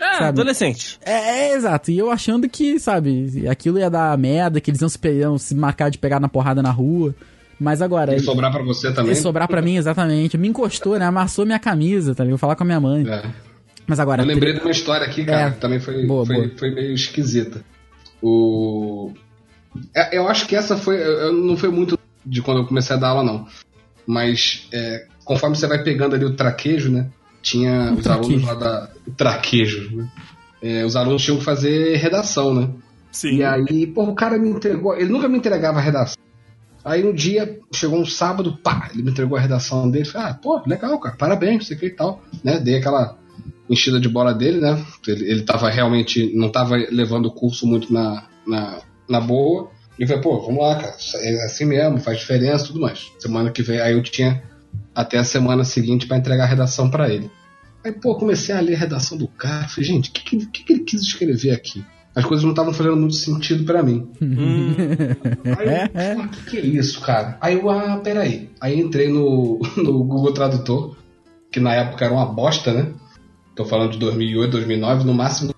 Ah, 0.00 0.12
Sabe? 0.14 0.24
adolescente. 0.28 0.98
É, 1.04 1.12
é, 1.12 1.54
exato. 1.54 1.90
E 1.90 1.98
eu 1.98 2.10
achando 2.10 2.48
que, 2.48 2.78
sabe, 2.80 3.46
aquilo 3.48 3.78
ia 3.78 3.88
dar 3.88 4.16
merda, 4.18 4.60
que 4.60 4.70
eles 4.70 4.80
iam 4.80 4.88
se, 4.88 4.98
iam 5.12 5.38
se 5.38 5.54
marcar 5.54 5.88
de 5.90 5.98
pegar 5.98 6.18
na 6.20 6.28
porrada 6.28 6.62
na 6.62 6.70
rua. 6.70 7.14
Mas 7.60 7.80
agora. 7.80 8.12
Que 8.14 8.20
sobrar 8.20 8.50
pra 8.50 8.62
você 8.64 8.92
também. 8.92 9.10
Ia 9.10 9.16
sobrar 9.16 9.46
pra 9.46 9.62
mim, 9.62 9.76
exatamente. 9.76 10.36
Me 10.36 10.48
encostou, 10.48 10.98
né? 10.98 11.04
Amassou 11.06 11.46
minha 11.46 11.58
camisa, 11.60 12.12
tá 12.14 12.24
ligado? 12.24 12.32
Vou 12.32 12.38
falar 12.38 12.56
com 12.56 12.64
a 12.64 12.66
minha 12.66 12.80
mãe. 12.80 13.08
É. 13.08 13.22
Mas 13.86 14.00
agora. 14.00 14.22
Eu 14.22 14.26
lembrei 14.26 14.52
de 14.54 14.60
uma 14.60 14.70
história 14.72 15.06
aqui, 15.06 15.24
cara, 15.24 15.48
É. 15.48 15.50
que 15.52 15.60
também 15.60 15.78
foi, 15.78 16.04
Boa, 16.06 16.26
foi, 16.26 16.36
boa. 16.36 16.50
foi 16.58 16.70
meio 16.74 16.92
esquisita. 16.92 17.62
O... 18.20 19.12
é, 19.94 20.16
Eu 20.18 20.26
acho 20.28 20.46
que 20.46 20.56
essa 20.56 20.76
foi. 20.76 20.96
eu 21.00 21.32
não 21.32 21.56
foi 21.56 21.68
muito 21.70 21.98
de 22.26 22.42
quando 22.42 22.58
eu 22.62 22.66
comecei 22.66 22.96
a 22.96 22.98
dar 22.98 23.08
aula, 23.10 23.22
não. 23.22 23.46
Mas 24.06 24.66
é, 24.72 25.06
conforme 25.24 25.54
você 25.56 25.66
vai 25.66 25.82
pegando 25.82 26.14
ali 26.14 26.24
o 26.24 26.34
traquejo, 26.34 26.90
né? 26.90 27.06
Tinha 27.44 27.92
O 27.92 27.98
os 27.98 28.06
alunos 28.06 28.42
traquejo. 28.42 28.46
lá 28.46 28.54
da. 28.54 28.90
O 29.06 29.10
traquejo, 29.12 29.96
né? 29.96 30.08
É, 30.62 30.84
os 30.84 30.96
alunos 30.96 31.22
tinham 31.22 31.38
que 31.38 31.44
fazer 31.44 31.96
redação, 31.96 32.54
né? 32.54 32.70
Sim. 33.12 33.36
E 33.36 33.44
aí, 33.44 33.86
pô, 33.86 34.02
o 34.04 34.14
cara 34.14 34.38
me 34.38 34.48
entregou. 34.48 34.96
Ele 34.96 35.12
nunca 35.12 35.28
me 35.28 35.36
entregava 35.36 35.78
a 35.78 35.82
redação. 35.82 36.16
Aí 36.82 37.06
um 37.06 37.12
dia, 37.14 37.58
chegou 37.72 38.00
um 38.00 38.06
sábado, 38.06 38.58
pá, 38.62 38.90
ele 38.92 39.02
me 39.02 39.10
entregou 39.10 39.36
a 39.36 39.40
redação 39.40 39.90
dele. 39.90 40.06
Falei, 40.06 40.28
ah, 40.30 40.34
pô, 40.34 40.62
legal, 40.66 40.98
cara, 40.98 41.16
parabéns, 41.16 41.54
não 41.58 41.64
sei 41.64 41.76
o 41.76 41.80
que 41.80 41.86
e 41.86 41.90
tal. 41.90 42.22
Né? 42.42 42.58
Dei 42.58 42.76
aquela 42.76 43.16
enchida 43.68 44.00
de 44.00 44.08
bola 44.08 44.34
dele, 44.34 44.60
né? 44.60 44.82
Ele, 45.06 45.30
ele 45.30 45.42
tava 45.42 45.70
realmente, 45.70 46.34
não 46.34 46.50
tava 46.50 46.76
levando 46.76 47.26
o 47.26 47.30
curso 47.32 47.66
muito 47.66 47.92
na, 47.92 48.26
na, 48.46 48.78
na 49.08 49.20
boa. 49.20 49.70
E 49.98 50.06
falei, 50.06 50.22
pô, 50.22 50.40
vamos 50.40 50.62
lá, 50.62 50.76
cara, 50.76 50.94
é 51.16 51.44
assim 51.44 51.64
mesmo, 51.66 52.00
faz 52.00 52.18
diferença 52.18 52.66
tudo 52.66 52.80
mais. 52.80 53.12
Semana 53.18 53.50
que 53.50 53.62
vem, 53.62 53.80
aí 53.80 53.92
eu 53.94 54.02
tinha 54.02 54.42
até 54.94 55.18
a 55.18 55.24
semana 55.24 55.64
seguinte 55.64 56.06
pra 56.06 56.16
entregar 56.16 56.44
a 56.44 56.48
redação 56.48 56.90
pra 56.90 57.08
ele. 57.08 57.30
Aí, 57.84 57.92
pô, 57.92 58.14
comecei 58.14 58.54
a 58.54 58.60
ler 58.60 58.74
a 58.74 58.78
redação 58.78 59.18
do 59.18 59.28
cara. 59.28 59.68
Falei, 59.68 59.84
gente, 59.84 60.10
o 60.10 60.12
que, 60.12 60.22
que, 60.22 60.46
que, 60.46 60.72
ele 60.72 60.84
quis 60.84 61.02
escrever 61.02 61.50
aqui? 61.50 61.84
as 62.14 62.24
coisas 62.24 62.44
não 62.44 62.52
estavam 62.52 62.72
fazendo 62.72 62.96
muito 62.96 63.16
sentido 63.16 63.64
pra 63.64 63.82
mim. 63.82 64.08
Hum, 64.22 64.72
Aí 65.58 66.12
eu, 66.14 66.20
o 66.20 66.28
que, 66.28 66.44
que 66.44 66.58
é 66.58 66.60
isso, 66.60 67.00
cara? 67.00 67.36
Aí 67.40 67.54
eu, 67.54 67.68
ah, 67.68 67.96
peraí. 67.96 68.50
Aí 68.60 68.78
entrei 68.78 69.08
no, 69.08 69.58
no 69.76 70.04
Google 70.04 70.32
Tradutor, 70.32 70.96
que 71.50 71.58
na 71.58 71.74
época 71.74 72.04
era 72.04 72.14
uma 72.14 72.26
bosta, 72.26 72.72
né? 72.72 72.92
Tô 73.56 73.64
falando 73.64 73.92
de 73.92 73.98
2008, 73.98 74.50
2009, 74.52 75.04
no 75.04 75.14
máximo. 75.14 75.54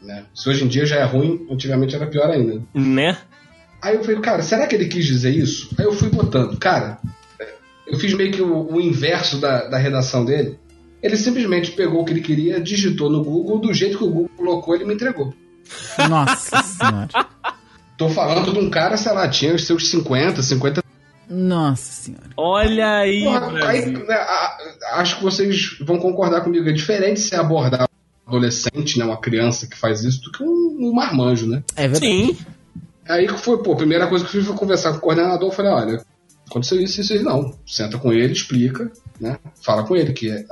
Né? 0.00 0.24
Se 0.34 0.48
hoje 0.48 0.64
em 0.64 0.68
dia 0.68 0.86
já 0.86 0.96
é 0.96 1.04
ruim, 1.04 1.44
antigamente 1.50 1.96
era 1.96 2.06
pior 2.06 2.30
ainda. 2.30 2.62
né? 2.72 3.18
Aí 3.82 3.96
eu 3.96 4.04
falei, 4.04 4.20
cara, 4.20 4.42
será 4.42 4.66
que 4.66 4.74
ele 4.74 4.86
quis 4.86 5.04
dizer 5.04 5.30
isso? 5.30 5.70
Aí 5.78 5.84
eu 5.84 5.92
fui 5.92 6.08
botando. 6.08 6.56
Cara, 6.56 6.98
eu 7.86 7.98
fiz 7.98 8.12
meio 8.14 8.32
que 8.32 8.42
o, 8.42 8.72
o 8.74 8.80
inverso 8.80 9.38
da, 9.38 9.66
da 9.68 9.78
redação 9.78 10.24
dele. 10.24 10.58
Ele 11.02 11.16
simplesmente 11.16 11.72
pegou 11.72 12.02
o 12.02 12.04
que 12.04 12.12
ele 12.12 12.20
queria, 12.20 12.60
digitou 12.60 13.08
no 13.10 13.22
Google, 13.22 13.58
do 13.60 13.72
jeito 13.72 13.98
que 13.98 14.04
o 14.04 14.08
Google 14.10 14.30
colocou, 14.36 14.74
ele 14.74 14.84
me 14.84 14.94
entregou. 14.94 15.32
Nossa 16.08 16.62
senhora. 16.64 17.08
Tô 17.96 18.08
falando 18.08 18.52
de 18.52 18.58
um 18.58 18.68
cara, 18.70 18.96
sei 18.96 19.12
lá, 19.12 19.28
tinha 19.28 19.54
os 19.54 19.64
seus 19.66 19.88
50, 19.90 20.42
50 20.42 20.82
Nossa 21.28 21.82
senhora. 22.02 22.30
Olha 22.36 22.98
aí, 22.98 23.22
Porra, 23.24 23.66
aí, 23.68 23.86
né, 23.86 24.14
a- 24.14 24.56
acho 24.94 25.16
que 25.18 25.22
vocês 25.24 25.76
vão 25.80 25.98
concordar 25.98 26.40
comigo. 26.42 26.68
É 26.68 26.72
diferente 26.72 27.20
se 27.20 27.34
abordar 27.34 27.86
um 28.26 28.28
adolescente, 28.30 28.98
né, 28.98 29.04
uma 29.04 29.16
criança 29.20 29.66
que 29.66 29.76
faz 29.76 30.02
isso, 30.04 30.20
do 30.22 30.32
que 30.32 30.42
um, 30.42 30.76
um 30.80 30.92
marmanjo, 30.92 31.46
né? 31.46 31.62
É 31.76 31.88
verdade. 31.88 32.06
Sim. 32.06 32.36
Aí 33.08 33.26
que 33.28 33.38
foi, 33.38 33.62
pô, 33.62 33.72
a 33.72 33.76
primeira 33.76 34.06
coisa 34.08 34.24
que 34.24 34.30
eu 34.30 34.40
fiz 34.40 34.46
foi 34.48 34.56
conversar 34.56 34.90
com 34.92 34.98
o 34.98 35.00
coordenador. 35.00 35.48
Eu 35.48 35.54
falei, 35.54 35.70
olha, 35.72 36.04
aconteceu 36.48 36.80
isso, 36.80 37.00
isso 37.00 37.14
e 37.14 37.22
não. 37.22 37.54
Senta 37.66 37.98
com 37.98 38.12
ele, 38.12 38.32
explica, 38.32 38.90
né? 39.20 39.38
Fala 39.62 39.84
com 39.84 39.96
ele 39.96 40.12
que 40.12 40.44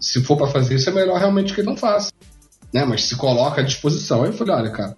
se 0.00 0.22
for 0.22 0.36
pra 0.36 0.46
fazer 0.46 0.76
isso, 0.76 0.88
é 0.88 0.92
melhor 0.92 1.18
realmente 1.18 1.54
que 1.54 1.60
ele 1.60 1.68
não 1.68 1.76
faça. 1.76 2.12
Né? 2.72 2.84
Mas 2.84 3.04
se 3.04 3.16
coloca 3.16 3.60
à 3.60 3.64
disposição. 3.64 4.22
Aí 4.22 4.30
eu 4.30 4.32
falei, 4.32 4.54
olha, 4.54 4.70
cara, 4.70 4.96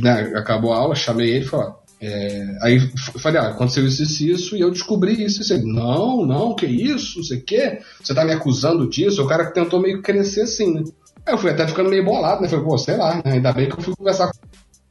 né, 0.00 0.32
acabou 0.36 0.72
a 0.72 0.78
aula, 0.78 0.94
chamei 0.94 1.30
ele 1.30 1.44
e 1.44 1.48
falei, 1.48 1.72
é, 2.02 2.56
aí 2.62 2.80
falei, 3.18 3.40
ah, 3.40 3.48
aconteceu 3.48 3.86
isso, 3.86 4.02
isso, 4.02 4.22
e 4.22 4.30
isso, 4.30 4.56
e 4.56 4.60
eu 4.60 4.70
descobri 4.70 5.22
isso, 5.22 5.42
isso. 5.42 5.52
Ele, 5.52 5.70
não, 5.70 6.24
não, 6.24 6.54
que 6.54 6.66
isso, 6.66 7.18
não 7.18 7.24
sei 7.24 7.38
o. 7.38 7.82
Você 8.02 8.14
tá 8.14 8.24
me 8.24 8.32
acusando 8.32 8.88
disso? 8.88 9.22
O 9.22 9.26
cara 9.26 9.46
que 9.46 9.54
tentou 9.54 9.80
meio 9.80 10.00
crescer 10.00 10.42
assim, 10.42 10.72
né? 10.72 10.82
Aí 11.26 11.34
eu 11.34 11.38
fui 11.38 11.50
até 11.50 11.66
ficando 11.66 11.90
meio 11.90 12.04
bolado, 12.04 12.40
né? 12.40 12.48
Falei, 12.48 12.64
pô, 12.64 12.78
sei 12.78 12.96
lá, 12.96 13.16
né? 13.16 13.32
ainda 13.32 13.52
bem 13.52 13.68
que 13.68 13.74
eu 13.74 13.82
fui 13.82 13.94
conversar 13.94 14.30
com 14.30 14.38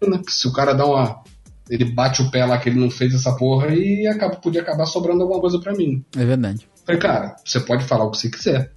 ele, 0.02 0.18
né? 0.18 0.22
Se 0.28 0.48
o 0.48 0.54
cara 0.54 0.74
dá 0.74 0.86
uma. 0.86 1.24
Ele 1.70 1.86
bate 1.86 2.22
o 2.22 2.32
pé 2.32 2.46
lá 2.46 2.58
que 2.58 2.70
ele 2.70 2.80
não 2.80 2.90
fez 2.90 3.14
essa 3.14 3.36
porra 3.36 3.74
e 3.74 4.08
acaba, 4.08 4.36
podia 4.38 4.62
acabar 4.62 4.86
sobrando 4.86 5.22
alguma 5.22 5.40
coisa 5.40 5.60
pra 5.60 5.74
mim. 5.74 6.04
É 6.18 6.26
verdade. 6.26 6.68
Falei, 6.86 7.00
cara, 7.00 7.36
você 7.46 7.60
pode 7.60 7.86
falar 7.86 8.06
o 8.06 8.12
que 8.12 8.18
você 8.18 8.30
quiser. 8.30 8.72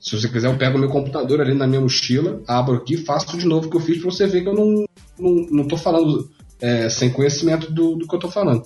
Se 0.00 0.20
você 0.20 0.28
quiser, 0.28 0.48
eu 0.48 0.58
pego 0.58 0.78
meu 0.78 0.88
computador 0.88 1.40
ali 1.40 1.54
na 1.54 1.66
minha 1.66 1.80
mochila, 1.80 2.42
abro 2.46 2.74
aqui, 2.74 2.96
faço 2.96 3.38
de 3.38 3.46
novo 3.46 3.68
o 3.68 3.70
que 3.70 3.76
eu 3.76 3.80
fiz 3.80 3.98
pra 3.98 4.10
você 4.10 4.26
ver 4.26 4.42
que 4.42 4.48
eu 4.48 4.54
não, 4.54 4.84
não, 5.18 5.46
não 5.50 5.68
tô 5.68 5.76
falando 5.76 6.28
é, 6.60 6.88
sem 6.88 7.10
conhecimento 7.10 7.72
do, 7.72 7.94
do 7.96 8.06
que 8.06 8.14
eu 8.14 8.18
tô 8.18 8.30
falando. 8.30 8.64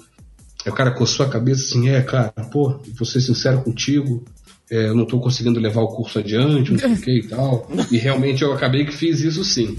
Aí 0.64 0.72
o 0.72 0.74
cara 0.74 0.90
coçou 0.90 1.24
a 1.24 1.28
cabeça 1.28 1.62
assim, 1.62 1.88
é, 1.90 2.02
cara, 2.02 2.32
pô, 2.50 2.80
vou 2.96 3.06
ser 3.06 3.20
sincero 3.20 3.62
contigo, 3.62 4.24
é, 4.70 4.88
eu 4.88 4.94
não 4.94 5.04
tô 5.04 5.20
conseguindo 5.20 5.60
levar 5.60 5.82
o 5.82 5.88
curso 5.88 6.18
adiante, 6.18 6.72
não 6.72 6.78
sei 6.78 6.92
o 6.92 7.00
que 7.00 7.18
e 7.20 7.28
tal. 7.28 7.70
E 7.92 7.98
realmente 7.98 8.42
eu 8.42 8.52
acabei 8.52 8.84
que 8.84 8.92
fiz 8.92 9.20
isso 9.20 9.44
sim. 9.44 9.78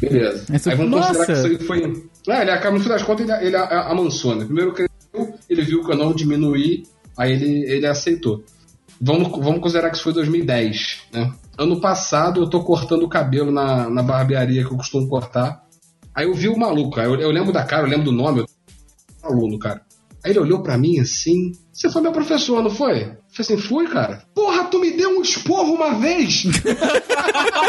Beleza. 0.00 0.44
Aí 0.48 0.76
vamos 0.76 0.98
considerar 0.98 1.26
que 1.26 1.32
Nossa! 1.32 1.32
isso 1.32 1.46
aí 1.46 1.58
foi. 1.66 2.09
Ah, 2.30 2.42
ele 2.42 2.50
acaba, 2.50 2.76
no 2.76 2.82
fim 2.82 2.88
das 2.88 3.02
contas, 3.02 3.28
ele, 3.28 3.46
ele 3.46 3.56
amansou, 3.56 4.34
né? 4.34 4.44
Primeiro 4.44 4.72
cresceu, 4.72 5.34
ele 5.48 5.62
viu 5.62 5.84
que 5.84 5.92
eu 5.92 5.96
não 5.96 6.12
diminuí, 6.12 6.84
aí 7.16 7.32
ele, 7.32 7.64
ele 7.70 7.86
aceitou. 7.86 8.44
Vamos, 9.00 9.30
vamos 9.30 9.60
considerar 9.60 9.90
que 9.90 9.96
isso 9.96 10.04
foi 10.04 10.12
2010, 10.12 11.04
né? 11.12 11.32
Ano 11.58 11.80
passado 11.80 12.42
eu 12.42 12.50
tô 12.50 12.62
cortando 12.62 13.02
o 13.02 13.08
cabelo 13.08 13.50
na, 13.50 13.88
na 13.88 14.02
barbearia 14.02 14.64
que 14.64 14.72
eu 14.72 14.76
costumo 14.76 15.08
cortar. 15.08 15.64
Aí 16.14 16.26
eu 16.26 16.34
vi 16.34 16.48
o 16.48 16.58
maluco, 16.58 17.00
eu, 17.00 17.14
eu 17.16 17.30
lembro 17.30 17.52
da 17.52 17.64
cara, 17.64 17.84
eu 17.84 17.90
lembro 17.90 18.06
do 18.06 18.12
nome, 18.12 18.40
eu 18.40 18.46
aluno, 19.22 19.58
cara. 19.58 19.82
Aí 20.24 20.32
ele 20.32 20.40
olhou 20.40 20.62
pra 20.62 20.76
mim 20.76 20.98
assim, 20.98 21.52
você 21.72 21.88
foi 21.90 22.02
meu 22.02 22.12
professor, 22.12 22.62
não 22.62 22.70
foi? 22.70 23.16
Falei 23.32 23.54
assim, 23.54 23.58
fui, 23.58 23.86
cara. 23.86 24.24
Porra, 24.34 24.64
tu 24.64 24.80
me 24.80 24.90
deu 24.90 25.18
um 25.18 25.22
esporro 25.22 25.74
uma 25.74 25.94
vez! 26.00 26.42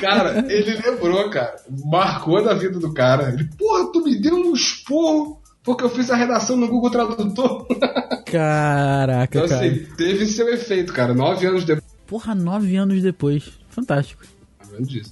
cara, 0.00 0.44
ele 0.48 0.76
lembrou, 0.84 1.28
cara. 1.30 1.56
Marcou 1.86 2.42
da 2.44 2.54
vida 2.54 2.78
do 2.78 2.92
cara. 2.92 3.30
Ele, 3.32 3.48
porra, 3.58 3.90
tu 3.92 4.02
me 4.02 4.20
deu 4.20 4.34
um 4.36 4.52
esporro 4.54 5.40
porque 5.62 5.84
eu 5.84 5.90
fiz 5.90 6.10
a 6.10 6.16
redação 6.16 6.56
no 6.56 6.68
Google 6.68 6.90
Tradutor. 6.90 7.66
Caraca, 8.26 9.38
Então, 9.38 9.48
cara. 9.48 9.66
assim, 9.66 9.86
teve 9.96 10.26
seu 10.26 10.48
efeito, 10.52 10.92
cara. 10.92 11.14
Nove 11.14 11.46
anos 11.46 11.64
depois. 11.64 11.86
Porra, 12.06 12.34
nove 12.34 12.76
anos 12.76 13.02
depois. 13.02 13.50
Fantástico. 13.70 14.22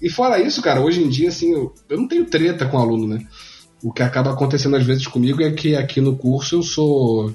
E 0.03 0.11
fora 0.11 0.39
isso, 0.39 0.61
cara, 0.61 0.81
hoje 0.83 1.03
em 1.03 1.09
dia, 1.09 1.31
assim, 1.31 1.53
eu, 1.53 1.73
eu 1.89 1.97
não 1.99 2.07
tenho 2.07 2.27
treta 2.27 2.67
com 2.67 2.77
aluno, 2.79 3.07
né? 3.07 3.27
O 3.83 3.93
que 3.93 4.03
acaba 4.03 4.33
acontecendo 4.33 4.77
às 4.77 4.85
vezes 4.85 5.07
comigo 5.07 5.43
é 5.43 5.51
que 5.53 5.75
aqui 5.75 6.01
no 6.01 6.17
curso 6.17 6.57
eu 6.57 6.63
sou 6.63 7.33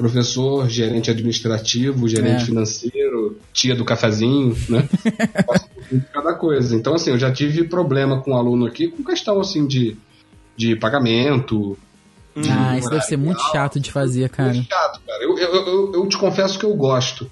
professor, 0.00 0.66
gerente 0.68 1.10
administrativo, 1.10 2.08
gerente 2.08 2.42
É. 2.42 2.46
financeiro, 2.46 3.38
tia 3.52 3.76
do 3.76 3.84
cafezinho, 3.84 4.56
né? 4.68 4.88
Um 5.92 6.00
cada 6.12 6.34
coisa. 6.34 6.76
Então, 6.76 6.94
assim, 6.94 7.10
eu 7.10 7.18
já 7.18 7.32
tive 7.32 7.64
problema 7.64 8.22
com 8.22 8.30
um 8.30 8.36
aluno 8.36 8.64
aqui 8.64 8.86
com 8.88 9.02
questão, 9.02 9.40
assim, 9.40 9.66
de, 9.66 9.96
de 10.56 10.76
pagamento. 10.76 11.76
ah, 12.48 12.78
isso 12.78 12.88
deve 12.88 13.02
ser 13.02 13.16
muito 13.16 13.42
chato 13.50 13.80
de 13.80 13.90
fazer, 13.90 14.30
cara. 14.30 14.54
Muito 14.54 14.68
chato, 14.68 15.00
cara. 15.04 15.24
Eu, 15.24 15.36
eu, 15.36 15.54
eu, 15.66 15.92
eu 15.94 16.08
te 16.08 16.16
confesso 16.16 16.56
que 16.56 16.64
eu 16.64 16.72
gosto. 16.74 17.28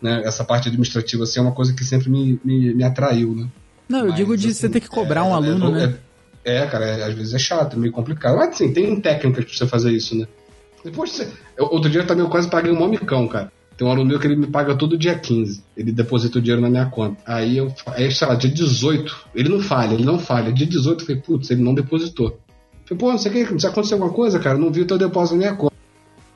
Né? 0.00 0.22
Essa 0.24 0.44
parte 0.44 0.68
administrativa, 0.68 1.24
assim, 1.24 1.40
é 1.40 1.42
uma 1.42 1.50
coisa 1.52 1.74
que 1.74 1.82
sempre 1.84 2.08
me, 2.08 2.38
me, 2.44 2.74
me 2.74 2.84
atraiu, 2.84 3.34
né? 3.34 3.48
Não, 3.88 4.00
eu 4.00 4.06
Mas, 4.06 4.14
digo 4.14 4.36
de 4.36 4.46
assim, 4.48 4.54
você 4.54 4.68
ter 4.68 4.80
que 4.80 4.88
cobrar 4.88 5.24
um 5.24 5.30
é, 5.30 5.32
aluno, 5.32 5.76
é, 5.76 5.86
né? 5.88 5.98
É, 6.44 6.58
é, 6.58 6.66
cara, 6.68 6.84
é, 6.86 7.02
às 7.02 7.14
vezes 7.14 7.34
é 7.34 7.38
chato, 7.38 7.74
é 7.74 7.78
meio 7.78 7.92
complicado. 7.92 8.36
Mas 8.36 8.50
assim, 8.50 8.72
tem 8.72 9.00
técnicas 9.00 9.44
pra 9.44 9.54
você 9.54 9.66
fazer 9.66 9.90
isso, 9.90 10.16
né? 10.16 10.28
Depois 10.84 11.10
você. 11.10 11.28
eu- 11.56 11.66
outro 11.70 11.90
dia 11.90 12.04
também 12.04 12.24
eu 12.24 12.30
quase 12.30 12.48
paguei 12.48 12.70
um 12.72 12.78
momicão, 12.78 13.26
cara. 13.26 13.50
Tem 13.76 13.86
um 13.86 13.90
aluno 13.90 14.08
meu 14.08 14.18
que 14.18 14.26
ele 14.26 14.36
me 14.36 14.46
paga 14.46 14.74
todo 14.74 14.96
dia 14.96 15.14
15. 15.18 15.62
Ele 15.76 15.92
deposita 15.92 16.38
o 16.38 16.40
dinheiro 16.40 16.62
na 16.62 16.70
minha 16.70 16.86
conta. 16.86 17.18
Aí 17.26 17.58
eu. 17.58 17.70
Aí, 17.88 18.10
sei 18.10 18.26
lá, 18.26 18.34
dia 18.34 18.50
18. 18.50 19.14
Ele 19.34 19.50
não 19.50 19.60
falha, 19.60 19.92
ele 19.92 20.04
não 20.04 20.18
falha. 20.18 20.50
Dia 20.50 20.66
18 20.66 21.02
eu 21.02 21.06
falei, 21.06 21.20
putz, 21.20 21.50
ele 21.50 21.62
não 21.62 21.74
depositou. 21.74 22.28
Eu 22.28 22.38
falei, 22.86 22.98
pô, 23.00 23.10
não 23.10 23.18
sei 23.18 23.30
o 23.42 23.46
que, 23.46 23.60
se 23.60 23.66
acontecer 23.66 23.94
alguma 23.94 24.12
coisa, 24.12 24.38
cara, 24.38 24.56
eu 24.56 24.60
não 24.62 24.72
vi 24.72 24.80
o 24.80 24.86
teu 24.86 24.96
depósito 24.96 25.34
na 25.34 25.38
minha 25.40 25.54
conta. 25.54 25.74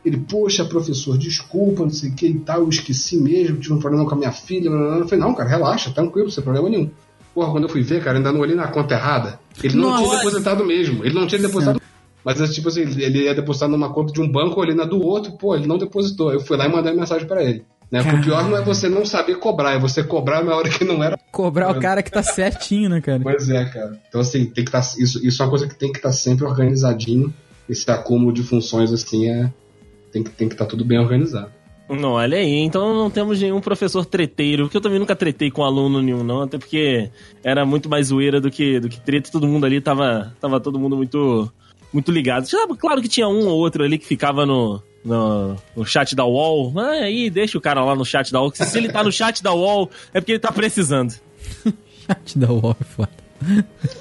Ele, 0.04 0.16
poxa, 0.18 0.64
professor, 0.64 1.16
desculpa, 1.16 1.82
não 1.82 1.90
sei 1.90 2.10
o 2.10 2.14
que 2.14 2.26
e 2.26 2.40
tal, 2.40 2.60
eu 2.60 2.68
esqueci 2.68 3.16
mesmo, 3.18 3.58
tive 3.58 3.72
um 3.74 3.78
problema 3.78 4.04
com 4.06 4.14
a 4.14 4.18
minha 4.18 4.32
filha. 4.32 4.70
blá, 4.70 4.78
blá. 4.78 4.96
Eu 4.98 5.08
falei, 5.08 5.24
não, 5.24 5.34
cara, 5.34 5.48
relaxa, 5.48 5.90
tranquilo, 5.90 6.30
sem 6.30 6.42
problema 6.44 6.68
nenhum. 6.68 6.90
Porra, 7.34 7.52
quando 7.52 7.64
eu 7.64 7.68
fui 7.70 7.82
ver, 7.82 8.02
cara, 8.02 8.18
ainda 8.18 8.32
não 8.32 8.40
olhei 8.40 8.56
na 8.56 8.66
conta 8.68 8.94
errada. 8.94 9.38
Ele 9.62 9.76
não 9.76 9.90
Nossa. 9.90 10.02
tinha 10.02 10.16
depositado 10.18 10.64
mesmo. 10.64 11.04
Ele 11.04 11.14
não 11.14 11.26
tinha 11.26 11.40
depositado. 11.40 11.79
Mas, 12.24 12.40
é 12.40 12.46
tipo 12.46 12.68
assim, 12.68 12.82
ele 12.82 13.24
ia 13.24 13.34
depositar 13.34 13.68
numa 13.68 13.92
conta 13.92 14.12
de 14.12 14.20
um 14.20 14.30
banco, 14.30 14.60
olhei 14.60 14.74
na 14.74 14.84
do 14.84 15.02
outro, 15.02 15.32
pô, 15.32 15.54
ele 15.54 15.66
não 15.66 15.78
depositou. 15.78 16.32
Eu 16.32 16.40
fui 16.40 16.56
lá 16.56 16.66
e 16.66 16.68
mandei 16.68 16.92
mensagem 16.92 17.26
pra 17.26 17.42
ele. 17.42 17.64
Né? 17.90 18.02
Porque 18.02 18.16
o 18.16 18.22
pior 18.22 18.48
não 18.48 18.56
é 18.56 18.62
você 18.62 18.88
não 18.88 19.04
saber 19.04 19.36
cobrar, 19.36 19.72
é 19.72 19.78
você 19.78 20.04
cobrar 20.04 20.44
na 20.44 20.54
hora 20.54 20.68
que 20.68 20.84
não 20.84 21.02
era. 21.02 21.18
Cobrar 21.32 21.70
o 21.70 21.80
cara 21.80 22.02
que 22.02 22.10
tá 22.10 22.22
certinho, 22.22 22.88
né, 22.88 23.00
cara? 23.00 23.20
Pois 23.20 23.48
é, 23.48 23.64
cara. 23.64 23.98
Então, 24.08 24.20
assim, 24.20 24.44
tem 24.46 24.64
que 24.64 24.76
estar. 24.76 24.80
isso, 25.02 25.26
isso 25.26 25.42
é 25.42 25.44
uma 25.44 25.50
coisa 25.50 25.66
que 25.66 25.74
tem 25.74 25.90
que 25.90 25.98
estar 25.98 26.12
sempre 26.12 26.44
organizadinho. 26.44 27.34
Esse 27.68 27.90
acúmulo 27.90 28.32
de 28.32 28.42
funções, 28.42 28.92
assim, 28.92 29.28
é. 29.28 29.52
Tem 30.12 30.22
que 30.22 30.30
tem 30.30 30.48
que 30.48 30.54
estar 30.54 30.66
tudo 30.66 30.84
bem 30.84 30.98
organizado. 30.98 31.50
Não, 31.88 32.12
olha 32.12 32.38
aí, 32.38 32.60
então 32.60 32.94
não 32.94 33.10
temos 33.10 33.40
nenhum 33.40 33.60
professor 33.60 34.04
treteiro, 34.04 34.64
porque 34.64 34.76
eu 34.76 34.80
também 34.80 35.00
nunca 35.00 35.16
tretei 35.16 35.50
com 35.50 35.64
aluno 35.64 36.00
nenhum, 36.00 36.22
não, 36.22 36.42
até 36.42 36.56
porque 36.56 37.10
era 37.42 37.66
muito 37.66 37.88
mais 37.88 38.08
zoeira 38.08 38.40
do 38.40 38.48
que, 38.48 38.78
do 38.78 38.88
que 38.88 39.00
treta, 39.00 39.30
todo 39.32 39.48
mundo 39.48 39.66
ali 39.66 39.80
tava, 39.80 40.32
tava 40.40 40.60
todo 40.60 40.78
mundo 40.78 40.96
muito, 40.96 41.50
muito 41.92 42.10
ligado. 42.12 42.46
Claro 42.78 43.00
que 43.02 43.08
tinha 43.08 43.28
um 43.28 43.46
ou 43.46 43.58
outro 43.58 43.82
ali 43.84 43.98
que 43.98 44.06
ficava 44.06 44.44
no, 44.46 44.82
no, 45.04 45.56
no 45.76 45.84
chat 45.84 46.14
da 46.14 46.24
UOL, 46.24 46.72
ah, 46.78 46.90
aí 47.04 47.28
deixa 47.30 47.56
o 47.58 47.60
cara 47.60 47.84
lá 47.84 47.94
no 47.94 48.04
chat 48.04 48.32
da 48.32 48.40
UOL, 48.40 48.50
que 48.50 48.64
se 48.64 48.78
ele 48.78 48.88
tá 48.90 49.02
no 49.02 49.12
chat 49.12 49.42
da 49.42 49.52
UOL 49.52 49.90
é 50.14 50.20
porque 50.20 50.32
ele 50.32 50.38
tá 50.38 50.52
precisando. 50.52 51.14
Chat 52.06 52.38
da 52.38 52.50
UOL 52.50 52.76
é 52.80 52.84
foda. 52.84 53.10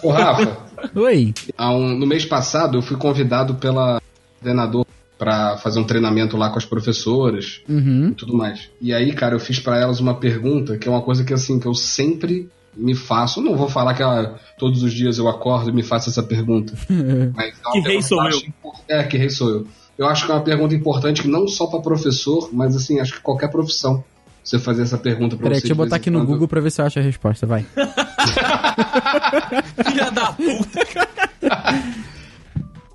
Ô, 0.04 0.10
Rafa, 0.12 0.58
Oi. 0.96 1.34
há 1.58 1.72
um- 1.72 1.98
no 1.98 2.06
mês 2.08 2.26
passado 2.26 2.78
eu 2.78 2.82
fui 2.82 2.98
convidado 2.98 3.56
pela 3.56 4.02
coordenador 4.42 4.86
para 5.18 5.58
fazer 5.58 5.80
um 5.80 5.84
treinamento 5.84 6.36
lá 6.38 6.50
com 6.50 6.58
as 6.58 6.66
professoras 6.66 7.62
Uhum. 7.70 8.10
e 8.10 8.16
tudo 8.16 8.36
mais. 8.36 8.70
E 8.82 8.94
aí, 8.94 9.14
cara, 9.14 9.36
eu 9.36 9.40
fiz 9.40 9.60
para 9.60 9.78
elas 9.78 10.00
uma 10.00 10.16
pergunta 10.16 10.78
que 10.78 10.88
é 10.88 10.92
uma 10.92 11.02
coisa 11.02 11.24
que 11.24 11.34
assim 11.34 11.60
que 11.60 11.68
eu 11.68 11.74
sempre 11.76 12.50
me 12.80 12.96
faço. 12.96 13.42
Não 13.42 13.56
vou 13.56 13.70
falar 13.70 13.94
que 13.94 14.02
ela, 14.02 14.40
todos 14.58 14.82
os 14.84 14.94
dias 14.94 15.18
eu 15.18 15.28
acordo 15.28 15.70
e 15.70 15.74
me 15.74 15.84
faço 15.84 16.10
essa 16.10 16.24
pergunta. 16.24 16.74
Mas 17.36 17.54
é 17.68 17.72
Que 17.74 17.80
rei 17.80 18.02
sou 18.02 18.18
eu 18.20 18.24
eu. 18.24 18.30
acho 18.38 18.48
impor- 18.48 18.76
É, 18.88 19.04
que 19.04 19.18
rei 19.18 19.30
sou 19.30 19.50
eu. 19.50 19.68
Eu 19.98 20.08
acho 20.08 20.26
que 20.26 20.32
é 20.32 20.36
uma 20.36 20.42
pergunta 20.44 20.74
importante 20.74 21.28
não 21.28 21.48
só 21.48 21.68
para 21.68 21.82
professor, 21.82 22.50
mas 22.54 22.74
assim, 22.76 23.00
acho 23.02 23.14
que 23.16 23.22
qualquer 23.22 23.50
profissão. 23.50 24.02
Você 24.42 24.58
fazer 24.58 24.84
essa 24.84 24.98
pergunta 24.98 25.36
pra 25.36 25.44
Peraí, 25.44 25.58
você 25.58 25.62
deixa 25.68 25.74
eu 25.74 25.78
botar 25.78 25.98
aqui 25.98 26.10
no 26.10 26.20
quando. 26.20 26.28
Google 26.30 26.48
pra 26.48 26.62
ver 26.62 26.72
se 26.72 26.80
eu 26.82 26.86
acho 26.86 27.00
a 27.00 27.02
resposta, 27.02 27.46
vai. 27.46 27.66
Filha 29.86 30.12
da 30.12 30.32
puta. 30.32 30.80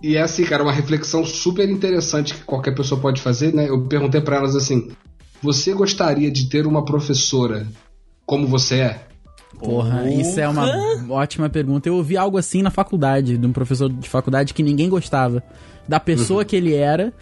E 0.03 0.17
é 0.17 0.23
assim, 0.23 0.45
cara, 0.45 0.63
uma 0.63 0.73
reflexão 0.73 1.25
super 1.25 1.69
interessante 1.69 2.35
que 2.35 2.43
qualquer 2.45 2.75
pessoa 2.75 3.01
pode 3.01 3.21
fazer, 3.23 3.55
né? 3.55 3.69
Eu 3.69 3.83
perguntei 3.87 4.21
pra 4.21 4.37
elas 4.37 4.55
assim: 4.57 4.91
você 5.43 5.73
gostaria 5.73 6.31
de 6.31 6.47
ter 6.49 6.67
uma 6.67 6.85
professora 6.85 7.67
como 8.27 8.47
você 8.47 8.81
é? 8.81 9.07
Porra, 9.59 10.11
isso 10.11 10.39
é 10.41 10.49
uma 10.49 10.67
ótima 11.11 11.49
pergunta. 11.49 11.89
Eu 11.89 11.95
ouvi 11.97 12.17
algo 12.17 12.37
assim 12.39 12.63
na 12.63 12.71
faculdade, 12.71 13.37
de 13.39 13.47
um 13.47 13.53
professor 13.53 13.89
de 13.91 14.09
faculdade 14.09 14.53
que 14.55 14.63
ninguém 14.63 14.89
gostava 14.89 15.43
da 15.89 15.99
pessoa 16.01 16.41
Uhum. 16.41 16.45
que 16.47 16.57
ele 16.57 16.75
era, 16.75 17.13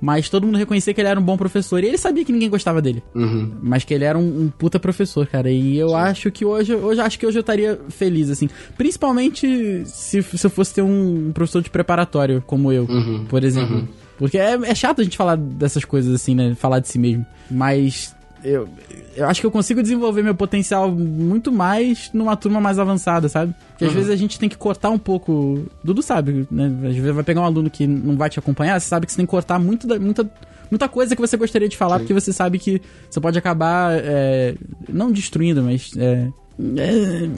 mas 0.00 0.28
todo 0.30 0.46
mundo 0.46 0.56
reconhecia 0.58 0.94
que 0.94 1.00
ele 1.00 1.08
era 1.08 1.20
um 1.20 1.22
bom 1.22 1.36
professor. 1.36 1.82
E 1.84 1.86
ele 1.88 1.98
sabia 1.98 2.24
que 2.24 2.32
ninguém 2.32 2.48
gostava 2.48 2.80
dele. 2.80 3.02
Uhum. 3.14 3.52
Mas 3.62 3.84
que 3.84 3.92
ele 3.92 4.04
era 4.04 4.18
um, 4.18 4.44
um 4.44 4.48
puta 4.48 4.78
professor, 4.80 5.26
cara. 5.26 5.50
E 5.50 5.76
eu 5.76 5.94
acho 5.94 6.30
que 6.30 6.44
hoje, 6.44 6.74
hoje 6.74 7.00
acho 7.00 7.18
que 7.18 7.26
hoje 7.26 7.36
eu 7.38 7.42
estaria 7.42 7.78
feliz, 7.90 8.30
assim. 8.30 8.48
Principalmente 8.78 9.82
se, 9.86 10.22
se 10.22 10.46
eu 10.46 10.50
fosse 10.50 10.74
ter 10.74 10.82
um 10.82 11.30
professor 11.32 11.62
de 11.62 11.70
preparatório 11.70 12.42
como 12.46 12.72
eu, 12.72 12.84
Uhum. 12.84 13.24
por 13.28 13.44
exemplo. 13.44 13.88
Porque 14.18 14.36
é, 14.38 14.52
é 14.54 14.74
chato 14.74 15.00
a 15.00 15.04
gente 15.04 15.16
falar 15.16 15.36
dessas 15.36 15.84
coisas 15.84 16.14
assim, 16.14 16.34
né? 16.34 16.54
Falar 16.54 16.80
de 16.80 16.88
si 16.88 16.98
mesmo. 16.98 17.24
Mas 17.50 18.14
eu, 18.44 18.68
eu 19.16 19.26
acho 19.28 19.40
que 19.40 19.46
eu 19.46 19.50
consigo 19.50 19.82
desenvolver 19.82 20.22
meu 20.22 20.34
potencial 20.34 20.90
muito 20.90 21.50
mais 21.52 22.10
numa 22.12 22.36
turma 22.36 22.60
mais 22.60 22.78
avançada, 22.78 23.28
sabe? 23.28 23.54
Porque 23.70 23.84
às 23.84 23.92
vezes 23.92 24.10
a 24.10 24.16
gente 24.16 24.38
tem 24.38 24.48
que 24.48 24.56
cortar 24.56 24.90
um 24.90 24.98
pouco. 24.98 25.66
Dudu 25.84 26.02
sabe, 26.02 26.46
né? 26.50 26.66
Às 26.88 26.96
vezes 26.96 27.14
vai 27.14 27.24
pegar 27.24 27.40
um 27.40 27.44
aluno 27.44 27.68
que 27.70 27.86
não 27.86 28.16
vai 28.16 28.28
te 28.30 28.38
acompanhar, 28.38 28.80
você 28.80 28.88
sabe 28.88 29.06
que 29.06 29.12
você 29.12 29.16
tem 29.16 29.26
que 29.26 29.30
cortar 29.30 29.58
muito 29.58 29.86
da- 29.86 29.98
muita, 29.98 30.28
muita 30.70 30.88
coisa 30.88 31.14
que 31.14 31.20
você 31.20 31.36
gostaria 31.36 31.68
de 31.68 31.76
falar, 31.76 31.98
porque 31.98 32.14
você 32.14 32.32
sabe 32.32 32.58
que 32.58 32.80
você 33.10 33.20
pode 33.20 33.38
acabar. 33.38 33.92
é, 33.94 34.54
não 34.88 35.10
destruindo, 35.12 35.62
mas. 35.62 35.90
é, 35.96 36.28
é, 36.76 37.28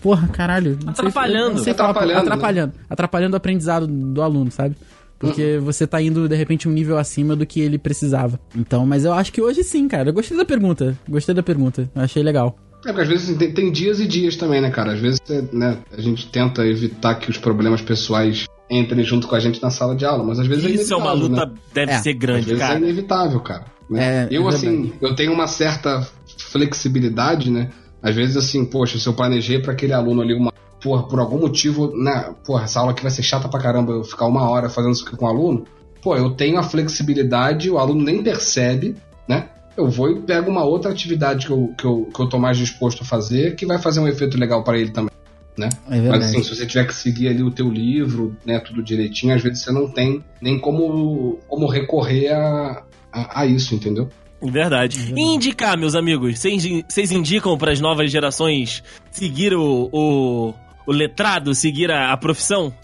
porra, 0.00 0.28
caralho. 0.28 0.78
não 0.84 0.94
sei- 0.94 1.06
Atrapalhando. 1.08 1.56
não 1.56 1.64
sei 1.64 1.74
falar, 1.74 1.90
Atrapalhando, 1.90 2.14
né? 2.14 2.26
atrapalhando. 2.32 2.72
Atrapalhando 2.88 3.34
o 3.34 3.36
aprendizado 3.36 3.86
do 3.86 4.22
aluno, 4.22 4.50
sabe? 4.50 4.76
Porque 5.20 5.58
você 5.62 5.86
tá 5.86 6.00
indo, 6.00 6.26
de 6.28 6.34
repente, 6.34 6.66
um 6.68 6.72
nível 6.72 6.96
acima 6.96 7.36
do 7.36 7.44
que 7.46 7.60
ele 7.60 7.78
precisava. 7.78 8.40
Então, 8.56 8.86
mas 8.86 9.04
eu 9.04 9.12
acho 9.12 9.30
que 9.32 9.40
hoje 9.40 9.62
sim, 9.62 9.86
cara. 9.86 10.08
Eu 10.08 10.14
gostei 10.14 10.36
da 10.36 10.44
pergunta. 10.46 10.98
Gostei 11.08 11.34
da 11.34 11.42
pergunta. 11.42 11.90
Eu 11.94 12.02
achei 12.02 12.22
legal. 12.22 12.56
É, 12.82 12.88
porque 12.88 13.02
às 13.02 13.08
vezes 13.08 13.28
assim, 13.28 13.36
tem, 13.38 13.52
tem 13.52 13.70
dias 13.70 14.00
e 14.00 14.06
dias 14.06 14.36
também, 14.36 14.60
né, 14.62 14.70
cara? 14.70 14.94
Às 14.94 14.98
vezes 15.00 15.20
né, 15.52 15.76
a 15.96 16.00
gente 16.00 16.26
tenta 16.30 16.66
evitar 16.66 17.16
que 17.16 17.30
os 17.30 17.36
problemas 17.36 17.82
pessoais 17.82 18.46
entrem 18.70 19.04
junto 19.04 19.28
com 19.28 19.34
a 19.34 19.40
gente 19.40 19.62
na 19.62 19.68
sala 19.68 19.94
de 19.94 20.06
aula, 20.06 20.24
mas 20.24 20.38
às 20.38 20.46
vezes 20.46 20.64
Isso 20.80 20.94
é 20.94 20.96
uma 20.96 21.12
inevitável, 21.14 21.28
luta, 21.28 21.46
né? 21.54 21.60
deve 21.74 21.92
É, 21.92 21.98
ser 21.98 22.10
Às 22.12 22.16
grande, 22.16 22.46
vezes 22.46 22.62
é 22.62 22.66
cara. 22.66 22.78
inevitável, 22.78 23.40
cara. 23.40 23.64
né? 23.90 24.02
É, 24.24 24.28
eu, 24.30 24.46
é 24.46 24.48
assim, 24.48 24.70
verdade. 24.82 24.92
eu 25.02 25.14
tenho 25.14 25.32
uma 25.34 25.46
certa 25.46 26.08
flexibilidade, 26.38 27.50
né? 27.50 27.70
Às 28.02 28.14
vezes, 28.14 28.36
assim, 28.36 28.64
poxa, 28.64 28.98
se 28.98 29.06
eu 29.06 29.12
planejei 29.12 29.60
pra 29.60 29.72
aquele 29.72 29.92
aluno 29.92 30.22
ali 30.22 30.32
uma. 30.34 30.50
Porra, 30.82 31.02
por 31.02 31.18
algum 31.18 31.38
motivo, 31.38 31.92
né? 31.94 32.34
Porra, 32.44 32.64
essa 32.64 32.80
aula 32.80 32.92
aqui 32.92 33.02
vai 33.02 33.10
ser 33.10 33.22
chata 33.22 33.48
pra 33.48 33.60
caramba 33.60 33.92
eu 33.92 34.04
ficar 34.04 34.26
uma 34.26 34.48
hora 34.48 34.68
fazendo 34.68 34.92
isso 34.92 35.06
aqui 35.06 35.16
com 35.16 35.26
o 35.26 35.28
aluno. 35.28 35.66
Pô, 36.02 36.16
eu 36.16 36.30
tenho 36.30 36.58
a 36.58 36.62
flexibilidade, 36.62 37.70
o 37.70 37.78
aluno 37.78 38.02
nem 38.02 38.22
percebe, 38.22 38.96
né? 39.28 39.48
Eu 39.76 39.88
vou 39.88 40.10
e 40.10 40.20
pego 40.20 40.50
uma 40.50 40.64
outra 40.64 40.90
atividade 40.90 41.46
que 41.46 41.52
eu, 41.52 41.74
que 41.76 41.84
eu, 41.84 42.08
que 42.14 42.20
eu 42.20 42.28
tô 42.28 42.38
mais 42.38 42.56
disposto 42.56 43.02
a 43.02 43.06
fazer, 43.06 43.54
que 43.54 43.66
vai 43.66 43.78
fazer 43.78 44.00
um 44.00 44.08
efeito 44.08 44.38
legal 44.38 44.64
pra 44.64 44.78
ele 44.78 44.90
também, 44.90 45.12
né? 45.56 45.68
É 45.86 45.90
Mas 45.90 46.00
verdade. 46.00 46.24
assim, 46.24 46.42
se 46.42 46.54
você 46.54 46.66
tiver 46.66 46.86
que 46.86 46.94
seguir 46.94 47.28
ali 47.28 47.42
o 47.42 47.50
teu 47.50 47.68
livro, 47.68 48.34
né, 48.44 48.58
tudo 48.58 48.82
direitinho, 48.82 49.34
às 49.34 49.42
vezes 49.42 49.62
você 49.62 49.70
não 49.70 49.88
tem 49.88 50.24
nem 50.40 50.58
como, 50.58 51.38
como 51.46 51.66
recorrer 51.66 52.32
a, 52.32 52.82
a, 53.12 53.40
a 53.42 53.46
isso, 53.46 53.74
entendeu? 53.74 54.08
Verdade. 54.42 55.12
E 55.14 55.20
indicar, 55.20 55.76
meus 55.76 55.94
amigos, 55.94 56.38
vocês 56.38 56.66
vocês 56.88 57.12
indicam 57.12 57.58
para 57.58 57.72
as 57.72 57.80
novas 57.80 58.10
gerações 58.10 58.82
seguir 59.10 59.54
o, 59.54 59.90
o, 59.92 60.54
o 60.90 60.92
letrado, 60.92 61.54
seguir 61.54 61.90
a, 61.90 62.12
a 62.12 62.16
profissão? 62.16 62.74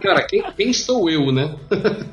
Cara, 0.00 0.26
quem, 0.26 0.42
quem 0.56 0.72
sou 0.72 1.08
eu, 1.10 1.30
né? 1.32 1.54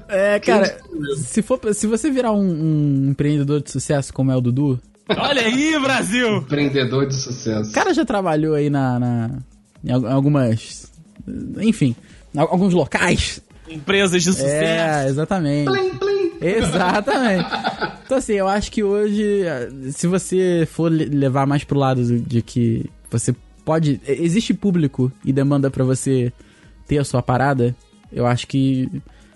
É, 0.08 0.40
cara, 0.40 0.78
se, 1.18 1.42
for, 1.42 1.60
se 1.74 1.88
você 1.88 2.10
virar 2.12 2.32
um, 2.32 2.40
um 2.42 3.10
empreendedor 3.12 3.62
de 3.62 3.72
sucesso 3.72 4.14
como 4.14 4.32
é 4.32 4.36
o 4.36 4.42
Dudu, 4.42 4.80
Olha 5.18 5.42
aí, 5.42 5.80
Brasil! 5.82 6.38
Empreendedor 6.38 7.08
de 7.08 7.16
sucesso. 7.16 7.72
o 7.72 7.74
cara 7.74 7.92
já 7.96 8.06
trabalhou 8.06 8.54
aí 8.54 8.70
na, 8.70 9.00
na- 9.00 9.30
em 9.84 9.92
al- 9.92 10.06
algumas. 10.06 10.92
Enfim, 11.62 11.96
alguns 12.36 12.76
locais. 12.76 13.42
Empresas 13.68 14.22
de 14.24 14.32
sucesso. 14.32 14.48
É, 14.48 15.08
exatamente. 15.08 15.66
Plim, 15.72 15.90
plim. 15.98 16.19
Exatamente. 16.42 17.50
Então, 18.06 18.18
assim, 18.18 18.34
eu 18.34 18.48
acho 18.48 18.72
que 18.72 18.84
hoje, 18.84 19.44
se 19.92 20.08
você 20.08 20.68
for 20.72 20.92
le- 20.92 21.06
levar 21.06 21.46
mais 21.46 21.64
pro 21.64 21.78
lado 21.78 22.04
de- 22.20 22.42
que 22.42 22.86
você 23.10 23.36
pode. 23.66 24.00
Existe 24.08 24.54
público 24.54 25.12
e 25.24 25.32
demanda 25.32 25.70
pra 25.70 25.84
você 25.84 26.32
ter 26.88 26.98
a 26.98 27.04
sua 27.04 27.22
parada, 27.22 27.76
eu 28.12 28.26
acho 28.26 28.48
que. 28.48 28.90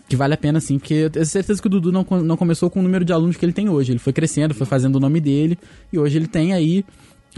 Que 0.08 0.18
vale 0.18 0.34
a 0.34 0.38
pena 0.38 0.60
sim, 0.60 0.78
porque 0.78 0.93
eu 0.95 1.10
tenho 1.10 1.26
certeza 1.26 1.62
que 1.62 1.68
o 1.68 1.70
Dudu 1.70 1.91
não, 1.91 2.06
não 2.24 2.36
começou 2.38 2.70
com 2.70 2.80
o 2.82 2.84
número 2.84 3.06
de 3.06 3.14
alunos 3.14 3.38
que 3.38 3.45
ele 3.45 3.54
tem 3.54 3.70
hoje. 3.70 3.93
Ele 3.93 3.99
foi 3.99 4.12
crescendo, 4.12 4.54
foi 4.54 4.68
fazendo 4.68 4.97
o 4.97 4.99
nome 4.99 5.20
dele, 5.22 5.58
e 5.91 5.97
hoje 5.97 6.18
ele 6.18 6.28
tem 6.28 6.54
aí 6.54 6.84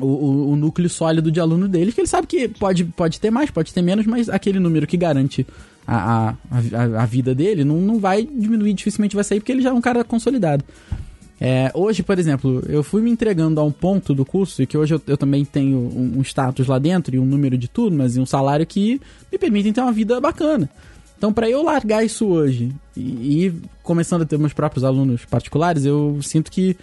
o, 0.02 0.06
o- 0.08 0.50
o 0.52 0.56
núcleo 0.56 0.90
sólido 0.90 1.32
de 1.32 1.40
aluno 1.40 1.68
dele, 1.70 1.92
que 1.92 2.02
ele 2.02 2.08
sabe 2.08 2.26
que 2.28 2.48
pode, 2.50 2.84
pode 2.84 3.20
ter 3.20 3.30
mais, 3.30 3.52
pode 3.52 3.72
ter 3.74 3.82
menos, 3.84 4.06
mas 4.08 4.30
aquele 4.30 4.60
número 4.60 4.88
que 4.88 4.98
garante 4.98 5.46
a, 5.88 6.30
a, 6.30 7.04
a, 7.04 7.06
vida 7.06 7.36
dele 7.36 7.64
não, 7.64 7.80
não 7.80 8.00
vai 8.00 8.24
diminuir, 8.24 8.74
dificilmente 8.74 9.16
vai 9.16 9.24
sair, 9.24 9.40
porque 9.40 9.52
ele 9.52 9.62
já 9.62 9.70
é 9.70 9.74
um 9.74 9.82
cara 9.82 10.04
consolidado. 10.04 10.64
É, 11.40 11.70
hoje, 11.74 12.02
por 12.02 12.18
exemplo, 12.18 12.64
eu 12.68 12.82
fui 12.82 13.02
me 13.02 13.12
entregando 13.12 13.60
a 13.60 13.64
um 13.64 13.72
ponto 13.72 14.14
do 14.14 14.26
curso, 14.26 14.62
e 14.64 14.66
que 14.66 14.78
hoje 14.78 14.96
eu, 14.96 15.02
eu 15.06 15.18
também 15.18 15.44
tenho 15.44 15.78
um, 15.78 16.20
um 16.20 16.22
status 16.22 16.68
lá 16.68 16.80
dentro, 16.80 17.16
e 17.16 17.20
um 17.20 17.26
número 17.26 17.58
de 17.58 17.68
turmas, 17.68 18.16
e 18.16 18.20
um 18.20 18.26
salário 18.26 18.66
que 18.66 19.02
me 19.32 19.38
permitem 19.38 19.74
ter 19.74 19.82
uma 19.82 19.92
vida 19.92 20.20
bacana. 20.20 20.70
Então, 21.18 21.32
pra 21.32 21.50
eu 21.50 21.64
largar 21.64 22.04
isso 22.04 22.26
hoje 22.26 22.72
e, 22.96 23.46
e 23.46 23.54
começando 23.84 24.24
a 24.24 24.26
ter 24.26 24.38
meus 24.38 24.54
próprios 24.54 24.84
alunos 24.84 25.26
particulares, 25.26 25.86
eu 25.86 26.20
sinto 26.22 26.52
que 26.52 26.76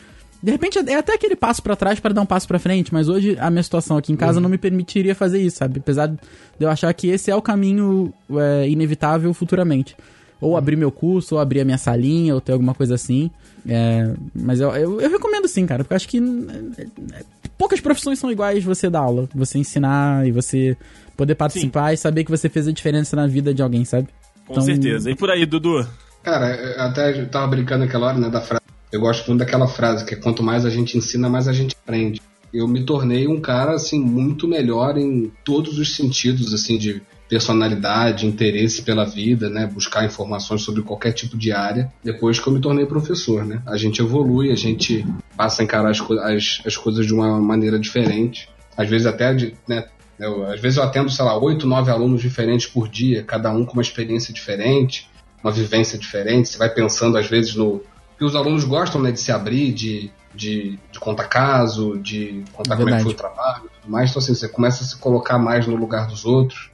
de 0.43 0.51
repente 0.51 0.79
é 0.79 0.95
até 0.97 1.15
aquele 1.15 1.37
passo 1.37 1.63
pra 1.63 1.77
trás 1.77 2.01
para 2.01 2.13
dar 2.13 2.21
um 2.23 2.27
passo 2.27 2.49
pra 2.49 2.59
frente, 2.59 2.93
mas 2.93 3.09
hoje 3.09 3.37
a 3.39 3.49
minha 3.51 3.63
situação 3.63 3.97
aqui 3.97 4.13
em 4.13 4.17
casa 4.17 4.41
não 4.41 4.49
me 4.49 4.59
permitiria 4.59 5.15
fazer 5.15 5.41
isso, 5.41 5.59
sabe? 5.59 5.79
Apesar 5.79 6.07
de 6.09 6.19
eu 6.59 6.69
achar 6.69 6.93
que 6.93 7.09
esse 7.09 7.31
é 7.31 7.37
o 7.37 7.41
caminho 7.43 8.13
é, 8.37 8.69
inevitável 8.69 9.33
futuramente. 9.33 9.95
Ou 10.41 10.57
abrir 10.57 10.75
meu 10.75 10.91
curso, 10.91 11.37
ou 11.37 11.41
abrir 11.41 11.61
a 11.61 11.65
minha 11.65 11.79
salinha, 11.79 12.35
ou 12.35 12.41
ter 12.41 12.51
alguma 12.53 12.75
coisa 12.75 12.97
assim. 12.97 13.31
É, 13.69 14.13
mas 14.35 14.59
eu, 14.59 14.71
eu, 14.73 15.01
eu 15.01 15.09
recomendo 15.11 15.47
sim, 15.47 15.65
cara, 15.65 15.85
porque 15.85 15.95
eu 15.95 15.97
acho 15.97 16.09
que 16.09 16.19
é, 16.19 16.83
é, 16.83 17.23
poucas 17.57 17.81
profissões 17.81 18.19
são 18.19 18.29
iguais 18.29 18.65
você 18.65 18.91
dar 18.91 18.99
aula, 19.01 19.29
você 19.33 19.59
ensinar 19.59 20.27
e 20.27 20.33
você 20.33 20.77
poder 21.17 21.37
participar 21.37 21.93
e 21.93 21.97
saber 21.97 22.25
que 22.25 22.31
você 22.33 22.49
fez 22.49 22.67
a 22.67 22.73
diferença 22.73 23.15
na 23.15 23.29
vida 23.29 23.55
de 23.55 23.63
alguém, 23.63 23.85
sabe? 23.85 24.09
Com 24.45 24.55
Então- 24.55 24.65
certeza. 24.65 25.09
E 25.09 25.15
por 25.15 25.31
aí, 25.31 25.47
Dudu? 25.47 25.87
Cara, 26.25 26.57
eu 26.57 26.81
até 26.83 27.21
eu 27.21 27.29
tava 27.29 27.47
brincando 27.47 27.85
naquela 27.85 28.09
hora, 28.09 28.19
né, 28.19 28.29
da 28.29 28.41
frase. 28.41 28.62
Eu 28.93 29.01
gosto 29.01 29.27
muito 29.27 29.41
daquela 29.41 29.67
frase, 29.67 30.05
que 30.05 30.15
é 30.15 30.17
quanto 30.17 30.43
mais 30.43 30.67
a 30.67 30.71
gente 30.71 30.97
ensina, 30.99 31.29
mais 31.29 31.49
a 31.49 31.53
gente 31.53 31.75
aprende. 31.83 32.21
Eu 32.53 32.69
me 32.69 32.85
tornei 32.85 33.27
um 33.27 33.41
cara, 33.41 33.73
assim, 33.73 33.99
muito 33.99 34.47
melhor 34.47 34.99
em 34.99 35.33
todos 35.43 35.79
os 35.79 35.97
sentidos, 35.97 36.53
assim, 36.53 36.77
de 36.77 37.01
personalidade, 37.27 38.27
interesse 38.27 38.83
pela 38.83 39.07
vida, 39.07 39.49
né, 39.49 39.67
buscar 39.67 40.05
informações 40.05 40.61
sobre 40.61 40.83
qualquer 40.83 41.13
tipo 41.13 41.39
de 41.39 41.51
área, 41.51 41.91
depois 42.05 42.39
que 42.39 42.47
eu 42.47 42.53
me 42.53 42.61
tornei 42.61 42.85
professor, 42.85 43.47
né. 43.47 43.63
A 43.65 43.79
gente 43.79 44.03
evolui, 44.03 44.53
a 44.53 44.55
gente 44.55 45.07
passa 45.35 45.63
a 45.63 45.65
encarar 45.65 45.91
as, 45.91 45.99
as, 46.01 46.61
as 46.67 46.77
coisas 46.77 47.07
de 47.07 47.15
uma 47.15 47.41
maneira 47.41 47.79
diferente. 47.79 48.51
Às 48.77 48.91
vezes 48.91 49.07
até, 49.07 49.33
né, 49.67 49.87
eu- 50.21 50.45
às 50.45 50.61
vezes 50.61 50.77
eu 50.77 50.85
atendo, 50.85 51.09
sei 51.11 51.25
lá, 51.25 51.39
oito, 51.39 51.67
nove 51.67 51.91
alunos 51.91 52.21
diferentes 52.21 52.67
por 52.67 52.87
dia, 52.87 53.23
cada 53.23 53.51
um 53.51 53.65
com 53.65 53.73
uma 53.73 53.83
experiência 53.83 54.35
diferente, 54.35 55.09
uma 55.43 55.51
vivência 55.53 55.99
diferente. 55.99 56.51
Você 56.51 56.59
vai 56.59 56.69
pensando, 56.69 57.17
às 57.17 57.27
vezes, 57.27 57.55
no. 57.55 57.83
Que 58.19 58.25
os 58.25 58.35
alunos 58.35 58.65
gostam, 58.65 59.01
né, 59.01 59.11
de 59.11 59.21
se 59.21 59.33
abrir, 59.33 59.73
de, 59.73 60.11
de, 60.35 60.79
de 60.91 61.01
contar 61.01 61.25
caso, 61.25 61.99
de 61.99 62.45
contar 62.53 62.77
como 62.77 62.89
é 62.91 62.97
que 62.97 63.03
foi 63.03 63.13
o 63.13 63.17
trabalho 63.17 63.65
e 63.67 63.81
tudo 63.81 63.91
mais. 63.91 64.11
Então, 64.11 64.23
assim, 64.23 64.35
você 64.35 64.49
começa 64.49 64.85
a 64.85 64.87
se 64.87 64.97
colocar 64.97 65.39
mais 65.39 65.67
no 65.67 65.77
lugar 65.77 66.07
dos 66.07 66.25
outros. 66.25 66.71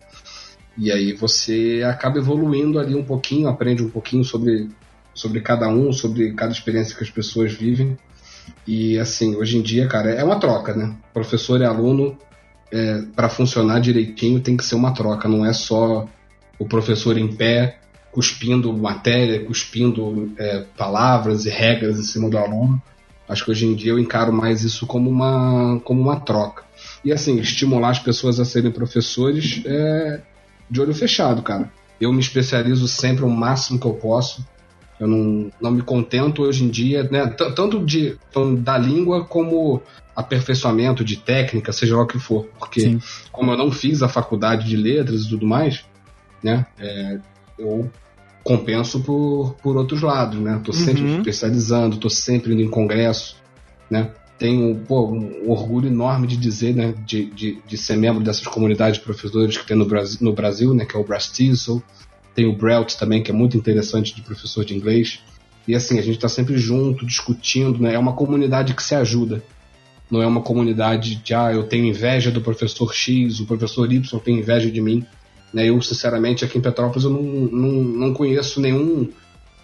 E 0.77 0.93
aí 0.93 1.13
você 1.13 1.83
acaba 1.85 2.19
evoluindo 2.19 2.79
ali 2.79 2.95
um 2.95 3.05
pouquinho, 3.05 3.49
aprende 3.49 3.83
um 3.83 3.91
pouquinho 3.91 4.25
sobre, 4.25 4.71
sobre 5.13 5.41
cada 5.41 5.69
um, 5.69 5.93
sobre 5.93 6.33
cada 6.35 6.53
experiência 6.53 6.97
que 6.97 7.03
as 7.03 7.11
pessoas 7.11 7.53
vivem. 7.53 7.99
E 8.67 8.99
assim, 8.99 9.35
hoje 9.37 9.59
em 9.59 9.63
dia, 9.63 9.89
cara, 9.89 10.11
é 10.11 10.23
uma 10.23 10.39
troca, 10.39 10.75
né? 10.75 10.95
Professor 11.13 11.61
e 11.61 11.65
aluno, 11.65 12.17
é, 12.71 13.03
para 13.17 13.29
funcionar 13.29 13.81
direitinho, 13.81 14.41
tem 14.41 14.57
que 14.57 14.65
ser 14.65 14.75
uma 14.75 14.93
troca, 14.93 15.29
não 15.29 15.45
é 15.45 15.53
só 15.53 16.07
o 16.59 16.67
professor 16.67 17.17
em 17.17 17.35
pé 17.35 17.78
cuspindo 18.13 18.73
matéria, 18.73 19.45
cuspindo 19.45 20.33
é, 20.39 20.65
palavras 20.77 21.47
e 21.47 21.51
regras 21.51 21.99
em 21.99 22.03
cima 22.03 22.29
do 22.29 22.39
aluno. 22.39 22.81
Acho 23.29 23.45
que 23.45 23.51
hoje 23.51 23.67
em 23.67 23.75
dia 23.75 23.93
eu 23.93 23.99
encaro 23.99 24.33
mais 24.33 24.63
isso 24.63 24.87
como 24.87 25.11
uma, 25.11 25.79
como 25.85 26.01
uma 26.01 26.19
troca. 26.19 26.65
E 27.05 27.13
assim, 27.13 27.39
estimular 27.39 27.91
as 27.91 27.99
pessoas 27.99 28.41
a 28.41 28.45
serem 28.45 28.71
professores 28.71 29.63
é 29.67 30.21
de 30.71 30.81
olho 30.81 30.95
fechado, 30.95 31.43
cara. 31.43 31.71
Eu 32.01 32.13
me 32.13 32.21
especializo 32.21 32.89
sempre 32.89 33.25
o 33.25 33.31
máximo 33.31 33.79
que 33.79 33.87
eu 33.87 33.95
posso. 33.95 34.47
Eu 34.99 35.07
não, 35.07 35.53
não 35.61 35.71
me 35.71 35.83
contento 35.83 36.43
hoje 36.43 36.65
em 36.65 36.69
dia, 36.69 37.05
né? 37.05 37.27
Tanto 37.27 37.85
de 37.85 38.19
da 38.63 38.77
língua 38.77 39.25
como 39.25 39.83
aperfeiçoamento 40.17 41.05
de 41.05 41.17
técnica, 41.17 41.73
seja 41.73 41.97
lá 41.97 42.03
o 42.03 42.07
que 42.07 42.19
for. 42.19 42.47
Porque 42.59 42.81
Sim. 42.81 43.01
como 43.31 43.53
eu 43.53 43.57
não 43.57 43.71
fiz 43.71 44.03
a 44.03 44.09
faculdade 44.09 44.67
de 44.67 44.77
letras 44.77 45.23
e 45.23 45.29
tudo 45.29 45.47
mais, 45.47 45.85
né? 46.43 46.67
é, 46.79 47.21
eu 47.59 47.91
compenso 48.45 49.01
por, 49.01 49.55
por 49.63 49.77
outros 49.77 50.01
lados, 50.01 50.39
né? 50.41 50.61
Tô 50.65 50.73
sempre 50.73 51.03
Uhum. 51.03 51.19
especializando, 51.19 51.97
tô 51.99 52.09
sempre 52.09 52.53
indo 52.53 52.63
em 52.63 52.71
congresso, 52.71 53.37
né? 53.91 54.11
Tenho 54.39 54.77
pô, 54.87 55.11
um 55.11 55.51
orgulho 55.51 55.89
enorme 55.89 56.27
de 56.27 56.37
dizer, 56.37 56.73
né, 56.75 56.95
de, 57.05 57.25
de, 57.27 57.59
de 57.67 57.77
ser 57.77 57.97
membro 57.97 58.23
dessas 58.23 58.47
comunidades 58.47 58.99
de 58.99 59.05
professores 59.05 59.57
que 59.59 59.67
tem 59.67 59.77
no 59.77 59.85
Brasil, 59.85 60.19
no 60.21 60.33
Brasil 60.33 60.73
né, 60.73 60.85
que 60.85 60.97
é 60.97 60.99
o 60.99 61.05
Brastizel. 61.05 61.83
Tem 62.37 62.47
o 62.47 62.57
Brelt 62.57 62.95
também, 62.95 63.21
que 63.21 63.33
é 63.33 63.35
muito 63.35 63.57
interessante 63.57 64.15
de 64.15 64.23
professor 64.23 64.65
de 64.65 64.77
inglês. 64.77 65.19
E 65.67 65.75
assim, 65.75 65.99
a 65.99 66.03
gente 66.03 66.15
está 66.15 66.29
sempre 66.29 66.57
junto, 66.57 67.05
discutindo, 67.05 67.83
né? 67.83 67.95
É 67.95 67.99
uma 67.99 68.13
comunidade 68.13 68.75
que 68.75 68.83
se 68.83 68.95
ajuda. 68.95 69.43
Não 70.11 70.23
é 70.23 70.27
uma 70.27 70.41
comunidade 70.41 71.17
de, 71.17 71.35
ah, 71.35 71.53
eu 71.53 71.65
tenho 71.65 71.85
inveja 71.85 72.31
do 72.31 72.41
professor 72.41 72.95
X, 72.95 73.41
o 73.41 73.47
professor 73.47 73.93
Y 73.93 74.19
tem 74.21 74.39
inveja 74.39 74.71
de 74.71 74.81
mim. 74.81 75.05
Né? 75.53 75.69
Eu, 75.69 75.81
sinceramente, 75.81 76.45
aqui 76.45 76.59
em 76.59 76.61
Petrópolis, 76.61 77.05
eu 77.05 77.11
não, 77.11 77.23
não, 77.23 77.73
não 77.73 78.15
conheço 78.15 78.61
nenhum 78.61 79.09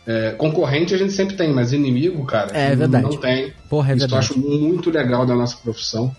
é, 0.06 0.30
concorrente, 0.32 0.94
a 0.94 0.98
gente 0.98 1.12
sempre 1.12 1.36
tem, 1.36 1.52
mas 1.52 1.72
inimigo, 1.72 2.24
cara, 2.26 2.56
É 2.56 2.74
verdade. 2.74 3.04
não 3.04 3.16
tem. 3.16 3.52
Porra, 3.68 3.92
é 3.92 3.96
Isso 3.96 4.04
eu 4.04 4.08
verdade. 4.10 4.32
acho 4.32 4.38
muito 4.38 4.90
legal 4.90 5.24
da 5.24 5.34
nossa 5.34 5.56
profissão. 5.56 6.14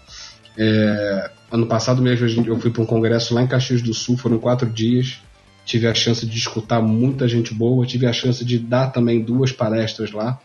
É, 0.58 1.30
ano 1.52 1.68
passado 1.68 2.02
mesmo 2.02 2.28
eu 2.48 2.60
fui 2.60 2.72
para 2.72 2.82
um 2.82 2.86
congresso 2.86 3.34
lá 3.34 3.42
em 3.42 3.48
Caxias 3.48 3.82
do 3.82 3.94
Sul, 3.94 4.18
foram 4.18 4.40
quatro 4.40 4.70
dias. 4.70 5.22
Tive 5.66 5.88
a 5.88 5.94
chance 5.96 6.26
de 6.26 6.38
escutar 6.38 6.80
muita 6.82 7.28
gente 7.28 7.54
boa, 7.54 7.86
tive 7.86 8.06
a 8.06 8.14
chance 8.14 8.46
de 8.46 8.60
dar 8.60 8.92
também 8.92 9.22
duas 9.22 9.52
palestras 9.52 10.12
lá. 10.12 10.40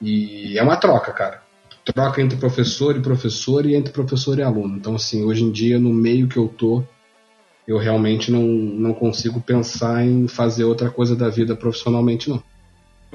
E 0.00 0.58
é 0.58 0.62
uma 0.62 0.76
troca, 0.76 1.12
cara. 1.12 1.42
Troca 1.84 2.20
entre 2.20 2.36
professor 2.36 2.96
e 2.96 3.00
professor 3.00 3.64
e 3.66 3.74
entre 3.74 3.92
professor 3.92 4.38
e 4.38 4.42
aluno. 4.42 4.76
Então, 4.76 4.94
assim, 4.94 5.22
hoje 5.24 5.44
em 5.44 5.50
dia, 5.50 5.78
no 5.78 5.92
meio 5.92 6.28
que 6.28 6.36
eu 6.36 6.48
tô, 6.48 6.82
eu 7.66 7.78
realmente 7.78 8.30
não, 8.30 8.42
não 8.42 8.92
consigo 8.94 9.40
pensar 9.40 10.04
em 10.04 10.28
fazer 10.28 10.64
outra 10.64 10.90
coisa 10.90 11.16
da 11.16 11.28
vida 11.28 11.56
profissionalmente, 11.56 12.28
não. 12.28 12.42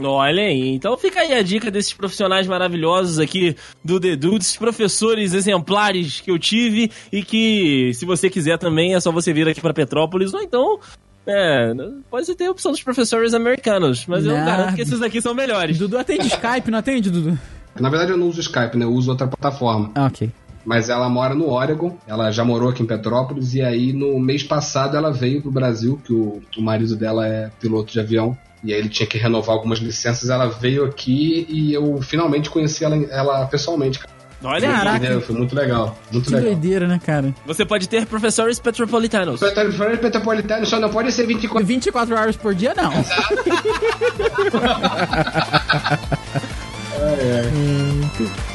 Olha 0.01 0.43
aí, 0.43 0.69
então 0.69 0.97
fica 0.97 1.19
aí 1.19 1.33
a 1.33 1.41
dica 1.41 1.69
desses 1.69 1.91
profissionais 1.91 2.47
maravilhosos 2.47 3.19
aqui 3.19 3.55
do 3.83 3.99
The 3.99 4.15
Dudes, 4.15 4.55
professores 4.55 5.33
exemplares 5.33 6.21
que 6.21 6.31
eu 6.31 6.39
tive 6.39 6.89
e 7.11 7.21
que, 7.21 7.91
se 7.93 8.05
você 8.05 8.29
quiser 8.29 8.57
também, 8.57 8.95
é 8.95 8.99
só 9.01 9.11
você 9.11 9.33
vir 9.33 9.47
aqui 9.49 9.59
pra 9.59 9.73
Petrópolis, 9.73 10.33
ou 10.33 10.41
então, 10.41 10.79
é, 11.27 11.73
pode 12.09 12.33
ter 12.33 12.45
a 12.45 12.51
opção 12.51 12.71
dos 12.71 12.81
professores 12.81 13.33
americanos, 13.33 14.05
mas 14.07 14.25
eu 14.25 14.37
Não. 14.37 14.45
garanto 14.45 14.75
que 14.75 14.81
esses 14.81 15.01
aqui 15.01 15.21
são 15.21 15.33
melhores. 15.35 15.77
Dudu 15.77 15.97
atende 15.97 16.27
Skype, 16.27 16.71
não 16.71 16.79
atende, 16.79 17.09
Dudu? 17.11 17.37
Na 17.77 17.89
verdade, 17.89 18.11
eu 18.11 18.17
não 18.17 18.27
uso 18.29 18.39
Skype, 18.39 18.77
né? 18.77 18.85
Eu 18.85 18.91
uso 18.93 19.11
outra 19.11 19.27
plataforma. 19.27 19.91
Ah, 19.95 20.05
ok. 20.05 20.31
Mas 20.65 20.89
ela 20.89 21.09
mora 21.09 21.33
no 21.33 21.49
Oregon, 21.49 21.97
ela 22.07 22.31
já 22.31 22.43
morou 22.43 22.69
aqui 22.69 22.83
em 22.83 22.85
Petrópolis, 22.85 23.53
e 23.55 23.61
aí 23.61 23.93
no 23.93 24.19
mês 24.19 24.43
passado 24.43 24.97
ela 24.97 25.11
veio 25.11 25.41
pro 25.41 25.51
Brasil, 25.51 25.99
que 26.05 26.13
o, 26.13 26.41
o 26.57 26.61
marido 26.61 26.95
dela 26.95 27.27
é 27.27 27.49
piloto 27.59 27.91
de 27.91 27.99
avião, 27.99 28.37
e 28.63 28.73
aí 28.73 28.79
ele 28.79 28.89
tinha 28.89 29.07
que 29.07 29.17
renovar 29.17 29.55
algumas 29.55 29.79
licenças, 29.79 30.29
ela 30.29 30.47
veio 30.47 30.85
aqui 30.85 31.45
e 31.49 31.73
eu 31.73 32.01
finalmente 32.01 32.49
conheci 32.49 32.83
ela, 32.83 32.95
ela 33.09 33.45
pessoalmente. 33.45 33.99
cara. 33.99 34.19
Olha 34.41 34.71
Caraca. 34.71 35.19
Foi 35.21 35.35
muito 35.35 35.53
legal, 35.53 35.97
muito 36.11 36.29
Que 36.29 36.35
legal. 36.35 36.51
doideira, 36.51 36.87
né, 36.87 36.99
cara? 37.05 37.33
você 37.45 37.65
pode 37.65 37.89
ter 37.89 38.05
professores 38.05 38.57
petropolitanos. 38.57 39.39
Petrópolis 39.39 40.01
Metropolitano 40.01 40.65
só 40.65 40.79
não 40.79 40.89
pode 40.89 41.11
ser 41.11 41.25
24 41.25 41.65
24 41.65 42.15
horas 42.15 42.37
por 42.37 42.55
dia, 42.55 42.73
não. 42.73 42.91